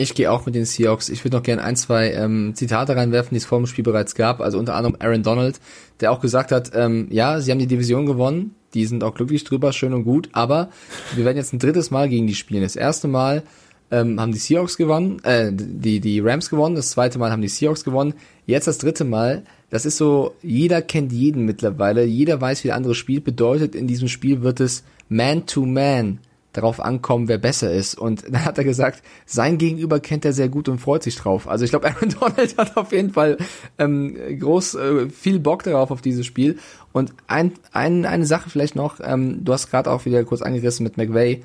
Ich 0.00 0.14
gehe 0.14 0.30
auch 0.30 0.46
mit 0.46 0.54
den 0.54 0.64
Seahawks. 0.64 1.08
Ich 1.08 1.24
würde 1.24 1.36
noch 1.36 1.42
gerne 1.42 1.64
ein, 1.64 1.74
zwei 1.74 2.12
ähm, 2.12 2.54
Zitate 2.54 2.94
reinwerfen, 2.94 3.30
die 3.30 3.38
es 3.38 3.44
vor 3.44 3.58
dem 3.58 3.66
Spiel 3.66 3.82
bereits 3.82 4.14
gab. 4.14 4.40
Also 4.40 4.56
unter 4.56 4.76
anderem 4.76 4.96
Aaron 5.00 5.24
Donald, 5.24 5.58
der 5.98 6.12
auch 6.12 6.20
gesagt 6.20 6.52
hat, 6.52 6.70
ähm, 6.72 7.08
ja, 7.10 7.40
sie 7.40 7.50
haben 7.50 7.58
die 7.58 7.66
Division 7.66 8.06
gewonnen, 8.06 8.54
die 8.74 8.86
sind 8.86 9.02
auch 9.02 9.14
glücklich 9.14 9.42
drüber, 9.42 9.72
schön 9.72 9.92
und 9.92 10.04
gut, 10.04 10.28
aber 10.32 10.68
wir 11.16 11.24
werden 11.24 11.36
jetzt 11.36 11.52
ein 11.52 11.58
drittes 11.58 11.90
Mal 11.90 12.08
gegen 12.08 12.28
die 12.28 12.36
spielen. 12.36 12.62
Das 12.62 12.76
erste 12.76 13.08
Mal 13.08 13.42
ähm, 13.90 14.20
haben 14.20 14.32
die 14.32 14.38
Seahawks 14.38 14.76
gewonnen, 14.76 15.22
äh, 15.24 15.50
die, 15.52 16.00
die 16.00 16.20
Rams 16.20 16.50
gewonnen, 16.50 16.76
das 16.76 16.90
zweite 16.90 17.18
Mal 17.18 17.30
haben 17.30 17.42
die 17.42 17.48
Seahawks 17.48 17.84
gewonnen, 17.84 18.14
jetzt 18.46 18.66
das 18.66 18.78
dritte 18.78 19.04
Mal. 19.04 19.44
Das 19.70 19.84
ist 19.84 19.98
so, 19.98 20.34
jeder 20.42 20.80
kennt 20.80 21.12
jeden 21.12 21.44
mittlerweile, 21.44 22.04
jeder 22.04 22.40
weiß, 22.40 22.64
wie 22.64 22.68
der 22.68 22.76
andere 22.76 22.94
spielt, 22.94 23.24
bedeutet, 23.24 23.74
in 23.74 23.86
diesem 23.86 24.08
Spiel 24.08 24.42
wird 24.42 24.60
es 24.60 24.84
Man-to-Man 25.08 26.20
darauf 26.52 26.80
ankommen, 26.80 27.28
wer 27.28 27.38
besser 27.38 27.72
ist. 27.72 27.96
Und 27.96 28.24
dann 28.24 28.44
hat 28.44 28.58
er 28.58 28.64
gesagt, 28.64 29.02
sein 29.26 29.58
Gegenüber 29.58 30.00
kennt 30.00 30.24
er 30.24 30.32
sehr 30.32 30.48
gut 30.48 30.68
und 30.68 30.78
freut 30.78 31.02
sich 31.02 31.16
drauf. 31.16 31.48
Also 31.48 31.64
ich 31.64 31.70
glaube, 31.70 31.88
Aaron 31.88 32.08
Donald 32.20 32.56
hat 32.56 32.76
auf 32.76 32.92
jeden 32.92 33.12
Fall 33.12 33.36
ähm, 33.78 34.16
groß 34.38 34.74
äh, 34.74 35.10
viel 35.10 35.38
Bock 35.38 35.62
darauf 35.62 35.90
auf 35.90 36.00
dieses 36.00 36.26
Spiel. 36.26 36.58
Und 36.92 37.12
ein, 37.26 37.52
ein, 37.72 38.04
eine 38.06 38.26
Sache 38.26 38.50
vielleicht 38.50 38.76
noch, 38.76 38.98
ähm, 39.02 39.44
du 39.44 39.52
hast 39.52 39.70
gerade 39.70 39.90
auch 39.90 40.04
wieder 40.04 40.24
kurz 40.24 40.42
angerissen 40.42 40.84
mit 40.84 40.96
McVay. 40.96 41.42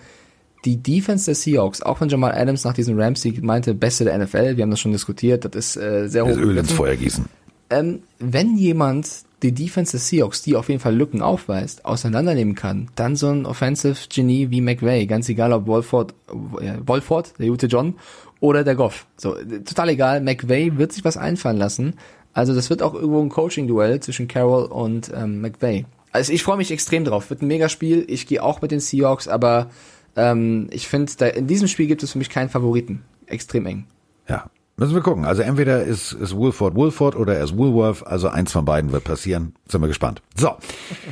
Die 0.66 0.78
Defense 0.78 1.26
der 1.26 1.36
Seahawks, 1.36 1.82
auch 1.82 2.00
wenn 2.02 2.10
Jamal 2.10 2.32
Adams 2.32 2.64
nach 2.64 2.74
diesem 2.74 3.00
Rams-Sieg 3.00 3.44
meinte, 3.44 3.74
beste 3.74 4.06
der 4.06 4.18
NFL, 4.18 4.56
wir 4.58 4.64
haben 4.64 4.72
das 4.72 4.80
schon 4.80 4.92
diskutiert, 4.92 5.46
das 5.46 5.54
ist 5.54 5.78
äh, 5.78 6.08
sehr 6.08 6.24
hoch. 6.26 6.30
Das 6.30 6.38
Öl 6.38 6.58
ins 6.58 6.72
Feuer 6.72 6.96
gießen. 6.96 7.26
ähm, 7.70 8.04
wenn 8.20 8.58
jemand 8.58 9.10
die 9.42 9.52
Defense 9.52 9.92
des 9.92 10.08
Seahawks, 10.08 10.42
die 10.42 10.56
auf 10.56 10.70
jeden 10.70 10.80
Fall 10.80 10.96
Lücken 10.96 11.22
aufweist, 11.22 11.84
auseinandernehmen 11.86 12.56
kann, 12.56 12.88
dann 12.96 13.16
so 13.16 13.30
ein 13.30 13.46
Offensive 13.46 14.08
Genie 14.10 14.50
wie 14.52 14.62
McVay, 14.62 15.06
ganz 15.06 15.28
egal 15.28 15.52
ob 15.52 15.68
Wolford, 15.68 16.14
äh, 16.62 16.76
Wolford, 16.86 17.34
der 17.40 17.50
gute 17.50 17.68
John, 17.68 17.96
oder 18.40 18.64
der 18.64 18.76
Goff. 18.76 19.06
So, 19.18 19.36
total 19.66 19.90
egal, 19.90 20.22
McVay 20.22 20.78
wird 20.78 20.94
sich 20.94 21.04
was 21.04 21.18
einfallen 21.18 21.58
lassen. 21.58 21.96
Also 22.34 22.56
das 22.56 22.70
wird 22.70 22.82
auch 22.82 22.94
irgendwo 22.94 23.22
ein 23.22 23.30
Coaching-Duell 23.30 24.00
zwischen 24.00 24.28
Carroll 24.28 24.66
und 24.66 25.12
ähm, 25.14 25.42
McVay. 25.42 25.86
Also 26.12 26.32
ich 26.32 26.44
freue 26.44 26.58
mich 26.58 26.72
extrem 26.72 27.06
drauf. 27.06 27.30
Wird 27.30 27.42
ein 27.42 27.48
Megaspiel. 27.48 28.06
Ich 28.08 28.28
gehe 28.28 28.42
auch 28.42 28.62
mit 28.62 28.72
den 28.72 28.80
Seahawks, 28.80 29.28
aber 29.28 29.70
ähm, 30.16 30.68
ich 30.72 30.88
finde, 30.88 31.26
in 31.30 31.48
diesem 31.48 31.68
Spiel 31.68 31.88
gibt 31.88 32.04
es 32.04 32.12
für 32.12 32.18
mich 32.18 32.30
keinen 32.30 32.50
Favoriten. 32.50 33.04
Extrem 33.28 33.66
eng. 33.66 33.86
Ja, 34.28 34.50
Müssen 34.76 34.96
wir 34.96 35.02
gucken. 35.02 35.26
Also 35.26 35.44
entweder 35.44 35.84
ist, 35.84 36.14
ist 36.14 36.36
Wolford 36.36 36.76
Wolford 36.76 37.16
oder 37.16 37.36
er 37.36 37.44
ist 37.44 37.56
Woolworth. 37.56 38.06
Also 38.08 38.30
eins 38.30 38.52
von 38.52 38.66
beiden 38.66 38.92
wird 38.92 39.04
passieren. 39.04 39.56
Sind 39.68 39.82
wir 39.82 39.88
gespannt. 39.88 40.22
So. 40.36 40.58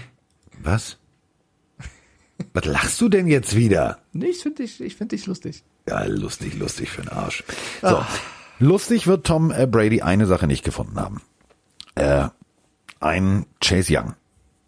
Was? 0.63 0.97
Was 2.53 2.65
lachst 2.65 2.99
du 2.99 3.07
denn 3.07 3.27
jetzt 3.27 3.55
wieder? 3.55 3.99
Nee, 4.13 4.27
ich 4.27 4.39
finde 4.39 4.63
dich, 4.63 4.81
ich 4.81 4.95
finde 4.95 5.15
dich 5.15 5.27
lustig. 5.27 5.63
Ja, 5.87 6.03
lustig, 6.05 6.57
lustig 6.57 6.89
für 6.89 7.01
den 7.01 7.09
Arsch. 7.09 7.43
So. 7.81 7.87
Ah. 7.87 8.07
Lustig 8.57 9.07
wird 9.07 9.25
Tom 9.25 9.51
äh, 9.51 9.67
Brady 9.67 10.01
eine 10.01 10.25
Sache 10.25 10.47
nicht 10.47 10.63
gefunden 10.63 10.99
haben. 10.99 11.21
Äh, 11.95 12.29
ein 12.99 13.45
Chase 13.59 13.95
Young, 13.95 14.13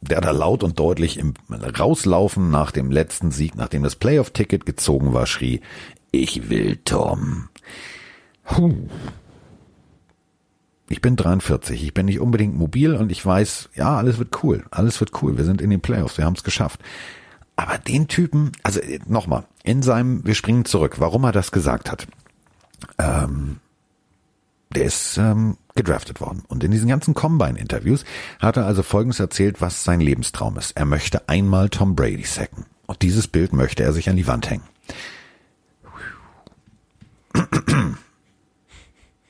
der 0.04 0.22
da 0.22 0.32
laut 0.32 0.64
und 0.64 0.80
deutlich 0.80 1.18
im 1.18 1.34
Rauslaufen 1.50 2.50
nach 2.50 2.72
dem 2.72 2.92
letzten 2.92 3.32
Sieg, 3.32 3.56
nachdem 3.56 3.84
das 3.84 3.96
Playoff-Ticket 3.96 4.66
gezogen 4.66 5.14
war, 5.14 5.26
schrie, 5.26 5.62
ich 6.12 6.50
will 6.50 6.78
Tom. 6.86 7.50
Puh. 8.44 8.88
Ich 10.90 11.02
bin 11.02 11.16
43, 11.16 11.84
ich 11.84 11.94
bin 11.94 12.06
nicht 12.06 12.20
unbedingt 12.20 12.56
mobil 12.56 12.96
und 12.96 13.12
ich 13.12 13.26
weiß, 13.26 13.70
ja, 13.74 13.98
alles 13.98 14.20
wird 14.20 14.44
cool, 14.44 14.64
alles 14.70 15.00
wird 15.00 15.24
cool, 15.24 15.38
wir 15.38 15.46
sind 15.46 15.62
in 15.62 15.70
den 15.70 15.82
Playoffs, 15.82 16.18
wir 16.18 16.26
haben 16.26 16.36
es 16.36 16.44
geschafft. 16.44 16.82
Aber 17.56 17.78
den 17.78 18.08
Typen, 18.08 18.52
also 18.64 18.80
äh, 18.80 19.00
nochmal, 19.08 19.46
in 19.64 19.82
seinem, 19.82 20.26
wir 20.26 20.36
springen 20.36 20.66
zurück, 20.66 21.00
warum 21.00 21.24
er 21.24 21.32
das 21.32 21.52
gesagt 21.52 21.92
hat. 21.92 22.08
Ähm, 23.00 23.60
der 24.74 24.86
ist 24.86 25.18
ähm, 25.18 25.58
gedraftet 25.76 26.22
worden. 26.22 26.44
Und 26.48 26.64
in 26.64 26.72
diesen 26.72 26.88
ganzen 26.88 27.14
Combine-Interviews 27.14 28.04
hat 28.40 28.58
er 28.58 28.66
also 28.66 28.84
Folgendes 28.84 29.20
erzählt, 29.20 29.62
was 29.62 29.84
sein 29.84 30.02
Lebenstraum 30.02 30.58
ist. 30.58 30.72
Er 30.72 30.86
möchte 30.86 31.30
einmal 31.30 31.70
Tom 31.70 31.96
Brady 31.96 32.24
sacken. 32.24 32.66
Und 32.86 33.02
dieses 33.02 33.28
Bild 33.28 33.54
möchte 33.54 33.84
er 33.84 33.94
sich 33.94 34.10
an 34.10 34.18
die 34.18 34.28
Wand 34.28 34.50
hängen. 34.50 34.64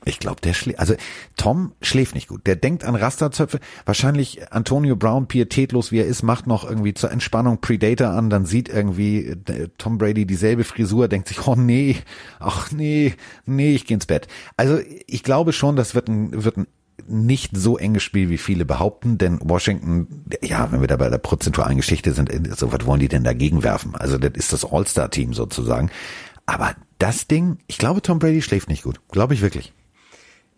Ich 0.06 0.20
glaube, 0.20 0.42
der 0.42 0.54
schläft. 0.54 0.80
Also 0.80 0.96
Tom 1.38 1.74
schläft 1.82 2.16
nicht 2.16 2.28
gut. 2.28 2.46
Der 2.46 2.56
denkt 2.56 2.84
an 2.84 2.96
Rasterzöpfe. 2.96 3.60
Wahrscheinlich 3.86 4.52
Antonio 4.52 4.96
Brown, 4.96 5.28
pietätlos 5.28 5.92
wie 5.92 6.00
er 6.00 6.06
ist, 6.06 6.24
macht 6.24 6.46
noch 6.48 6.68
irgendwie 6.68 6.94
zur 6.94 7.12
Entspannung 7.12 7.62
Predator 7.62 8.10
an. 8.10 8.30
Dann 8.30 8.46
sieht 8.46 8.70
irgendwie 8.70 9.28
äh, 9.28 9.70
Tom 9.78 9.98
Brady 9.98 10.26
dieselbe 10.26 10.64
Frisur, 10.64 11.08
denkt 11.08 11.30
sich, 11.30 11.48
oh 11.48 11.56
nee, 11.56 11.98
ach 12.40 12.72
nee, 12.72 13.14
nee, 13.46 13.76
ich 13.76 13.86
geh 13.86 13.94
ins 13.94 14.06
Bett. 14.06 14.28
Also 14.58 14.80
ich 15.08 15.24
glaube 15.24 15.54
schon, 15.54 15.76
das 15.76 15.96
wird 15.96 16.10
ein, 16.10 16.44
wird 16.44 16.58
ein 16.58 16.68
nicht 17.08 17.56
so 17.56 17.78
enges 17.78 18.04
Spiel, 18.04 18.30
wie 18.30 18.38
viele 18.38 18.66
behaupten, 18.66 19.18
denn 19.18 19.40
Washington, 19.42 20.26
ja, 20.42 20.72
wenn 20.72 20.82
wir 20.82 20.88
da 20.88 20.96
bei 20.96 21.10
der 21.10 21.18
prozentualen 21.18 21.78
Geschichte 21.78 22.14
sind, 22.14 22.32
so 22.56 22.72
was 22.72 22.86
wollen 22.86 23.00
die 23.00 23.08
denn 23.08 23.24
dagegen 23.24 23.64
werfen? 23.64 23.96
Also 23.96 24.18
das 24.18 24.32
ist 24.36 24.54
das 24.54 24.66
All-Star-Team 24.66 25.34
sozusagen. 25.34 25.90
Aber 26.46 26.76
das 27.00 27.28
Ding, 27.28 27.58
ich 27.68 27.78
glaube, 27.78 28.02
Tom 28.02 28.20
Brady 28.20 28.42
schläft 28.42 28.70
nicht 28.70 28.84
gut. 28.84 29.02
Glaube 29.12 29.34
ich 29.34 29.42
wirklich. 29.42 29.74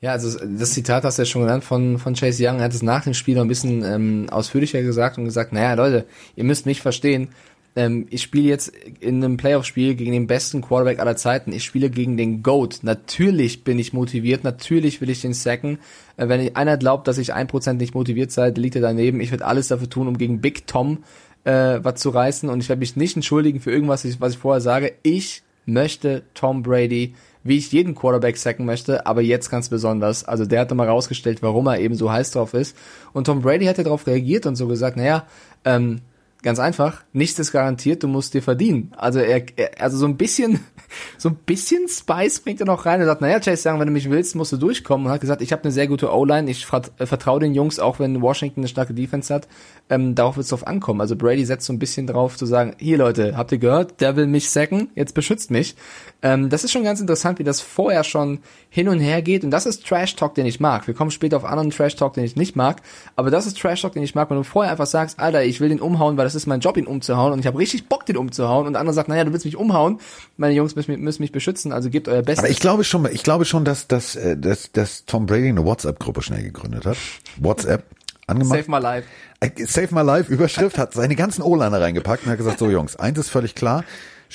Ja, 0.02 0.12
also 0.12 0.38
das 0.40 0.74
Zitat 0.74 1.04
hast 1.04 1.18
du 1.18 1.24
ja 1.24 1.26
schon 1.26 1.42
genannt 1.44 1.64
von, 1.64 1.98
von 1.98 2.14
Chase 2.14 2.46
Young. 2.46 2.58
Er 2.58 2.66
hat 2.66 2.74
es 2.74 2.84
nach 2.84 3.04
dem 3.04 3.14
Spiel 3.14 3.36
noch 3.36 3.44
ein 3.44 3.48
bisschen 3.48 3.84
ähm, 3.84 4.28
ausführlicher 4.30 4.82
gesagt 4.82 5.18
und 5.18 5.26
gesagt, 5.26 5.54
naja, 5.54 5.74
Leute, 5.74 6.06
ihr 6.36 6.44
müsst 6.44 6.66
mich 6.66 6.82
verstehen. 6.82 7.30
Ähm, 7.76 8.08
ich 8.10 8.22
spiele 8.22 8.48
jetzt 8.48 8.72
in 9.00 9.24
einem 9.24 9.38
Playoff-Spiel 9.38 9.96
gegen 9.96 10.12
den 10.12 10.28
besten 10.28 10.62
Quarterback 10.62 11.00
aller 11.00 11.16
Zeiten. 11.16 11.52
Ich 11.52 11.64
spiele 11.64 11.90
gegen 11.90 12.18
den 12.18 12.42
GOAT. 12.42 12.80
Natürlich 12.84 13.64
bin 13.64 13.80
ich 13.80 13.94
motiviert. 13.94 14.44
Natürlich 14.44 15.02
will 15.02 15.10
ich 15.10 15.22
den 15.22 15.34
sacken. 15.34 15.80
Äh, 16.18 16.30
wenn 16.30 16.56
einer 16.56 16.78
glaubt, 16.78 17.08
dass 17.08 17.18
ich 17.18 17.34
ein 17.34 17.48
Prozent 17.48 17.80
nicht 17.80 17.96
motiviert 17.96 18.32
sei, 18.32 18.50
liegt 18.50 18.76
er 18.76 18.82
daneben. 18.82 19.20
Ich 19.20 19.32
werde 19.32 19.46
alles 19.46 19.68
dafür 19.68 19.90
tun, 19.90 20.08
um 20.08 20.18
gegen 20.18 20.40
Big 20.40 20.68
Tom 20.68 21.04
äh, 21.44 21.80
was 21.82 22.00
zu 22.00 22.10
reißen. 22.10 22.50
Und 22.50 22.62
ich 22.62 22.70
werde 22.70 22.80
mich 22.80 22.96
nicht 22.96 23.16
entschuldigen 23.16 23.60
für 23.60 23.72
irgendwas, 23.72 24.06
was 24.20 24.34
ich 24.34 24.40
vorher 24.40 24.62
sage. 24.62 24.94
Ich 25.04 25.44
möchte 25.66 26.24
Tom 26.34 26.64
Brady 26.64 27.16
wie 27.46 27.58
ich 27.58 27.72
jeden 27.72 27.94
Quarterback 27.94 28.38
sacken 28.38 28.66
möchte, 28.66 29.06
aber 29.06 29.22
jetzt 29.22 29.52
ganz 29.52 29.70
besonders. 29.70 30.26
Also 30.26 30.46
der 30.46 30.62
hat 30.62 30.74
mal 30.74 30.90
rausgestellt, 30.90 31.44
warum 31.44 31.68
er 31.68 31.80
eben 31.80 31.94
so 31.94 32.12
heiß 32.12 32.32
drauf 32.32 32.56
ist. 32.56 32.76
Und 33.14 33.26
Tom 33.26 33.42
Brady 33.42 33.66
hat 33.66 33.78
ja 33.78 33.84
darauf 33.84 34.08
reagiert 34.08 34.48
und 34.48 34.56
so 34.56 34.68
gesagt, 34.68 34.98
naja, 34.98 35.28
ähm, 35.64 36.02
Ganz 36.46 36.60
einfach, 36.60 37.04
nichts 37.12 37.40
ist 37.40 37.52
garantiert, 37.52 38.04
du 38.04 38.08
musst 38.08 38.36
dir 38.36 38.44
verdienen. 38.44 38.94
Also 38.98 39.18
er, 39.18 39.42
er 39.56 39.82
also 39.82 39.98
so 39.98 40.06
ein 40.06 40.16
bisschen, 40.16 40.60
so 41.18 41.30
ein 41.30 41.38
bisschen 41.38 41.88
Spice 41.88 42.40
bringt 42.40 42.60
er 42.60 42.68
noch 42.68 42.86
rein. 42.86 43.00
Er 43.00 43.08
sagt, 43.08 43.22
naja, 43.22 43.40
Chase 43.40 43.64
sagen, 43.64 43.80
wenn 43.80 43.88
du 43.88 43.92
mich 43.92 44.12
willst, 44.12 44.36
musst 44.36 44.52
du 44.52 44.58
durchkommen. 44.58 45.08
Und 45.08 45.12
hat 45.12 45.22
gesagt, 45.22 45.42
ich 45.42 45.52
habe 45.52 45.64
eine 45.64 45.72
sehr 45.72 45.88
gute 45.88 46.14
O-Line, 46.14 46.52
ich 46.52 46.68
äh, 47.00 47.06
vertraue 47.08 47.40
den 47.40 47.56
Jungs, 47.56 47.80
auch 47.80 47.98
wenn 47.98 48.22
Washington 48.22 48.60
eine 48.60 48.68
starke 48.68 48.94
Defense 48.94 49.34
hat. 49.34 49.48
Ähm, 49.90 50.14
darauf 50.14 50.38
wird 50.38 50.44
es 50.44 50.52
drauf 50.52 50.68
ankommen. 50.68 51.02
Also 51.02 51.16
Brady 51.16 51.44
setzt 51.46 51.66
so 51.66 51.74
ein 51.74 51.80
bisschen 51.80 52.06
drauf 52.06 52.38
zu 52.38 52.46
sagen, 52.46 52.76
hier 52.78 53.00
Leute, 53.00 53.36
habt 53.36 53.52
ihr 53.52 53.58
gehört, 53.58 54.00
der 54.00 54.16
will 54.16 54.28
mich 54.28 54.52
sacken, 54.52 54.92
jetzt 54.94 55.16
beschützt 55.16 55.50
mich. 55.50 55.76
Ähm, 56.22 56.52
das 56.52 56.64
ist 56.64 56.72
schon 56.72 56.84
ganz 56.84 57.02
interessant, 57.02 57.40
wie 57.40 57.44
das 57.44 57.60
vorher 57.60 58.04
schon 58.04 58.38
hin 58.70 58.88
und 58.88 59.00
her 59.00 59.24
geht. 59.24 59.44
Und 59.44 59.50
das 59.50 59.66
ist 59.66 59.88
Trash 59.88 60.16
Talk, 60.16 60.36
den 60.36 60.46
ich 60.46 60.60
mag. 60.60 60.86
Wir 60.86 60.94
kommen 60.94 61.10
später 61.10 61.38
auf 61.38 61.46
anderen 61.46 61.72
Trash 61.72 61.96
Talk, 61.96 62.14
den 62.14 62.24
ich 62.24 62.36
nicht 62.36 62.56
mag. 62.56 62.84
Aber 63.16 63.32
das 63.32 63.48
ist 63.48 63.60
Trash 63.60 63.82
Talk, 63.82 63.94
den 63.94 64.04
ich 64.04 64.14
mag, 64.14 64.30
wenn 64.30 64.38
du 64.38 64.44
vorher 64.44 64.72
einfach 64.72 64.86
sagst, 64.86 65.20
Alter, 65.20 65.44
ich 65.44 65.60
will 65.60 65.70
den 65.70 65.82
umhauen, 65.82 66.18
weil 66.18 66.26
das 66.26 66.35
ist 66.36 66.46
mein 66.46 66.60
Job, 66.60 66.78
ihn 66.78 66.88
umzuhauen 66.88 67.34
und 67.34 67.40
ich 67.40 67.48
habe 67.48 67.58
richtig 67.58 67.88
Bock, 67.88 68.06
den 68.06 68.18
umzuhauen 68.18 68.68
und 68.68 68.74
der 68.74 68.80
andere 68.80 68.94
sagt, 68.94 69.10
naja, 69.10 69.24
du 69.24 69.32
willst 69.32 69.46
mich 69.46 69.58
umhauen, 69.58 70.00
meine 70.38 70.54
Jungs 70.54 70.76
müssen, 70.76 71.00
müssen 71.02 71.22
mich 71.22 71.32
beschützen, 71.32 71.72
also 71.72 71.90
gebt 71.90 72.08
euer 72.08 72.22
Bestes. 72.22 72.40
Aber 72.40 72.50
ich 72.50 72.60
glaube 72.60 72.84
schon, 72.84 73.06
ich 73.12 73.24
glaube 73.24 73.46
schon, 73.46 73.66
dass, 73.66 73.88
dass, 73.88 74.16
äh, 74.16 74.38
dass, 74.38 74.72
dass 74.72 75.06
Tom 75.06 75.26
Brady 75.26 75.50
eine 75.50 75.66
WhatsApp-Gruppe 75.66 76.22
schnell 76.22 76.44
gegründet 76.44 76.86
hat. 76.86 76.98
WhatsApp 77.38 77.84
angemacht. 78.28 78.60
Save 78.60 78.72
my 78.72 78.80
life. 78.80 79.08
Äh, 79.40 79.66
Save 79.66 79.90
my 79.92 80.02
life, 80.02 80.32
Überschrift, 80.32 80.78
hat 80.78 80.94
seine 80.94 81.16
ganzen 81.16 81.42
O-Liner 81.42 81.80
reingepackt 81.80 82.26
und 82.26 82.32
hat 82.32 82.38
gesagt, 82.38 82.60
so 82.60 82.70
Jungs, 82.70 82.96
eins 82.96 83.18
ist 83.18 83.30
völlig 83.30 83.56
klar, 83.56 83.84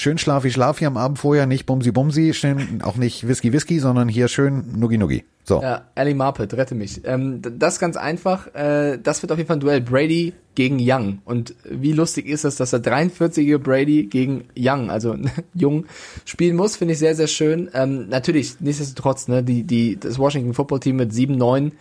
schön 0.01 0.19
schlafi 0.19 0.51
schlafi 0.51 0.87
am 0.87 0.97
Abend 0.97 1.19
vorher, 1.19 1.47
nicht 1.47 1.67
bumsi 1.67 1.93
bumsi, 1.93 2.33
schön, 2.33 2.81
auch 2.83 2.97
nicht 2.97 3.29
whisky 3.29 3.53
whisky, 3.53 3.79
sondern 3.79 4.09
hier 4.09 4.29
schön 4.29 4.79
nuggi 4.79 4.97
nuggi. 4.97 5.25
So. 5.45 5.61
Ja, 5.61 5.83
Ali 5.95 6.15
Marpet, 6.15 6.55
rette 6.55 6.75
mich. 6.75 7.03
Ähm, 7.05 7.43
das 7.43 7.79
ganz 7.79 7.97
einfach, 7.97 8.55
äh, 8.55 8.99
das 9.03 9.23
wird 9.23 9.33
auf 9.33 9.39
jeden 9.39 9.49
Fall 9.49 9.57
ein 9.57 9.61
Duell 9.61 9.81
Brady 9.81 10.33
gegen 10.55 10.79
Young. 10.81 11.21
Und 11.25 11.55
wie 11.65 11.93
lustig 11.93 12.27
ist 12.27 12.45
es, 12.45 12.57
dass 12.57 12.71
der 12.71 12.83
43-jährige 12.83 13.59
Brady 13.59 14.05
gegen 14.05 14.45
Young, 14.57 14.91
also 14.91 15.17
Jung, 15.55 15.87
spielen 16.25 16.57
muss, 16.57 16.77
finde 16.77 16.95
ich 16.95 16.99
sehr, 16.99 17.15
sehr 17.15 17.27
schön. 17.27 17.69
Ähm, 17.75 18.09
natürlich, 18.09 18.61
nichtsdestotrotz, 18.61 19.29
ne, 19.29 19.43
die, 19.43 19.65
die, 19.65 19.99
das 19.99 20.19
Washington 20.19 20.55
Football 20.55 20.81
Team 20.81 20.97
mit 20.97 21.13
7-9 21.13 21.73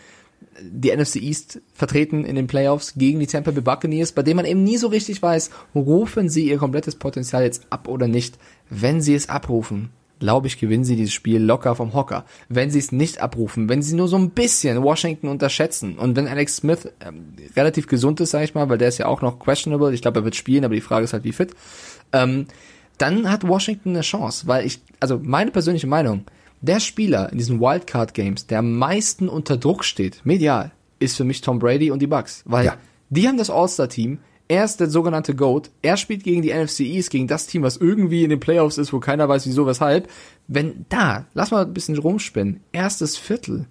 die 0.62 0.96
NFC 0.96 1.18
East 1.18 1.62
vertreten 1.74 2.26
in 2.26 2.36
den 2.36 2.48
Playoffs 2.48 2.94
gegen 2.96 3.20
die 3.20 3.28
Tampa 3.28 3.52
Bay 3.52 3.62
Buccaneers, 3.62 4.12
bei 4.12 4.24
denen 4.24 4.38
man 4.38 4.46
eben 4.46 4.64
nie 4.64 4.78
so 4.78 4.88
richtig 4.88 5.22
weiß, 5.22 5.50
rufen 5.76 6.30
sie 6.30 6.50
ihr 6.50 6.58
komplettes 6.58 6.96
Potenzial 6.96 7.44
jetzt 7.44 7.64
ab 7.70 7.88
oder 7.88 8.08
nicht. 8.08 8.38
Wenn 8.70 9.02
sie 9.02 9.16
es 9.16 9.30
abrufen, 9.30 9.90
glaube 10.20 10.48
ich, 10.48 10.60
gewinnen 10.60 10.84
sie 10.84 10.96
dieses 10.96 11.14
Spiel 11.14 11.42
locker 11.42 11.76
vom 11.76 11.94
Hocker. 11.94 12.26
Wenn 12.50 12.70
sie 12.70 12.80
es 12.80 12.92
nicht 12.92 13.20
abrufen, 13.22 13.70
wenn 13.70 13.82
sie 13.82 13.96
nur 13.96 14.08
so 14.08 14.18
ein 14.18 14.32
bisschen 14.32 14.84
Washington 14.84 15.30
unterschätzen 15.30 15.98
und 15.98 16.16
wenn 16.16 16.28
Alex 16.28 16.58
Smith 16.58 16.90
ähm, 17.06 17.34
relativ 17.56 17.88
gesund 17.88 18.20
ist, 18.20 18.32
sage 18.32 18.44
ich 18.44 18.54
mal, 18.54 18.70
weil 18.70 18.78
der 18.78 18.90
ist 18.90 18.98
ja 18.98 19.08
auch 19.08 19.22
noch 19.22 19.40
questionable, 19.40 19.94
ich 19.94 20.02
glaube, 20.02 20.20
er 20.20 20.26
wird 20.26 20.36
spielen, 20.36 20.66
aber 20.66 20.76
die 20.76 20.82
Frage 20.82 21.06
ist 21.06 21.14
halt, 21.14 21.24
wie 21.24 21.32
fit, 21.32 21.56
ähm, 22.12 22.48
dann 22.98 23.32
hat 23.32 23.48
Washington 23.48 23.92
eine 23.92 24.02
Chance, 24.02 24.46
weil 24.48 24.66
ich, 24.66 24.82
also 25.00 25.20
meine 25.24 25.52
persönliche 25.52 25.88
Meinung, 25.88 26.26
der 26.62 26.80
Spieler 26.80 27.32
in 27.32 27.38
diesen 27.38 27.60
Wildcard 27.60 28.14
Games, 28.14 28.48
der 28.48 28.60
am 28.60 28.78
meisten 28.78 29.30
unter 29.30 29.58
Druck 29.58 29.84
steht, 29.84 30.22
medial, 30.26 30.72
ist 31.00 31.18
für 31.18 31.24
mich 31.24 31.42
Tom 31.42 31.60
Brady 31.60 31.92
und 31.92 32.02
die 32.02 32.08
Bucks, 32.08 32.44
weil 32.46 32.66
ja. 32.66 32.78
die 33.10 33.28
haben 33.28 33.38
das 33.38 33.50
All-Star-Team. 33.50 34.20
Er 34.52 34.66
ist 34.66 34.80
der 34.80 34.90
sogenannte 34.90 35.36
GOAT. 35.36 35.70
Er 35.84 35.96
spielt 35.96 36.24
gegen 36.24 36.42
die 36.42 36.52
NFC 36.52 36.80
East, 36.80 37.12
gegen 37.12 37.28
das 37.28 37.46
Team, 37.46 37.62
was 37.62 37.78
irgendwie 37.78 38.24
in 38.24 38.32
den 38.32 38.40
Playoffs 38.40 38.80
ist, 38.80 38.92
wo 38.92 39.00
keiner 39.00 39.30
weiß, 39.30 39.46
wieso, 39.46 39.68
weshalb. 39.68 40.10
Wenn 40.48 40.86
da, 40.90 41.28
lass 41.36 41.52
mal 41.52 41.66
ein 41.66 41.74
bisschen 41.74 41.98
rumspinnen, 42.00 42.60
erstes 42.72 43.16
Viertel, 43.16 43.68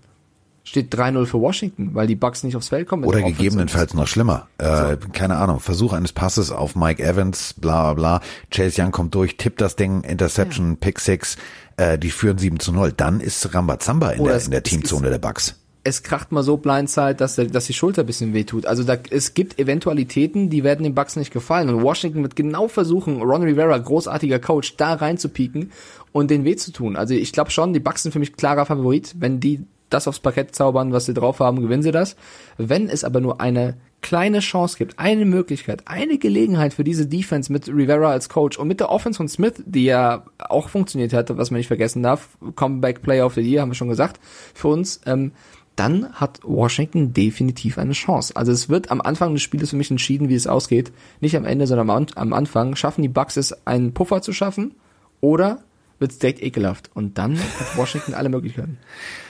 steht 0.63 0.95
3-0 0.95 1.27
für 1.27 1.41
Washington, 1.41 1.95
weil 1.95 2.07
die 2.07 2.15
Bucks 2.15 2.45
nicht 2.45 2.55
aufs 2.55 2.69
Feld 2.69 2.87
kommen. 2.87 3.05
Oder 3.05 3.23
gegebenenfalls 3.23 3.95
noch 3.95 4.07
schlimmer. 4.07 4.47
Äh, 4.59 4.97
so. 5.01 5.09
Keine 5.13 5.37
Ahnung, 5.37 5.59
Versuch 5.59 5.93
eines 5.93 6.13
Passes 6.13 6.53
auf 6.53 6.77
Mike 6.77 7.03
Evans, 7.03 7.55
bla 7.55 7.93
bla 7.93 8.19
bla. 8.19 8.29
Chase 8.51 8.81
Young 8.81 8.93
kommt 8.93 9.15
durch, 9.17 9.37
tippt 9.37 9.61
das 9.61 9.75
Ding, 9.75 10.03
Interception, 10.03 10.71
ja. 10.71 10.77
Pick 10.79 11.01
6 11.01 11.39
äh, 11.79 11.99
die 11.99 12.11
führen 12.11 12.39
7 12.39 12.61
zu 12.61 12.73
0, 12.73 12.93
dann 12.93 13.21
ist 13.21 13.55
Rambazamba 13.55 14.11
in, 14.11 14.25
der, 14.25 14.45
in 14.45 14.51
der 14.51 14.63
Teamzone 14.63 15.09
der 15.09 15.19
Bucks 15.19 15.55
es 15.89 16.03
kracht 16.03 16.33
mal 16.33 16.43
so 16.43 16.57
Blindside, 16.59 17.15
dass, 17.15 17.37
dass 17.37 17.67
die 17.67 17.73
Schulter 17.73 18.03
ein 18.03 18.07
bisschen 18.07 18.35
wehtut. 18.35 18.67
Also 18.67 18.85
da, 18.85 18.97
es 19.11 19.35
gibt 19.35 19.59
Eventualitäten, 19.59 20.51
die 20.51 20.63
werden 20.63 20.83
den 20.83 20.95
Bucks 20.95 21.17
nicht 21.17 21.33
gefallen. 21.33 21.69
Und 21.69 21.83
Washington 21.83 22.23
wird 22.23 22.37
genau 22.37 22.69
versuchen, 22.69 23.23
Ron 23.23 23.43
Rivera, 23.43 23.79
großartiger 23.79 24.39
Coach, 24.39 24.77
da 24.77 24.95
reinzupieken 24.95 25.73
und 26.13 26.31
den 26.31 26.45
weh 26.45 26.57
zu 26.57 26.73
tun. 26.73 26.97
Also 26.97 27.15
ich 27.15 27.33
glaube 27.33 27.51
schon, 27.51 27.73
die 27.73 27.81
Bucks 27.81 28.03
sind 28.03 28.13
für 28.13 28.19
mich 28.19 28.35
klarer 28.35 28.67
Favorit. 28.67 29.15
Wenn 29.19 29.41
die 29.41 29.65
das 29.89 30.07
aufs 30.07 30.21
Parkett 30.21 30.55
zaubern, 30.55 30.93
was 30.93 31.07
sie 31.07 31.15
drauf 31.15 31.41
haben, 31.41 31.63
gewinnen 31.63 31.83
sie 31.83 31.93
das. 31.93 32.17
Wenn 32.59 32.89
es 32.91 33.05
aber 33.05 33.21
nur 33.21 33.41
eine 33.41 33.75
kleine 34.01 34.41
Chance 34.41 34.79
gibt, 34.79 34.99
eine 34.99 35.25
Möglichkeit, 35.25 35.83
eine 35.87 36.19
Gelegenheit 36.19 36.75
für 36.75 36.85
diese 36.85 37.07
Defense 37.07 37.53
mit 37.53 37.69
Rivera 37.69 38.11
als 38.11 38.29
Coach 38.29 38.59
und 38.59 38.69
mit 38.69 38.81
der 38.81 38.91
Offense 38.91 39.17
von 39.17 39.29
Smith, 39.29 39.63
die 39.67 39.85
ja 39.85 40.25
auch 40.39 40.69
funktioniert 40.69 41.13
hat, 41.13 41.37
was 41.37 41.51
man 41.51 41.59
nicht 41.59 41.67
vergessen 41.67 42.03
darf, 42.03 42.29
Comeback 42.55 43.03
Player 43.03 43.27
of 43.27 43.35
the 43.35 43.41
Year, 43.41 43.63
haben 43.63 43.71
wir 43.71 43.75
schon 43.75 43.89
gesagt, 43.89 44.21
für 44.55 44.69
uns, 44.69 45.01
ähm, 45.07 45.33
dann 45.79 46.13
hat 46.13 46.41
Washington 46.43 47.13
definitiv 47.13 47.79
eine 47.79 47.93
Chance. 47.93 48.35
Also 48.35 48.51
es 48.51 48.69
wird 48.69 48.91
am 48.91 49.01
Anfang 49.01 49.33
des 49.33 49.43
Spieles 49.43 49.71
für 49.71 49.77
mich 49.77 49.93
entschieden, 49.93 50.29
wie 50.29 50.35
es 50.35 50.49
ausgeht. 50.49 50.91
Nicht 51.21 51.37
am 51.37 51.45
Ende, 51.45 51.69
sondern 51.69 51.89
am, 51.89 52.07
am 52.17 52.33
Anfang. 52.33 52.75
Schaffen 52.75 53.03
die 53.03 53.09
Bucks 53.09 53.37
es, 53.37 53.65
einen 53.65 53.95
Puffer 53.95 54.21
zu 54.21 54.33
schaffen? 54.33 54.75
Oder 55.21 55.63
wird 55.99 56.13
es 56.13 56.19
direkt 56.19 56.43
ekelhaft? 56.43 56.91
Und 56.95 57.19
dann 57.19 57.39
hat 57.39 57.77
Washington 57.77 58.15
alle 58.15 58.29
Möglichkeiten. 58.29 58.79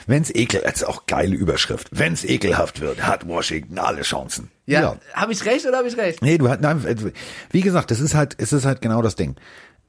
Wenn's 0.07 0.29
ekel, 0.31 0.61
das 0.63 0.75
ist 0.75 0.83
auch 0.83 1.05
geile 1.05 1.35
Überschrift. 1.35 1.87
Wenn's 1.91 2.23
ekelhaft 2.23 2.81
wird, 2.81 3.05
hat 3.05 3.27
Washington 3.27 3.79
alle 3.79 4.01
Chancen. 4.01 4.49
Ja. 4.65 4.97
Habe 5.13 5.33
ich 5.33 5.45
recht 5.45 5.65
oder 5.65 5.77
habe 5.77 5.87
ich 5.87 5.97
recht? 5.97 6.21
Nee, 6.21 6.37
du 6.37 6.49
hast, 6.49 6.61
nein, 6.61 6.83
wie 7.51 7.61
gesagt, 7.61 7.91
es 7.91 7.99
ist 7.99 8.15
halt, 8.15 8.35
es 8.37 8.53
ist 8.53 8.65
halt 8.65 8.81
genau 8.81 9.01
das 9.01 9.15
Ding. 9.15 9.35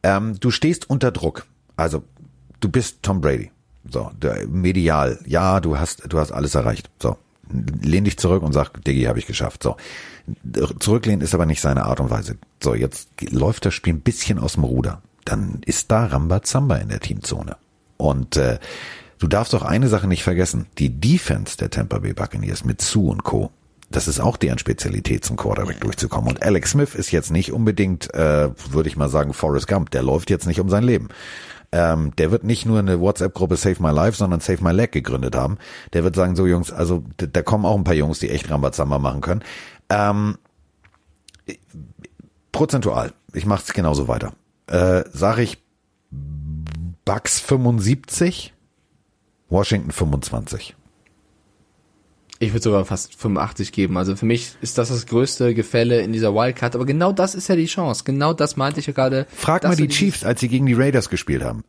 Ähm, 0.02 0.38
du 0.40 0.50
stehst 0.50 0.88
unter 0.88 1.10
Druck. 1.10 1.46
Also, 1.76 2.02
du 2.60 2.68
bist 2.68 3.02
Tom 3.02 3.20
Brady. 3.20 3.50
So, 3.88 4.10
der, 4.20 4.46
medial. 4.46 5.18
Ja, 5.26 5.60
du 5.60 5.78
hast, 5.78 6.02
du 6.12 6.18
hast 6.18 6.32
alles 6.32 6.54
erreicht. 6.54 6.90
So. 7.00 7.16
Lehn 7.82 8.04
dich 8.04 8.16
zurück 8.16 8.42
und 8.42 8.52
sag, 8.52 8.84
Diggi, 8.84 9.04
habe 9.04 9.18
ich 9.18 9.26
geschafft. 9.26 9.62
So. 9.62 9.76
Zurücklehnen 10.78 11.20
ist 11.20 11.34
aber 11.34 11.46
nicht 11.46 11.60
seine 11.60 11.84
Art 11.84 11.98
und 12.00 12.10
Weise. 12.10 12.36
So, 12.62 12.74
jetzt 12.74 13.08
läuft 13.30 13.66
das 13.66 13.74
Spiel 13.74 13.94
ein 13.94 14.00
bisschen 14.00 14.38
aus 14.38 14.52
dem 14.52 14.64
Ruder. 14.64 15.02
Dann 15.24 15.60
ist 15.64 15.90
da 15.90 16.06
Rambazamba 16.06 16.76
in 16.76 16.88
der 16.88 17.00
Teamzone. 17.00 17.56
Und 17.96 18.36
äh, 18.36 18.58
du 19.18 19.26
darfst 19.26 19.54
auch 19.54 19.62
eine 19.62 19.88
Sache 19.88 20.06
nicht 20.06 20.22
vergessen. 20.22 20.66
Die 20.78 21.00
Defense 21.00 21.56
der 21.56 21.70
Tampa 21.70 21.98
Bay 21.98 22.12
Buccaneers 22.12 22.64
mit 22.64 22.80
Sue 22.80 23.10
und 23.10 23.24
Co., 23.24 23.50
das 23.90 24.06
ist 24.06 24.20
auch 24.20 24.36
deren 24.36 24.58
Spezialität, 24.58 25.24
zum 25.24 25.36
Quarterback 25.36 25.80
durchzukommen. 25.80 26.30
Und 26.30 26.42
Alex 26.44 26.70
Smith 26.70 26.94
ist 26.94 27.10
jetzt 27.10 27.32
nicht 27.32 27.52
unbedingt, 27.52 28.14
äh, 28.14 28.50
würde 28.70 28.88
ich 28.88 28.96
mal 28.96 29.08
sagen, 29.08 29.32
Forrest 29.32 29.66
Gump. 29.66 29.90
Der 29.90 30.04
läuft 30.04 30.30
jetzt 30.30 30.46
nicht 30.46 30.60
um 30.60 30.68
sein 30.68 30.84
Leben. 30.84 31.08
Ähm, 31.72 32.12
der 32.16 32.30
wird 32.30 32.44
nicht 32.44 32.66
nur 32.66 32.78
eine 32.78 33.00
WhatsApp-Gruppe 33.00 33.56
Save 33.56 33.82
My 33.82 33.90
Life, 33.90 34.16
sondern 34.16 34.40
Save 34.40 34.62
My 34.62 34.72
Leg 34.72 34.92
gegründet 34.92 35.34
haben. 35.34 35.58
Der 35.92 36.04
wird 36.04 36.14
sagen, 36.14 36.36
so 36.36 36.46
Jungs, 36.46 36.72
also 36.72 37.02
da 37.16 37.42
kommen 37.42 37.64
auch 37.64 37.76
ein 37.76 37.84
paar 37.84 37.94
Jungs, 37.94 38.20
die 38.20 38.30
echt 38.30 38.48
Rambazamba 38.48 38.98
machen 38.98 39.20
können. 39.20 39.42
Ähm, 39.88 40.38
prozentual, 42.52 43.12
ich 43.32 43.46
mache 43.46 43.64
es 43.66 43.72
genauso 43.72 44.06
weiter. 44.06 44.32
Äh, 44.70 45.04
sage 45.12 45.42
ich 45.42 45.58
Bucks 47.04 47.40
75, 47.40 48.54
Washington 49.48 49.90
25. 49.90 50.76
Ich 52.38 52.52
würde 52.52 52.62
sogar 52.62 52.84
fast 52.84 53.16
85 53.16 53.72
geben. 53.72 53.98
Also 53.98 54.14
für 54.16 54.26
mich 54.26 54.54
ist 54.62 54.78
das 54.78 54.88
das 54.88 55.06
größte 55.06 55.54
Gefälle 55.54 56.00
in 56.02 56.12
dieser 56.12 56.34
Wildcard. 56.34 56.76
Aber 56.76 56.86
genau 56.86 57.12
das 57.12 57.34
ist 57.34 57.48
ja 57.48 57.56
die 57.56 57.66
Chance. 57.66 58.04
Genau 58.04 58.32
das 58.32 58.56
meinte 58.56 58.80
ich 58.80 58.86
ja 58.86 58.92
gerade. 58.92 59.26
Frag 59.34 59.64
mal 59.64 59.76
die 59.76 59.88
Chiefs, 59.88 60.24
als 60.24 60.40
sie 60.40 60.48
gegen 60.48 60.66
die 60.66 60.74
Raiders 60.74 61.10
gespielt 61.10 61.42
haben. 61.42 61.64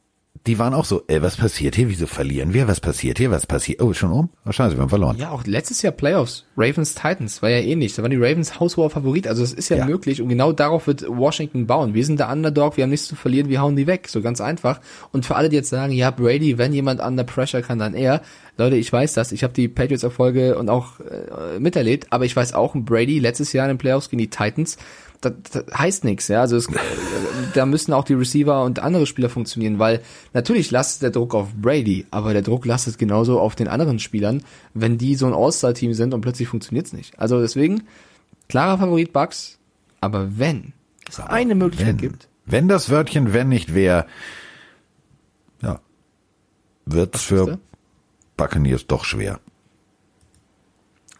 Die 0.47 0.57
waren 0.57 0.73
auch 0.73 0.85
so, 0.85 1.03
ey, 1.07 1.21
was 1.21 1.37
passiert 1.37 1.75
hier? 1.75 1.87
Wieso 1.89 2.07
verlieren 2.07 2.51
wir? 2.51 2.67
Was 2.67 2.79
passiert 2.79 3.19
hier? 3.19 3.29
Was 3.29 3.45
passiert? 3.45 3.79
Oh, 3.79 3.93
schon 3.93 4.11
um? 4.11 4.29
Wahrscheinlich, 4.43 4.75
wir 4.75 4.81
haben 4.81 4.89
verloren. 4.89 5.17
Ja, 5.19 5.29
auch 5.29 5.45
letztes 5.45 5.83
Jahr 5.83 5.93
Playoffs. 5.93 6.45
Ravens 6.57 6.95
Titans 6.95 7.43
war 7.43 7.49
ja 7.51 7.59
ähnlich. 7.59 7.93
Da 7.93 8.01
waren 8.01 8.09
die 8.09 8.17
Ravens 8.17 8.59
haushoher 8.59 8.89
Favorit. 8.89 9.27
Also 9.27 9.43
es 9.43 9.53
ist 9.53 9.69
ja, 9.69 9.77
Ja. 9.77 9.85
möglich. 9.85 10.19
Und 10.19 10.29
genau 10.29 10.51
darauf 10.51 10.87
wird 10.87 11.05
Washington 11.07 11.67
bauen. 11.67 11.93
Wir 11.93 12.03
sind 12.03 12.19
der 12.19 12.31
Underdog. 12.31 12.75
Wir 12.75 12.85
haben 12.85 12.89
nichts 12.89 13.05
zu 13.07 13.15
verlieren. 13.15 13.49
Wir 13.49 13.61
hauen 13.61 13.75
die 13.75 13.85
weg. 13.85 14.07
So 14.07 14.21
ganz 14.21 14.41
einfach. 14.41 14.81
Und 15.11 15.27
für 15.27 15.35
alle, 15.35 15.49
die 15.49 15.57
jetzt 15.57 15.69
sagen, 15.69 15.93
ja, 15.93 16.09
Brady, 16.09 16.57
wenn 16.57 16.73
jemand 16.73 17.01
under 17.01 17.23
pressure 17.23 17.61
kann, 17.61 17.77
dann 17.77 17.93
er. 17.93 18.21
Leute, 18.57 18.77
ich 18.77 18.91
weiß 18.91 19.13
das. 19.13 19.31
Ich 19.33 19.43
habe 19.43 19.53
die 19.53 19.67
Patriots-Erfolge 19.67 20.57
und 20.57 20.69
auch 20.69 20.99
äh, 21.01 21.59
miterlebt. 21.59 22.07
Aber 22.09 22.25
ich 22.25 22.35
weiß 22.35 22.53
auch, 22.55 22.73
Brady 22.75 23.19
letztes 23.19 23.53
Jahr 23.53 23.65
in 23.67 23.73
den 23.73 23.77
Playoffs 23.77 24.09
gegen 24.09 24.19
die 24.21 24.29
Titans, 24.31 24.77
das, 25.21 25.33
das 25.51 25.65
heißt 25.77 26.03
nichts, 26.03 26.27
ja. 26.27 26.41
Also 26.41 26.57
es, 26.57 26.67
äh, 26.67 26.77
da 27.53 27.65
müssen 27.65 27.93
auch 27.93 28.03
die 28.03 28.13
Receiver 28.13 28.63
und 28.63 28.79
andere 28.79 29.05
Spieler 29.05 29.29
funktionieren, 29.29 29.79
weil 29.79 30.01
natürlich 30.33 30.71
lastet 30.71 31.03
der 31.03 31.11
Druck 31.11 31.33
auf 31.33 31.53
Brady, 31.53 32.05
aber 32.11 32.33
der 32.33 32.41
Druck 32.41 32.65
lastet 32.65 32.97
genauso 32.97 33.39
auf 33.39 33.55
den 33.55 33.67
anderen 33.67 33.99
Spielern, 33.99 34.43
wenn 34.73 34.97
die 34.97 35.15
so 35.15 35.27
ein 35.27 35.33
All-Star-Team 35.33 35.93
sind 35.93 36.13
und 36.13 36.21
plötzlich 36.21 36.47
funktioniert's 36.47 36.93
nicht. 36.93 37.17
Also 37.19 37.39
deswegen 37.39 37.83
klarer 38.49 38.77
Favorit 38.77 39.13
Bucks, 39.13 39.59
aber 40.01 40.37
wenn 40.37 40.73
es 41.07 41.19
eine 41.19 41.55
Möglichkeit 41.55 41.89
wenn, 41.89 41.97
gibt, 41.97 42.27
Wenn 42.45 42.67
das 42.67 42.89
Wörtchen 42.89 43.33
wenn 43.33 43.49
nicht 43.49 43.73
wäre, 43.73 44.07
ja, 45.61 45.79
wird's 46.85 47.21
für? 47.21 47.59
Buccaneers 48.37 48.87
doch 48.87 49.05
schwer. 49.05 49.39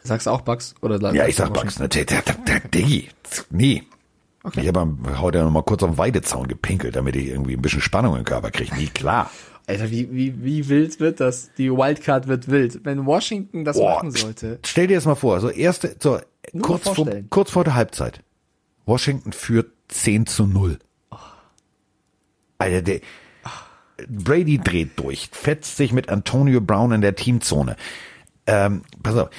sagst 0.01 0.25
du 0.25 0.31
auch 0.31 0.41
Bucks 0.41 0.73
oder 0.81 1.13
Ja, 1.13 1.27
ich 1.27 1.35
sag 1.35 1.53
ne, 1.79 1.87
der, 1.87 2.05
der, 2.05 2.21
der, 2.21 2.59
Diggi, 2.61 3.09
nee. 3.51 3.83
Ich 4.55 4.67
habe 4.67 4.97
heute 5.19 5.37
ja 5.37 5.43
noch 5.43 5.51
mal 5.51 5.61
kurz 5.61 5.83
auf 5.83 5.91
den 5.91 5.97
Weidezaun 5.97 6.47
gepinkelt, 6.47 6.95
damit 6.95 7.15
ich 7.15 7.27
irgendwie 7.27 7.53
ein 7.53 7.61
bisschen 7.61 7.81
Spannung 7.81 8.17
im 8.17 8.23
Körper 8.23 8.49
kriege. 8.49 8.75
Nie 8.75 8.87
klar. 8.87 9.29
Alter, 9.67 9.91
wie, 9.91 10.11
wie, 10.11 10.43
wie 10.43 10.67
wild 10.67 10.99
wird 10.99 11.19
das? 11.19 11.51
Die 11.57 11.71
Wildcard 11.71 12.27
wird 12.27 12.49
wild. 12.49 12.83
Wenn 12.83 13.05
Washington 13.05 13.63
das 13.63 13.77
Boah, 13.77 13.95
machen 13.95 14.11
sollte. 14.11 14.59
Stell 14.65 14.87
dir 14.87 14.95
das 14.95 15.05
mal 15.05 15.15
vor, 15.15 15.39
so 15.39 15.49
erste, 15.49 15.95
so 15.99 16.19
Nur 16.53 16.63
kurz 16.63 16.89
vor, 16.89 17.07
kurz 17.29 17.51
vor 17.51 17.63
der 17.63 17.75
Halbzeit. 17.75 18.23
Washington 18.85 19.31
führt 19.31 19.71
10 19.89 20.25
zu 20.25 20.47
0. 20.47 20.79
Alter, 22.57 22.81
der, 22.81 23.01
Brady 24.09 24.57
dreht 24.57 24.99
durch, 24.99 25.29
fetzt 25.31 25.77
sich 25.77 25.93
mit 25.93 26.09
Antonio 26.09 26.61
Brown 26.61 26.91
in 26.91 27.01
der 27.01 27.15
Teamzone. 27.15 27.75
Ähm, 28.51 28.81
pass 29.01 29.15
auf, 29.15 29.29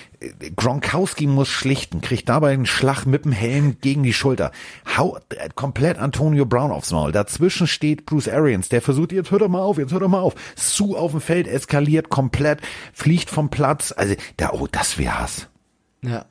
Gronkowski 0.57 1.27
muss 1.27 1.51
schlichten, 1.51 2.01
kriegt 2.01 2.31
dabei 2.31 2.53
einen 2.53 2.65
Schlag 2.65 3.05
mit 3.05 3.27
dem 3.27 3.33
Helm 3.33 3.77
gegen 3.83 4.03
die 4.03 4.15
Schulter. 4.15 4.53
Hau 4.97 5.19
äh, 5.29 5.51
komplett 5.55 5.99
Antonio 5.99 6.47
Brown 6.47 6.71
aufs 6.71 6.93
Maul. 6.93 7.13
Dazwischen 7.13 7.67
steht 7.67 8.07
Bruce 8.07 8.29
Arians, 8.29 8.71
der 8.71 8.81
versucht, 8.81 9.13
jetzt 9.13 9.31
hört 9.31 9.43
er 9.43 9.49
mal 9.49 9.61
auf, 9.61 9.77
jetzt 9.77 9.93
hört 9.93 10.01
er 10.01 10.09
mal 10.09 10.21
auf. 10.21 10.35
Sue 10.57 10.99
auf 10.99 11.11
dem 11.11 11.21
Feld 11.21 11.47
eskaliert 11.47 12.09
komplett, 12.09 12.63
fliegt 12.95 13.29
vom 13.29 13.51
Platz. 13.51 13.93
Also, 13.95 14.15
da, 14.39 14.53
oh, 14.53 14.67
das 14.73 14.97
wäre 14.97 15.21
Hass. 15.21 15.49
Ja. 16.01 16.25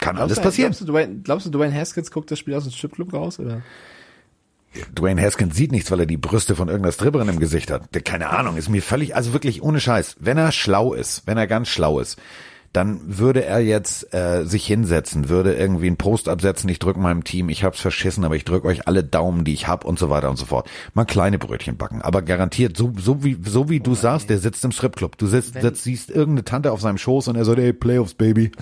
Kann 0.00 0.16
Glaubst 0.16 0.20
alles 0.20 0.36
du, 0.38 0.42
passieren. 0.42 0.72
Glaubst 0.72 0.80
du, 0.80 0.92
Dwayne, 0.92 1.20
glaubst 1.22 1.46
du, 1.46 1.50
Dwayne 1.50 1.74
Haskins 1.76 2.10
guckt 2.10 2.28
das 2.32 2.40
Spiel 2.40 2.54
aus 2.54 2.64
dem 2.64 2.72
Stripclub 2.72 3.12
raus, 3.12 3.38
oder? 3.38 3.62
Dwayne 4.94 5.20
Haskins 5.20 5.56
sieht 5.56 5.72
nichts, 5.72 5.90
weil 5.90 6.00
er 6.00 6.06
die 6.06 6.16
Brüste 6.16 6.54
von 6.54 6.68
irgendeiner 6.68 6.92
Stripperin 6.92 7.28
im 7.28 7.40
Gesicht 7.40 7.70
hat. 7.70 7.88
Keine 8.04 8.30
Ahnung, 8.30 8.56
ist 8.56 8.68
mir 8.68 8.82
völlig, 8.82 9.16
also 9.16 9.32
wirklich 9.32 9.62
ohne 9.62 9.80
Scheiß. 9.80 10.16
Wenn 10.20 10.38
er 10.38 10.52
schlau 10.52 10.94
ist, 10.94 11.22
wenn 11.26 11.38
er 11.38 11.46
ganz 11.46 11.68
schlau 11.68 11.98
ist, 11.98 12.18
dann 12.72 13.00
würde 13.18 13.44
er 13.44 13.58
jetzt 13.58 14.14
äh, 14.14 14.44
sich 14.44 14.64
hinsetzen, 14.64 15.28
würde 15.28 15.54
irgendwie 15.54 15.88
einen 15.88 15.96
Post 15.96 16.28
absetzen, 16.28 16.70
ich 16.70 16.78
drück 16.78 16.96
meinem 16.96 17.24
Team, 17.24 17.48
ich 17.48 17.64
hab's 17.64 17.80
verschissen, 17.80 18.24
aber 18.24 18.36
ich 18.36 18.44
drück 18.44 18.64
euch 18.64 18.86
alle 18.86 19.02
Daumen, 19.02 19.44
die 19.44 19.52
ich 19.52 19.66
hab 19.66 19.84
und 19.84 19.98
so 19.98 20.08
weiter 20.08 20.30
und 20.30 20.36
so 20.36 20.46
fort. 20.46 20.70
Mal 20.94 21.04
kleine 21.04 21.38
Brötchen 21.38 21.76
backen, 21.76 22.00
aber 22.00 22.22
garantiert, 22.22 22.76
so, 22.76 22.92
so 22.96 23.24
wie, 23.24 23.36
so 23.44 23.68
wie 23.68 23.80
du 23.80 23.96
sagst, 23.96 24.30
der 24.30 24.38
sitzt 24.38 24.64
im 24.64 24.70
Stripclub. 24.70 25.18
Du 25.18 25.26
sitzt, 25.26 25.60
sitzt, 25.60 25.82
siehst 25.82 26.10
irgendeine 26.10 26.44
Tante 26.44 26.70
auf 26.70 26.80
seinem 26.80 26.98
Schoß 26.98 27.26
und 27.26 27.34
er 27.34 27.44
sagt, 27.44 27.58
ey, 27.58 27.72
Playoffs, 27.72 28.14
Baby. 28.14 28.52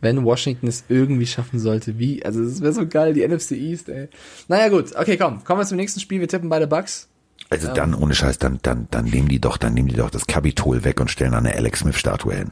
Wenn 0.00 0.24
Washington 0.24 0.68
es 0.68 0.84
irgendwie 0.88 1.26
schaffen 1.26 1.58
sollte, 1.58 1.98
wie? 1.98 2.24
Also, 2.24 2.44
das 2.44 2.60
wäre 2.60 2.72
so 2.72 2.86
geil, 2.86 3.14
die 3.14 3.26
NFC 3.26 3.52
East, 3.52 3.88
ey. 3.88 4.08
Naja, 4.46 4.68
gut. 4.68 4.94
Okay, 4.96 5.16
komm. 5.16 5.42
Kommen 5.44 5.60
wir 5.60 5.66
zum 5.66 5.76
nächsten 5.76 6.00
Spiel. 6.00 6.20
Wir 6.20 6.28
tippen 6.28 6.48
beide 6.48 6.66
Bucks. 6.66 7.08
Also 7.50 7.72
dann, 7.72 7.94
ohne 7.94 8.14
Scheiß, 8.14 8.38
dann, 8.38 8.58
dann, 8.62 8.88
dann 8.90 9.06
nehmen 9.06 9.28
die 9.28 9.40
doch, 9.40 9.56
dann 9.56 9.72
nehmen 9.72 9.88
die 9.88 9.96
doch 9.96 10.10
das 10.10 10.26
Kapitol 10.26 10.84
weg 10.84 11.00
und 11.00 11.10
stellen 11.10 11.34
eine 11.34 11.54
Alex 11.54 11.80
Smith 11.80 11.96
Statue 11.96 12.34
hin. 12.34 12.50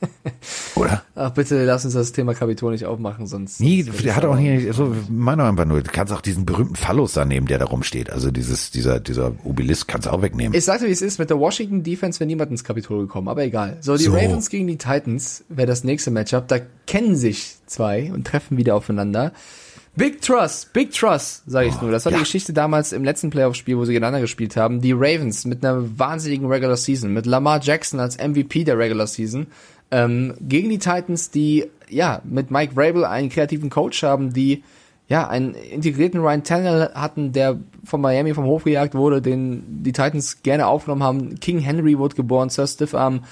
Oder? 0.76 1.02
Ach, 1.14 1.30
bitte 1.30 1.64
lass 1.64 1.84
uns 1.84 1.94
das 1.94 2.12
Thema 2.12 2.34
Kapitol 2.34 2.72
nicht 2.72 2.86
aufmachen, 2.86 3.26
sonst. 3.26 3.60
Nee, 3.60 3.82
der 3.82 4.16
hat 4.16 4.24
auch 4.24 4.38
hier, 4.38 4.72
so, 4.72 4.94
meiner 5.08 5.44
einfach 5.44 5.64
nur, 5.64 5.82
du 5.82 5.90
kannst 5.90 6.12
auch 6.12 6.20
diesen 6.20 6.46
berühmten 6.46 6.76
Phallus 6.76 7.12
da 7.12 7.24
nehmen, 7.24 7.46
der 7.46 7.58
da 7.58 7.66
rumsteht. 7.66 8.10
Also 8.10 8.30
dieses, 8.30 8.70
dieser, 8.70 9.00
dieser 9.00 9.32
Obelisk 9.44 9.88
kannst 9.88 10.06
du 10.06 10.12
auch 10.12 10.22
wegnehmen. 10.22 10.56
Ich 10.56 10.64
sagte, 10.64 10.86
wie 10.86 10.92
es 10.92 11.02
ist, 11.02 11.18
mit 11.18 11.30
der 11.30 11.38
Washington 11.38 11.82
Defense 11.82 12.20
wäre 12.20 12.26
niemand 12.26 12.50
ins 12.50 12.64
Kapitol 12.64 13.00
gekommen, 13.00 13.28
aber 13.28 13.42
egal. 13.42 13.78
So, 13.80 13.96
die 13.96 14.04
So. 14.04 14.12
Ravens 14.12 14.48
gegen 14.48 14.66
die 14.66 14.78
Titans 14.78 15.44
wäre 15.48 15.66
das 15.66 15.84
nächste 15.84 16.10
Matchup. 16.10 16.48
Da 16.48 16.58
kennen 16.86 17.16
sich 17.16 17.56
zwei 17.66 18.12
und 18.12 18.26
treffen 18.26 18.56
wieder 18.56 18.74
aufeinander. 18.74 19.32
Big 19.96 20.22
Trust, 20.22 20.72
Big 20.72 20.92
Trust, 20.92 21.42
sage 21.46 21.68
ich 21.68 21.80
nur. 21.82 21.90
Das 21.90 22.04
war 22.04 22.12
ja. 22.12 22.18
die 22.18 22.22
Geschichte 22.22 22.52
damals 22.52 22.92
im 22.92 23.04
letzten 23.04 23.30
Playoff-Spiel, 23.30 23.76
wo 23.76 23.84
sie 23.84 23.92
gegeneinander 23.92 24.20
gespielt 24.20 24.56
haben. 24.56 24.80
Die 24.80 24.92
Ravens 24.92 25.44
mit 25.44 25.64
einer 25.64 25.98
wahnsinnigen 25.98 26.46
Regular 26.46 26.76
Season, 26.76 27.12
mit 27.12 27.26
Lamar 27.26 27.60
Jackson 27.60 27.98
als 27.98 28.16
MVP 28.16 28.64
der 28.64 28.78
Regular 28.78 29.08
Season, 29.08 29.48
ähm, 29.90 30.34
gegen 30.40 30.70
die 30.70 30.78
Titans, 30.78 31.30
die 31.30 31.66
ja 31.88 32.22
mit 32.24 32.50
Mike 32.50 32.74
Vrabel 32.74 33.04
einen 33.04 33.28
kreativen 33.28 33.70
Coach 33.70 34.02
haben, 34.02 34.32
die 34.32 34.62
ja 35.08 35.26
einen 35.28 35.54
integrierten 35.54 36.20
Ryan 36.20 36.44
Tannehill 36.44 36.90
hatten, 36.94 37.32
der 37.32 37.58
von 37.84 38.00
Miami 38.00 38.32
vom 38.32 38.44
Hof 38.44 38.64
gejagt 38.64 38.94
wurde, 38.94 39.20
den 39.20 39.82
die 39.82 39.92
Titans 39.92 40.42
gerne 40.42 40.68
aufgenommen 40.68 41.02
haben. 41.02 41.40
King 41.40 41.58
Henry 41.58 41.98
wurde 41.98 42.14
geboren, 42.14 42.48
Sir 42.48 42.66
Stiffarm. 42.66 43.24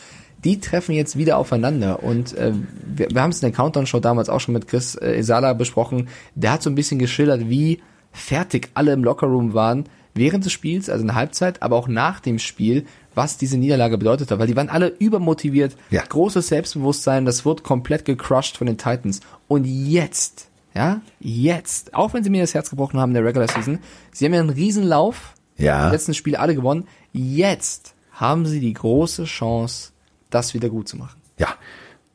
Die 0.45 0.61
treffen 0.61 0.93
jetzt 0.95 1.17
wieder 1.17 1.37
aufeinander 1.37 2.03
und 2.03 2.37
äh, 2.37 2.53
wir, 2.85 3.09
wir 3.11 3.23
haben 3.23 3.31
es 3.31 3.43
in 3.43 3.49
der 3.51 3.57
Countdown-Show 3.57 4.01
damals 4.01 4.29
auch 4.29 4.41
schon 4.41 4.55
mit 4.55 4.69
Chris 4.69 4.95
äh, 4.95 5.19
Isala 5.19 5.53
besprochen. 5.53 6.09
Der 6.35 6.53
hat 6.53 6.63
so 6.63 6.71
ein 6.71 6.77
bisschen 6.77 6.99
geschildert, 6.99 7.49
wie 7.49 7.81
fertig 8.13 8.71
alle 8.75 8.93
im 8.93 9.05
Lockerroom 9.05 9.55
waren 9.55 9.85
während 10.15 10.45
des 10.45 10.53
Spiels, 10.53 10.91
also 10.91 11.03
in 11.03 11.09
der 11.09 11.17
Halbzeit, 11.17 11.63
aber 11.63 11.77
auch 11.77 11.89
nach 11.89 12.21
dem 12.21 12.39
Spiel, 12.39 12.85
was 13.19 13.37
diese 13.37 13.59
Niederlage 13.59 13.99
bedeutet 13.99 14.31
hat, 14.31 14.39
weil 14.39 14.47
die 14.47 14.57
waren 14.57 14.71
alle 14.71 14.89
übermotiviert, 14.89 15.77
Ja. 15.91 16.03
großes 16.09 16.49
Selbstbewusstsein, 16.49 17.27
das 17.27 17.45
wurde 17.45 17.63
komplett 17.63 18.07
gecrushed 18.07 18.57
von 18.57 18.67
den 18.67 18.79
Titans. 18.79 19.21
Und 19.49 19.65
jetzt, 19.67 20.49
ja, 20.75 21.03
jetzt, 21.21 21.93
auch 21.93 22.15
wenn 22.15 22.25
sie 22.25 22.31
mir 22.31 22.41
das 22.41 22.55
Herz 22.55 22.71
gebrochen 22.71 22.99
haben 22.99 23.11
in 23.11 23.15
der 23.15 23.25
Regular 23.25 23.49
Season, 23.49 23.81
sie 24.13 24.25
haben 24.25 24.33
ja 24.35 24.41
einen 24.41 24.49
Riesenlauf, 24.51 25.35
Ja. 25.59 25.87
die 25.89 25.93
letzten 25.93 26.15
Spiele 26.15 26.39
alle 26.41 26.55
gewonnen, 26.55 26.87
jetzt 27.13 27.95
haben 28.13 28.47
sie 28.47 28.61
die 28.61 28.73
große 28.73 29.25
Chance, 29.25 29.91
das 30.31 30.55
wieder 30.55 30.71
gut 30.71 30.89
zu 30.89 30.97
machen. 30.97 31.21
Ja, 31.39 31.49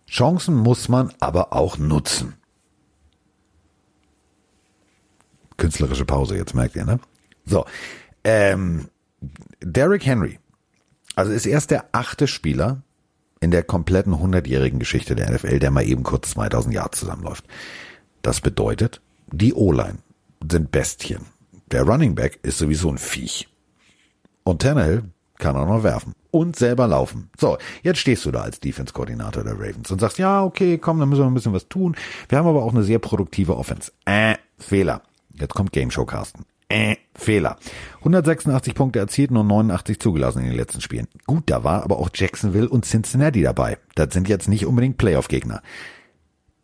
Chancen 0.09 0.55
muss 0.55 0.89
man 0.89 1.13
aber 1.19 1.53
auch 1.53 1.77
nutzen. 1.77 2.33
Künstlerische 5.57 6.05
Pause, 6.05 6.35
jetzt 6.35 6.55
merkt 6.55 6.75
ihr, 6.75 6.85
ne? 6.85 6.99
So, 7.45 7.65
ähm, 8.23 8.87
Derrick 9.61 10.05
Henry, 10.05 10.39
also 11.15 11.31
ist 11.31 11.45
erst 11.45 11.71
der 11.71 11.85
achte 11.91 12.27
Spieler 12.27 12.81
in 13.39 13.51
der 13.51 13.63
kompletten 13.63 14.13
100-jährigen 14.13 14.79
Geschichte 14.79 15.15
der 15.15 15.29
NFL, 15.29 15.59
der 15.59 15.71
mal 15.71 15.85
eben 15.85 16.03
kurz 16.03 16.31
2000 16.31 16.73
Jahre 16.73 16.91
zusammenläuft. 16.91 17.45
Das 18.21 18.39
bedeutet, 18.39 19.01
die 19.31 19.53
O-Line 19.53 19.97
sind 20.49 20.71
Bestien. 20.71 21.25
Der 21.71 21.83
Running 21.83 22.15
Back 22.15 22.39
ist 22.43 22.57
sowieso 22.57 22.89
ein 22.89 22.97
Viech. 22.97 23.49
Und 24.43 24.61
Tannehill 24.61 25.03
kann 25.39 25.57
auch 25.57 25.67
noch 25.67 25.83
werfen 25.83 26.13
und 26.31 26.55
selber 26.55 26.87
laufen. 26.87 27.29
So, 27.37 27.57
jetzt 27.81 27.99
stehst 27.99 28.25
du 28.25 28.31
da 28.31 28.41
als 28.41 28.59
Defense-Koordinator 28.59 29.43
der 29.43 29.53
Ravens 29.53 29.91
und 29.91 29.99
sagst, 29.99 30.17
ja, 30.19 30.43
okay, 30.43 30.77
komm, 30.77 30.99
dann 30.99 31.09
müssen 31.09 31.21
wir 31.21 31.27
ein 31.27 31.33
bisschen 31.33 31.53
was 31.53 31.67
tun. 31.67 31.95
Wir 32.29 32.37
haben 32.37 32.47
aber 32.47 32.63
auch 32.63 32.73
eine 32.73 32.83
sehr 32.83 32.99
produktive 32.99 33.57
Offense. 33.57 33.91
Äh, 34.05 34.35
Fehler. 34.57 35.01
Jetzt 35.33 35.53
kommt 35.53 35.71
Game 35.71 35.91
Show 35.91 36.05
Carsten. 36.05 36.45
Äh, 36.73 36.97
Fehler. 37.13 37.57
186 37.99 38.73
Punkte 38.73 38.97
erzielt, 38.97 39.29
nur 39.29 39.43
89 39.43 39.99
zugelassen 39.99 40.39
in 40.39 40.45
den 40.47 40.55
letzten 40.55 40.81
Spielen. 40.81 41.07
Gut, 41.27 41.43
da 41.45 41.63
war 41.63 41.83
aber 41.83 41.99
auch 41.99 42.09
Jacksonville 42.11 42.67
und 42.67 42.83
Cincinnati 42.85 43.43
dabei. 43.43 43.77
Das 43.93 44.11
sind 44.11 44.27
jetzt 44.27 44.49
nicht 44.49 44.65
unbedingt 44.65 44.97
Playoff-Gegner. 44.97 45.61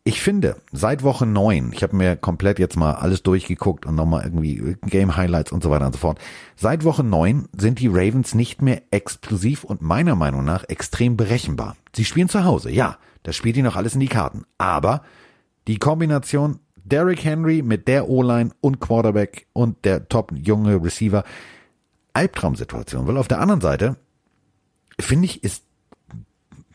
Ich 0.03 0.21
finde, 0.21 0.55
seit 0.71 1.03
Woche 1.03 1.27
9, 1.27 1.73
ich 1.73 1.83
habe 1.83 1.95
mir 1.95 2.15
komplett 2.15 2.57
jetzt 2.57 2.75
mal 2.75 2.93
alles 2.93 3.21
durchgeguckt 3.21 3.85
und 3.85 3.93
nochmal 3.93 4.23
irgendwie 4.23 4.77
Game 4.87 5.15
Highlights 5.15 5.51
und 5.51 5.61
so 5.61 5.69
weiter 5.69 5.85
und 5.85 5.93
so 5.93 5.99
fort. 5.99 6.17
Seit 6.55 6.83
Woche 6.83 7.03
9 7.03 7.47
sind 7.55 7.77
die 7.77 7.87
Ravens 7.87 8.33
nicht 8.33 8.63
mehr 8.63 8.81
explosiv 8.89 9.63
und 9.63 9.83
meiner 9.83 10.15
Meinung 10.15 10.43
nach 10.43 10.63
extrem 10.67 11.17
berechenbar. 11.17 11.75
Sie 11.95 12.05
spielen 12.05 12.29
zu 12.29 12.45
Hause, 12.45 12.71
ja, 12.71 12.97
das 13.21 13.35
spielt 13.35 13.57
ihnen 13.57 13.67
noch 13.67 13.75
alles 13.75 13.93
in 13.93 13.99
die 13.99 14.07
Karten. 14.07 14.45
Aber 14.57 15.03
die 15.67 15.77
Kombination 15.77 16.61
Derrick 16.89 17.23
Henry 17.23 17.61
mit 17.61 17.87
der 17.87 18.09
O-Line 18.09 18.51
und 18.61 18.79
Quarterback 18.79 19.47
und 19.53 19.85
der 19.85 20.09
top 20.09 20.31
junge 20.35 20.83
Receiver, 20.83 21.23
Albtraumsituation. 22.13 23.07
Weil 23.07 23.17
auf 23.17 23.27
der 23.27 23.39
anderen 23.39 23.61
Seite, 23.61 23.97
finde 24.99 25.25
ich, 25.25 25.43
ist 25.43 25.63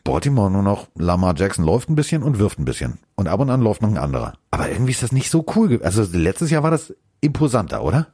Baltimore 0.03 0.51
nur 0.51 0.61
noch 0.61 0.87
Lamar 0.95 1.33
Jackson 1.35 1.65
läuft 1.65 1.89
ein 1.89 1.95
bisschen 1.95 2.23
und 2.23 2.39
wirft 2.39 2.59
ein 2.59 2.65
bisschen. 2.65 2.99
Und 3.15 3.27
ab 3.27 3.39
und 3.39 3.49
an 3.49 3.61
läuft 3.61 3.81
noch 3.81 3.89
ein 3.89 3.97
anderer. 3.97 4.33
Aber 4.51 4.69
irgendwie 4.69 4.91
ist 4.91 5.03
das 5.03 5.11
nicht 5.11 5.29
so 5.29 5.45
cool. 5.55 5.81
Also 5.83 6.05
letztes 6.11 6.51
Jahr 6.51 6.63
war 6.63 6.71
das 6.71 6.93
imposanter, 7.21 7.83
oder? 7.83 8.07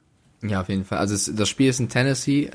Ja, 0.44 0.62
auf 0.62 0.70
jeden 0.70 0.86
Fall. 0.86 0.98
Also 0.98 1.14
es, 1.14 1.32
das 1.36 1.50
Spiel 1.50 1.70
ist 1.70 1.80
in 1.80 1.90
Tennessee, 1.90 2.50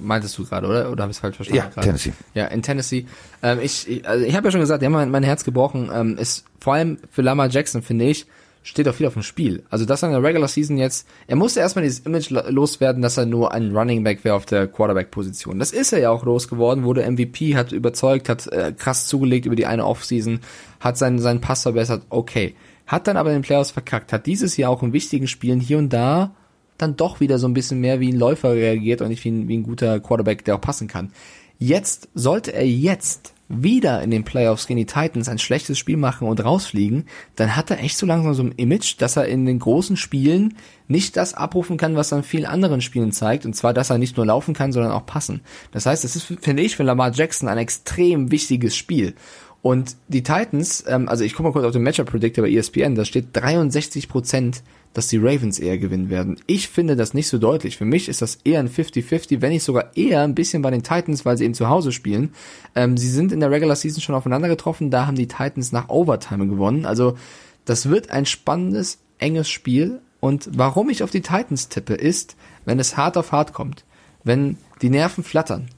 meintest 0.00 0.36
du 0.38 0.44
gerade, 0.44 0.66
oder? 0.66 0.90
Oder 0.90 1.02
habe 1.02 1.10
ich 1.10 1.18
es 1.18 1.20
falsch 1.20 1.36
verstanden? 1.36 1.64
Ja, 1.64 1.70
gerade? 1.70 1.86
Tennessee. 1.86 2.12
Ja, 2.34 2.46
in 2.46 2.62
Tennessee. 2.62 3.06
Ähm, 3.42 3.60
ich 3.62 3.88
ich, 3.88 4.08
also 4.08 4.24
ich 4.24 4.34
habe 4.34 4.48
ja 4.48 4.50
schon 4.50 4.60
gesagt, 4.60 4.82
die 4.82 4.86
haben 4.86 4.92
mein, 4.92 5.10
mein 5.10 5.22
Herz 5.22 5.44
gebrochen. 5.44 5.90
Ähm, 5.92 6.16
ist 6.16 6.46
vor 6.58 6.74
allem 6.74 6.98
für 7.12 7.22
Lamar 7.22 7.48
Jackson, 7.48 7.82
finde 7.82 8.06
ich, 8.06 8.26
steht 8.68 8.86
auch 8.86 8.94
viel 8.94 9.06
auf 9.06 9.14
dem 9.14 9.22
Spiel. 9.22 9.64
Also 9.70 9.86
das 9.86 10.04
an 10.04 10.10
der 10.10 10.22
Regular 10.22 10.46
Season 10.46 10.76
jetzt, 10.76 11.08
er 11.26 11.36
musste 11.36 11.60
erstmal 11.60 11.84
dieses 11.84 12.00
Image 12.00 12.28
lo- 12.30 12.48
loswerden, 12.50 13.00
dass 13.00 13.16
er 13.16 13.24
nur 13.24 13.52
ein 13.52 13.74
Running 13.74 14.04
Back 14.04 14.24
wäre 14.24 14.34
auf 14.34 14.44
der 14.44 14.66
Quarterback-Position. 14.68 15.58
Das 15.58 15.72
ist 15.72 15.92
er 15.92 16.00
ja 16.00 16.10
auch 16.10 16.24
losgeworden, 16.24 16.84
wurde 16.84 17.10
MVP, 17.10 17.56
hat 17.56 17.72
überzeugt, 17.72 18.28
hat 18.28 18.46
äh, 18.48 18.72
krass 18.76 19.06
zugelegt 19.06 19.46
über 19.46 19.56
die 19.56 19.64
eine 19.66 19.86
Offseason, 19.86 20.40
hat 20.80 20.98
seinen, 20.98 21.18
seinen 21.18 21.40
Pass 21.40 21.62
verbessert, 21.62 22.02
okay. 22.10 22.54
Hat 22.86 23.06
dann 23.06 23.16
aber 23.16 23.30
in 23.30 23.36
den 23.38 23.42
Playoffs 23.42 23.70
verkackt, 23.70 24.12
hat 24.12 24.26
dieses 24.26 24.56
Jahr 24.56 24.70
auch 24.70 24.82
in 24.82 24.92
wichtigen 24.92 25.28
Spielen 25.28 25.60
hier 25.60 25.78
und 25.78 25.90
da 25.92 26.34
dann 26.76 26.96
doch 26.96 27.20
wieder 27.20 27.38
so 27.38 27.48
ein 27.48 27.54
bisschen 27.54 27.80
mehr 27.80 28.00
wie 28.00 28.12
ein 28.12 28.18
Läufer 28.18 28.52
reagiert 28.52 29.00
und 29.00 29.08
nicht 29.08 29.24
wie 29.24 29.30
ein, 29.30 29.48
wie 29.48 29.56
ein 29.58 29.62
guter 29.64 29.98
Quarterback, 29.98 30.44
der 30.44 30.56
auch 30.56 30.60
passen 30.60 30.88
kann. 30.88 31.10
Jetzt, 31.58 32.08
sollte 32.14 32.52
er 32.52 32.66
jetzt 32.66 33.32
wieder 33.48 34.02
in 34.02 34.10
den 34.10 34.24
Playoffs 34.24 34.66
gegen 34.66 34.78
die 34.78 34.86
Titans 34.86 35.28
ein 35.28 35.38
schlechtes 35.38 35.78
Spiel 35.78 35.96
machen 35.96 36.28
und 36.28 36.44
rausfliegen, 36.44 37.06
dann 37.36 37.56
hat 37.56 37.70
er 37.70 37.80
echt 37.80 37.96
so 37.96 38.04
langsam 38.04 38.34
so 38.34 38.42
ein 38.42 38.52
Image, 38.52 38.96
dass 38.98 39.16
er 39.16 39.26
in 39.26 39.46
den 39.46 39.58
großen 39.58 39.96
Spielen 39.96 40.54
nicht 40.86 41.16
das 41.16 41.34
abrufen 41.34 41.76
kann, 41.76 41.96
was 41.96 42.12
er 42.12 42.18
in 42.18 42.24
vielen 42.24 42.46
anderen 42.46 42.80
Spielen 42.80 43.12
zeigt, 43.12 43.46
und 43.46 43.54
zwar, 43.54 43.72
dass 43.72 43.90
er 43.90 43.98
nicht 43.98 44.16
nur 44.16 44.26
laufen 44.26 44.54
kann, 44.54 44.72
sondern 44.72 44.92
auch 44.92 45.06
passen. 45.06 45.40
Das 45.72 45.86
heißt, 45.86 46.04
es 46.04 46.16
ist, 46.16 46.24
finde 46.40 46.62
ich, 46.62 46.76
für 46.76 46.82
Lamar 46.82 47.12
Jackson 47.12 47.48
ein 47.48 47.58
extrem 47.58 48.30
wichtiges 48.30 48.76
Spiel. 48.76 49.14
Und 49.60 49.96
die 50.06 50.22
Titans, 50.22 50.84
ähm, 50.86 51.08
also 51.08 51.24
ich 51.24 51.34
gucke 51.34 51.48
mal 51.48 51.52
kurz 51.52 51.64
auf 51.64 51.72
den 51.72 51.82
Matchup 51.82 52.08
Predictor 52.08 52.44
bei 52.44 52.50
ESPN, 52.50 52.94
da 52.94 53.04
steht 53.04 53.28
63 53.32 54.08
Prozent, 54.08 54.62
dass 54.94 55.08
die 55.08 55.18
Ravens 55.18 55.58
eher 55.58 55.78
gewinnen 55.78 56.10
werden. 56.10 56.40
Ich 56.46 56.68
finde 56.68 56.96
das 56.96 57.12
nicht 57.12 57.28
so 57.28 57.38
deutlich. 57.38 57.76
Für 57.76 57.84
mich 57.84 58.08
ist 58.08 58.22
das 58.22 58.38
eher 58.44 58.60
ein 58.60 58.68
50-50, 58.68 59.40
wenn 59.40 59.50
nicht 59.50 59.64
sogar 59.64 59.96
eher 59.96 60.22
ein 60.22 60.34
bisschen 60.34 60.62
bei 60.62 60.70
den 60.70 60.82
Titans, 60.82 61.24
weil 61.24 61.36
sie 61.36 61.44
eben 61.44 61.54
zu 61.54 61.68
Hause 61.68 61.92
spielen. 61.92 62.32
Ähm, 62.74 62.96
sie 62.96 63.10
sind 63.10 63.32
in 63.32 63.40
der 63.40 63.50
Regular 63.50 63.76
Season 63.76 64.00
schon 64.00 64.14
aufeinander 64.14 64.48
getroffen, 64.48 64.90
da 64.90 65.06
haben 65.06 65.16
die 65.16 65.28
Titans 65.28 65.72
nach 65.72 65.88
Overtime 65.88 66.46
gewonnen. 66.46 66.86
Also 66.86 67.16
das 67.64 67.88
wird 67.90 68.10
ein 68.10 68.26
spannendes, 68.26 68.98
enges 69.18 69.50
Spiel. 69.50 70.00
Und 70.20 70.48
warum 70.52 70.88
ich 70.88 71.02
auf 71.02 71.10
die 71.10 71.20
Titans 71.20 71.68
tippe, 71.68 71.94
ist, 71.94 72.36
wenn 72.64 72.78
es 72.78 72.96
hart 72.96 73.16
auf 73.16 73.32
hart 73.32 73.52
kommt, 73.52 73.84
wenn 74.24 74.56
die 74.82 74.90
Nerven 74.90 75.22
flattern, 75.22 75.68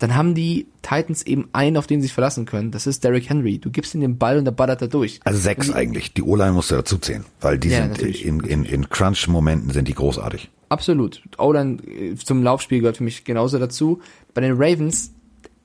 dann 0.00 0.16
haben 0.16 0.34
die 0.34 0.66
Titans 0.82 1.22
eben 1.22 1.48
einen, 1.52 1.76
auf 1.76 1.86
den 1.86 2.00
sie 2.00 2.06
sich 2.08 2.14
verlassen 2.14 2.46
können. 2.46 2.70
Das 2.70 2.86
ist 2.86 3.04
Derrick 3.04 3.28
Henry. 3.28 3.58
Du 3.58 3.70
gibst 3.70 3.94
ihm 3.94 4.00
den 4.00 4.16
Ball 4.18 4.38
und 4.38 4.46
der 4.46 4.50
ballert 4.52 4.80
da 4.82 4.86
durch. 4.86 5.20
Also 5.24 5.38
sechs 5.38 5.70
eigentlich. 5.70 6.14
Die 6.14 6.22
O-Line 6.22 6.52
musst 6.52 6.70
du 6.70 6.74
dazu 6.74 6.96
zählen, 6.98 7.24
weil 7.42 7.58
die 7.58 7.68
Ja, 7.68 7.82
sind 7.82 7.90
natürlich. 7.90 8.24
in, 8.24 8.40
in, 8.40 8.64
in 8.64 8.88
Crunch-Momenten 8.88 9.70
sind 9.70 9.86
die 9.88 9.94
großartig. 9.94 10.50
Absolut. 10.70 11.22
O-Line 11.38 11.82
äh, 11.86 12.14
zum 12.16 12.42
Laufspiel 12.42 12.80
gehört 12.80 12.96
für 12.96 13.04
mich 13.04 13.24
genauso 13.24 13.58
dazu. 13.58 14.00
Bei 14.32 14.40
den 14.40 14.52
Ravens, 14.54 15.12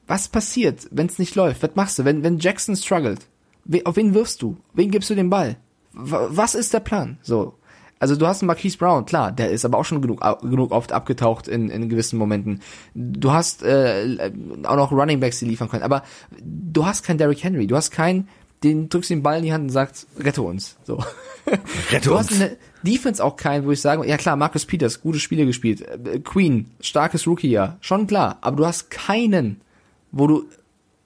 was 0.06 0.28
passiert, 0.28 0.88
wenn 0.92 1.08
es 1.08 1.18
nicht 1.18 1.36
läuft? 1.36 1.64
Was 1.64 1.72
machst 1.76 1.98
du, 1.98 2.06
wenn, 2.06 2.22
wenn 2.22 2.38
Jackson 2.40 2.76
struggelt? 2.76 3.22
Auf 3.86 3.96
wen 3.96 4.14
wirfst 4.14 4.42
du? 4.42 4.58
Wen 4.74 4.92
gibst 4.92 5.10
du 5.10 5.16
den 5.16 5.30
Ball? 5.30 5.56
Was 5.94 6.56
ist 6.56 6.74
der 6.74 6.82
Plan? 6.82 7.18
So. 7.22 7.54
Also 8.06 8.18
du 8.18 8.28
hast 8.28 8.44
einen 8.44 8.48
Marquise 8.48 8.78
Brown, 8.78 9.04
klar, 9.08 9.32
der 9.32 9.50
ist 9.50 9.66
aber 9.66 9.80
auch 9.80 9.84
schon 9.84 10.00
genug, 10.00 10.22
genug 10.44 10.70
oft 10.70 10.92
abgetaucht 10.92 11.48
in, 11.48 11.72
in 11.72 11.90
gewissen 11.90 12.20
Momenten. 12.20 12.62
Du 12.94 13.32
hast 13.32 13.64
äh, 13.64 14.32
auch 14.62 14.76
noch 14.76 14.92
Running 14.92 15.20
Backs, 15.20 15.40
die 15.40 15.46
liefern 15.46 15.70
können, 15.70 15.82
aber 15.82 16.04
du 16.40 16.86
hast 16.86 17.02
keinen 17.02 17.18
Derrick 17.18 17.44
Henry, 17.44 17.66
du 17.66 17.76
hast 17.76 17.90
keinen, 17.90 18.28
den 18.64 18.90
drückst 18.90 19.10
den 19.10 19.24
Ball 19.24 19.40
in 19.40 19.44
die 19.46 19.54
Hand 19.54 19.64
und 19.64 19.70
sagst, 19.72 20.06
rette 20.20 20.44
uns. 20.44 20.78
So. 20.84 21.04
Rette 21.92 22.08
du 22.08 22.16
uns. 22.16 22.30
hast 22.30 22.40
eine 22.40 22.58
Defense 22.84 23.24
auch 23.24 23.38
keinen, 23.38 23.66
wo 23.66 23.72
ich 23.72 23.82
sage, 23.82 24.08
ja 24.08 24.18
klar, 24.18 24.36
Marcus 24.36 24.68
Peters, 24.68 25.02
gute 25.02 25.20
Spiele 25.20 25.48
gespielt, 25.48 25.82
Äh, 25.82 26.20
Queen, 26.20 26.70
starkes 26.82 27.26
Rookie-Jahr, 27.26 27.78
schon 27.82 28.06
klar, 28.06 28.38
aber 28.42 28.58
du 28.58 28.68
hast 28.68 28.92
keinen, 28.92 29.62
wo 30.12 30.28
du, 30.28 30.46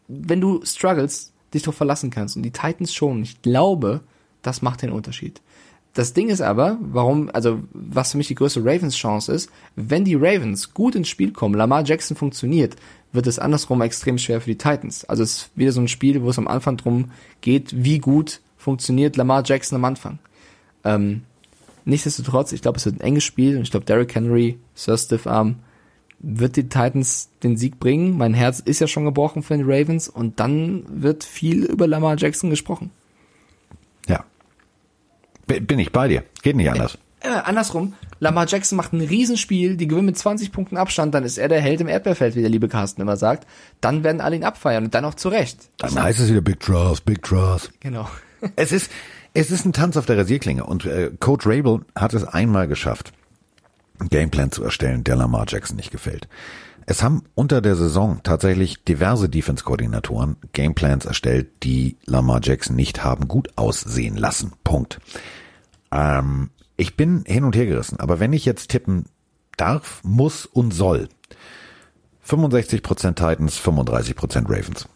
wenn 0.10 0.42
du 0.42 0.66
struggles, 0.66 1.32
dich 1.54 1.64
doch 1.64 1.74
verlassen 1.74 2.10
kannst. 2.10 2.36
Und 2.36 2.44
die 2.44 2.52
Titans 2.52 2.94
schon. 2.94 3.24
Ich 3.24 3.42
glaube, 3.42 4.02
das 4.42 4.62
macht 4.62 4.82
den 4.82 4.92
Unterschied. 4.92 5.42
Das 5.94 6.14
Ding 6.14 6.30
ist 6.30 6.42
aber, 6.42 6.78
warum, 6.80 7.30
also 7.34 7.60
was 7.74 8.12
für 8.12 8.18
mich 8.18 8.28
die 8.28 8.36
größte 8.36 8.62
Ravens-Chance 8.64 9.34
ist, 9.34 9.50
wenn 9.76 10.06
die 10.06 10.16
Ravens 10.16 10.74
gut 10.74 10.96
ins 10.96 11.10
Spiel 11.10 11.32
kommen, 11.32 11.56
Lamar 11.56 11.84
Jackson 11.84 12.16
funktioniert, 12.16 12.76
wird 13.12 13.26
es 13.26 13.40
andersrum 13.40 13.82
extrem 13.82 14.18
schwer 14.18 14.40
für 14.40 14.52
die 14.52 14.58
Titans. 14.58 15.04
Also 15.06 15.24
es 15.24 15.34
ist 15.34 15.52
wieder 15.56 15.72
so 15.72 15.82
ein 15.82 15.88
Spiel, 15.88 16.22
wo 16.22 16.30
es 16.30 16.38
am 16.38 16.48
Anfang 16.48 16.78
drum 16.78 17.12
geht, 17.42 17.84
wie 17.84 17.98
gut 17.98 18.42
funktioniert 18.58 19.18
Lamar 19.18 19.44
Jackson 19.44 19.78
am 19.78 19.86
Anfang. 19.86 20.20
Ähm, 20.84 21.24
nichtsdestotrotz, 21.86 22.52
ich 22.52 22.62
glaube, 22.62 22.78
es 22.78 22.86
wird 22.86 22.98
ein 22.98 23.02
enges 23.02 23.24
Spiel 23.24 23.58
und 23.58 23.64
ich 23.64 23.72
glaube, 23.72 23.86
Derrick 23.86 24.14
Henry, 24.14 24.60
Sir 24.76 24.98
Stiff 24.98 25.26
Arm, 25.26 25.56
wird 26.20 26.58
die 26.58 26.70
Titans 26.70 27.30
den 27.44 27.58
Sieg 27.58 27.80
bringen. 27.80 28.18
Mein 28.18 28.34
Herz 28.34 28.60
ist 28.60 28.80
ja 28.80 28.88
schon 28.88 29.06
gebrochen 29.06 29.42
für 29.42 29.58
den 29.58 29.66
Ravens 29.66 30.08
und 30.08 30.40
dann 30.40 30.84
wird 30.88 31.24
viel 31.24 31.64
über 31.64 31.88
Lamar 31.88 32.18
Jackson 32.18 32.50
gesprochen. 32.50 32.92
Bin 35.50 35.80
ich 35.80 35.92
bei 35.92 36.08
dir. 36.08 36.24
Geht 36.42 36.56
nicht 36.56 36.70
anders. 36.70 36.98
Äh, 37.22 37.30
andersrum, 37.30 37.96
Lamar 38.20 38.48
Jackson 38.48 38.78
macht 38.78 38.94
ein 38.94 39.02
Riesenspiel, 39.02 39.76
die 39.76 39.88
gewinnen 39.88 40.06
mit 40.06 40.18
20 40.18 40.54
Punkten 40.54 40.78
Abstand, 40.78 41.14
dann 41.14 41.26
ist 41.26 41.38
er 41.38 41.50
der 41.50 41.60
Held 41.60 41.82
im 41.82 41.90
Erdbeerfeld, 41.90 42.36
wie 42.36 42.42
der 42.42 42.50
liebe 42.50 42.70
Carsten 42.70 43.02
immer 43.02 43.18
sagt. 43.18 43.46
Dann 43.82 44.04
werden 44.04 44.22
alle 44.22 44.38
ihn 44.38 44.46
abfeiern 44.46 44.86
und 44.86 44.94
dann 44.94 45.04
auch 45.04 45.16
zu 45.16 45.28
Recht. 45.28 45.70
Dann 45.78 46.02
heißt 46.02 46.20
es 46.20 46.30
wieder 46.30 46.42
Big 46.42 46.62
Trust, 46.62 47.06
Big 47.06 47.22
Trust. 47.24 47.72
Genau. 47.80 48.10
Es 48.56 48.72
ist, 48.72 48.90
es 49.34 49.52
ist 49.52 49.66
ein 49.66 49.74
Tanz 49.74 49.98
auf 49.98 50.06
der 50.06 50.18
Rasierklinge 50.18 50.64
und 50.64 50.86
äh, 50.86 51.12
Coach 51.20 51.46
Rabel 51.46 51.82
hat 51.94 52.14
es 52.14 52.24
einmal 52.24 52.70
geschafft, 52.70 53.12
einen 54.00 54.08
Gameplan 54.08 54.54
zu 54.54 54.64
erstellen, 54.64 55.04
der 55.04 55.18
Lamar 55.18 55.44
Jackson 55.46 55.76
nicht 55.76 55.92
gefällt. 55.92 56.30
Es 56.86 57.04
haben 57.04 57.24
unter 57.36 57.60
der 57.60 57.76
Saison 57.76 58.22
tatsächlich 58.24 58.82
diverse 58.86 59.28
Defense-Koordinatoren 59.28 60.38
Gameplans 60.54 61.04
erstellt, 61.04 61.50
die 61.64 61.98
Lamar 62.06 62.40
Jackson 62.42 62.78
nicht 62.78 63.04
haben 63.04 63.28
gut 63.28 63.50
aussehen 63.58 64.16
lassen. 64.16 64.54
Punkt. 64.64 65.02
Ähm, 65.92 66.50
ich 66.78 66.96
bin 66.96 67.24
hin 67.26 67.44
und 67.44 67.56
her 67.56 67.66
gerissen, 67.66 68.00
aber 68.00 68.20
wenn 68.20 68.34
ich 68.34 68.46
jetzt 68.46 68.70
tippen 68.70 69.06
darf, 69.58 70.02
muss 70.04 70.46
und 70.46 70.72
soll, 70.74 71.10
65% 72.26 73.16
Titans, 73.16 73.60
35% 73.60 74.46
Ravens. 74.46 74.88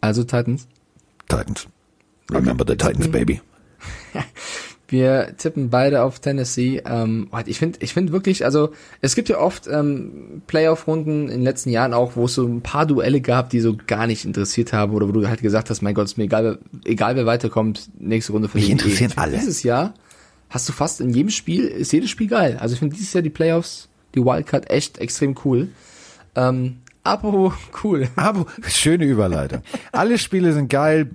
Also 0.00 0.24
Titans. 0.24 0.66
Titans. 1.28 1.66
Remember 2.30 2.64
the 2.66 2.76
Titans, 2.76 3.10
baby. 3.10 3.40
Wir 4.90 5.34
tippen 5.36 5.68
beide 5.68 6.02
auf 6.02 6.18
Tennessee. 6.18 6.82
Ähm, 6.86 7.28
ich 7.44 7.58
finde, 7.58 7.78
ich 7.82 7.92
finde 7.92 8.12
wirklich, 8.12 8.46
also 8.46 8.70
es 9.02 9.14
gibt 9.14 9.28
ja 9.28 9.38
oft 9.38 9.66
ähm, 9.66 10.40
Playoff-Runden 10.46 11.24
in 11.24 11.28
den 11.28 11.42
letzten 11.42 11.68
Jahren 11.68 11.92
auch, 11.92 12.16
wo 12.16 12.24
es 12.24 12.34
so 12.34 12.46
ein 12.46 12.62
paar 12.62 12.86
Duelle 12.86 13.20
gab, 13.20 13.50
die 13.50 13.60
so 13.60 13.76
gar 13.86 14.06
nicht 14.06 14.24
interessiert 14.24 14.72
haben 14.72 14.94
oder 14.94 15.06
wo 15.06 15.12
du 15.12 15.28
halt 15.28 15.42
gesagt 15.42 15.68
hast, 15.68 15.82
mein 15.82 15.92
Gott, 15.94 16.06
ist 16.06 16.16
mir 16.16 16.24
egal, 16.24 16.58
egal 16.84 17.16
wer 17.16 17.26
weiterkommt, 17.26 17.90
nächste 17.98 18.32
Runde 18.32 18.46
Mich 18.46 18.52
verlieren. 18.52 18.78
interessieren 18.78 19.10
Ich 19.10 19.14
find, 19.14 19.18
alle. 19.18 19.36
Dieses 19.36 19.62
Jahr 19.62 19.92
hast 20.48 20.66
du 20.68 20.72
fast 20.72 21.02
in 21.02 21.10
jedem 21.10 21.30
Spiel, 21.30 21.64
ist 21.64 21.92
jedes 21.92 22.08
Spiel 22.08 22.28
geil. 22.28 22.56
Also 22.58 22.72
ich 22.72 22.78
finde 22.78 22.96
dieses 22.96 23.12
Jahr 23.12 23.22
die 23.22 23.30
Playoffs, 23.30 23.88
die 24.14 24.24
Wildcard 24.24 24.70
echt 24.70 24.96
extrem 24.98 25.34
cool. 25.44 25.68
Ähm, 26.34 26.78
apropos 27.04 27.52
cool. 27.84 28.08
Aber 28.16 28.46
schöne 28.66 29.04
Überleitung. 29.04 29.60
Alle 29.92 30.16
Spiele 30.16 30.54
sind 30.54 30.70
geil. 30.70 31.10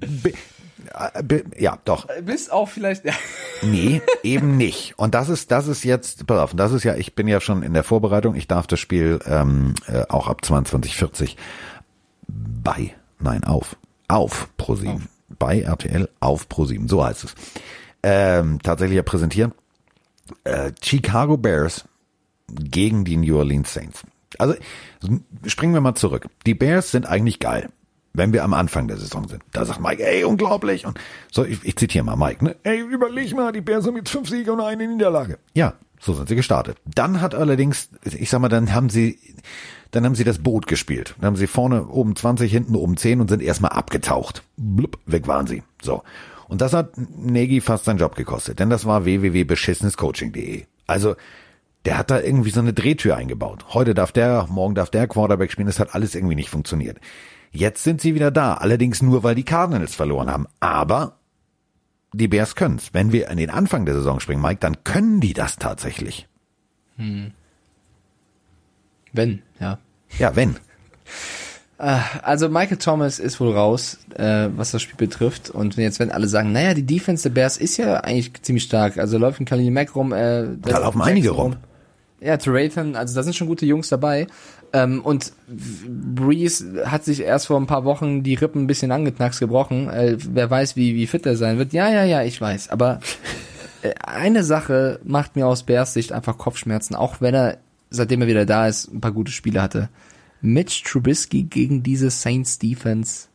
Äh, 0.87 1.43
ja, 1.57 1.79
doch. 1.85 2.07
Bis 2.23 2.49
auch 2.49 2.69
vielleicht, 2.69 3.05
ja. 3.05 3.13
Nee, 3.61 4.01
eben 4.23 4.57
nicht. 4.57 4.93
Und 4.97 5.15
das 5.15 5.29
ist, 5.29 5.51
das 5.51 5.67
ist 5.67 5.83
jetzt, 5.83 6.25
pass 6.27 6.39
auf, 6.39 6.53
das 6.55 6.71
ist 6.71 6.83
ja, 6.83 6.95
ich 6.95 7.15
bin 7.15 7.27
ja 7.27 7.39
schon 7.39 7.63
in 7.63 7.73
der 7.73 7.83
Vorbereitung, 7.83 8.35
ich 8.35 8.47
darf 8.47 8.67
das 8.67 8.79
Spiel 8.79 9.19
ähm, 9.25 9.73
äh, 9.87 10.03
auch 10.09 10.27
ab 10.27 10.41
22.40 10.43 11.35
bei, 12.27 12.93
nein, 13.19 13.43
auf, 13.43 13.77
auf 14.07 14.49
Pro7, 14.57 15.01
bei 15.39 15.61
RTL, 15.61 16.09
auf 16.19 16.47
Pro7, 16.47 16.89
so 16.89 17.05
heißt 17.05 17.25
es. 17.25 17.35
Ähm, 18.01 18.59
tatsächlich 18.61 18.97
ja 18.97 19.03
präsentieren. 19.03 19.53
Äh, 20.43 20.71
Chicago 20.81 21.37
Bears 21.37 21.85
gegen 22.47 23.05
die 23.05 23.17
New 23.17 23.37
Orleans 23.37 23.73
Saints. 23.73 24.03
Also 24.37 24.55
springen 25.45 25.73
wir 25.73 25.81
mal 25.81 25.95
zurück. 25.95 26.27
Die 26.45 26.53
Bears 26.53 26.91
sind 26.91 27.05
eigentlich 27.05 27.39
geil, 27.39 27.69
wenn 28.13 28.31
wir 28.31 28.43
am 28.43 28.53
Anfang 28.53 28.87
der 28.87 28.97
Saison 28.97 29.27
sind. 29.27 29.43
Da 29.51 29.65
sagt 29.65 29.81
Mike, 29.81 30.05
ey, 30.05 30.23
unglaublich. 30.23 30.85
Und 30.85 30.99
so, 31.31 31.43
ich, 31.43 31.63
ich 31.63 31.75
zitiere 31.75 32.05
mal 32.05 32.15
Mike, 32.15 32.43
ne? 32.45 32.55
Ey, 32.63 32.79
überleg 32.79 33.33
mal, 33.35 33.51
die 33.51 33.61
Bears 33.61 33.87
haben 33.87 33.97
jetzt 33.97 34.11
fünf 34.11 34.29
Siege 34.29 34.53
und 34.53 34.61
eine 34.61 34.87
Niederlage. 34.87 35.39
Ja, 35.53 35.73
so 35.99 36.13
sind 36.13 36.29
sie 36.29 36.35
gestartet. 36.35 36.77
Dann 36.85 37.21
hat 37.21 37.33
allerdings, 37.33 37.89
ich 38.03 38.29
sag 38.29 38.39
mal, 38.39 38.49
dann 38.49 38.73
haben 38.73 38.89
sie, 38.89 39.19
dann 39.91 40.05
haben 40.05 40.15
sie 40.15 40.23
das 40.23 40.39
Boot 40.39 40.67
gespielt. 40.67 41.15
Dann 41.19 41.27
haben 41.27 41.35
sie 41.35 41.47
vorne 41.47 41.87
oben 41.87 42.15
20, 42.15 42.51
hinten 42.51 42.75
oben 42.75 42.97
10 42.97 43.19
und 43.19 43.29
sind 43.29 43.41
erstmal 43.41 43.71
abgetaucht. 43.71 44.43
Blub, 44.57 44.99
weg 45.07 45.27
waren 45.27 45.47
sie. 45.47 45.63
So. 45.81 46.03
Und 46.47 46.61
das 46.61 46.73
hat 46.73 46.91
Nagy 46.97 47.61
fast 47.61 47.85
seinen 47.85 47.97
Job 47.97 48.15
gekostet, 48.15 48.59
denn 48.59 48.69
das 48.69 48.85
war 48.85 49.05
www.beschissenescoaching.de. 49.05 50.65
Also, 50.85 51.15
der 51.85 51.97
hat 51.97 52.11
da 52.11 52.19
irgendwie 52.19 52.51
so 52.51 52.59
eine 52.59 52.73
Drehtür 52.73 53.17
eingebaut. 53.17 53.65
Heute 53.73 53.93
darf 53.93 54.11
der, 54.11 54.47
morgen 54.49 54.75
darf 54.75 54.89
der 54.89 55.07
Quarterback 55.07 55.51
spielen. 55.51 55.67
Das 55.67 55.79
hat 55.79 55.95
alles 55.95 56.15
irgendwie 56.15 56.35
nicht 56.35 56.49
funktioniert. 56.49 56.99
Jetzt 57.53 57.83
sind 57.83 58.01
sie 58.01 58.15
wieder 58.15 58.31
da. 58.31 58.55
Allerdings 58.55 59.01
nur, 59.01 59.23
weil 59.23 59.35
die 59.35 59.45
Cardinals 59.45 59.95
verloren 59.95 60.29
haben. 60.29 60.47
Aber 60.59 61.19
die 62.11 62.27
Bears 62.27 62.55
können's. 62.55 62.89
Wenn 62.93 63.11
wir 63.11 63.29
an 63.29 63.37
den 63.37 63.51
Anfang 63.51 63.85
der 63.85 63.95
Saison 63.95 64.19
springen, 64.19 64.41
Mike, 64.41 64.59
dann 64.59 64.83
können 64.83 65.21
die 65.21 65.33
das 65.33 65.57
tatsächlich. 65.57 66.27
Wenn, 66.97 67.33
ja. 69.59 69.77
Ja, 70.19 70.35
wenn. 70.35 70.57
Also 71.77 72.47
Michael 72.47 72.77
Thomas 72.77 73.19
ist 73.19 73.41
wohl 73.41 73.51
raus, 73.51 73.97
äh, 74.15 74.47
was 74.55 74.71
das 74.71 74.81
Spiel 74.81 74.95
betrifft. 74.95 75.49
Und 75.49 75.75
jetzt 75.75 75.99
werden 75.99 76.11
alle 76.11 76.29
sagen, 76.29 76.53
naja, 76.53 76.73
die 76.73 76.85
Defense 76.85 77.23
der 77.23 77.33
Bears 77.33 77.57
ist 77.57 77.75
ja 77.75 77.97
eigentlich 77.97 78.41
ziemlich 78.41 78.63
stark. 78.63 78.97
Also 78.97 79.17
läuft 79.17 79.41
ein 79.41 79.45
Khalil 79.45 79.69
Mack 79.69 79.93
rum. 79.93 80.13
Äh, 80.13 80.47
Da 80.61 80.77
laufen 80.77 81.01
einige 81.01 81.31
rum. 81.31 81.57
Ja, 82.21 82.37
Trevathan, 82.37 82.95
also 82.95 83.13
da 83.13 83.23
sind 83.23 83.35
schon 83.35 83.47
gute 83.47 83.65
Jungs 83.65 83.89
dabei. 83.89 84.27
Ähm, 84.73 85.01
und 85.01 85.33
Breeze 85.47 86.83
hat 86.89 87.05
sich 87.05 87.21
erst 87.21 87.47
vor 87.47 87.59
ein 87.59 87.67
paar 87.67 87.85
Wochen 87.85 88.23
die 88.23 88.33
Rippen 88.33 88.63
ein 88.63 88.67
bisschen 88.67 88.91
angeknackst 88.91 89.39
gebrochen. 89.39 89.89
Äh, 89.89 90.17
wer 90.19 90.49
weiß, 90.49 90.75
wie, 90.75 90.95
wie 90.95 91.07
fit 91.07 91.25
er 91.25 91.37
sein 91.37 91.57
wird. 91.59 91.73
Ja, 91.73 91.89
ja, 91.89 92.03
ja, 92.03 92.23
ich 92.23 92.41
weiß. 92.41 92.69
Aber 92.69 92.99
äh, 93.83 93.93
eine 94.03 94.43
Sache 94.43 94.99
macht 95.03 95.35
mir 95.35 95.45
aus 95.47 95.63
Bears 95.63 95.93
Sicht 95.93 96.11
einfach 96.11 96.37
Kopfschmerzen, 96.37 96.95
auch 96.95 97.21
wenn 97.21 97.35
er, 97.35 97.57
seitdem 97.91 98.21
er 98.21 98.27
wieder 98.27 98.45
da 98.47 98.67
ist, 98.67 98.91
ein 98.91 98.99
paar 99.01 99.11
gute 99.11 99.31
Spiele 99.31 99.61
hatte. 99.61 99.89
Mitch 100.41 100.83
Trubisky 100.83 101.43
gegen 101.43 101.83
diese 101.83 102.09
Saints 102.09 102.57
Defense. 102.59 103.27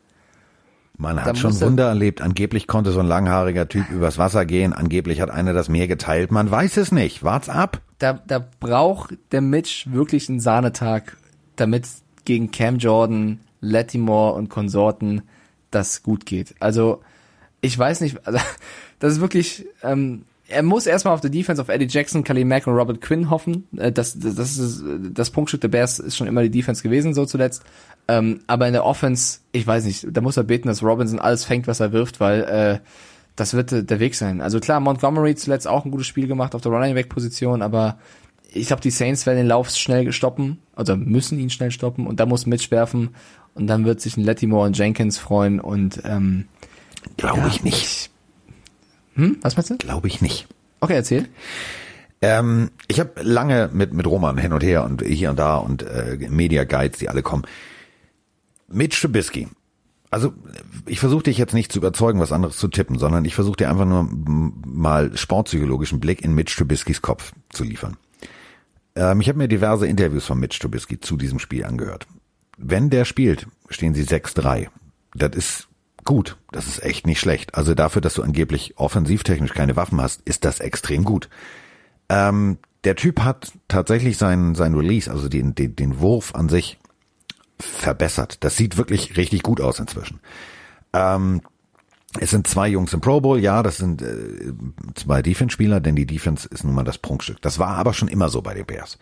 Man 1.00 1.24
hat 1.24 1.38
schon 1.38 1.52
er- 1.54 1.60
Wunder 1.60 1.86
erlebt. 1.86 2.20
Angeblich 2.20 2.66
konnte 2.66 2.90
so 2.90 2.98
ein 2.98 3.06
langhaariger 3.06 3.68
Typ 3.68 3.88
übers 3.90 4.18
Wasser 4.18 4.44
gehen. 4.44 4.72
Angeblich 4.72 5.20
hat 5.20 5.30
einer 5.30 5.52
das 5.52 5.68
Meer 5.68 5.86
geteilt. 5.86 6.32
Man 6.32 6.50
weiß 6.50 6.76
es 6.78 6.90
nicht. 6.90 7.22
Wart's 7.22 7.48
ab. 7.48 7.80
Da, 7.98 8.14
da 8.26 8.44
braucht 8.58 9.16
der 9.30 9.40
Mitch 9.40 9.86
wirklich 9.92 10.28
einen 10.28 10.40
Sahnetag, 10.40 11.16
damit 11.60 11.86
gegen 12.24 12.50
Cam 12.50 12.78
Jordan, 12.78 13.40
Latimore 13.60 14.34
und 14.34 14.48
Konsorten 14.48 15.22
das 15.70 16.02
gut 16.02 16.26
geht. 16.26 16.54
Also, 16.60 17.02
ich 17.60 17.78
weiß 17.78 18.00
nicht, 18.00 18.26
also, 18.26 18.38
das 18.98 19.14
ist 19.14 19.20
wirklich, 19.20 19.66
ähm, 19.82 20.24
er 20.48 20.62
muss 20.62 20.86
erstmal 20.86 21.14
auf 21.14 21.20
die 21.20 21.30
Defense, 21.30 21.60
auf 21.60 21.68
Eddie 21.68 21.88
Jackson, 21.88 22.24
Khalil 22.24 22.46
Mack 22.46 22.66
und 22.66 22.74
Robert 22.74 23.00
Quinn 23.00 23.30
hoffen. 23.30 23.68
Äh, 23.76 23.92
Das, 23.92 24.18
das, 24.18 24.34
das, 24.34 24.56
ist, 24.56 24.82
das 25.12 25.30
Prunkstück 25.30 25.60
der 25.60 25.68
Bears 25.68 25.98
ist 25.98 26.16
schon 26.16 26.26
immer 26.26 26.42
die 26.42 26.50
Defense 26.50 26.82
gewesen, 26.82 27.14
so 27.14 27.26
zuletzt. 27.26 27.62
Ähm, 28.08 28.40
aber 28.46 28.66
in 28.66 28.72
der 28.72 28.84
Offense, 28.84 29.40
ich 29.52 29.66
weiß 29.66 29.84
nicht, 29.84 30.06
da 30.10 30.22
muss 30.22 30.38
er 30.38 30.44
beten, 30.44 30.68
dass 30.68 30.82
Robinson 30.82 31.18
alles 31.18 31.44
fängt, 31.44 31.66
was 31.66 31.80
er 31.80 31.92
wirft, 31.92 32.20
weil 32.20 32.42
äh, 32.44 32.78
das 33.36 33.52
wird 33.52 33.72
äh, 33.72 33.84
der 33.84 34.00
Weg 34.00 34.14
sein. 34.14 34.40
Also 34.40 34.60
klar, 34.60 34.80
Montgomery 34.80 35.34
zuletzt 35.34 35.68
auch 35.68 35.84
ein 35.84 35.90
gutes 35.90 36.06
Spiel 36.06 36.26
gemacht 36.26 36.54
auf 36.54 36.62
der 36.62 36.72
Running 36.72 36.94
Back 36.94 37.10
Position, 37.10 37.60
aber 37.60 37.98
ich 38.52 38.68
glaube, 38.68 38.82
die 38.82 38.90
Saints 38.90 39.26
werden 39.26 39.38
den 39.38 39.46
Lauf 39.46 39.70
schnell 39.70 40.12
stoppen, 40.12 40.58
also 40.74 40.96
müssen 40.96 41.38
ihn 41.38 41.50
schnell 41.50 41.70
stoppen 41.70 42.06
und 42.06 42.20
da 42.20 42.26
muss 42.26 42.46
Mitch 42.46 42.70
werfen 42.70 43.10
und 43.54 43.66
dann 43.66 43.84
wird 43.84 44.00
sich 44.00 44.16
ein 44.16 44.24
Latimore 44.24 44.66
und 44.66 44.78
Jenkins 44.78 45.18
freuen 45.18 45.60
und 45.60 46.00
ähm, 46.04 46.46
Glaube 47.16 47.40
ja, 47.40 47.46
ich 47.46 47.62
nicht. 47.62 48.10
Hm, 49.14 49.38
was 49.42 49.56
meinst 49.56 49.70
du? 49.70 49.76
Glaube 49.78 50.08
ich 50.08 50.20
nicht. 50.20 50.46
Okay, 50.80 50.94
erzähl. 50.94 51.28
Ähm, 52.20 52.70
ich 52.88 53.00
habe 53.00 53.22
lange 53.22 53.70
mit, 53.72 53.92
mit 53.92 54.06
Roman 54.06 54.38
hin 54.38 54.52
und 54.52 54.62
her 54.62 54.84
und 54.84 55.02
hier 55.02 55.30
und 55.30 55.38
da 55.38 55.56
und 55.56 55.82
äh, 55.82 56.18
Media 56.28 56.64
Guides, 56.64 56.98
die 56.98 57.08
alle 57.08 57.22
kommen. 57.22 57.44
Mitch 58.68 59.00
Trubisky. 59.00 59.48
Also 60.10 60.32
ich 60.86 61.00
versuche 61.00 61.24
dich 61.24 61.38
jetzt 61.38 61.54
nicht 61.54 61.70
zu 61.70 61.78
überzeugen, 61.78 62.18
was 62.18 62.32
anderes 62.32 62.56
zu 62.56 62.68
tippen, 62.68 62.98
sondern 62.98 63.24
ich 63.24 63.34
versuche 63.34 63.58
dir 63.58 63.70
einfach 63.70 63.84
nur 63.84 64.08
mal 64.10 65.16
sportpsychologischen 65.16 66.00
Blick 66.00 66.24
in 66.24 66.34
Mitch 66.34 66.56
Trubiskys 66.56 67.02
Kopf 67.02 67.32
zu 67.50 67.62
liefern. 67.62 67.96
Ähm, 68.98 69.20
ich 69.20 69.28
habe 69.28 69.38
mir 69.38 69.48
diverse 69.48 69.86
Interviews 69.86 70.26
von 70.26 70.38
Mitch 70.38 70.58
Trubisky 70.58 71.00
zu 71.00 71.16
diesem 71.16 71.38
Spiel 71.38 71.64
angehört. 71.64 72.06
Wenn 72.56 72.90
der 72.90 73.04
spielt, 73.04 73.46
stehen 73.70 73.94
sie 73.94 74.02
6-3. 74.02 74.66
Das 75.14 75.30
ist 75.36 75.68
gut. 76.04 76.36
Das 76.50 76.66
ist 76.66 76.82
echt 76.82 77.06
nicht 77.06 77.20
schlecht. 77.20 77.54
Also 77.54 77.74
dafür, 77.74 78.02
dass 78.02 78.14
du 78.14 78.22
angeblich 78.22 78.76
offensivtechnisch 78.76 79.54
keine 79.54 79.76
Waffen 79.76 80.00
hast, 80.00 80.22
ist 80.22 80.44
das 80.44 80.58
extrem 80.58 81.04
gut. 81.04 81.28
Ähm, 82.08 82.58
der 82.84 82.96
Typ 82.96 83.20
hat 83.20 83.52
tatsächlich 83.68 84.18
seinen, 84.18 84.54
seinen 84.54 84.74
Release, 84.74 85.10
also 85.10 85.28
den, 85.28 85.54
den, 85.54 85.76
den 85.76 86.00
Wurf 86.00 86.34
an 86.34 86.48
sich 86.48 86.78
verbessert. 87.58 88.42
Das 88.42 88.56
sieht 88.56 88.76
wirklich 88.76 89.16
richtig 89.16 89.42
gut 89.42 89.60
aus 89.60 89.78
inzwischen. 89.78 90.20
Ähm, 90.92 91.42
es 92.18 92.30
sind 92.30 92.46
zwei 92.46 92.68
Jungs 92.68 92.92
im 92.94 93.00
Pro 93.00 93.20
Bowl, 93.20 93.38
ja, 93.38 93.62
das 93.62 93.76
sind 93.76 94.00
äh, 94.00 94.52
zwei 94.94 95.20
Defense-Spieler, 95.20 95.80
denn 95.80 95.94
die 95.94 96.06
Defense 96.06 96.48
ist 96.48 96.64
nun 96.64 96.74
mal 96.74 96.84
das 96.84 96.98
Prunkstück. 96.98 97.42
Das 97.42 97.58
war 97.58 97.76
aber 97.76 97.92
schon 97.92 98.08
immer 98.08 98.30
so 98.30 98.40
bei 98.40 98.54
den 98.54 98.64
Bears. 98.64 98.98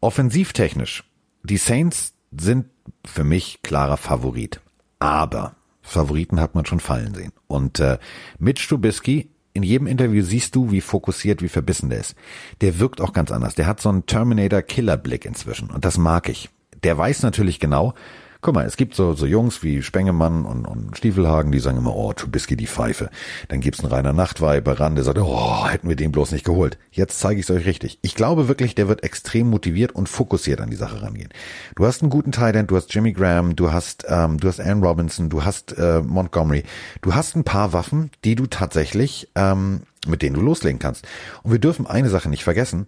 Offensivtechnisch, 0.00 1.04
die 1.42 1.56
Saints 1.56 2.14
sind 2.36 2.66
für 3.04 3.24
mich 3.24 3.60
klarer 3.62 3.96
Favorit. 3.96 4.60
Aber 4.98 5.54
Favoriten 5.82 6.40
hat 6.40 6.54
man 6.54 6.66
schon 6.66 6.80
fallen 6.80 7.14
sehen. 7.14 7.32
Und 7.46 7.78
äh, 7.80 7.98
Mitch 8.38 8.68
Trubisky, 8.68 9.30
in 9.52 9.62
jedem 9.62 9.86
Interview 9.86 10.22
siehst 10.22 10.54
du, 10.54 10.70
wie 10.70 10.80
fokussiert, 10.80 11.42
wie 11.42 11.48
verbissen 11.48 11.90
der 11.90 12.00
ist. 12.00 12.14
Der 12.60 12.78
wirkt 12.78 13.00
auch 13.00 13.12
ganz 13.12 13.30
anders. 13.30 13.54
Der 13.54 13.66
hat 13.66 13.80
so 13.80 13.88
einen 13.88 14.06
Terminator-Killer-Blick 14.06 15.24
inzwischen. 15.24 15.70
Und 15.70 15.84
das 15.84 15.96
mag 15.96 16.28
ich. 16.28 16.50
Der 16.82 16.96
weiß 16.96 17.22
natürlich 17.22 17.58
genau, 17.58 17.94
guck 18.40 18.54
mal, 18.54 18.66
es 18.66 18.76
gibt 18.76 18.94
so, 18.94 19.14
so 19.14 19.26
Jungs 19.26 19.62
wie 19.62 19.82
Spengemann 19.82 20.44
und, 20.44 20.64
und 20.64 20.96
Stiefelhagen, 20.96 21.50
die 21.50 21.58
sagen 21.58 21.78
immer, 21.78 21.94
oh, 21.94 22.12
Trubisky 22.12 22.56
die 22.56 22.66
Pfeife. 22.66 23.10
Dann 23.48 23.60
gibt's 23.60 23.80
einen 23.80 23.92
reiner 23.92 24.12
Nachtweiber 24.12 24.78
ran, 24.78 24.94
der 24.94 25.04
sagt, 25.04 25.18
oh, 25.18 25.66
hätten 25.68 25.88
wir 25.88 25.96
den 25.96 26.12
bloß 26.12 26.32
nicht 26.32 26.44
geholt. 26.44 26.78
Jetzt 26.92 27.18
zeige 27.18 27.40
ich 27.40 27.48
es 27.48 27.50
euch 27.50 27.66
richtig. 27.66 27.98
Ich 28.02 28.14
glaube 28.14 28.48
wirklich, 28.48 28.74
der 28.74 28.88
wird 28.88 29.02
extrem 29.02 29.50
motiviert 29.50 29.92
und 29.92 30.08
fokussiert 30.08 30.60
an 30.60 30.70
die 30.70 30.76
Sache 30.76 31.02
rangehen. 31.02 31.30
Du 31.74 31.84
hast 31.84 32.02
einen 32.02 32.10
guten 32.10 32.32
Tight 32.32 32.54
End, 32.54 32.70
du 32.70 32.76
hast 32.76 32.94
Jimmy 32.94 33.12
Graham, 33.12 33.56
du 33.56 33.72
hast, 33.72 34.06
ähm, 34.08 34.38
du 34.38 34.48
hast 34.48 34.60
Ann 34.60 34.82
Robinson, 34.82 35.30
du 35.30 35.44
hast 35.44 35.76
äh, 35.76 36.00
Montgomery. 36.00 36.62
Du 37.00 37.14
hast 37.14 37.34
ein 37.34 37.44
paar 37.44 37.72
Waffen, 37.72 38.10
die 38.24 38.36
du 38.36 38.46
tatsächlich, 38.46 39.28
ähm, 39.34 39.82
mit 40.06 40.22
denen 40.22 40.34
du 40.34 40.42
loslegen 40.42 40.78
kannst. 40.78 41.06
Und 41.42 41.52
wir 41.52 41.58
dürfen 41.58 41.86
eine 41.86 42.08
Sache 42.08 42.28
nicht 42.28 42.44
vergessen. 42.44 42.86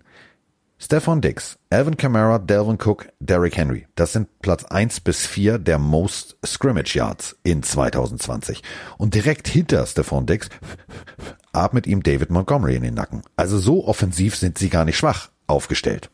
Stefan 0.82 1.20
Dix, 1.20 1.58
Alvin 1.68 1.98
Kamara, 1.98 2.38
Delvin 2.38 2.78
Cook, 2.82 3.08
Derrick 3.20 3.54
Henry. 3.54 3.86
Das 3.96 4.14
sind 4.14 4.40
Platz 4.40 4.64
eins 4.64 4.98
bis 4.98 5.26
vier 5.26 5.58
der 5.58 5.78
Most 5.78 6.38
Scrimmage 6.44 6.94
Yards 6.94 7.36
in 7.42 7.62
2020. 7.62 8.62
Und 8.96 9.14
direkt 9.14 9.46
hinter 9.46 9.84
Stefan 9.84 10.24
Dix 10.24 10.48
atmet 11.52 11.86
ihm 11.86 12.02
David 12.02 12.30
Montgomery 12.30 12.76
in 12.76 12.82
den 12.82 12.94
Nacken. 12.94 13.20
Also 13.36 13.58
so 13.58 13.86
offensiv 13.86 14.36
sind 14.36 14.56
sie 14.56 14.70
gar 14.70 14.86
nicht 14.86 14.96
schwach 14.96 15.28
aufgestellt. 15.46 16.08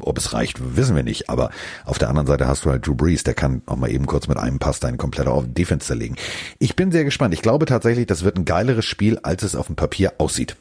ob 0.00 0.18
es 0.18 0.32
reicht, 0.32 0.76
wissen 0.76 0.96
wir 0.96 1.04
nicht. 1.04 1.30
Aber 1.30 1.50
auf 1.84 2.00
der 2.00 2.08
anderen 2.08 2.26
Seite 2.26 2.48
hast 2.48 2.64
du 2.64 2.70
halt 2.70 2.84
Drew 2.84 2.96
Brees, 2.96 3.22
der 3.22 3.34
kann 3.34 3.62
auch 3.66 3.76
mal 3.76 3.92
eben 3.92 4.06
kurz 4.06 4.26
mit 4.26 4.38
einem 4.38 4.58
Pass 4.58 4.80
deine 4.80 4.96
komplette 4.96 5.30
Defense 5.46 5.86
zerlegen. 5.86 6.16
Ich 6.58 6.74
bin 6.74 6.90
sehr 6.90 7.04
gespannt. 7.04 7.32
Ich 7.32 7.42
glaube 7.42 7.64
tatsächlich, 7.64 8.06
das 8.06 8.24
wird 8.24 8.38
ein 8.38 8.44
geileres 8.44 8.86
Spiel, 8.86 9.20
als 9.22 9.44
es 9.44 9.54
auf 9.54 9.68
dem 9.68 9.76
Papier 9.76 10.14
aussieht. 10.18 10.56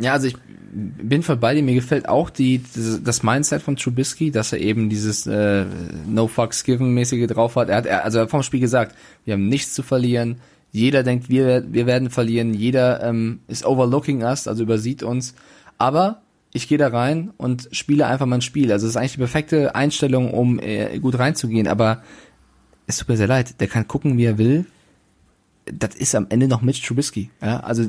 Ja, 0.00 0.12
also 0.12 0.28
ich 0.28 0.36
bin 0.72 1.22
voll 1.22 1.36
bei 1.36 1.54
dir. 1.54 1.62
Mir 1.62 1.74
gefällt 1.74 2.08
auch 2.08 2.30
die, 2.30 2.62
das 3.02 3.22
Mindset 3.22 3.62
von 3.62 3.76
Trubisky, 3.76 4.30
dass 4.30 4.52
er 4.52 4.60
eben 4.60 4.88
dieses 4.88 5.26
äh, 5.26 5.64
No 6.06 6.28
Fucks 6.28 6.64
Given 6.64 6.94
mäßige 6.94 7.26
drauf 7.26 7.56
hat. 7.56 7.68
Er 7.68 7.76
hat, 7.76 7.86
er, 7.86 8.04
also 8.04 8.18
er 8.18 8.22
hat 8.22 8.30
vom 8.30 8.42
Spiel 8.42 8.60
gesagt, 8.60 8.94
wir 9.24 9.34
haben 9.34 9.48
nichts 9.48 9.74
zu 9.74 9.82
verlieren. 9.82 10.36
Jeder 10.70 11.02
denkt, 11.02 11.28
wir, 11.28 11.64
wir 11.72 11.86
werden 11.86 12.10
verlieren. 12.10 12.54
Jeder 12.54 13.02
ähm, 13.02 13.40
ist 13.48 13.64
overlooking 13.64 14.22
us, 14.22 14.46
also 14.46 14.62
übersieht 14.62 15.02
uns. 15.02 15.34
Aber 15.78 16.22
ich 16.52 16.68
gehe 16.68 16.78
da 16.78 16.88
rein 16.88 17.30
und 17.36 17.68
spiele 17.72 18.06
einfach 18.06 18.26
mein 18.26 18.42
Spiel. 18.42 18.70
Also 18.70 18.86
es 18.86 18.90
ist 18.90 18.96
eigentlich 18.96 19.12
die 19.12 19.18
perfekte 19.18 19.74
Einstellung, 19.74 20.32
um 20.32 20.60
äh, 20.60 20.98
gut 20.98 21.18
reinzugehen. 21.18 21.66
Aber 21.66 22.02
es 22.86 22.98
tut 22.98 23.08
mir 23.08 23.16
sehr 23.16 23.26
leid. 23.26 23.60
Der 23.60 23.68
kann 23.68 23.88
gucken, 23.88 24.18
wie 24.18 24.24
er 24.24 24.38
will. 24.38 24.66
Das 25.66 25.94
ist 25.94 26.14
am 26.14 26.26
Ende 26.30 26.48
noch 26.48 26.62
Mitch 26.62 26.86
Trubisky. 26.86 27.30
Ja, 27.42 27.60
also 27.60 27.82
äh, 27.82 27.88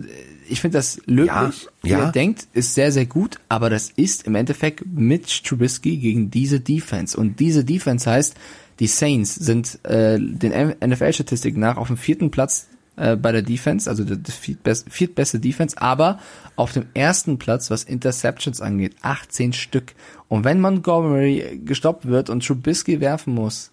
ich 0.50 0.62
finde 0.62 0.78
das 0.78 1.02
löblich, 1.06 1.28
Ja, 1.28 1.52
wie 1.82 1.90
ja. 1.90 2.00
er 2.00 2.12
denkt, 2.12 2.48
ist 2.54 2.74
sehr, 2.76 2.92
sehr 2.92 3.06
gut, 3.06 3.40
aber 3.50 3.70
das 3.70 3.90
ist 3.90 4.26
im 4.28 4.36
Endeffekt 4.36 4.84
Mitch 4.86 5.44
Trubisky 5.44 5.98
gegen 5.98 6.32
diese 6.32 6.60
Defense. 6.60 7.18
Und 7.18 7.40
diese 7.40 7.64
Defense 7.64 8.10
heißt, 8.10 8.36
die 8.80 8.88
Saints 8.88 9.36
sind 9.36 9.80
äh, 9.86 10.18
den 10.20 10.76
NFL-Statistiken 10.84 11.60
nach 11.60 11.78
auf 11.78 11.88
dem 11.88 11.98
vierten 11.98 12.32
Platz 12.32 12.68
äh, 12.96 13.16
bei 13.16 13.32
der 13.32 13.42
Defense, 13.42 13.90
also 13.90 14.04
das 14.04 14.36
viertbeste, 14.36 14.90
viertbeste 14.90 15.40
Defense, 15.40 15.82
aber 15.82 16.20
auf 16.56 16.74
dem 16.74 16.86
ersten 16.94 17.40
Platz, 17.40 17.70
was 17.72 17.84
Interceptions 17.84 18.62
angeht, 18.62 18.96
18 19.02 19.54
Stück. 19.54 19.94
Und 20.28 20.44
wenn 20.44 20.62
Montgomery 20.62 21.62
gestoppt 21.64 22.06
wird 22.06 22.30
und 22.30 22.46
Trubisky 22.46 23.00
werfen 23.00 23.34
muss, 23.34 23.72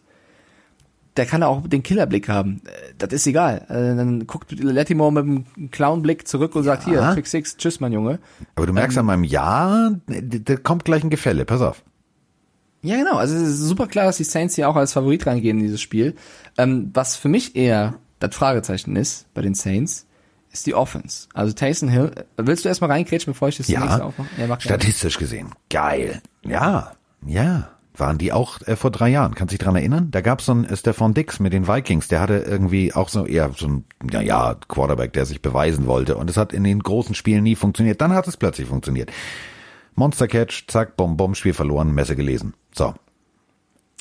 der 1.17 1.27
kann 1.27 1.43
auch 1.43 1.67
den 1.67 1.83
Killerblick 1.83 2.29
haben. 2.29 2.63
Äh, 2.67 2.95
Das 2.99 3.13
ist 3.13 3.27
egal. 3.27 3.65
Äh, 3.69 3.97
Dann 3.97 4.27
guckt 4.27 4.53
Latimore 4.59 5.13
mit 5.13 5.25
einem 5.25 5.71
Clownblick 5.71 6.27
zurück 6.29 6.55
und 6.57 6.65
sagt, 6.65 6.85
hier, 6.85 7.13
Pick 7.15 7.27
Six, 7.27 7.57
tschüss, 7.57 7.81
mein 7.81 7.93
Junge. 7.93 8.19
Aber 8.55 8.67
du 8.67 8.73
merkst 8.73 8.97
an 8.99 9.07
meinem 9.07 9.25
Ja, 9.25 9.91
da 10.07 10.57
kommt 10.57 10.85
gleich 10.85 11.03
ein 11.05 11.11
Gefälle. 11.11 11.45
Pass 11.45 11.61
auf. 11.61 11.83
Ja, 12.83 12.97
genau. 12.97 13.17
Also 13.17 13.35
es 13.37 13.43
ist 13.43 13.59
super 13.61 13.87
klar, 13.87 14.05
dass 14.07 14.17
die 14.19 14.25
Saints 14.25 14.55
hier 14.55 14.69
auch 14.69 14.77
als 14.77 14.93
Favorit 14.93 15.27
reingehen 15.27 15.59
in 15.59 15.65
dieses 15.65 15.81
Spiel. 15.81 16.15
Ähm, 16.57 16.91
was 16.95 17.17
für 17.17 17.29
mich 17.29 17.57
eher 17.57 17.95
das 18.21 18.35
Fragezeichen 18.35 18.95
ist 18.97 19.27
bei 19.35 19.43
den 19.43 19.55
Saints, 19.55 20.07
ist 20.53 20.67
die 20.67 20.75
Offense. 20.75 21.29
Also 21.35 21.53
Taysom 21.53 21.89
Hill, 21.89 22.13
äh, 22.15 22.23
willst 22.37 22.65
du 22.65 22.69
erstmal 22.69 22.91
reinkrätschen, 22.91 23.33
bevor 23.33 23.49
ich 23.49 23.57
das 23.57 23.69
nächste 23.69 23.87
Ja, 23.89 24.05
aufmache? 24.05 24.29
Ja, 24.39 24.61
statistisch 24.61 25.19
gesehen. 25.19 25.49
Geil. 25.69 26.21
Ja, 26.45 26.93
ja. 27.27 27.69
Waren 27.98 28.18
die 28.18 28.32
auch 28.32 28.60
äh, 28.62 28.77
vor 28.77 28.90
drei 28.90 29.09
Jahren? 29.09 29.35
Kannst 29.35 29.52
du 29.52 29.56
dich 29.56 29.64
dran 29.64 29.77
erinnern? 29.77 30.10
Da 30.10 30.20
gab's 30.20 30.47
so 30.47 30.52
einen 30.52 30.64
äh, 30.64 30.77
Stefan 30.77 31.14
Dix 31.14 31.40
mit 31.40 31.52
den 31.52 31.66
Vikings, 31.66 32.09
der 32.09 32.20
hatte 32.20 32.39
irgendwie 32.39 32.93
auch 32.93 33.09
so 33.09 33.27
eher 33.27 33.51
so 33.56 33.66
ein, 33.66 33.85
ja, 34.10 34.20
ja, 34.20 34.56
Quarterback, 34.68 35.12
der 35.12 35.27
sich 35.27 35.43
beweisen 35.43 35.86
wollte. 35.86 36.16
Und 36.16 36.28
es 36.31 36.36
hat 36.36 36.52
in 36.52 36.64
den 36.64 36.81
großen 36.81 37.14
Spielen 37.14 37.43
nie 37.43 37.56
funktioniert. 37.56 38.01
Dann 38.01 38.12
hat 38.12 38.28
es 38.28 38.36
plötzlich 38.36 38.68
funktioniert. 38.68 39.10
Monster 39.94 40.28
Catch, 40.28 40.66
zack, 40.68 40.97
bom, 40.97 41.16
bom, 41.16 41.35
Spiel 41.35 41.55
verloren, 41.55 41.94
Messe 41.94 42.16
gelesen. 42.16 42.55
So. 42.74 42.94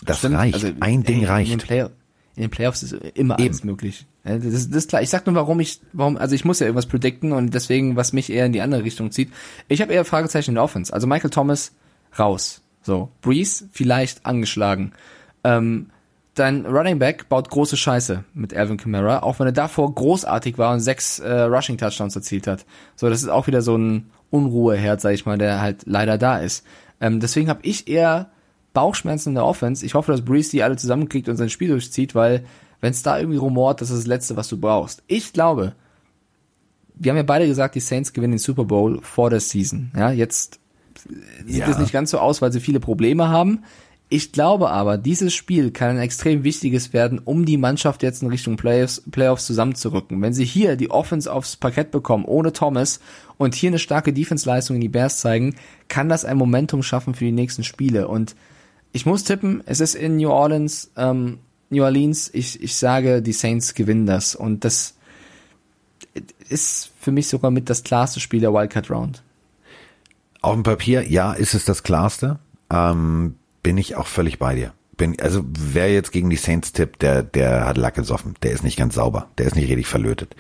Das 0.04 0.20
Stimmt, 0.20 0.36
reicht. 0.36 0.56
also, 0.56 0.68
Ein 0.82 1.04
Ding 1.04 1.16
In 1.16 1.22
den, 1.22 1.30
reicht. 1.30 1.66
Play 1.66 1.88
in 2.36 2.42
den 2.42 2.50
Playoffs 2.50 2.84
ist 2.84 2.94
immer 3.14 3.40
alles 3.40 3.64
möglich. 3.64 4.06
Das 4.26 4.44
ist, 4.44 4.70
das 4.72 4.78
ist 4.78 4.90
klar. 4.90 5.02
Ich 5.02 5.10
sag 5.10 5.26
nur, 5.26 5.36
warum 5.36 5.60
ich, 5.62 5.80
warum, 5.94 6.18
also 6.18 6.36
ich 6.36 6.44
muss 6.44 6.60
ja 6.60 6.66
irgendwas 6.66 6.88
predikten 6.88 7.32
und 7.32 7.54
deswegen, 7.54 7.96
was 7.96 8.12
mich 8.12 8.30
eher 8.30 8.46
in 8.46 8.52
die 8.52 8.60
andere 8.60 8.84
Richtung 8.84 9.12
zieht. 9.12 9.32
Ich 9.70 9.82
habe 9.82 9.94
eher 9.94 10.04
Fragezeichen 10.04 10.52
in 10.52 10.56
der 10.56 10.64
Offense. 10.64 10.92
Also 10.94 11.08
Michael 11.08 11.30
Thomas 11.30 11.72
raus. 12.20 12.62
So. 12.86 13.10
Breeze 13.22 13.68
vielleicht 13.72 14.28
angeschlagen. 14.28 14.94
Ähm, 15.44 15.90
dein 16.36 16.68
Running 16.68 17.00
Back 17.00 17.30
baut 17.30 17.50
große 17.50 17.78
Scheiße 17.78 18.24
mit 18.36 18.54
Alvin 18.54 18.78
Kamara, 18.78 19.24
auch 19.24 19.40
wenn 19.40 19.48
er 19.48 19.54
davor 19.54 19.94
großartig 19.94 20.60
war 20.60 20.72
und 20.72 20.82
sechs 20.82 21.18
äh, 21.18 21.42
Rushing 21.42 21.80
Touchdowns 21.80 22.16
erzielt 22.16 22.46
hat. 22.46 22.66
So, 22.96 23.10
das 23.10 23.24
ist 23.24 23.30
auch 23.30 23.48
wieder 23.48 23.64
so 23.64 23.76
ein 23.76 24.12
Unruheherd, 24.30 25.02
sag 25.02 25.14
ich 25.14 25.26
mal, 25.26 25.40
der 25.40 25.62
halt 25.62 25.84
leider 25.86 26.20
da 26.20 26.38
ist. 26.38 26.64
Ähm, 27.02 27.20
deswegen 27.20 27.50
habe 27.50 27.62
ich 27.64 27.88
eher 27.88 28.30
Bauchschmerzen 28.74 29.30
in 29.30 29.36
der 29.36 29.46
Offense. 29.46 29.84
Ich 29.84 29.96
hoffe, 29.96 30.12
dass 30.12 30.24
Breeze 30.24 30.52
die 30.52 30.62
alle 30.62 30.76
zusammenkriegt 30.76 31.28
und 31.28 31.38
sein 31.38 31.50
Spiel 31.50 31.70
durchzieht, 31.70 32.14
weil 32.14 32.46
wenn 32.82 32.92
es 32.92 33.02
da 33.02 33.18
irgendwie 33.18 33.38
rumort, 33.40 33.82
das 33.82 33.90
ist 33.90 34.02
das 34.02 34.08
Letzte, 34.08 34.36
was 34.36 34.48
du 34.48 34.60
brauchst. 34.60 35.02
Ich 35.08 35.34
glaube, 35.34 35.74
wir 36.94 37.12
haben 37.12 37.18
ja 37.18 37.24
beide 37.24 37.48
gesagt, 37.48 37.74
die 37.74 37.80
Saints 37.80 38.14
gewinnen 38.14 38.34
den 38.34 38.40
Super 38.40 38.66
Bowl 38.66 39.02
vor 39.02 39.32
der 39.32 39.40
Season. 39.40 39.92
Ja, 39.96 40.12
jetzt 40.12 40.60
sieht 41.46 41.58
Ja. 41.58 41.70
es 41.70 41.78
nicht 41.78 41.94
ganz 41.94 42.12
so 42.12 42.20
aus, 42.20 42.42
weil 42.42 42.52
sie 42.52 42.60
viele 42.60 42.80
Probleme 42.80 43.30
haben. 43.30 43.64
Ich 44.08 44.32
glaube 44.32 44.70
aber, 44.70 45.00
dieses 45.00 45.34
Spiel 45.34 45.72
kann 45.72 45.90
ein 45.90 46.00
extrem 46.00 46.44
wichtiges 46.44 46.94
werden, 46.94 47.20
um 47.24 47.44
die 47.44 47.58
Mannschaft 47.58 48.04
jetzt 48.04 48.22
in 48.22 48.30
Richtung 48.30 48.56
Playoffs, 48.56 49.02
Playoffs 49.10 49.48
zusammenzurücken. 49.48 50.22
Wenn 50.22 50.34
sie 50.34 50.46
hier 50.46 50.76
die 50.76 50.92
Offense 50.92 51.32
aufs 51.32 51.56
Parkett 51.56 51.90
bekommen, 51.90 52.24
ohne 52.26 52.54
Thomas, 52.54 53.00
und 53.38 53.56
hier 53.56 53.70
eine 53.72 53.80
starke 53.80 54.14
Defense-Leistung 54.14 54.76
in 54.76 54.82
die 54.82 54.90
Bears 54.90 55.20
zeigen, 55.22 55.56
kann 55.88 56.08
das 56.08 56.24
ein 56.24 56.38
Momentum 56.38 56.84
schaffen 56.84 57.16
für 57.16 57.26
die 57.26 57.32
nächsten 57.32 57.64
Spiele. 57.64 58.08
Und 58.08 58.36
ich 58.92 59.08
muss 59.08 59.24
tippen, 59.24 59.64
es 59.66 59.80
ist 59.80 59.96
in 59.96 60.18
New 60.18 60.30
Orleans, 60.30 60.92
ähm, 60.96 61.40
New 61.72 61.84
Orleans, 61.84 62.30
ich, 62.32 62.62
ich 62.62 62.76
sage, 62.76 63.24
die 63.24 63.34
Saints 63.34 63.74
gewinnen 63.74 64.06
das. 64.06 64.36
Und 64.36 64.64
das 64.66 64.94
ist 66.48 66.92
für 67.00 67.12
mich 67.12 67.28
sogar 67.28 67.50
mit 67.50 67.70
das 67.72 67.84
klarste 67.84 68.20
Spiel 68.20 68.40
der 68.40 68.54
Wildcard 68.54 68.92
Round. 68.92 69.24
Auf 70.46 70.54
dem 70.54 70.62
Papier, 70.62 71.10
ja, 71.10 71.34
ist 71.34 71.56
es 71.56 71.66
das 71.66 71.82
klarste. 71.82 72.38
Ähm, 72.72 73.34
bin 73.64 73.80
ich 73.80 73.96
auch 73.96 74.06
völlig 74.06 74.38
bei 74.38 74.54
dir. 74.54 74.74
Bin, 74.96 75.20
also 75.20 75.44
wer 75.48 75.92
jetzt 75.92 76.12
gegen 76.12 76.30
die 76.30 76.36
Saints 76.36 76.72
tippt, 76.72 77.02
der, 77.02 77.24
der 77.24 77.66
hat 77.66 77.78
Lack 77.78 77.96
gesoffen. 77.96 78.36
Der 78.44 78.52
ist 78.52 78.64
nicht 78.64 78.78
ganz 78.78 78.94
sauber. 78.94 79.26
Der 79.40 79.48
ist 79.48 79.56
nicht 79.56 79.68
richtig 79.68 79.88
verlötet. 79.88 80.36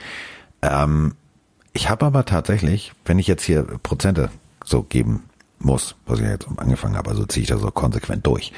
Ähm, 0.61 1.15
ich 1.73 1.89
habe 1.89 2.05
aber 2.05 2.23
tatsächlich, 2.23 2.93
wenn 3.05 3.17
ich 3.17 3.25
jetzt 3.25 3.45
hier 3.45 3.63
Prozente 3.63 4.29
so 4.63 4.83
geben 4.83 5.23
muss, 5.57 5.95
was 6.05 6.19
ich 6.19 6.27
jetzt 6.27 6.47
angefangen 6.55 6.97
habe, 6.97 7.09
also 7.09 7.25
ziehe 7.25 7.41
ich 7.41 7.49
das 7.49 7.61
so 7.61 7.71
konsequent 7.71 8.27
durch, 8.27 8.53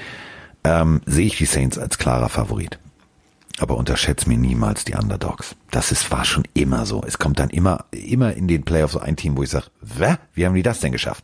ähm, 0.66 1.00
sehe 1.06 1.28
ich 1.28 1.38
die 1.38 1.46
Saints 1.46 1.78
als 1.78 1.98
klarer 1.98 2.28
Favorit. 2.28 2.78
Aber 3.60 3.76
unterschätzt 3.76 4.28
mir 4.28 4.38
niemals 4.38 4.86
die 4.86 4.94
Underdogs. 4.94 5.56
Das 5.72 5.92
ist, 5.92 6.12
war 6.12 6.26
schon 6.26 6.44
immer 6.54 6.86
so. 6.86 7.04
Es 7.06 7.18
kommt 7.18 7.40
dann 7.40 7.50
immer, 7.50 7.86
immer 7.92 8.34
in 8.34 8.48
den 8.48 8.64
Playoffs 8.64 8.94
so 8.94 9.00
ein 9.00 9.16
Team, 9.16 9.36
wo 9.36 9.44
ich 9.44 9.50
sage, 9.50 9.68
wie 10.34 10.46
haben 10.46 10.54
die 10.54 10.64
das 10.64 10.80
denn 10.80 10.92
geschafft? 10.92 11.24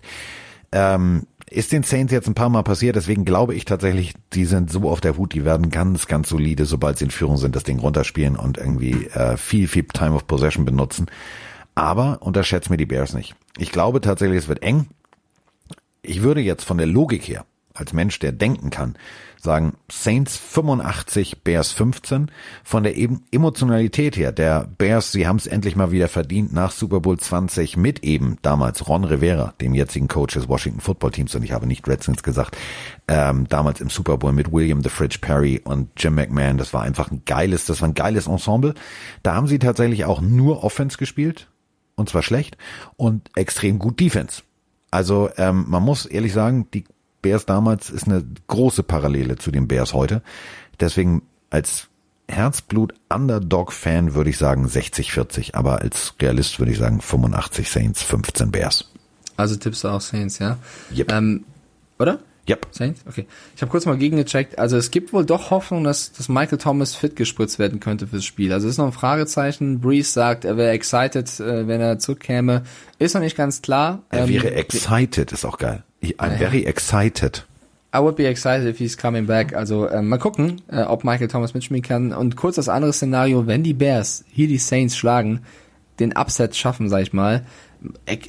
Ähm, 0.72 1.28
ist 1.54 1.72
den 1.72 1.84
Saints 1.84 2.12
jetzt 2.12 2.28
ein 2.28 2.34
paar 2.34 2.50
Mal 2.50 2.64
passiert, 2.64 2.96
deswegen 2.96 3.26
glaube 3.26 3.54
ich 3.54 3.66
tatsächlich, 3.66 4.14
die 4.34 4.46
sind 4.46 4.72
so 4.72 4.90
auf 4.90 5.02
der 5.02 5.18
Hut, 5.18 5.34
die 5.34 5.46
werden 5.46 5.70
ganz, 5.70 6.08
ganz 6.08 6.30
solide, 6.30 6.66
sobald 6.66 6.98
sie 6.98 7.06
in 7.06 7.12
Führung 7.12 7.38
sind, 7.38 7.56
das 7.56 7.64
Ding 7.64 7.80
runterspielen 7.80 8.36
und 8.36 8.58
irgendwie 8.58 9.06
äh, 9.08 9.38
viel, 9.38 9.68
viel 9.68 9.84
Time 9.86 10.16
of 10.16 10.26
Possession 10.26 10.66
benutzen. 10.66 11.06
Aber 11.76 12.22
unterschätzt 12.22 12.72
mir 12.72 12.78
die 12.78 12.88
Bears 12.88 13.14
nicht. 13.14 13.36
Ich 13.58 13.72
glaube 13.72 14.02
tatsächlich, 14.02 14.40
es 14.40 14.48
wird 14.48 14.64
eng. 14.64 14.88
Ich 16.02 16.24
würde 16.24 16.42
jetzt 16.42 16.64
von 16.64 16.78
der 16.78 16.88
Logik 16.88 17.28
her, 17.28 17.46
als 17.74 17.94
Mensch, 17.94 18.18
der 18.20 18.32
denken 18.32 18.70
kann, 18.70 18.96
sagen 19.44 19.74
Saints 19.92 20.38
85, 20.38 21.44
Bears 21.44 21.72
15. 21.72 22.32
Von 22.64 22.84
der 22.84 22.96
eben 22.96 23.24
Emotionalität 23.32 24.16
her, 24.16 24.32
der 24.32 24.68
Bears, 24.78 25.12
sie 25.12 25.28
haben 25.28 25.36
es 25.36 25.48
endlich 25.48 25.76
mal 25.76 25.92
wieder 25.92 26.08
verdient 26.08 26.54
nach 26.54 26.72
Super 26.72 27.02
Bowl 27.02 27.20
20 27.20 27.76
mit 27.76 28.04
eben 28.04 28.38
damals 28.42 28.88
Ron 28.88 29.04
Rivera, 29.04 29.54
dem 29.60 29.76
jetzigen 29.76 30.08
Coach 30.08 30.36
des 30.36 30.48
Washington 30.48 30.80
Football 30.80 31.12
Teams, 31.12 31.36
und 31.36 31.44
ich 31.44 31.52
habe 31.52 31.68
nicht 31.68 31.88
Redskins 31.88 32.24
gesagt, 32.24 32.58
ähm, 33.08 33.48
damals 33.50 33.82
im 33.82 33.90
Super 33.90 34.18
Bowl 34.18 34.32
mit 34.32 34.52
William 34.52 34.82
the 34.82 34.90
Fridge 34.90 35.18
Perry 35.20 35.62
und 35.64 35.90
Jim 35.98 36.16
McMahon. 36.16 36.58
Das 36.58 36.74
war 36.74 36.84
einfach 36.84 37.12
ein 37.12 37.24
geiles, 37.26 37.66
das 37.66 37.82
war 37.82 37.90
ein 37.90 37.94
geiles 37.94 38.28
Ensemble. 38.28 38.74
Da 39.24 39.36
haben 39.36 39.48
sie 39.48 39.60
tatsächlich 39.60 40.06
auch 40.06 40.22
nur 40.22 40.64
Offense 40.64 40.98
gespielt, 40.98 41.50
und 41.96 42.08
zwar 42.08 42.24
schlecht, 42.24 42.58
und 42.96 43.30
extrem 43.36 43.78
gut 43.78 44.00
Defense. 44.00 44.44
Also 44.90 45.30
ähm, 45.38 45.66
man 45.68 45.82
muss 45.82 46.06
ehrlich 46.06 46.34
sagen, 46.34 46.68
die 46.72 46.86
Bears 47.24 47.48
damals 47.48 47.90
ist 47.90 48.06
eine 48.08 48.24
große 48.46 48.84
Parallele 48.84 49.38
zu 49.38 49.50
den 49.50 49.68
Bears 49.68 49.94
heute. 49.94 50.22
Deswegen 50.80 51.24
als 51.50 51.88
Herzblut-Underdog-Fan 52.30 54.14
würde 54.14 54.30
ich 54.30 54.38
sagen 54.38 54.68
60-40, 54.68 55.56
aber 55.56 55.82
als 55.82 56.14
Realist 56.22 56.60
würde 56.60 56.72
ich 56.72 56.78
sagen 56.78 57.02
85 57.02 57.70
Saints, 57.70 58.04
15 58.04 58.52
Bears. 58.52 58.92
Also 59.36 59.56
tippst 59.56 59.84
du 59.84 59.88
auch 59.88 60.02
Saints, 60.02 60.40
ja? 60.40 60.58
Yep. 60.96 61.12
Ähm, 61.12 61.44
oder? 61.98 62.20
Yep. 62.48 62.68
Saints? 62.72 63.02
Okay. 63.08 63.26
Ich 63.56 63.62
habe 63.62 63.72
kurz 63.72 63.86
mal 63.86 63.98
gegengecheckt. 63.98 64.60
Also 64.60 64.76
es 64.76 64.92
gibt 64.92 65.14
wohl 65.14 65.26
doch 65.26 65.50
Hoffnung, 65.50 65.84
dass, 65.86 66.12
dass 66.12 66.28
Michael 66.28 66.58
Thomas 66.58 66.94
fit 66.94 67.16
gespritzt 67.16 67.58
werden 67.58 67.80
könnte 67.80 68.06
fürs 68.06 68.26
Spiel. 68.26 68.52
Also 68.52 68.68
es 68.68 68.74
ist 68.74 68.78
noch 68.80 68.88
ein 68.88 68.92
Fragezeichen. 68.92 69.80
Breeze 69.80 70.12
sagt, 70.12 70.44
er 70.44 70.58
wäre 70.58 70.72
excited, 70.72 71.40
äh, 71.40 71.68
wenn 71.68 71.80
er 71.80 72.00
zurückkäme. 72.00 72.64
Ist 73.00 73.14
noch 73.16 73.22
nicht 73.22 73.38
ganz 73.38 73.62
klar. 73.62 74.04
Er 74.10 74.24
Ähm, 74.24 74.30
wäre 74.30 74.52
excited, 74.56 75.32
ist 75.32 75.46
auch 75.46 75.58
geil. 75.58 75.84
I'm 76.18 76.38
very 76.38 76.66
excited. 76.66 77.46
I 77.96 78.00
would 78.00 78.16
be 78.16 78.26
excited 78.26 78.68
if 78.68 78.80
he's 78.80 78.98
coming 78.98 79.28
back. 79.28 79.56
Also 79.56 79.90
ähm, 79.90 80.10
mal 80.10 80.18
gucken, 80.18 80.62
äh, 80.68 80.82
ob 80.82 81.04
Michael 81.04 81.28
Thomas 81.28 81.54
mitspielen 81.54 81.84
kann. 81.84 82.12
Und 82.12 82.36
kurz 82.36 82.56
das 82.56 82.68
andere 82.68 82.92
Szenario, 82.92 83.46
wenn 83.46 83.64
die 83.64 83.74
Bears 83.74 84.26
hier 84.28 84.48
die 84.48 84.58
Saints 84.58 84.98
schlagen, 84.98 85.42
den 86.00 86.16
Upset 86.18 86.56
schaffen, 86.56 86.90
sag 86.90 87.04
ich 87.04 87.14
mal, 87.14 87.46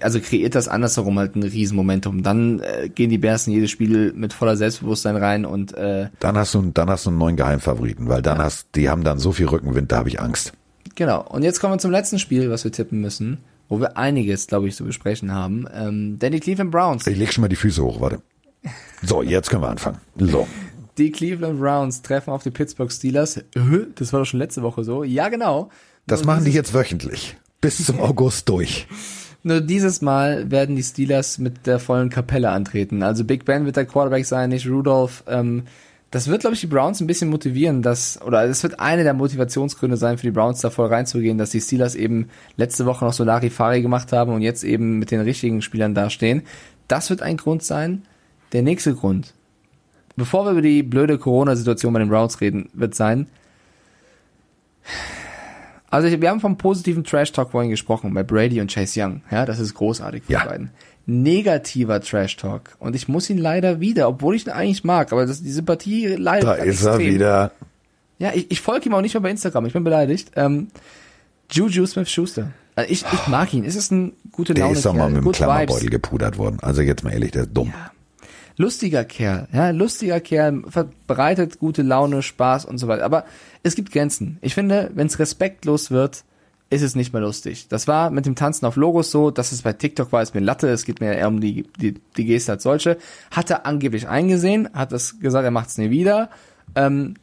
also 0.02 0.20
kreiert 0.20 0.54
das 0.54 0.68
andersherum 0.68 1.18
halt 1.18 1.36
ein 1.36 1.42
Riesenmomentum. 1.42 2.22
Dann 2.22 2.60
äh, 2.60 2.88
gehen 2.88 3.08
die 3.08 3.18
Bears 3.18 3.46
in 3.46 3.54
jedes 3.54 3.70
Spiel 3.70 4.12
mit 4.12 4.32
voller 4.32 4.56
Selbstbewusstsein 4.56 5.16
rein 5.16 5.44
und 5.46 5.74
äh, 5.74 6.08
Dann 6.20 6.36
hast 6.36 6.54
du, 6.54 6.62
dann 6.74 6.90
hast 6.90 7.06
du 7.06 7.10
einen 7.10 7.18
neuen 7.18 7.36
Geheimfavoriten, 7.36 8.08
weil 8.08 8.20
dann 8.20 8.38
hast, 8.38 8.68
die 8.74 8.90
haben 8.90 9.04
dann 9.04 9.18
so 9.18 9.32
viel 9.32 9.46
Rückenwind, 9.46 9.92
da 9.92 9.96
habe 9.98 10.08
ich 10.08 10.20
Angst. 10.20 10.52
genau. 10.94 11.22
Und 11.22 11.42
jetzt 11.42 11.60
kommen 11.60 11.74
wir 11.74 11.78
zum 11.78 11.90
letzten 11.90 12.18
Spiel, 12.18 12.50
was 12.50 12.64
wir 12.64 12.72
tippen 12.72 13.00
müssen, 13.00 13.38
wo 13.74 13.80
wir 13.80 13.96
einiges, 13.96 14.46
glaube 14.46 14.68
ich, 14.68 14.76
zu 14.76 14.84
besprechen 14.84 15.32
haben. 15.32 15.66
Ähm, 15.74 16.18
denn 16.20 16.30
die 16.30 16.38
Cleveland 16.38 16.70
Browns. 16.70 17.06
Ich 17.08 17.18
leg 17.18 17.32
schon 17.32 17.42
mal 17.42 17.48
die 17.48 17.56
Füße 17.56 17.82
hoch, 17.82 18.00
warte. 18.00 18.22
So, 19.02 19.22
jetzt 19.22 19.50
können 19.50 19.62
wir 19.62 19.68
anfangen. 19.68 19.98
So. 20.16 20.46
Die 20.96 21.10
Cleveland 21.10 21.58
Browns 21.58 22.02
treffen 22.02 22.30
auf 22.30 22.44
die 22.44 22.50
Pittsburgh 22.50 22.92
Steelers. 22.92 23.40
Das 23.96 24.12
war 24.12 24.20
doch 24.20 24.26
schon 24.26 24.38
letzte 24.38 24.62
Woche 24.62 24.84
so. 24.84 25.02
Ja, 25.02 25.28
genau. 25.28 25.70
Das 26.06 26.20
Nur 26.20 26.34
machen 26.34 26.44
die 26.44 26.52
jetzt 26.52 26.72
wöchentlich. 26.72 27.36
Bis 27.60 27.84
zum 27.84 27.98
August 28.00 28.48
durch. 28.48 28.86
Nur 29.42 29.60
dieses 29.60 30.00
Mal 30.00 30.50
werden 30.50 30.76
die 30.76 30.82
Steelers 30.82 31.38
mit 31.38 31.66
der 31.66 31.80
vollen 31.80 32.10
Kapelle 32.10 32.50
antreten. 32.50 33.02
Also 33.02 33.24
Big 33.24 33.44
Ben 33.44 33.66
wird 33.66 33.76
der 33.76 33.86
Quarterback 33.86 34.24
sein, 34.24 34.50
nicht 34.50 34.68
Rudolph. 34.68 35.24
Ähm, 35.26 35.64
das 36.14 36.28
wird, 36.28 36.42
glaube 36.42 36.54
ich, 36.54 36.60
die 36.60 36.68
Browns 36.68 37.00
ein 37.00 37.08
bisschen 37.08 37.28
motivieren, 37.28 37.82
dass, 37.82 38.22
oder 38.22 38.44
es 38.44 38.62
wird 38.62 38.78
eine 38.78 39.02
der 39.02 39.14
Motivationsgründe 39.14 39.96
sein 39.96 40.16
für 40.16 40.26
die 40.26 40.30
Browns, 40.30 40.60
da 40.60 40.70
voll 40.70 40.86
reinzugehen, 40.86 41.38
dass 41.38 41.50
die 41.50 41.60
Steelers 41.60 41.96
eben 41.96 42.28
letzte 42.56 42.86
Woche 42.86 43.04
noch 43.04 43.12
so 43.12 43.24
Larifari 43.24 43.82
gemacht 43.82 44.12
haben 44.12 44.32
und 44.32 44.40
jetzt 44.40 44.62
eben 44.62 45.00
mit 45.00 45.10
den 45.10 45.20
richtigen 45.20 45.60
Spielern 45.60 45.92
dastehen. 45.92 46.42
Das 46.86 47.10
wird 47.10 47.20
ein 47.20 47.36
Grund 47.36 47.64
sein. 47.64 48.02
Der 48.52 48.62
nächste 48.62 48.94
Grund, 48.94 49.34
bevor 50.14 50.44
wir 50.44 50.52
über 50.52 50.62
die 50.62 50.84
blöde 50.84 51.18
Corona-Situation 51.18 51.92
bei 51.92 51.98
den 51.98 52.10
Browns 52.10 52.40
reden, 52.40 52.68
wird 52.74 52.94
sein, 52.94 53.26
also 55.90 56.08
wir 56.20 56.30
haben 56.30 56.38
vom 56.38 56.56
positiven 56.56 57.02
Trash-Talk 57.02 57.50
vorhin 57.50 57.70
gesprochen, 57.70 58.14
bei 58.14 58.22
Brady 58.22 58.60
und 58.60 58.72
Chase 58.72 59.02
Young. 59.02 59.22
Ja, 59.32 59.46
das 59.46 59.58
ist 59.58 59.74
großartig 59.74 60.22
für 60.22 60.32
Ja. 60.34 60.42
die 60.42 60.48
beiden. 60.48 60.70
Negativer 61.06 62.00
Trash-Talk. 62.00 62.76
Und 62.78 62.96
ich 62.96 63.08
muss 63.08 63.28
ihn 63.30 63.38
leider 63.38 63.80
wieder, 63.80 64.08
obwohl 64.08 64.34
ich 64.36 64.46
ihn 64.46 64.50
eigentlich 64.52 64.84
mag, 64.84 65.12
aber 65.12 65.26
das, 65.26 65.42
die 65.42 65.52
Sympathie 65.52 66.06
leidet 66.16 66.44
Da 66.48 66.54
ist 66.54 66.82
er 66.84 66.94
extrem. 66.94 67.14
wieder. 67.14 67.50
Ja, 68.18 68.32
ich, 68.34 68.50
ich 68.50 68.60
folge 68.60 68.86
ihm 68.88 68.94
auch 68.94 69.00
nicht 69.00 69.14
mehr 69.14 69.20
bei 69.20 69.30
Instagram, 69.30 69.66
ich 69.66 69.72
bin 69.72 69.84
beleidigt. 69.84 70.30
Ähm, 70.36 70.68
Juju 71.50 71.84
Smith-Schuster. 71.86 72.50
Also 72.76 72.90
ich, 72.90 73.04
ich 73.12 73.26
mag 73.28 73.52
ihn. 73.54 73.64
Es 73.64 73.76
ist 73.76 73.92
ein 73.92 74.12
gute 74.32 74.54
Der 74.54 74.64
Laune 74.64 74.76
ist 74.76 74.84
doch 74.86 74.94
mal 74.94 75.08
mit 75.10 75.24
dem 75.24 75.30
Klammerbeutel 75.32 75.82
Vibes. 75.82 75.90
gepudert 75.90 76.38
worden. 76.38 76.58
Also 76.62 76.82
jetzt 76.82 77.04
mal 77.04 77.12
ehrlich, 77.12 77.32
der 77.32 77.42
ist 77.42 77.52
dumm. 77.52 77.72
Lustiger 78.56 79.04
Kerl, 79.04 79.48
ja, 79.52 79.70
lustiger 79.70 80.20
Kerl, 80.20 80.62
verbreitet 80.68 81.58
gute 81.58 81.82
Laune, 81.82 82.22
Spaß 82.22 82.64
und 82.64 82.78
so 82.78 82.86
weiter. 82.86 83.04
Aber 83.04 83.24
es 83.64 83.74
gibt 83.74 83.90
Grenzen. 83.92 84.38
Ich 84.42 84.54
finde, 84.54 84.90
wenn 84.94 85.08
es 85.08 85.18
respektlos 85.18 85.90
wird, 85.90 86.22
ist 86.70 86.82
es 86.82 86.94
nicht 86.94 87.12
mehr 87.12 87.22
lustig. 87.22 87.68
Das 87.68 87.86
war 87.86 88.10
mit 88.10 88.26
dem 88.26 88.34
Tanzen 88.34 88.66
auf 88.66 88.76
Logos 88.76 89.10
so, 89.10 89.30
dass 89.30 89.52
es 89.52 89.62
bei 89.62 89.72
TikTok 89.72 90.12
war, 90.12 90.22
ist 90.22 90.34
mir 90.34 90.40
Latte, 90.40 90.68
es 90.68 90.84
geht 90.84 91.00
mir 91.00 91.14
eher 91.14 91.28
um 91.28 91.40
die, 91.40 91.64
die, 91.78 91.94
die 92.16 92.24
Geste 92.24 92.52
als 92.52 92.62
solche. 92.62 92.96
Hat 93.30 93.50
er 93.50 93.66
angeblich 93.66 94.08
eingesehen, 94.08 94.68
hat 94.72 94.92
das 94.92 95.20
gesagt, 95.20 95.44
er 95.44 95.50
macht 95.50 95.68
es 95.68 95.78
nie 95.78 95.90
wieder, 95.90 96.30
ähm, 96.74 97.14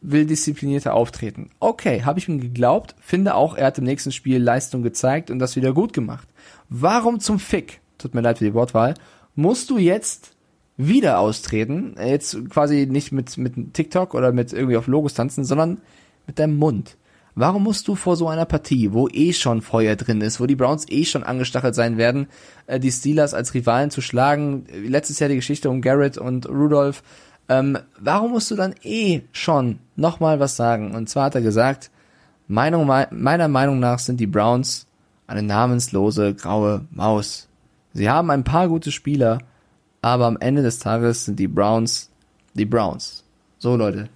will 0.00 0.24
disziplinierter 0.24 0.94
auftreten. 0.94 1.50
Okay, 1.58 2.04
habe 2.04 2.18
ich 2.18 2.28
ihm 2.28 2.40
geglaubt, 2.40 2.94
finde 3.00 3.34
auch, 3.34 3.56
er 3.56 3.66
hat 3.66 3.78
im 3.78 3.84
nächsten 3.84 4.12
Spiel 4.12 4.42
Leistung 4.42 4.82
gezeigt 4.82 5.30
und 5.30 5.40
das 5.40 5.56
wieder 5.56 5.72
gut 5.72 5.92
gemacht. 5.92 6.28
Warum 6.68 7.20
zum 7.20 7.38
Fick, 7.38 7.80
tut 7.98 8.14
mir 8.14 8.20
leid 8.20 8.38
für 8.38 8.44
die 8.44 8.54
Wortwahl, 8.54 8.94
musst 9.34 9.68
du 9.70 9.78
jetzt 9.78 10.32
wieder 10.76 11.18
austreten, 11.18 11.96
äh, 11.96 12.10
jetzt 12.10 12.50
quasi 12.50 12.86
nicht 12.86 13.12
mit, 13.12 13.36
mit 13.36 13.74
TikTok 13.74 14.14
oder 14.14 14.32
mit 14.32 14.52
irgendwie 14.52 14.76
auf 14.76 14.86
Logos 14.86 15.14
tanzen, 15.14 15.44
sondern 15.44 15.80
mit 16.26 16.38
deinem 16.38 16.56
Mund. 16.56 16.96
Warum 17.38 17.64
musst 17.64 17.86
du 17.86 17.96
vor 17.96 18.16
so 18.16 18.28
einer 18.28 18.46
Partie, 18.46 18.94
wo 18.94 19.08
eh 19.08 19.34
schon 19.34 19.60
Feuer 19.60 19.94
drin 19.94 20.22
ist, 20.22 20.40
wo 20.40 20.46
die 20.46 20.56
Browns 20.56 20.86
eh 20.88 21.04
schon 21.04 21.22
angestachelt 21.22 21.74
sein 21.74 21.98
werden, 21.98 22.28
äh, 22.66 22.80
die 22.80 22.90
Steelers 22.90 23.34
als 23.34 23.52
Rivalen 23.52 23.90
zu 23.90 24.00
schlagen, 24.00 24.64
äh, 24.72 24.78
letztes 24.78 25.18
Jahr 25.18 25.28
die 25.28 25.36
Geschichte 25.36 25.68
um 25.68 25.82
Garrett 25.82 26.16
und 26.16 26.48
Rudolph, 26.48 27.02
ähm, 27.50 27.76
warum 28.00 28.30
musst 28.30 28.50
du 28.50 28.56
dann 28.56 28.74
eh 28.82 29.20
schon 29.32 29.80
nochmal 29.96 30.40
was 30.40 30.56
sagen? 30.56 30.94
Und 30.94 31.10
zwar 31.10 31.26
hat 31.26 31.34
er 31.34 31.42
gesagt, 31.42 31.90
Meinung, 32.48 32.90
meiner 33.10 33.48
Meinung 33.48 33.80
nach 33.80 33.98
sind 33.98 34.18
die 34.18 34.26
Browns 34.26 34.86
eine 35.26 35.42
namenslose 35.42 36.34
graue 36.34 36.86
Maus. 36.90 37.48
Sie 37.92 38.08
haben 38.08 38.30
ein 38.30 38.44
paar 38.44 38.68
gute 38.68 38.90
Spieler, 38.90 39.40
aber 40.00 40.24
am 40.24 40.38
Ende 40.38 40.62
des 40.62 40.78
Tages 40.78 41.26
sind 41.26 41.38
die 41.38 41.48
Browns 41.48 42.10
die 42.54 42.64
Browns. 42.64 43.24
So 43.58 43.76
Leute, 43.76 44.08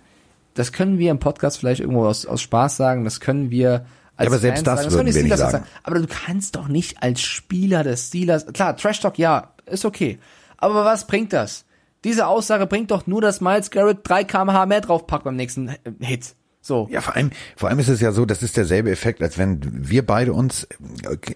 das 0.61 0.73
können 0.73 0.99
wir 0.99 1.11
im 1.11 1.19
Podcast 1.19 1.59
vielleicht 1.59 1.81
irgendwo 1.81 2.07
aus, 2.07 2.27
aus 2.27 2.41
Spaß 2.43 2.77
sagen, 2.77 3.05
das 3.05 3.21
können 3.21 3.51
wir 3.51 3.87
als 4.17 4.27
Ja, 4.27 4.27
aber 4.27 4.39
selbst 4.39 4.65
Fans 4.65 4.67
das 4.67 4.81
sagen, 4.83 4.95
würden 4.95 5.07
die 5.07 5.15
wir 5.15 5.23
nicht 5.23 5.33
Steelers 5.33 5.53
sagen. 5.53 5.65
Aber 5.83 5.99
du 5.99 6.07
kannst 6.07 6.57
doch 6.57 6.69
nicht 6.69 7.03
als 7.03 7.23
Spieler 7.23 7.83
des 7.83 8.09
Steelers, 8.09 8.47
klar, 8.47 8.77
Trash 8.77 9.01
Talk, 9.01 9.19
ja, 9.19 9.55
ist 9.67 9.85
okay. 9.85 10.19
Aber 10.59 10.85
was 10.85 11.07
bringt 11.07 11.33
das? 11.33 11.65
Diese 12.05 12.27
Aussage 12.27 12.67
bringt 12.67 12.91
doch 12.91 13.07
nur, 13.07 13.21
dass 13.21 13.41
Miles 13.41 13.71
Garrett 13.71 14.01
3 14.03 14.25
kmh 14.25 14.67
mehr 14.67 14.81
draufpackt 14.81 15.25
beim 15.25 15.37
nächsten 15.37 15.75
Hit. 16.01 16.35
So. 16.61 16.89
Ja, 16.91 17.01
vor 17.01 17.17
allem, 17.17 17.31
vor 17.57 17.71
allem 17.71 17.79
ist 17.79 17.89
es 17.89 18.01
ja 18.01 18.13
so, 18.13 18.27
das 18.27 18.43
ist 18.43 18.57
derselbe 18.57 18.91
Effekt, 18.91 19.23
als 19.23 19.39
wenn 19.39 19.61
wir 19.63 20.05
beide 20.05 20.35
uns, 20.35 20.69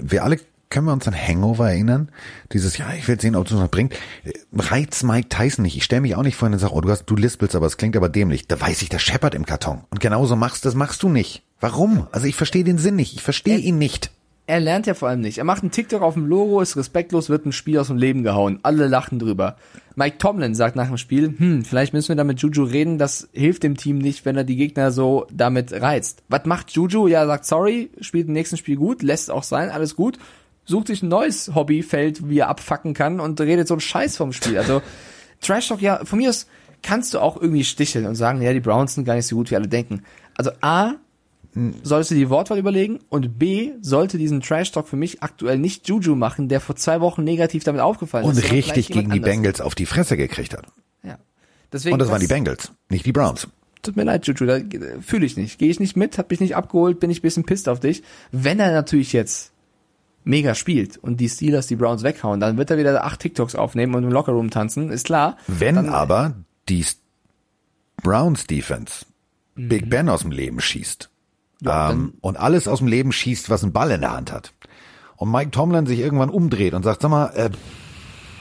wir 0.03 0.23
alle 0.23 0.39
können 0.75 0.87
wir 0.89 0.93
uns 0.93 1.07
an 1.07 1.15
Hangover 1.15 1.71
erinnern? 1.71 2.11
Dieses, 2.53 2.77
ja, 2.79 2.93
ich 2.99 3.07
will 3.07 3.21
sehen, 3.21 3.37
ob 3.37 3.47
es 3.47 3.53
noch 3.53 3.71
bringt. 3.71 3.95
Reiz 4.53 5.05
Mike 5.05 5.29
Tyson 5.29 5.63
nicht. 5.63 5.77
Ich 5.77 5.85
stelle 5.85 6.01
mich 6.01 6.17
auch 6.17 6.25
nicht 6.25 6.35
vor 6.35 6.49
und 6.49 6.59
sage, 6.59 6.75
oh, 6.75 6.81
du 6.81 6.91
hast, 6.91 7.07
du 7.07 7.15
lispelst, 7.15 7.55
aber 7.55 7.67
es 7.67 7.77
klingt 7.77 7.97
aber 7.97 8.09
dämlich. 8.09 8.49
Da 8.49 8.61
weiß 8.61 8.83
ich, 8.83 8.89
der 8.89 8.99
scheppert 8.99 9.37
im 9.37 9.47
Karton. 9.47 9.85
Und 9.91 10.01
genauso 10.01 10.35
machst, 10.35 10.65
das 10.65 10.75
machst 10.75 11.05
du 11.05 11.09
nicht. 11.09 11.45
Warum? 11.61 12.09
Also 12.11 12.27
ich 12.27 12.35
verstehe 12.35 12.65
den 12.65 12.79
Sinn 12.79 12.97
nicht. 12.97 13.15
Ich 13.15 13.23
verstehe 13.23 13.59
ihn 13.59 13.79
nicht. 13.79 14.11
Er 14.47 14.59
lernt 14.59 14.87
ja 14.89 14.95
vor 14.95 15.09
allem 15.09 15.21
nicht. 15.21 15.39
Er 15.39 15.45
macht 15.45 15.63
einen 15.63 15.71
TikTok 15.71 16.03
auf 16.03 16.15
dem 16.15 16.27
Logo, 16.27 16.61
ist 16.61 16.77
respektlos, 16.77 17.31
wird 17.31 17.47
ein 17.47 17.53
Spiel 17.53 17.79
aus 17.79 17.87
dem 17.87 17.97
Leben 17.97 18.25
gehauen. 18.25 18.59
Alle 18.65 18.89
lachen 18.89 19.21
drüber. 19.21 19.57
Mike 19.95 20.19
Tomlin 20.19 20.57
sagt 20.57 20.75
nach 20.75 20.89
dem 20.89 20.99
Spiel, 20.99 21.35
hm, 21.39 21.65
vielleicht 21.65 21.95
müssen 21.95 22.09
wir 22.09 22.17
da 22.17 22.25
mit 22.25 22.41
Juju 22.41 22.65
reden, 22.65 22.99
das 22.99 23.29
hilft 23.33 23.63
dem 23.63 23.77
Team 23.77 23.99
nicht, 23.99 24.25
wenn 24.25 24.37
er 24.37 24.45
die 24.45 24.57
Gegner 24.57 24.91
so 24.91 25.27
damit 25.33 25.73
reizt. 25.73 26.25
Was 26.29 26.45
macht 26.47 26.73
Juju? 26.73 27.07
Ja, 27.07 27.27
sagt 27.27 27.47
sorry, 27.47 27.91
spielt 28.01 28.27
im 28.27 28.35
nächsten 28.35 28.57
Spiel 28.57 28.77
gut, 28.77 29.03
lässt 29.03 29.31
auch 29.31 29.45
sein, 29.45 29.71
alles 29.71 29.95
gut, 29.95 30.19
sucht 30.65 30.89
sich 30.89 31.03
ein 31.03 31.09
neues 31.09 31.55
Hobbyfeld, 31.55 32.29
wie 32.29 32.39
er 32.39 32.49
abfacken 32.49 32.95
kann 32.95 33.21
und 33.21 33.41
redet 33.41 33.69
so 33.69 33.75
einen 33.75 33.81
Scheiß 33.81 34.17
vom 34.17 34.33
Spiel. 34.33 34.59
Also 34.59 34.83
Trash 35.41 35.69
Talk, 35.69 35.83
ja, 35.83 36.05
von 36.05 36.19
mir 36.19 36.31
aus 36.31 36.47
kannst 36.83 37.15
du 37.15 37.19
auch 37.19 37.41
irgendwie 37.41 37.65
sticheln 37.65 38.07
und 38.07 38.15
sagen, 38.15 38.43
ja, 38.43 38.53
die 38.53 38.61
Browns 38.61 38.95
sind 38.95 39.05
gar 39.05 39.15
nicht 39.15 39.27
so 39.27 39.37
gut, 39.37 39.51
wie 39.51 39.57
alle 39.57 39.69
denken. 39.69 40.03
Also 40.37 40.51
A, 40.61 40.95
solltest 41.83 42.11
du 42.11 42.15
die 42.17 42.31
Wortwahl 42.31 42.59
überlegen 42.59 42.99
und 43.09 43.39
B, 43.39 43.73
sollte 43.81 44.19
diesen 44.19 44.41
Trash-Talk 44.41 44.89
für 44.89 44.97
mich 44.97 45.23
aktuell 45.23 45.59
nicht 45.59 45.89
Juju 45.89 46.15
machen, 46.15 46.49
der 46.49 46.61
vor 46.61 46.77
zwei 46.77 47.01
Wochen 47.01 47.25
negativ 47.25 47.65
damit 47.65 47.81
aufgefallen 47.81 48.25
Und 48.25 48.33
ist. 48.33 48.39
sondern 48.39 48.57
richtig 48.57 48.89
gegen 48.89 49.11
die 49.11 49.19
anders. 49.19 49.31
Bengals 49.31 49.61
auf 49.61 49.75
die 49.75 49.87
Fresse 49.87 50.17
gekriegt 50.17 50.55
hat. 50.55 50.67
Ja. 51.03 51.19
Deswegen, 51.73 51.95
Und 51.95 52.01
das 52.01 52.11
waren 52.11 52.21
die 52.21 52.27
Bengals, 52.27 52.73
nicht 52.91 53.07
die 53.07 53.13
Browns. 53.13 53.49
Tut 53.83 53.97
mir 53.97 54.05
leid, 54.05 54.27
Juju, 54.27 54.47
da 54.47 54.57
äh, 54.57 55.01
fühle 55.01 55.27
ich 55.27 55.37
nicht. 55.37 55.59
Gehe 55.59 55.71
ich 55.71 55.79
nicht 55.79 55.97
mit, 55.97 56.19
hab 56.19 56.31
mich 56.31 56.41
nicht 56.41 56.57
abgeholt, 56.57 57.01
bin 57.01 57.11
ich 57.11 57.23
bisschen 57.23 57.45
pisst 57.45 57.69
auf 57.69 57.81
dich. 57.81 58.03
Wenn 58.33 58.59
er 58.59 58.73
natürlich 58.73 59.13
jetzt 59.13 59.53
mega 60.25 60.55
spielt 60.55 60.97
und 60.97 61.21
die 61.21 61.29
Steelers 61.29 61.67
die 61.67 61.77
Browns 61.77 62.03
weghauen, 62.03 62.41
dann 62.41 62.57
wird 62.57 62.71
er 62.71 62.79
wieder 62.79 63.05
acht 63.05 63.21
TikToks 63.21 63.55
aufnehmen 63.55 63.95
und 63.95 64.05
im 64.05 64.11
Lockerroom 64.11 64.51
tanzen, 64.51 64.91
ist 64.91 65.07
klar. 65.07 65.37
Wenn 65.47 65.77
dann, 65.77 65.89
aber 65.91 66.35
die 66.69 66.85
Browns 68.03 68.47
Defense 68.47 69.07
Mhm. 69.57 69.69
Big 69.69 69.89
Ben 69.89 70.09
aus 70.09 70.23
dem 70.23 70.33
Leben 70.33 70.61
schießt 70.61 71.11
Ja, 71.61 71.93
ähm, 71.93 72.15
und 72.21 72.37
alles 72.37 72.67
aus 72.67 72.81
dem 72.81 72.89
Leben 72.89 73.13
schießt, 73.13 73.51
was 73.51 73.63
einen 73.63 73.73
Ball 73.73 73.93
in 73.93 74.01
der 74.01 74.13
Hand 74.13 74.33
hat 74.33 74.53
und 75.17 75.31
Mike 75.31 75.53
Tomlin 75.53 75.87
sich 75.87 76.01
irgendwann 76.01 76.29
umdreht 76.29 76.75
und 76.75 76.83
sagt, 76.83 77.03
sag 77.03 77.11
mal, 77.11 77.27
äh, 77.37 77.51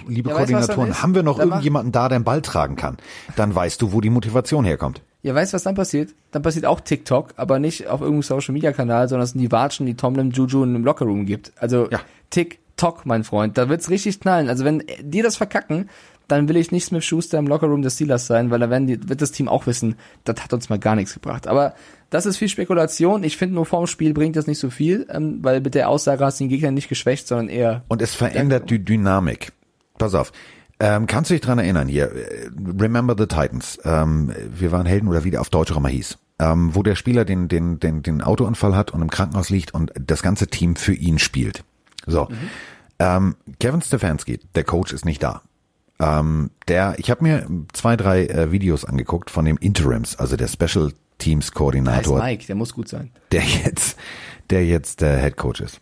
liebe 0.08 0.30
Ja, 0.30 0.36
weißt 0.36 0.50
Koordinatoren, 0.52 0.90
ist? 0.90 1.04
haben 1.04 1.14
wir 1.14 1.22
noch 1.22 1.38
irgendjemanden 1.38 1.92
da, 1.92 2.10
der 2.10 2.16
einen 2.16 2.26
Ball 2.26 2.42
tragen 2.42 2.76
kann? 2.76 2.98
Dann 3.36 3.54
weißt 3.54 3.80
du, 3.82 3.92
wo 3.92 4.02
die 4.02 4.10
Motivation 4.10 4.66
herkommt. 4.66 5.04
Ja, 5.24 5.34
weißt 5.34 5.54
du, 5.54 5.56
was 5.56 5.64
dann 5.64 5.76
passiert? 5.76 6.14
Dann 6.32 6.42
passiert 6.42 6.66
auch 6.66 6.82
TikTok, 6.82 7.34
aber 7.38 7.58
nicht 7.58 7.88
auf 7.88 8.02
irgendeinem 8.02 8.24
Social 8.24 8.54
Media 8.54 8.74
Kanal, 8.74 9.08
sondern 9.08 9.24
es 9.24 9.32
sind 9.32 9.42
die 9.42 9.52
Watschen, 9.52 9.86
die 9.86 9.96
Tomlin 9.96 10.32
Juju 10.32 10.64
in 10.64 10.76
einem 10.76 10.84
Lockerroom 10.84 11.26
gibt. 11.26 11.54
Also 11.58 11.90
Ja. 11.90 12.02
TikTok, 12.30 13.06
mein 13.06 13.24
Freund, 13.24 13.58
da 13.58 13.70
wird's 13.70 13.90
richtig 13.90 14.20
knallen. 14.20 14.50
Also 14.50 14.66
wenn 14.66 14.84
die 15.02 15.22
das 15.22 15.38
verkacken, 15.38 15.90
dann 16.28 16.50
will 16.50 16.58
ich 16.58 16.72
nicht 16.72 16.86
Smith 16.86 17.06
Schuster 17.06 17.38
im 17.38 17.48
Lockerroom 17.48 17.82
des 17.82 17.96
Steelers 17.96 18.28
sein, 18.28 18.50
weil 18.52 18.60
da 18.60 18.70
werden 18.70 18.88
die, 18.88 19.10
wird 19.10 19.22
das 19.22 19.32
Team 19.32 19.48
auch 19.48 19.66
wissen, 19.66 19.96
das 20.26 20.42
hat 20.44 20.54
uns 20.54 20.70
mal 20.70 20.80
gar 20.80 20.96
nichts 20.96 21.14
gebracht. 21.14 21.48
Aber 21.48 21.74
das 22.10 22.26
ist 22.26 22.38
viel 22.38 22.50
Spekulation. 22.50 23.24
Ich 23.24 23.38
finde 23.38 23.56
nur 23.56 23.66
vorm 23.66 23.88
Spiel 23.88 24.14
bringt 24.14 24.36
das 24.36 24.48
nicht 24.48 24.60
so 24.60 24.70
viel, 24.70 25.08
ähm, 25.10 25.40
weil 25.42 25.62
mit 25.62 25.74
der 25.74 25.90
Aussage 25.90 26.24
hast 26.26 26.40
du 26.40 26.46
den 26.46 26.50
Gegner 26.50 26.72
nicht 26.72 26.90
geschwächt, 26.90 27.28
sondern 27.28 27.50
eher 27.50 27.84
Und 27.88 28.02
es 28.02 28.14
verändert 28.14 28.70
die 28.70 28.84
Dynamik. 28.84 29.54
Pass 29.98 30.16
auf. 30.16 30.32
Ähm, 30.84 31.08
kannst 31.08 31.30
du 31.30 31.34
dich 31.34 31.42
dran 31.42 31.60
erinnern 31.60 31.88
hier? 31.88 32.12
äh, 32.12 32.50
Remember 32.78 33.16
the 33.18 33.26
Titans. 33.26 33.80
Ähm, 33.86 34.34
wir 34.54 34.74
waren 34.74 34.86
Helden 34.86 35.08
oder 35.08 35.24
wie 35.24 35.32
der 35.32 35.40
auf 35.40 35.50
Deutsch 35.50 35.72
auch 35.72 35.78
immer 35.78 35.88
hieß. 35.88 36.18
Ähm, 36.40 36.76
wo 36.76 36.84
der 36.84 36.96
Spieler 36.96 37.24
den, 37.24 37.48
den, 37.48 37.80
den, 37.80 38.04
den 38.04 38.22
Autounfall 38.22 38.76
hat 38.76 38.92
und 38.92 39.02
im 39.02 39.10
Krankenhaus 39.10 39.50
liegt 39.50 39.74
und 39.74 39.94
das 39.98 40.22
ganze 40.22 40.48
Team 40.48 40.76
für 40.76 40.94
ihn 40.94 41.20
spielt. 41.20 41.64
So. 42.06 42.28
Ähm, 43.00 43.38
Kevin 43.62 43.82
Stefanski, 43.82 44.42
der 44.56 44.66
Coach, 44.66 44.92
ist 44.92 45.06
nicht 45.06 45.24
da. 45.24 45.44
Ähm, 46.00 46.50
der, 46.68 46.96
ich 46.98 47.10
habe 47.10 47.24
mir 47.24 47.48
zwei, 47.72 47.96
drei 47.96 48.26
äh, 48.26 48.52
Videos 48.52 48.84
angeguckt 48.84 49.30
von 49.30 49.46
dem 49.46 49.56
Interims, 49.58 50.18
also 50.18 50.36
der 50.36 50.50
Special 50.50 50.92
Teams 51.18 51.54
Koordinator 51.54 52.22
Mike, 52.22 52.46
der 52.46 52.56
muss 52.56 52.74
gut 52.74 52.90
sein. 52.90 53.12
der 53.32 53.44
jetzt, 53.44 53.98
der 54.50 54.66
jetzt 54.66 55.00
der 55.00 55.18
Head 55.22 55.38
Coach 55.38 55.62
ist. 55.62 55.80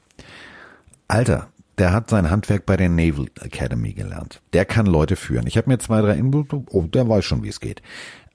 Alter, 1.07 1.47
der 1.81 1.93
hat 1.93 2.11
sein 2.11 2.29
Handwerk 2.29 2.67
bei 2.67 2.77
der 2.77 2.89
Naval 2.89 3.25
Academy 3.41 3.93
gelernt. 3.93 4.39
Der 4.53 4.65
kann 4.65 4.85
Leute 4.85 5.15
führen. 5.15 5.47
Ich 5.47 5.57
habe 5.57 5.67
mir 5.67 5.79
zwei, 5.79 5.99
drei 6.01 6.13
Input, 6.13 6.53
oh, 6.69 6.83
der 6.83 7.09
weiß 7.09 7.25
schon, 7.25 7.41
wie 7.41 7.49
es 7.49 7.59
geht. 7.59 7.81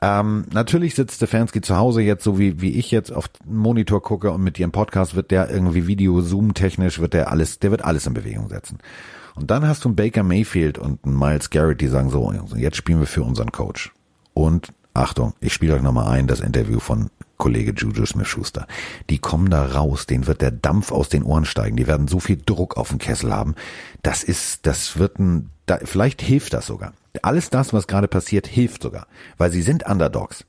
Ähm, 0.02 0.46
natürlich 0.52 0.96
sitzt 0.96 1.14
Stefanski 1.14 1.60
zu 1.60 1.76
Hause 1.76 2.02
jetzt, 2.02 2.24
so 2.24 2.40
wie, 2.40 2.60
wie 2.60 2.72
ich 2.72 2.90
jetzt 2.90 3.12
auf 3.12 3.28
den 3.28 3.54
Monitor 3.54 4.02
gucke 4.02 4.32
und 4.32 4.42
mit 4.42 4.58
ihrem 4.58 4.72
Podcast 4.72 5.14
wird 5.14 5.30
der 5.30 5.48
irgendwie 5.48 5.86
Video, 5.86 6.20
Zoom 6.22 6.54
technisch, 6.54 6.98
wird 6.98 7.14
der 7.14 7.30
alles, 7.30 7.60
der 7.60 7.70
wird 7.70 7.84
alles 7.84 8.08
in 8.08 8.14
Bewegung 8.14 8.48
setzen. 8.48 8.78
Und 9.36 9.48
dann 9.48 9.64
hast 9.64 9.84
du 9.84 9.90
einen 9.90 9.96
Baker 9.96 10.24
Mayfield 10.24 10.76
und 10.76 11.04
einen 11.04 11.16
Miles 11.16 11.48
Garrett, 11.50 11.80
die 11.80 11.86
sagen 11.86 12.10
so, 12.10 12.34
jetzt 12.56 12.76
spielen 12.76 12.98
wir 12.98 13.06
für 13.06 13.22
unseren 13.22 13.52
Coach. 13.52 13.92
Und 14.34 14.72
Achtung, 14.92 15.34
ich 15.38 15.52
spiele 15.52 15.74
euch 15.74 15.82
nochmal 15.82 16.08
ein, 16.08 16.26
das 16.26 16.40
Interview 16.40 16.80
von 16.80 17.10
Kollege 17.36 17.72
Juju 17.72 18.06
Smith-Schuster. 18.06 18.66
Die 19.10 19.18
kommen 19.18 19.50
da 19.50 19.64
raus, 19.64 20.06
denen 20.06 20.26
wird 20.26 20.42
der 20.42 20.50
Dampf 20.50 20.92
aus 20.92 21.08
den 21.08 21.22
Ohren 21.22 21.44
steigen, 21.44 21.76
die 21.76 21.86
werden 21.86 22.08
so 22.08 22.20
viel 22.20 22.40
Druck 22.44 22.76
auf 22.76 22.88
den 22.88 22.98
Kessel 22.98 23.32
haben. 23.32 23.54
Das 24.02 24.22
ist, 24.22 24.66
das 24.66 24.98
wird 24.98 25.18
ein, 25.18 25.50
da, 25.66 25.78
vielleicht 25.82 26.22
hilft 26.22 26.54
das 26.54 26.66
sogar. 26.66 26.92
Alles 27.22 27.50
das, 27.50 27.72
was 27.72 27.86
gerade 27.86 28.08
passiert, 28.08 28.46
hilft 28.46 28.82
sogar, 28.82 29.06
weil 29.38 29.50
sie 29.50 29.62
sind 29.62 29.86
Underdogs. 29.86 30.44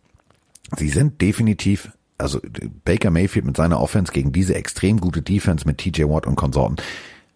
Sie 0.76 0.90
sind 0.90 1.22
definitiv, 1.22 1.92
also 2.18 2.42
Baker 2.84 3.10
Mayfield 3.10 3.46
mit 3.46 3.58
seiner 3.58 3.80
Offense 3.80 4.12
gegen 4.12 4.32
diese 4.32 4.56
extrem 4.56 5.00
gute 5.00 5.22
Defense 5.22 5.66
mit 5.66 5.78
TJ 5.78 6.04
Watt 6.04 6.28
und 6.28 6.36
Konsorten, 6.36 6.78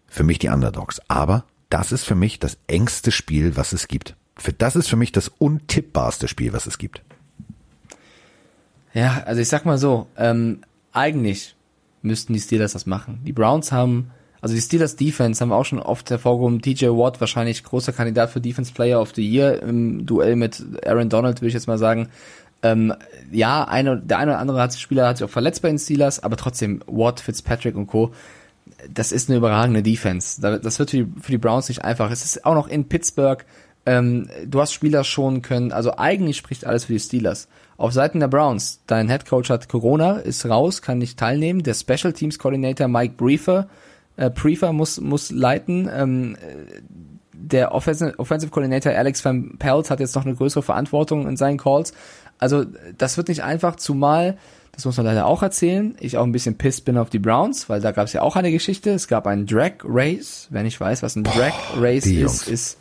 für 0.07 0.23
mich 0.23 0.40
die 0.40 0.49
Underdogs. 0.49 0.99
Aber 1.07 1.45
das 1.69 1.94
ist 1.94 2.03
für 2.03 2.15
mich 2.15 2.40
das 2.40 2.57
engste 2.68 3.11
Spiel, 3.11 3.56
was 3.56 3.72
es 3.72 3.88
gibt. 3.88 4.15
Für 4.36 4.52
das 4.52 4.76
ist 4.76 4.90
für 4.90 4.98
mich 4.98 5.11
das 5.11 5.30
untippbarste 5.30 6.28
Spiel, 6.28 6.52
was 6.52 6.65
es 6.65 6.78
gibt. 6.78 7.02
Ja, 8.94 9.24
also 9.26 9.42
ich 9.42 9.48
sag 9.48 9.66
mal 9.66 9.78
so, 9.78 10.08
ähm, 10.18 10.62
eigentlich 10.92 11.56
müssten 12.02 12.34
die 12.34 12.40
Steelers 12.40 12.74
das 12.74 12.86
machen. 12.86 13.22
Die 13.26 13.34
Browns 13.34 13.72
haben, 13.72 14.12
also 14.42 14.56
die 14.56 14.62
Steelers 14.62 14.96
Defense 14.96 15.42
haben 15.42 15.52
auch 15.52 15.66
schon 15.66 15.80
oft 15.80 16.10
hervorgehoben, 16.10 16.62
TJ 16.62 16.88
Watt 16.88 17.22
wahrscheinlich 17.22 17.64
großer 17.64 17.94
Kandidat 17.94 18.32
für 18.32 18.42
Defense 18.42 18.74
Player 18.74 19.00
of 19.00 19.14
the 19.16 19.28
Year 19.28 19.62
im 19.62 20.06
Duell 20.06 20.36
mit 20.36 20.64
Aaron 20.86 21.10
Donald, 21.10 21.42
würde 21.42 21.48
ich 21.48 21.54
jetzt 21.54 21.68
mal 21.68 21.78
sagen. 21.78 22.10
Ähm, 22.64 22.94
ja, 23.32 23.64
eine, 23.64 23.98
der 23.98 24.20
eine 24.20 24.32
oder 24.32 24.40
andere 24.40 24.62
hat, 24.62 24.74
Spieler 24.76 25.08
hat 25.08 25.18
sich 25.18 25.26
auch 25.26 25.32
verletzt 25.32 25.62
bei 25.62 25.70
den 25.70 25.80
Steelers, 25.80 26.22
aber 26.22 26.38
trotzdem 26.38 26.84
Watt, 26.88 27.20
Fitzpatrick 27.20 27.76
und 27.76 27.88
Co. 27.88 28.12
Das 28.94 29.12
ist 29.12 29.30
eine 29.30 29.38
überragende 29.38 29.84
Defense. 29.84 30.42
Das 30.42 30.80
wird 30.80 30.92
für 30.92 31.06
die, 31.06 31.22
für 31.22 31.32
die 31.32 31.38
Browns 31.38 31.70
nicht 31.70 31.84
einfach. 31.84 32.12
Es 32.12 32.24
ist 32.24 32.46
auch 32.46 32.56
noch 32.56 32.68
in 32.68 32.88
Pittsburgh. 32.88 33.44
Ähm, 33.86 34.28
du 34.46 34.62
hast 34.62 34.74
Spieler 34.74 35.04
schonen 35.04 35.42
können. 35.42 35.72
Also 35.72 35.98
eigentlich 35.98 36.38
spricht 36.38 36.66
alles 36.66 36.86
für 36.86 36.94
die 36.94 37.00
Steelers. 37.00 37.48
Auf 37.82 37.94
Seiten 37.94 38.20
der 38.20 38.28
Browns, 38.28 38.80
dein 38.86 39.10
Head 39.10 39.26
Coach 39.26 39.49
hat 39.49 39.68
Corona, 39.68 40.18
ist 40.18 40.45
raus, 40.45 40.84
kann 40.84 40.99
nicht 40.99 41.18
teilnehmen. 41.18 41.64
Der 41.64 41.74
Special 41.74 42.14
Teams 42.14 42.38
Coordinator 42.38 42.88
Mike 42.88 43.16
Briefer, 43.18 43.70
äh, 44.18 44.30
Prefer 44.30 44.72
muss, 44.72 45.02
muss 45.02 45.32
leiten. 45.32 45.90
Ähm, 45.91 46.38
der 47.34 47.74
Offensive, 47.74 48.20
Offensive 48.20 48.52
Coordinator 48.52 48.91
Alex 48.94 49.26
Van 49.26 49.58
Pelt 49.58 49.90
hat 49.90 49.99
jetzt 49.99 50.14
noch 50.14 50.28
eine 50.28 50.36
größere 50.36 50.62
Verantwortung 50.62 51.28
in 51.28 51.38
seinen 51.38 51.58
Calls. 51.58 51.91
Also 52.38 52.66
das 52.99 53.18
wird 53.18 53.30
nicht 53.30 53.41
einfach, 53.44 53.78
zumal, 53.78 54.38
das 54.74 54.86
muss 54.86 54.98
man 54.98 55.08
leider 55.08 55.26
auch 55.26 55.41
erzählen, 55.41 55.95
ich 55.99 56.20
auch 56.20 56.24
ein 56.24 56.32
bisschen 56.32 56.60
pissed 56.60 56.86
bin 56.86 56.99
auf 56.99 57.10
die 57.10 57.18
Browns, 57.18 57.68
weil 57.68 57.82
da 57.82 57.91
gab 57.91 58.06
es 58.06 58.14
ja 58.14 58.22
auch 58.22 58.36
eine 58.36 58.52
Geschichte. 58.52 58.91
Es 58.91 59.08
gab 59.08 59.26
einen 59.26 59.48
Drag 59.48 59.72
Race. 59.84 60.45
Wer 60.52 60.62
nicht 60.62 60.80
weiß, 60.80 61.02
was 61.02 61.16
ein 61.16 61.24
Drag 61.24 61.53
Race 61.78 62.06
ist, 62.06 62.48
ist 62.48 62.78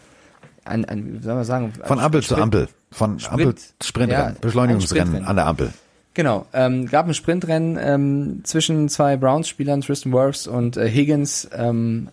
ein, 0.67 0.85
ein, 0.85 1.21
wie 1.21 1.25
soll 1.25 1.37
man 1.37 1.45
sagen? 1.45 1.73
Von 1.85 2.01
Ampel 2.01 2.23
zu 2.23 2.37
Ampel. 2.37 2.69
Von 2.93 3.19
Sprint. 3.19 3.41
Ampel 3.41 3.55
Sprintrennen. 3.83 4.35
Ja, 4.35 4.41
Beschleunigungsrennen 4.41 5.07
Sprintrennen. 5.07 5.29
an 5.29 5.37
der 5.37 5.47
Ampel. 5.47 5.73
Genau, 6.15 6.47
ähm, 6.53 6.87
gab 6.87 7.07
ein 7.07 7.15
Sprintrennen 7.15 7.79
ähm, 7.81 8.41
zwischen 8.43 8.89
zwei 8.89 9.17
Browns-Spielern, 9.17 9.81
Tristan 9.81 10.13
Wirfs 10.13 10.49
und 10.49 10.77
äh, 10.77 10.89
Higgins. 10.91 11.49
Ähm, 11.57 12.09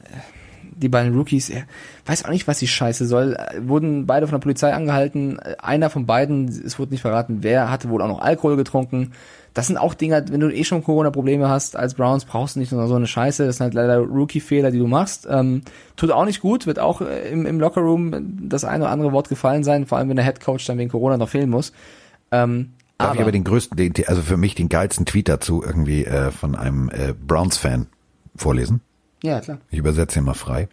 die 0.77 0.89
beiden 0.89 1.15
Rookies, 1.15 1.49
äh, 1.49 1.63
weiß 2.05 2.25
auch 2.25 2.29
nicht, 2.29 2.47
was 2.47 2.59
die 2.59 2.67
Scheiße 2.67 3.07
soll, 3.07 3.35
äh, 3.35 3.67
wurden 3.67 4.05
beide 4.05 4.27
von 4.27 4.35
der 4.35 4.43
Polizei 4.43 4.71
angehalten. 4.73 5.39
Äh, 5.39 5.55
Einer 5.59 5.89
von 5.89 6.05
beiden, 6.05 6.47
es 6.47 6.77
wurde 6.77 6.91
nicht 6.91 7.01
verraten, 7.01 7.39
wer 7.41 7.71
hatte 7.71 7.89
wohl 7.89 8.01
auch 8.01 8.07
noch 8.07 8.21
Alkohol 8.21 8.55
getrunken. 8.55 9.13
Das 9.57 9.65
sind 9.65 9.77
auch 9.77 9.95
Dinge, 9.95 10.23
wenn 10.29 10.39
du 10.39 10.53
eh 10.53 10.63
schon 10.63 10.83
Corona-Probleme 10.83 11.49
hast 11.49 11.75
als 11.75 11.95
Browns, 11.95 12.25
brauchst 12.25 12.55
du 12.55 12.59
nicht 12.59 12.71
nur 12.71 12.87
so 12.87 12.93
eine 12.93 13.07
Scheiße. 13.07 13.43
Das 13.43 13.57
sind 13.57 13.63
halt 13.63 13.73
leider 13.73 13.97
Rookie-Fehler, 13.97 14.69
die 14.69 14.77
du 14.77 14.85
machst. 14.85 15.27
Ähm, 15.27 15.63
tut 15.95 16.11
auch 16.11 16.25
nicht 16.25 16.41
gut, 16.41 16.67
wird 16.67 16.77
auch 16.77 17.01
äh, 17.01 17.31
im, 17.31 17.47
im 17.47 17.59
Lockerroom 17.59 18.47
das 18.47 18.63
eine 18.63 18.83
oder 18.83 18.91
andere 18.91 19.13
Wort 19.13 19.29
gefallen 19.29 19.63
sein, 19.63 19.87
vor 19.87 19.97
allem 19.97 20.09
wenn 20.09 20.15
der 20.15 20.25
Head 20.25 20.41
Coach 20.41 20.63
dann 20.67 20.77
wegen 20.77 20.91
Corona 20.91 21.17
noch 21.17 21.29
fehlen 21.29 21.49
muss. 21.49 21.73
Ähm, 22.31 22.73
Darf 22.99 23.13
ich 23.13 23.19
aber 23.19 23.21
aber 23.21 23.31
den 23.31 23.45
größten, 23.45 23.75
den, 23.75 23.93
also 24.05 24.21
für 24.21 24.37
mich 24.37 24.53
den 24.53 24.69
geilsten 24.69 25.07
Tweet 25.07 25.27
dazu 25.27 25.63
irgendwie 25.65 26.05
äh, 26.05 26.29
von 26.29 26.53
einem 26.53 26.89
äh, 26.89 27.15
Browns-Fan 27.19 27.87
vorlesen? 28.35 28.81
ja, 29.23 29.39
klar. 29.39 29.57
Ich 29.71 29.79
übersetze 29.79 30.19
ihn 30.19 30.25
mal 30.25 30.35
frei. 30.35 30.67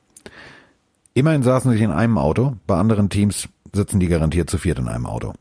Immerhin 1.14 1.42
saßen 1.42 1.72
sie 1.72 1.82
in 1.82 1.90
einem 1.90 2.18
Auto, 2.18 2.56
bei 2.66 2.76
anderen 2.76 3.08
Teams 3.08 3.48
sitzen 3.72 3.98
die 3.98 4.08
garantiert 4.08 4.50
zu 4.50 4.58
viert 4.58 4.78
in 4.78 4.88
einem 4.88 5.06
Auto. 5.06 5.32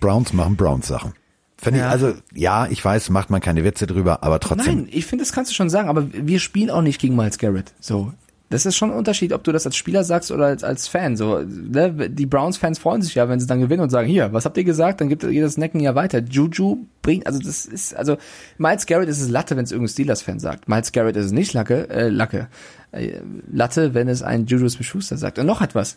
Browns 0.00 0.32
machen 0.32 0.56
Browns-Sachen. 0.56 1.12
Finde 1.58 1.80
Ja. 1.80 1.86
ich, 1.86 1.92
also 1.92 2.14
ja, 2.34 2.66
ich 2.68 2.84
weiß, 2.84 3.08
macht 3.10 3.30
man 3.30 3.40
keine 3.40 3.64
Witze 3.64 3.86
drüber, 3.86 4.22
aber 4.22 4.40
trotzdem. 4.40 4.76
Nein, 4.76 4.88
ich 4.90 5.06
finde, 5.06 5.24
das 5.24 5.32
kannst 5.32 5.50
du 5.50 5.54
schon 5.54 5.70
sagen, 5.70 5.88
aber 5.88 6.06
wir 6.12 6.38
spielen 6.38 6.70
auch 6.70 6.82
nicht 6.82 7.00
gegen 7.00 7.16
Miles 7.16 7.38
Garrett. 7.38 7.72
So. 7.80 8.12
Das 8.48 8.64
ist 8.64 8.76
schon 8.76 8.92
ein 8.92 8.96
Unterschied, 8.96 9.32
ob 9.32 9.42
du 9.42 9.50
das 9.50 9.66
als 9.66 9.74
Spieler 9.74 10.04
sagst 10.04 10.30
oder 10.30 10.46
als, 10.46 10.62
als 10.62 10.86
Fan. 10.86 11.16
So, 11.16 11.40
ne? 11.40 12.08
Die 12.10 12.26
Browns-Fans 12.26 12.78
freuen 12.78 13.02
sich 13.02 13.16
ja, 13.16 13.28
wenn 13.28 13.40
sie 13.40 13.46
dann 13.48 13.58
gewinnen 13.58 13.82
und 13.82 13.90
sagen, 13.90 14.06
hier, 14.06 14.32
was 14.32 14.44
habt 14.44 14.56
ihr 14.56 14.62
gesagt? 14.62 15.00
Dann 15.00 15.08
gibt 15.08 15.24
jedes 15.24 15.56
Necken 15.56 15.80
ja 15.80 15.96
weiter. 15.96 16.20
Juju 16.20 16.84
bringt, 17.02 17.26
also 17.26 17.40
das 17.40 17.66
ist, 17.66 17.96
also 17.96 18.18
Miles 18.58 18.86
Garrett 18.86 19.08
ist 19.08 19.20
es 19.20 19.28
Latte, 19.28 19.56
wenn 19.56 19.64
es 19.64 19.72
irgendein 19.72 19.92
Steelers-Fan 19.94 20.38
sagt. 20.38 20.68
Miles 20.68 20.92
Garrett 20.92 21.16
ist 21.16 21.26
es 21.26 21.32
nicht 21.32 21.54
Lacke, 21.54 21.88
äh, 21.90 22.08
Lacke. 22.08 22.46
Äh, 22.92 23.14
Latte, 23.52 23.94
wenn 23.94 24.06
es 24.08 24.22
ein 24.22 24.46
Juju 24.46 24.68
Smith-Schuster 24.68 25.16
sagt. 25.16 25.40
Und 25.40 25.46
noch 25.46 25.60
etwas. 25.60 25.96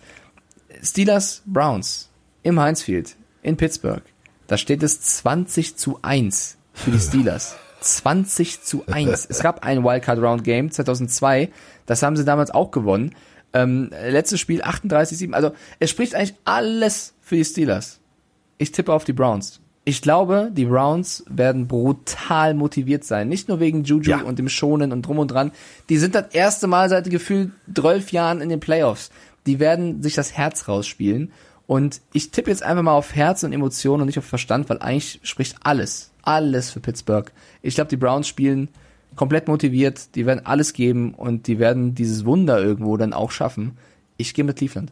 Steelers, 0.82 1.44
Browns 1.46 2.10
im 2.42 2.60
Heinz-Field 2.60 3.16
in 3.44 3.58
Pittsburgh. 3.58 4.02
Da 4.50 4.58
steht 4.58 4.84
es 4.84 5.00
20 5.00 5.78
zu 5.78 6.00
1 6.02 6.58
für 6.74 6.92
die 6.92 7.00
Steelers. 7.00 7.56
20 7.82 8.62
zu 8.64 8.84
1. 8.88 9.28
Es 9.30 9.40
gab 9.42 9.64
ein 9.64 9.84
Wildcard 9.84 10.20
Round 10.20 10.44
Game 10.44 10.72
2002. 10.72 11.50
Das 11.86 12.04
haben 12.04 12.18
sie 12.18 12.26
damals 12.26 12.52
auch 12.52 12.72
gewonnen. 12.72 13.16
Ähm, 13.54 13.90
letztes 14.10 14.40
Spiel 14.40 14.62
38-7. 14.64 15.34
Also 15.34 15.52
es 15.80 15.90
spricht 15.90 16.16
eigentlich 16.16 16.36
alles 16.46 17.14
für 17.22 17.36
die 17.36 17.46
Steelers. 17.46 18.00
Ich 18.58 18.72
tippe 18.72 18.92
auf 18.92 19.06
die 19.06 19.14
Browns. 19.14 19.62
Ich 19.86 20.02
glaube, 20.02 20.50
die 20.52 20.66
Browns 20.66 21.24
werden 21.30 21.68
brutal 21.68 22.54
motiviert 22.54 23.04
sein. 23.06 23.30
Nicht 23.30 23.48
nur 23.48 23.60
wegen 23.60 23.84
Juju 23.84 24.10
Ja. 24.12 24.22
und 24.22 24.38
dem 24.40 24.50
Schonen 24.50 24.92
und 24.92 25.04
drum 25.04 25.20
und 25.20 25.30
dran. 25.30 25.52
Die 25.90 25.98
sind 25.98 26.16
das 26.16 26.34
erste 26.34 26.68
Mal 26.68 26.90
seit 26.90 27.10
gefühlt 27.10 27.52
12 27.74 28.12
Jahren 28.12 28.42
in 28.42 28.50
den 28.50 28.60
Playoffs. 28.60 29.10
Die 29.46 29.60
werden 29.60 30.04
sich 30.04 30.16
das 30.16 30.34
Herz 30.34 30.68
rausspielen. 30.68 31.32
Und 31.70 32.02
ich 32.14 32.32
tippe 32.32 32.50
jetzt 32.50 32.64
einfach 32.64 32.82
mal 32.82 32.94
auf 32.94 33.14
Herz 33.14 33.44
und 33.44 33.54
Emotionen 33.54 34.02
und 34.02 34.08
nicht 34.08 34.18
auf 34.18 34.26
Verstand, 34.26 34.70
weil 34.70 34.80
eigentlich 34.80 35.20
spricht 35.22 35.56
alles, 35.62 36.10
alles 36.24 36.72
für 36.72 36.80
Pittsburgh. 36.80 37.32
Ich 37.62 37.76
glaube, 37.76 37.92
die 37.92 37.96
Browns 37.96 38.28
spielen 38.28 38.70
komplett 39.16 39.48
motiviert, 39.48 40.16
die 40.16 40.26
werden 40.26 40.48
alles 40.48 40.74
geben 40.74 41.14
und 41.14 41.46
die 41.46 41.60
werden 41.60 41.94
dieses 41.94 42.26
Wunder 42.26 42.60
irgendwo 42.60 42.98
dann 42.98 43.14
auch 43.14 43.30
schaffen. 43.30 43.78
Ich 44.18 44.34
gehe 44.34 44.44
mit 44.44 44.58
Cleveland. 44.58 44.92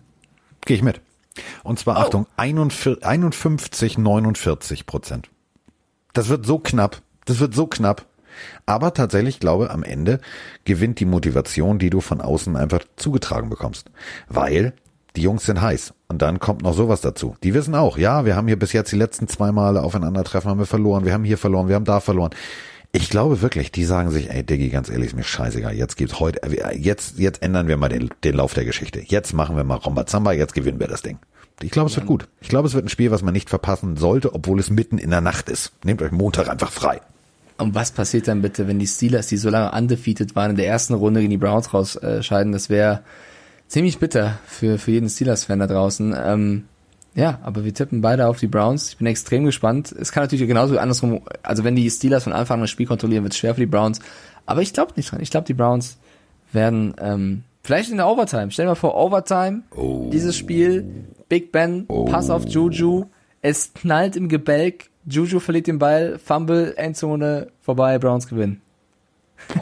Gehe 0.68 0.78
ich 0.78 0.84
mit. 0.84 1.02
Und 1.64 1.80
Oh. 1.80 1.82
zwar, 1.82 1.98
Achtung, 1.98 2.28
41, 2.38 3.04
51, 3.04 3.98
49 3.98 4.86
Prozent. 4.86 5.30
Das 6.14 6.30
wird 6.30 6.46
so 6.46 6.60
knapp. 6.60 7.02
Das 7.26 7.40
wird 7.40 7.56
so 7.56 7.66
knapp. 7.66 8.06
Aber 8.68 8.94
tatsächlich 8.94 9.38
ich 9.38 9.40
glaube, 9.40 9.72
am 9.72 9.82
Ende 9.82 10.20
gewinnt 10.64 11.00
die 11.00 11.06
Motivation, 11.06 11.80
die 11.80 11.90
du 11.90 12.02
von 12.02 12.22
außen 12.22 12.56
einfach 12.56 12.82
zugetragen 12.98 13.50
bekommst. 13.50 13.90
Weil 14.30 14.74
die 15.18 15.24
Jungs 15.24 15.46
sind 15.46 15.62
heiß. 15.62 15.94
Und 16.08 16.22
dann 16.22 16.40
kommt 16.40 16.62
noch 16.62 16.74
sowas 16.74 17.02
dazu. 17.02 17.36
Die 17.44 17.54
wissen 17.54 17.76
auch, 17.76 17.98
ja, 17.98 18.24
wir 18.26 18.36
haben 18.36 18.48
hier 18.48 18.58
bis 18.58 18.72
jetzt 18.72 18.92
die 18.92 18.98
letzten 18.98 19.28
zwei 19.28 19.52
Male 19.52 19.82
aufeinandertreffen, 19.82 20.50
haben 20.50 20.60
wir 20.60 20.68
verloren, 20.68 21.06
wir 21.06 21.14
haben 21.14 21.24
hier 21.24 21.40
verloren, 21.40 21.68
wir 21.68 21.76
haben 21.76 21.86
da 21.86 22.00
verloren. 22.00 22.32
Ich 22.92 23.10
glaube 23.10 23.42
wirklich, 23.42 23.72
die 23.72 23.84
sagen 23.84 24.12
sich, 24.12 24.30
ey 24.30 24.44
Diggi, 24.44 24.70
ganz 24.70 24.90
ehrlich, 24.90 25.08
ist 25.08 25.16
mir 25.16 25.24
scheißegal, 25.24 25.74
jetzt 25.74 25.98
gibt's 25.98 26.20
heute, 26.20 26.42
äh, 26.44 26.78
jetzt, 26.78 27.20
jetzt 27.20 27.42
ändern 27.42 27.68
wir 27.68 27.78
mal 27.78 27.90
den, 27.90 28.10
den 28.24 28.36
Lauf 28.36 28.54
der 28.54 28.64
Geschichte. 28.64 29.02
Jetzt 29.04 29.34
machen 29.34 29.58
wir 29.58 29.64
mal 29.64 29.76
Rombazamba, 29.76 30.32
jetzt 30.34 30.54
gewinnen 30.54 30.80
wir 30.80 30.88
das 30.88 31.02
Ding. 31.02 31.18
Ich 31.62 31.72
glaube, 31.72 31.90
es 31.90 31.96
wird 31.96 32.06
gut. 32.06 32.28
Ich 32.40 32.50
glaube, 32.50 32.68
es 32.68 32.76
wird 32.76 32.86
ein 32.86 32.90
Spiel, 32.90 33.10
was 33.10 33.24
man 33.24 33.34
nicht 33.34 33.50
verpassen 33.50 33.98
sollte, 33.98 34.36
obwohl 34.36 34.60
es 34.60 34.70
mitten 34.70 35.00
in 35.00 35.10
der 35.10 35.22
Nacht 35.22 35.50
ist. 35.50 35.72
Nehmt 35.84 36.04
euch 36.04 36.12
Montag 36.12 36.48
einfach 36.48 36.72
frei. 36.72 37.02
Und 37.58 37.74
was 37.74 37.92
passiert 37.92 38.28
dann 38.28 38.44
bitte, 38.44 38.68
wenn 38.68 38.78
die 38.78 38.86
Steelers, 38.86 39.26
die 39.28 39.38
so 39.38 39.50
lange 39.50 39.72
undefeated 39.72 40.36
waren, 40.36 40.52
in 40.52 40.58
der 40.58 40.68
ersten 40.68 40.94
Runde 40.94 41.22
gegen 41.22 41.32
die 41.32 41.38
Browns 41.38 41.74
rausscheiden? 41.74 42.52
Das 42.52 42.70
wäre 42.70 43.02
ziemlich 43.68 44.00
bitter 44.00 44.40
für, 44.46 44.78
für 44.78 44.92
jeden 44.92 45.10
Steelers-Fan 45.10 45.60
da 45.60 45.68
draußen. 45.68 46.16
Ähm, 46.18 46.66
ja, 47.16 47.40
aber 47.44 47.66
wir 47.66 47.74
tippen 47.74 48.02
beide 48.02 48.28
auf 48.28 48.40
die 48.40 48.48
Browns. 48.48 48.90
Ich 48.90 48.98
bin 48.98 49.08
extrem 49.08 49.46
gespannt. 49.46 49.92
Es 49.92 50.12
kann 50.12 50.24
natürlich 50.24 50.48
genauso 50.48 50.78
andersrum, 50.78 51.22
also 51.42 51.64
wenn 51.64 51.76
die 51.76 51.90
Steelers 51.90 52.24
von 52.24 52.34
Anfang 52.34 52.56
an 52.56 52.62
das 52.62 52.70
Spiel 52.70 52.86
kontrollieren, 52.86 53.24
wird 53.24 53.34
es 53.34 53.40
schwer 53.40 53.56
für 53.56 53.62
die 53.62 53.66
Browns. 53.66 54.00
Aber 54.46 54.62
ich 54.62 54.74
glaube 54.74 54.94
nicht 54.96 55.12
dran. 55.12 55.22
Ich 55.22 55.32
glaube, 55.32 55.48
die 55.48 55.56
Browns 55.56 55.98
werden 56.52 56.94
ähm, 57.00 57.44
vielleicht 57.64 57.90
in 57.90 57.98
der 57.98 58.08
Overtime. 58.08 58.52
Stell 58.52 58.66
dir 58.66 58.72
mal 58.72 58.76
vor, 58.76 58.96
Overtime, 58.96 59.64
dieses 60.12 60.38
Spiel, 60.38 61.06
Big 61.28 61.52
Ben, 61.52 61.88
Pass 61.88 62.30
auf 62.30 62.46
Juju, 62.46 63.06
es 63.42 63.74
knallt 63.74 64.16
im 64.16 64.30
Gebälk, 64.30 64.90
Juju 65.06 65.40
verliert 65.40 65.68
den 65.68 65.80
Ball, 65.80 66.20
Fumble, 66.20 66.76
Endzone, 66.78 67.48
vorbei, 67.62 67.98
Browns 67.98 68.28
gewinnen. 68.28 68.62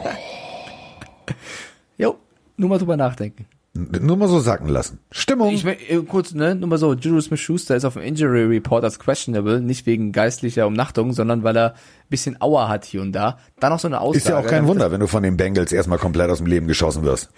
jo, 1.98 2.16
Nur 2.56 2.68
mal 2.68 2.78
drüber 2.78 2.96
nachdenken. 2.96 3.46
Nur 3.76 4.16
mal 4.16 4.28
so 4.28 4.40
sacken 4.40 4.68
lassen. 4.68 4.98
Stimmung. 5.10 5.52
Ich 5.52 5.64
äh, 5.64 6.02
kurz, 6.08 6.32
ne, 6.34 6.54
nur 6.54 6.68
mal 6.68 6.78
so, 6.78 6.94
Juju 6.94 7.20
Smith-Schuster 7.20 7.76
ist 7.76 7.84
auf 7.84 7.94
dem 7.94 8.02
Injury 8.02 8.44
Report 8.44 8.82
als 8.84 8.98
questionable, 8.98 9.60
nicht 9.60 9.86
wegen 9.86 10.12
geistlicher 10.12 10.66
Umnachtung, 10.66 11.12
sondern 11.12 11.42
weil 11.42 11.56
er 11.56 11.70
ein 11.74 12.10
bisschen 12.10 12.40
Aua 12.40 12.68
hat 12.68 12.84
hier 12.84 13.02
und 13.02 13.12
da. 13.12 13.38
Dann 13.60 13.72
noch 13.72 13.80
so 13.80 13.88
eine 13.88 14.00
Aussage. 14.00 14.18
ist 14.18 14.28
ja 14.28 14.38
auch 14.38 14.46
kein 14.46 14.66
Wunder, 14.66 14.90
wenn 14.92 15.00
du 15.00 15.06
von 15.06 15.22
den 15.22 15.36
Bengals 15.36 15.72
erstmal 15.72 15.98
komplett 15.98 16.30
aus 16.30 16.38
dem 16.38 16.46
Leben 16.46 16.66
geschossen 16.66 17.02
wirst. 17.02 17.30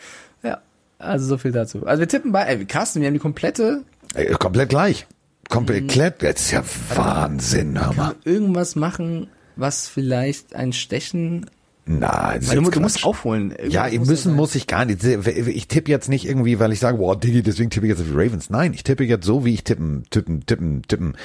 Ja, 0.42 0.58
also 0.98 1.26
so 1.26 1.38
viel 1.38 1.52
dazu. 1.52 1.86
Also 1.86 2.00
wir 2.00 2.08
tippen 2.08 2.32
bei, 2.32 2.42
ey, 2.44 2.64
Carsten, 2.66 3.00
wir 3.00 3.06
haben 3.06 3.14
die 3.14 3.20
komplette, 3.20 3.84
Äh, 4.14 4.32
komplett 4.34 4.68
gleich. 4.68 5.06
Komplett. 5.48 5.96
Das 6.22 6.40
ist 6.40 6.50
ja 6.50 6.62
Wahnsinn, 6.94 7.80
hör 7.82 7.92
mal. 7.94 8.14
irgendwas 8.24 8.76
machen, 8.76 9.28
was 9.56 9.88
vielleicht 9.88 10.54
ein 10.54 10.72
Stechen, 10.72 11.46
Nein, 11.88 12.40
das 12.40 12.52
ist 12.52 12.74
du, 12.74 12.80
musst 12.80 13.04
aufholen. 13.04 13.54
Ja, 13.68 13.86
Irgendwas 13.86 14.08
müssen 14.08 14.34
muss 14.34 14.54
ich 14.54 14.66
gar 14.66 14.84
nicht. 14.84 15.02
Ich 15.02 15.68
tippe 15.68 15.90
jetzt 15.90 16.08
nicht 16.08 16.26
irgendwie, 16.26 16.58
weil 16.58 16.72
ich 16.72 16.80
sage, 16.80 16.98
boah, 16.98 17.18
Diggi, 17.18 17.42
deswegen 17.42 17.70
tippe 17.70 17.86
ich 17.86 17.90
jetzt 17.90 18.00
auf 18.00 18.06
die 18.06 18.12
Ravens. 18.12 18.50
Nein, 18.50 18.74
ich 18.74 18.84
tippe 18.84 19.04
jetzt 19.04 19.24
so, 19.24 19.44
wie 19.44 19.54
ich 19.54 19.64
tippen, 19.64 20.04
tippen, 20.10 20.44
tippen, 20.44 20.82
tippen. 20.82 21.16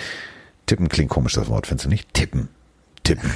Tippen 0.65 0.87
klingt 0.87 1.09
komisch, 1.09 1.33
das 1.33 1.49
Wort, 1.49 1.67
findest 1.67 1.85
du 1.85 1.89
nicht? 1.89 2.13
Tippen. 2.13 2.47
Tippen. 3.03 3.29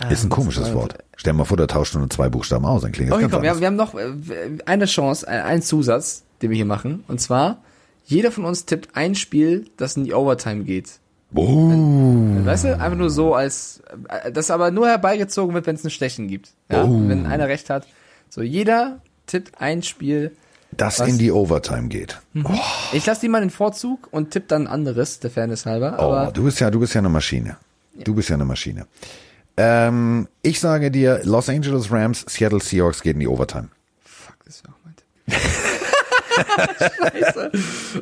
Ist 0.10 0.24
ein 0.24 0.30
komisches 0.30 0.72
Wort. 0.72 0.96
Stell 1.16 1.32
mal 1.32 1.44
vor, 1.44 1.56
da 1.56 1.66
tauscht 1.66 1.94
nur 1.94 2.08
zwei 2.08 2.28
Buchstaben 2.28 2.64
aus, 2.64 2.82
dann 2.82 2.92
klingt 2.92 3.10
das 3.10 3.16
Okay, 3.16 3.24
ganz 3.28 3.34
komm, 3.34 3.42
wir 3.42 3.50
haben, 3.50 3.56
anders. 3.56 3.92
wir 3.94 4.04
haben 4.04 4.16
noch 4.16 4.30
äh, 4.30 4.62
eine 4.64 4.86
Chance, 4.86 5.28
einen 5.28 5.62
Zusatz, 5.62 6.22
den 6.40 6.50
wir 6.50 6.56
hier 6.56 6.64
machen. 6.64 7.04
Und 7.08 7.20
zwar, 7.20 7.62
jeder 8.06 8.30
von 8.30 8.44
uns 8.44 8.64
tippt 8.64 8.96
ein 8.96 9.16
Spiel, 9.16 9.66
das 9.76 9.96
in 9.96 10.04
die 10.04 10.14
Overtime 10.14 10.64
geht. 10.64 11.00
Oh, 11.34 12.44
Weißt 12.44 12.64
du, 12.64 12.78
einfach 12.80 12.96
nur 12.96 13.10
so 13.10 13.34
als, 13.34 13.82
äh, 14.08 14.32
das 14.32 14.50
aber 14.50 14.70
nur 14.70 14.88
herbeigezogen 14.88 15.54
wird, 15.54 15.66
wenn 15.66 15.74
es 15.76 15.84
ein 15.84 15.90
Stechen 15.90 16.26
gibt. 16.28 16.50
Ja? 16.70 16.84
Wenn 16.84 17.26
einer 17.26 17.48
recht 17.48 17.68
hat. 17.70 17.86
So, 18.30 18.40
jeder 18.42 19.00
tippt 19.26 19.60
ein 19.60 19.82
Spiel. 19.82 20.32
das 20.70 21.00
Was? 21.00 21.08
in 21.08 21.18
die 21.18 21.30
Overtime 21.30 21.88
geht. 21.88 22.18
Ich 22.92 23.04
lasse 23.06 23.20
die 23.20 23.28
mal 23.28 23.40
den 23.40 23.50
Vorzug 23.50 24.08
und 24.10 24.30
tipp 24.30 24.48
dann 24.48 24.62
ein 24.62 24.66
anderes, 24.72 25.20
der 25.20 25.30
Fairness 25.30 25.66
halber. 25.66 25.96
Oh, 25.98 26.02
Aber 26.12 26.32
du 26.32 26.44
bist 26.44 26.60
ja, 26.60 26.70
du 26.70 26.80
bist 26.80 26.94
ja 26.94 27.00
eine 27.00 27.08
Maschine. 27.10 27.56
Du 27.94 28.14
bist 28.14 28.28
ja 28.30 28.34
eine 28.36 28.44
Maschine. 28.46 28.86
Ähm, 29.56 30.28
ich 30.42 30.60
sage 30.60 30.90
dir, 30.90 31.20
Los 31.24 31.48
Angeles 31.48 31.90
Rams, 31.90 32.24
Seattle 32.28 32.60
Seahawks 32.60 33.02
geht 33.02 33.14
in 33.14 33.20
die 33.20 33.28
Overtime. 33.28 33.68
fuck, 34.04 34.36
das 34.46 34.56
ist 34.56 34.64
ja 34.66 34.72
auch 34.72 34.78
mein 34.84 34.94
Tipp. 34.96 35.36
Scheiße. 36.38 37.50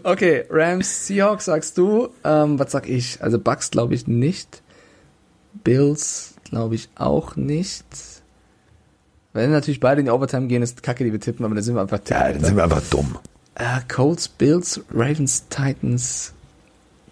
Okay, 0.02 0.44
Rams, 0.50 1.06
Seahawks 1.06 1.46
sagst 1.46 1.76
du. 1.78 2.08
Ähm, 2.24 2.58
was 2.58 2.72
sag 2.72 2.88
ich? 2.88 3.22
Also 3.22 3.38
Bucks 3.38 3.70
glaube 3.70 3.94
ich 3.94 4.06
nicht. 4.06 4.62
Bills 5.64 6.34
glaube 6.44 6.74
ich 6.74 6.88
auch 6.96 7.36
nicht. 7.36 7.84
Wenn 9.32 9.50
natürlich 9.50 9.80
beide 9.80 10.00
in 10.00 10.06
die 10.06 10.10
Overtime 10.12 10.46
gehen, 10.46 10.62
ist 10.62 10.82
Kacke, 10.82 11.04
die 11.04 11.12
wir 11.12 11.20
tippen, 11.20 11.44
aber 11.44 11.54
dann 11.54 11.64
sind 11.64 11.74
wir 11.74 11.82
einfach 11.82 12.00
Ja, 12.08 12.32
dann 12.32 12.42
sind 12.42 12.56
wir 12.56 12.64
einfach 12.64 12.82
dumm. 12.90 13.18
äh, 13.56 13.80
Colts, 13.92 14.28
Bills, 14.28 14.80
Ravens, 14.90 15.44
Titans, 15.50 16.32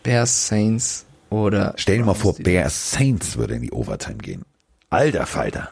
Bears, 0.02 0.48
Saints 0.48 1.04
oder 1.30 1.74
Stell 1.76 1.98
dir 1.98 2.04
mal 2.04 2.14
vor, 2.14 2.34
Bears 2.34 2.92
Saints 2.92 3.36
würde 3.36 3.54
in 3.54 3.62
die 3.62 3.72
Overtime 3.72 4.16
gehen. 4.18 4.42
Alter 4.90 5.26
Falter. 5.26 5.70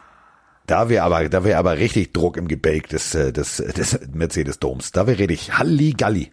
Da 0.66 0.88
wäre 0.88 1.04
aber, 1.04 1.28
da 1.28 1.44
wäre 1.44 1.58
aber 1.58 1.78
richtig 1.78 2.12
Druck 2.12 2.36
im 2.36 2.46
Gebälk 2.48 2.88
des, 2.88 3.14
äh, 3.14 3.32
des, 3.32 3.56
des 3.56 3.98
Mercedes-Doms. 4.12 4.92
Da 4.92 5.06
wäre 5.06 5.18
richtig 5.18 5.58
Halligalli. 5.58 6.30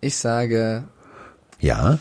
Ich 0.00 0.16
sage, 0.16 0.84
Ja. 1.60 1.98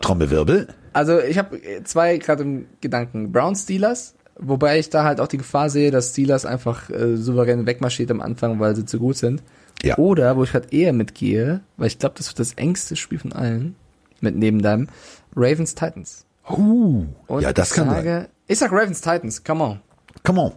Trommelwirbel. 0.00 0.68
also 0.94 1.20
ich 1.20 1.38
habe 1.38 1.60
zwei 1.84 2.16
gerade 2.18 2.42
im 2.42 2.66
Gedanken. 2.80 3.30
Brown 3.32 3.54
Steelers, 3.54 4.14
wobei 4.38 4.78
ich 4.78 4.88
da 4.90 5.04
halt 5.04 5.20
auch 5.20 5.28
die 5.28 5.36
Gefahr 5.36 5.68
sehe, 5.68 5.90
dass 5.90 6.10
Steelers 6.10 6.46
einfach 6.46 6.88
äh, 6.90 7.16
souverän 7.16 7.66
wegmarschiert 7.66 8.10
am 8.10 8.20
Anfang, 8.22 8.58
weil 8.60 8.74
sie 8.74 8.86
zu 8.86 8.98
gut 8.98 9.16
sind. 9.16 9.42
Ja. 9.82 9.98
Oder, 9.98 10.36
wo 10.36 10.44
ich 10.44 10.52
gerade 10.52 10.68
eher 10.70 10.92
mitgehe, 10.92 11.60
weil 11.76 11.88
ich 11.88 11.98
glaube, 11.98 12.14
das 12.16 12.28
wird 12.28 12.38
das 12.38 12.54
engste 12.54 12.96
Spiel 12.96 13.18
von 13.18 13.32
allen, 13.32 13.74
mit 14.20 14.36
neben 14.36 14.62
deinem, 14.62 14.88
Ravens 15.36 15.74
Titans. 15.74 16.24
Uh, 16.58 17.06
Und 17.26 17.42
ja, 17.42 17.52
das 17.52 17.70
ich 17.70 17.76
kann 17.76 17.90
sage, 17.90 18.08
sein. 18.08 18.28
Ich 18.46 18.58
sag 18.58 18.72
Ravens 18.72 19.00
Titans, 19.00 19.42
come 19.44 19.64
on. 19.64 19.80
Come 20.22 20.40
on. 20.40 20.52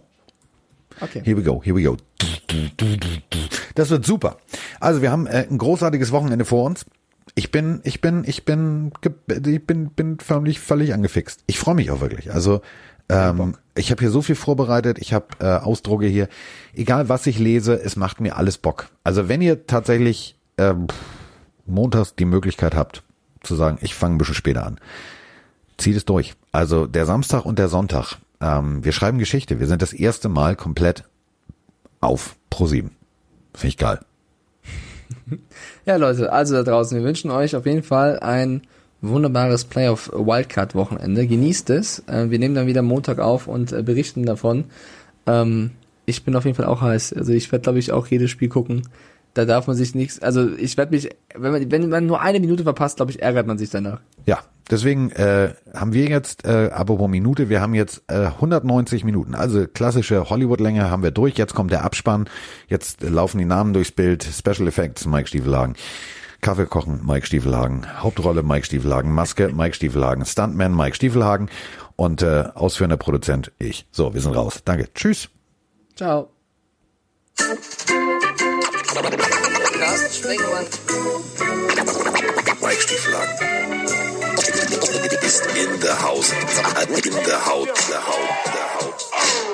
Okay. 1.00 1.22
Here 1.24 1.36
we 1.36 1.42
go, 1.42 1.62
here 1.62 1.76
we 1.76 1.82
go. 1.82 1.96
Das 3.74 3.90
wird 3.90 4.06
super. 4.06 4.38
Also 4.80 5.02
wir 5.02 5.10
haben 5.10 5.26
äh, 5.26 5.46
ein 5.50 5.58
großartiges 5.58 6.12
Wochenende 6.12 6.44
vor 6.44 6.64
uns. 6.64 6.86
Ich 7.34 7.50
bin, 7.50 7.80
ich 7.84 8.00
bin, 8.00 8.24
ich 8.26 8.44
bin, 8.44 8.92
ich 9.28 9.66
bin, 9.66 9.90
bin 9.90 10.18
förmlich 10.18 10.60
völlig 10.60 10.94
angefixt. 10.94 11.42
Ich 11.46 11.58
freue 11.58 11.74
mich 11.74 11.90
auch 11.90 12.00
wirklich. 12.00 12.32
Also 12.32 12.62
ähm, 13.08 13.56
ich 13.74 13.90
habe 13.90 14.00
hier 14.00 14.10
so 14.10 14.22
viel 14.22 14.36
vorbereitet. 14.36 14.98
Ich 14.98 15.12
habe 15.12 15.26
äh, 15.40 15.56
Ausdrucke 15.56 16.06
hier. 16.06 16.28
Egal 16.74 17.08
was 17.08 17.26
ich 17.26 17.38
lese, 17.38 17.74
es 17.74 17.96
macht 17.96 18.20
mir 18.20 18.36
alles 18.36 18.56
Bock. 18.56 18.88
Also 19.04 19.28
wenn 19.28 19.42
ihr 19.42 19.66
tatsächlich 19.66 20.38
ähm, 20.56 20.86
montags 21.66 22.14
die 22.14 22.24
Möglichkeit 22.24 22.74
habt 22.74 23.02
zu 23.42 23.54
sagen, 23.54 23.78
ich 23.82 23.94
fange 23.94 24.14
ein 24.14 24.18
bisschen 24.18 24.34
später 24.34 24.64
an, 24.64 24.78
zieht 25.78 25.96
es 25.96 26.04
durch. 26.04 26.34
Also 26.52 26.86
der 26.86 27.06
Samstag 27.06 27.44
und 27.44 27.58
der 27.58 27.68
Sonntag. 27.68 28.16
Ähm, 28.40 28.84
wir 28.84 28.92
schreiben 28.92 29.18
Geschichte. 29.18 29.60
Wir 29.60 29.66
sind 29.66 29.82
das 29.82 29.92
erste 29.92 30.28
Mal 30.28 30.56
komplett 30.56 31.04
auf 32.00 32.36
Pro7. 32.50 32.90
Finde 33.54 33.68
ich 33.68 33.76
geil. 33.76 34.00
Ja, 35.84 35.96
Leute, 35.96 36.32
also 36.32 36.56
da 36.56 36.64
draußen, 36.64 36.98
wir 36.98 37.04
wünschen 37.04 37.30
euch 37.30 37.54
auf 37.54 37.64
jeden 37.64 37.84
Fall 37.84 38.18
ein 38.18 38.62
wunderbares 39.02 39.64
Playoff 39.64 40.10
Wildcard 40.12 40.74
Wochenende. 40.74 41.28
Genießt 41.28 41.70
es. 41.70 42.00
Äh, 42.08 42.30
wir 42.30 42.40
nehmen 42.40 42.56
dann 42.56 42.66
wieder 42.66 42.82
Montag 42.82 43.20
auf 43.20 43.46
und 43.46 43.72
äh, 43.72 43.82
berichten 43.82 44.26
davon. 44.26 44.64
Ähm, 45.26 45.70
ich 46.04 46.24
bin 46.24 46.34
auf 46.34 46.44
jeden 46.44 46.56
Fall 46.56 46.66
auch 46.66 46.80
heiß. 46.80 47.12
Also 47.12 47.32
ich 47.32 47.50
werde, 47.52 47.62
glaube 47.62 47.78
ich, 47.78 47.92
auch 47.92 48.06
jedes 48.08 48.30
Spiel 48.30 48.48
gucken. 48.48 48.88
Da 49.36 49.44
darf 49.44 49.66
man 49.66 49.76
sich 49.76 49.94
nichts, 49.94 50.18
also 50.20 50.48
ich 50.56 50.78
werde 50.78 50.94
mich, 50.94 51.10
wenn 51.34 51.52
man, 51.52 51.70
wenn 51.70 51.90
man 51.90 52.06
nur 52.06 52.22
eine 52.22 52.40
Minute 52.40 52.62
verpasst, 52.62 52.96
glaube 52.96 53.10
ich, 53.10 53.20
ärgert 53.20 53.46
man 53.46 53.58
sich 53.58 53.68
danach. 53.68 54.00
Ja, 54.24 54.38
deswegen 54.70 55.10
äh, 55.10 55.52
haben 55.74 55.92
wir 55.92 56.06
jetzt, 56.06 56.46
äh, 56.46 56.70
apropos 56.72 57.10
Minute, 57.10 57.50
wir 57.50 57.60
haben 57.60 57.74
jetzt 57.74 58.02
äh, 58.06 58.28
190 58.28 59.04
Minuten. 59.04 59.34
Also 59.34 59.66
klassische 59.66 60.30
Hollywood-Länge 60.30 60.90
haben 60.90 61.02
wir 61.02 61.10
durch. 61.10 61.36
Jetzt 61.36 61.52
kommt 61.52 61.70
der 61.70 61.84
Abspann. 61.84 62.30
Jetzt 62.68 63.04
äh, 63.04 63.10
laufen 63.10 63.36
die 63.36 63.44
Namen 63.44 63.74
durchs 63.74 63.92
Bild. 63.92 64.24
Special 64.24 64.66
Effects, 64.68 65.04
Mike 65.04 65.28
Stiefelhagen. 65.28 65.76
Kaffee 66.40 66.64
kochen, 66.64 67.02
Mike 67.04 67.26
Stiefelhagen. 67.26 67.86
Hauptrolle, 68.02 68.42
Mike 68.42 68.64
Stiefelhagen. 68.64 69.12
Maske, 69.12 69.50
Mike 69.54 69.74
Stiefelhagen. 69.74 70.24
Stuntman, 70.24 70.74
Mike 70.74 70.96
Stiefelhagen. 70.96 71.50
Und 71.96 72.22
äh, 72.22 72.44
ausführender 72.54 72.96
Produzent, 72.96 73.52
ich. 73.58 73.86
So, 73.92 74.14
wir 74.14 74.22
sind 74.22 74.34
raus. 74.34 74.62
Danke. 74.64 74.88
Tschüss. 74.94 75.28
Ciao. 75.94 76.30
Mike 80.26 80.42
Weichstiefel 82.60 83.14
Ist 85.22 85.46
in 85.54 85.80
der 85.80 86.02
Haus. 86.02 86.32
In 86.32 87.14
der 87.24 87.46
Haut. 87.46 87.68
In 87.68 87.84
der 87.84 88.06
Haut. 88.06 88.26
Der 88.52 88.74
Haut. 88.74 89.45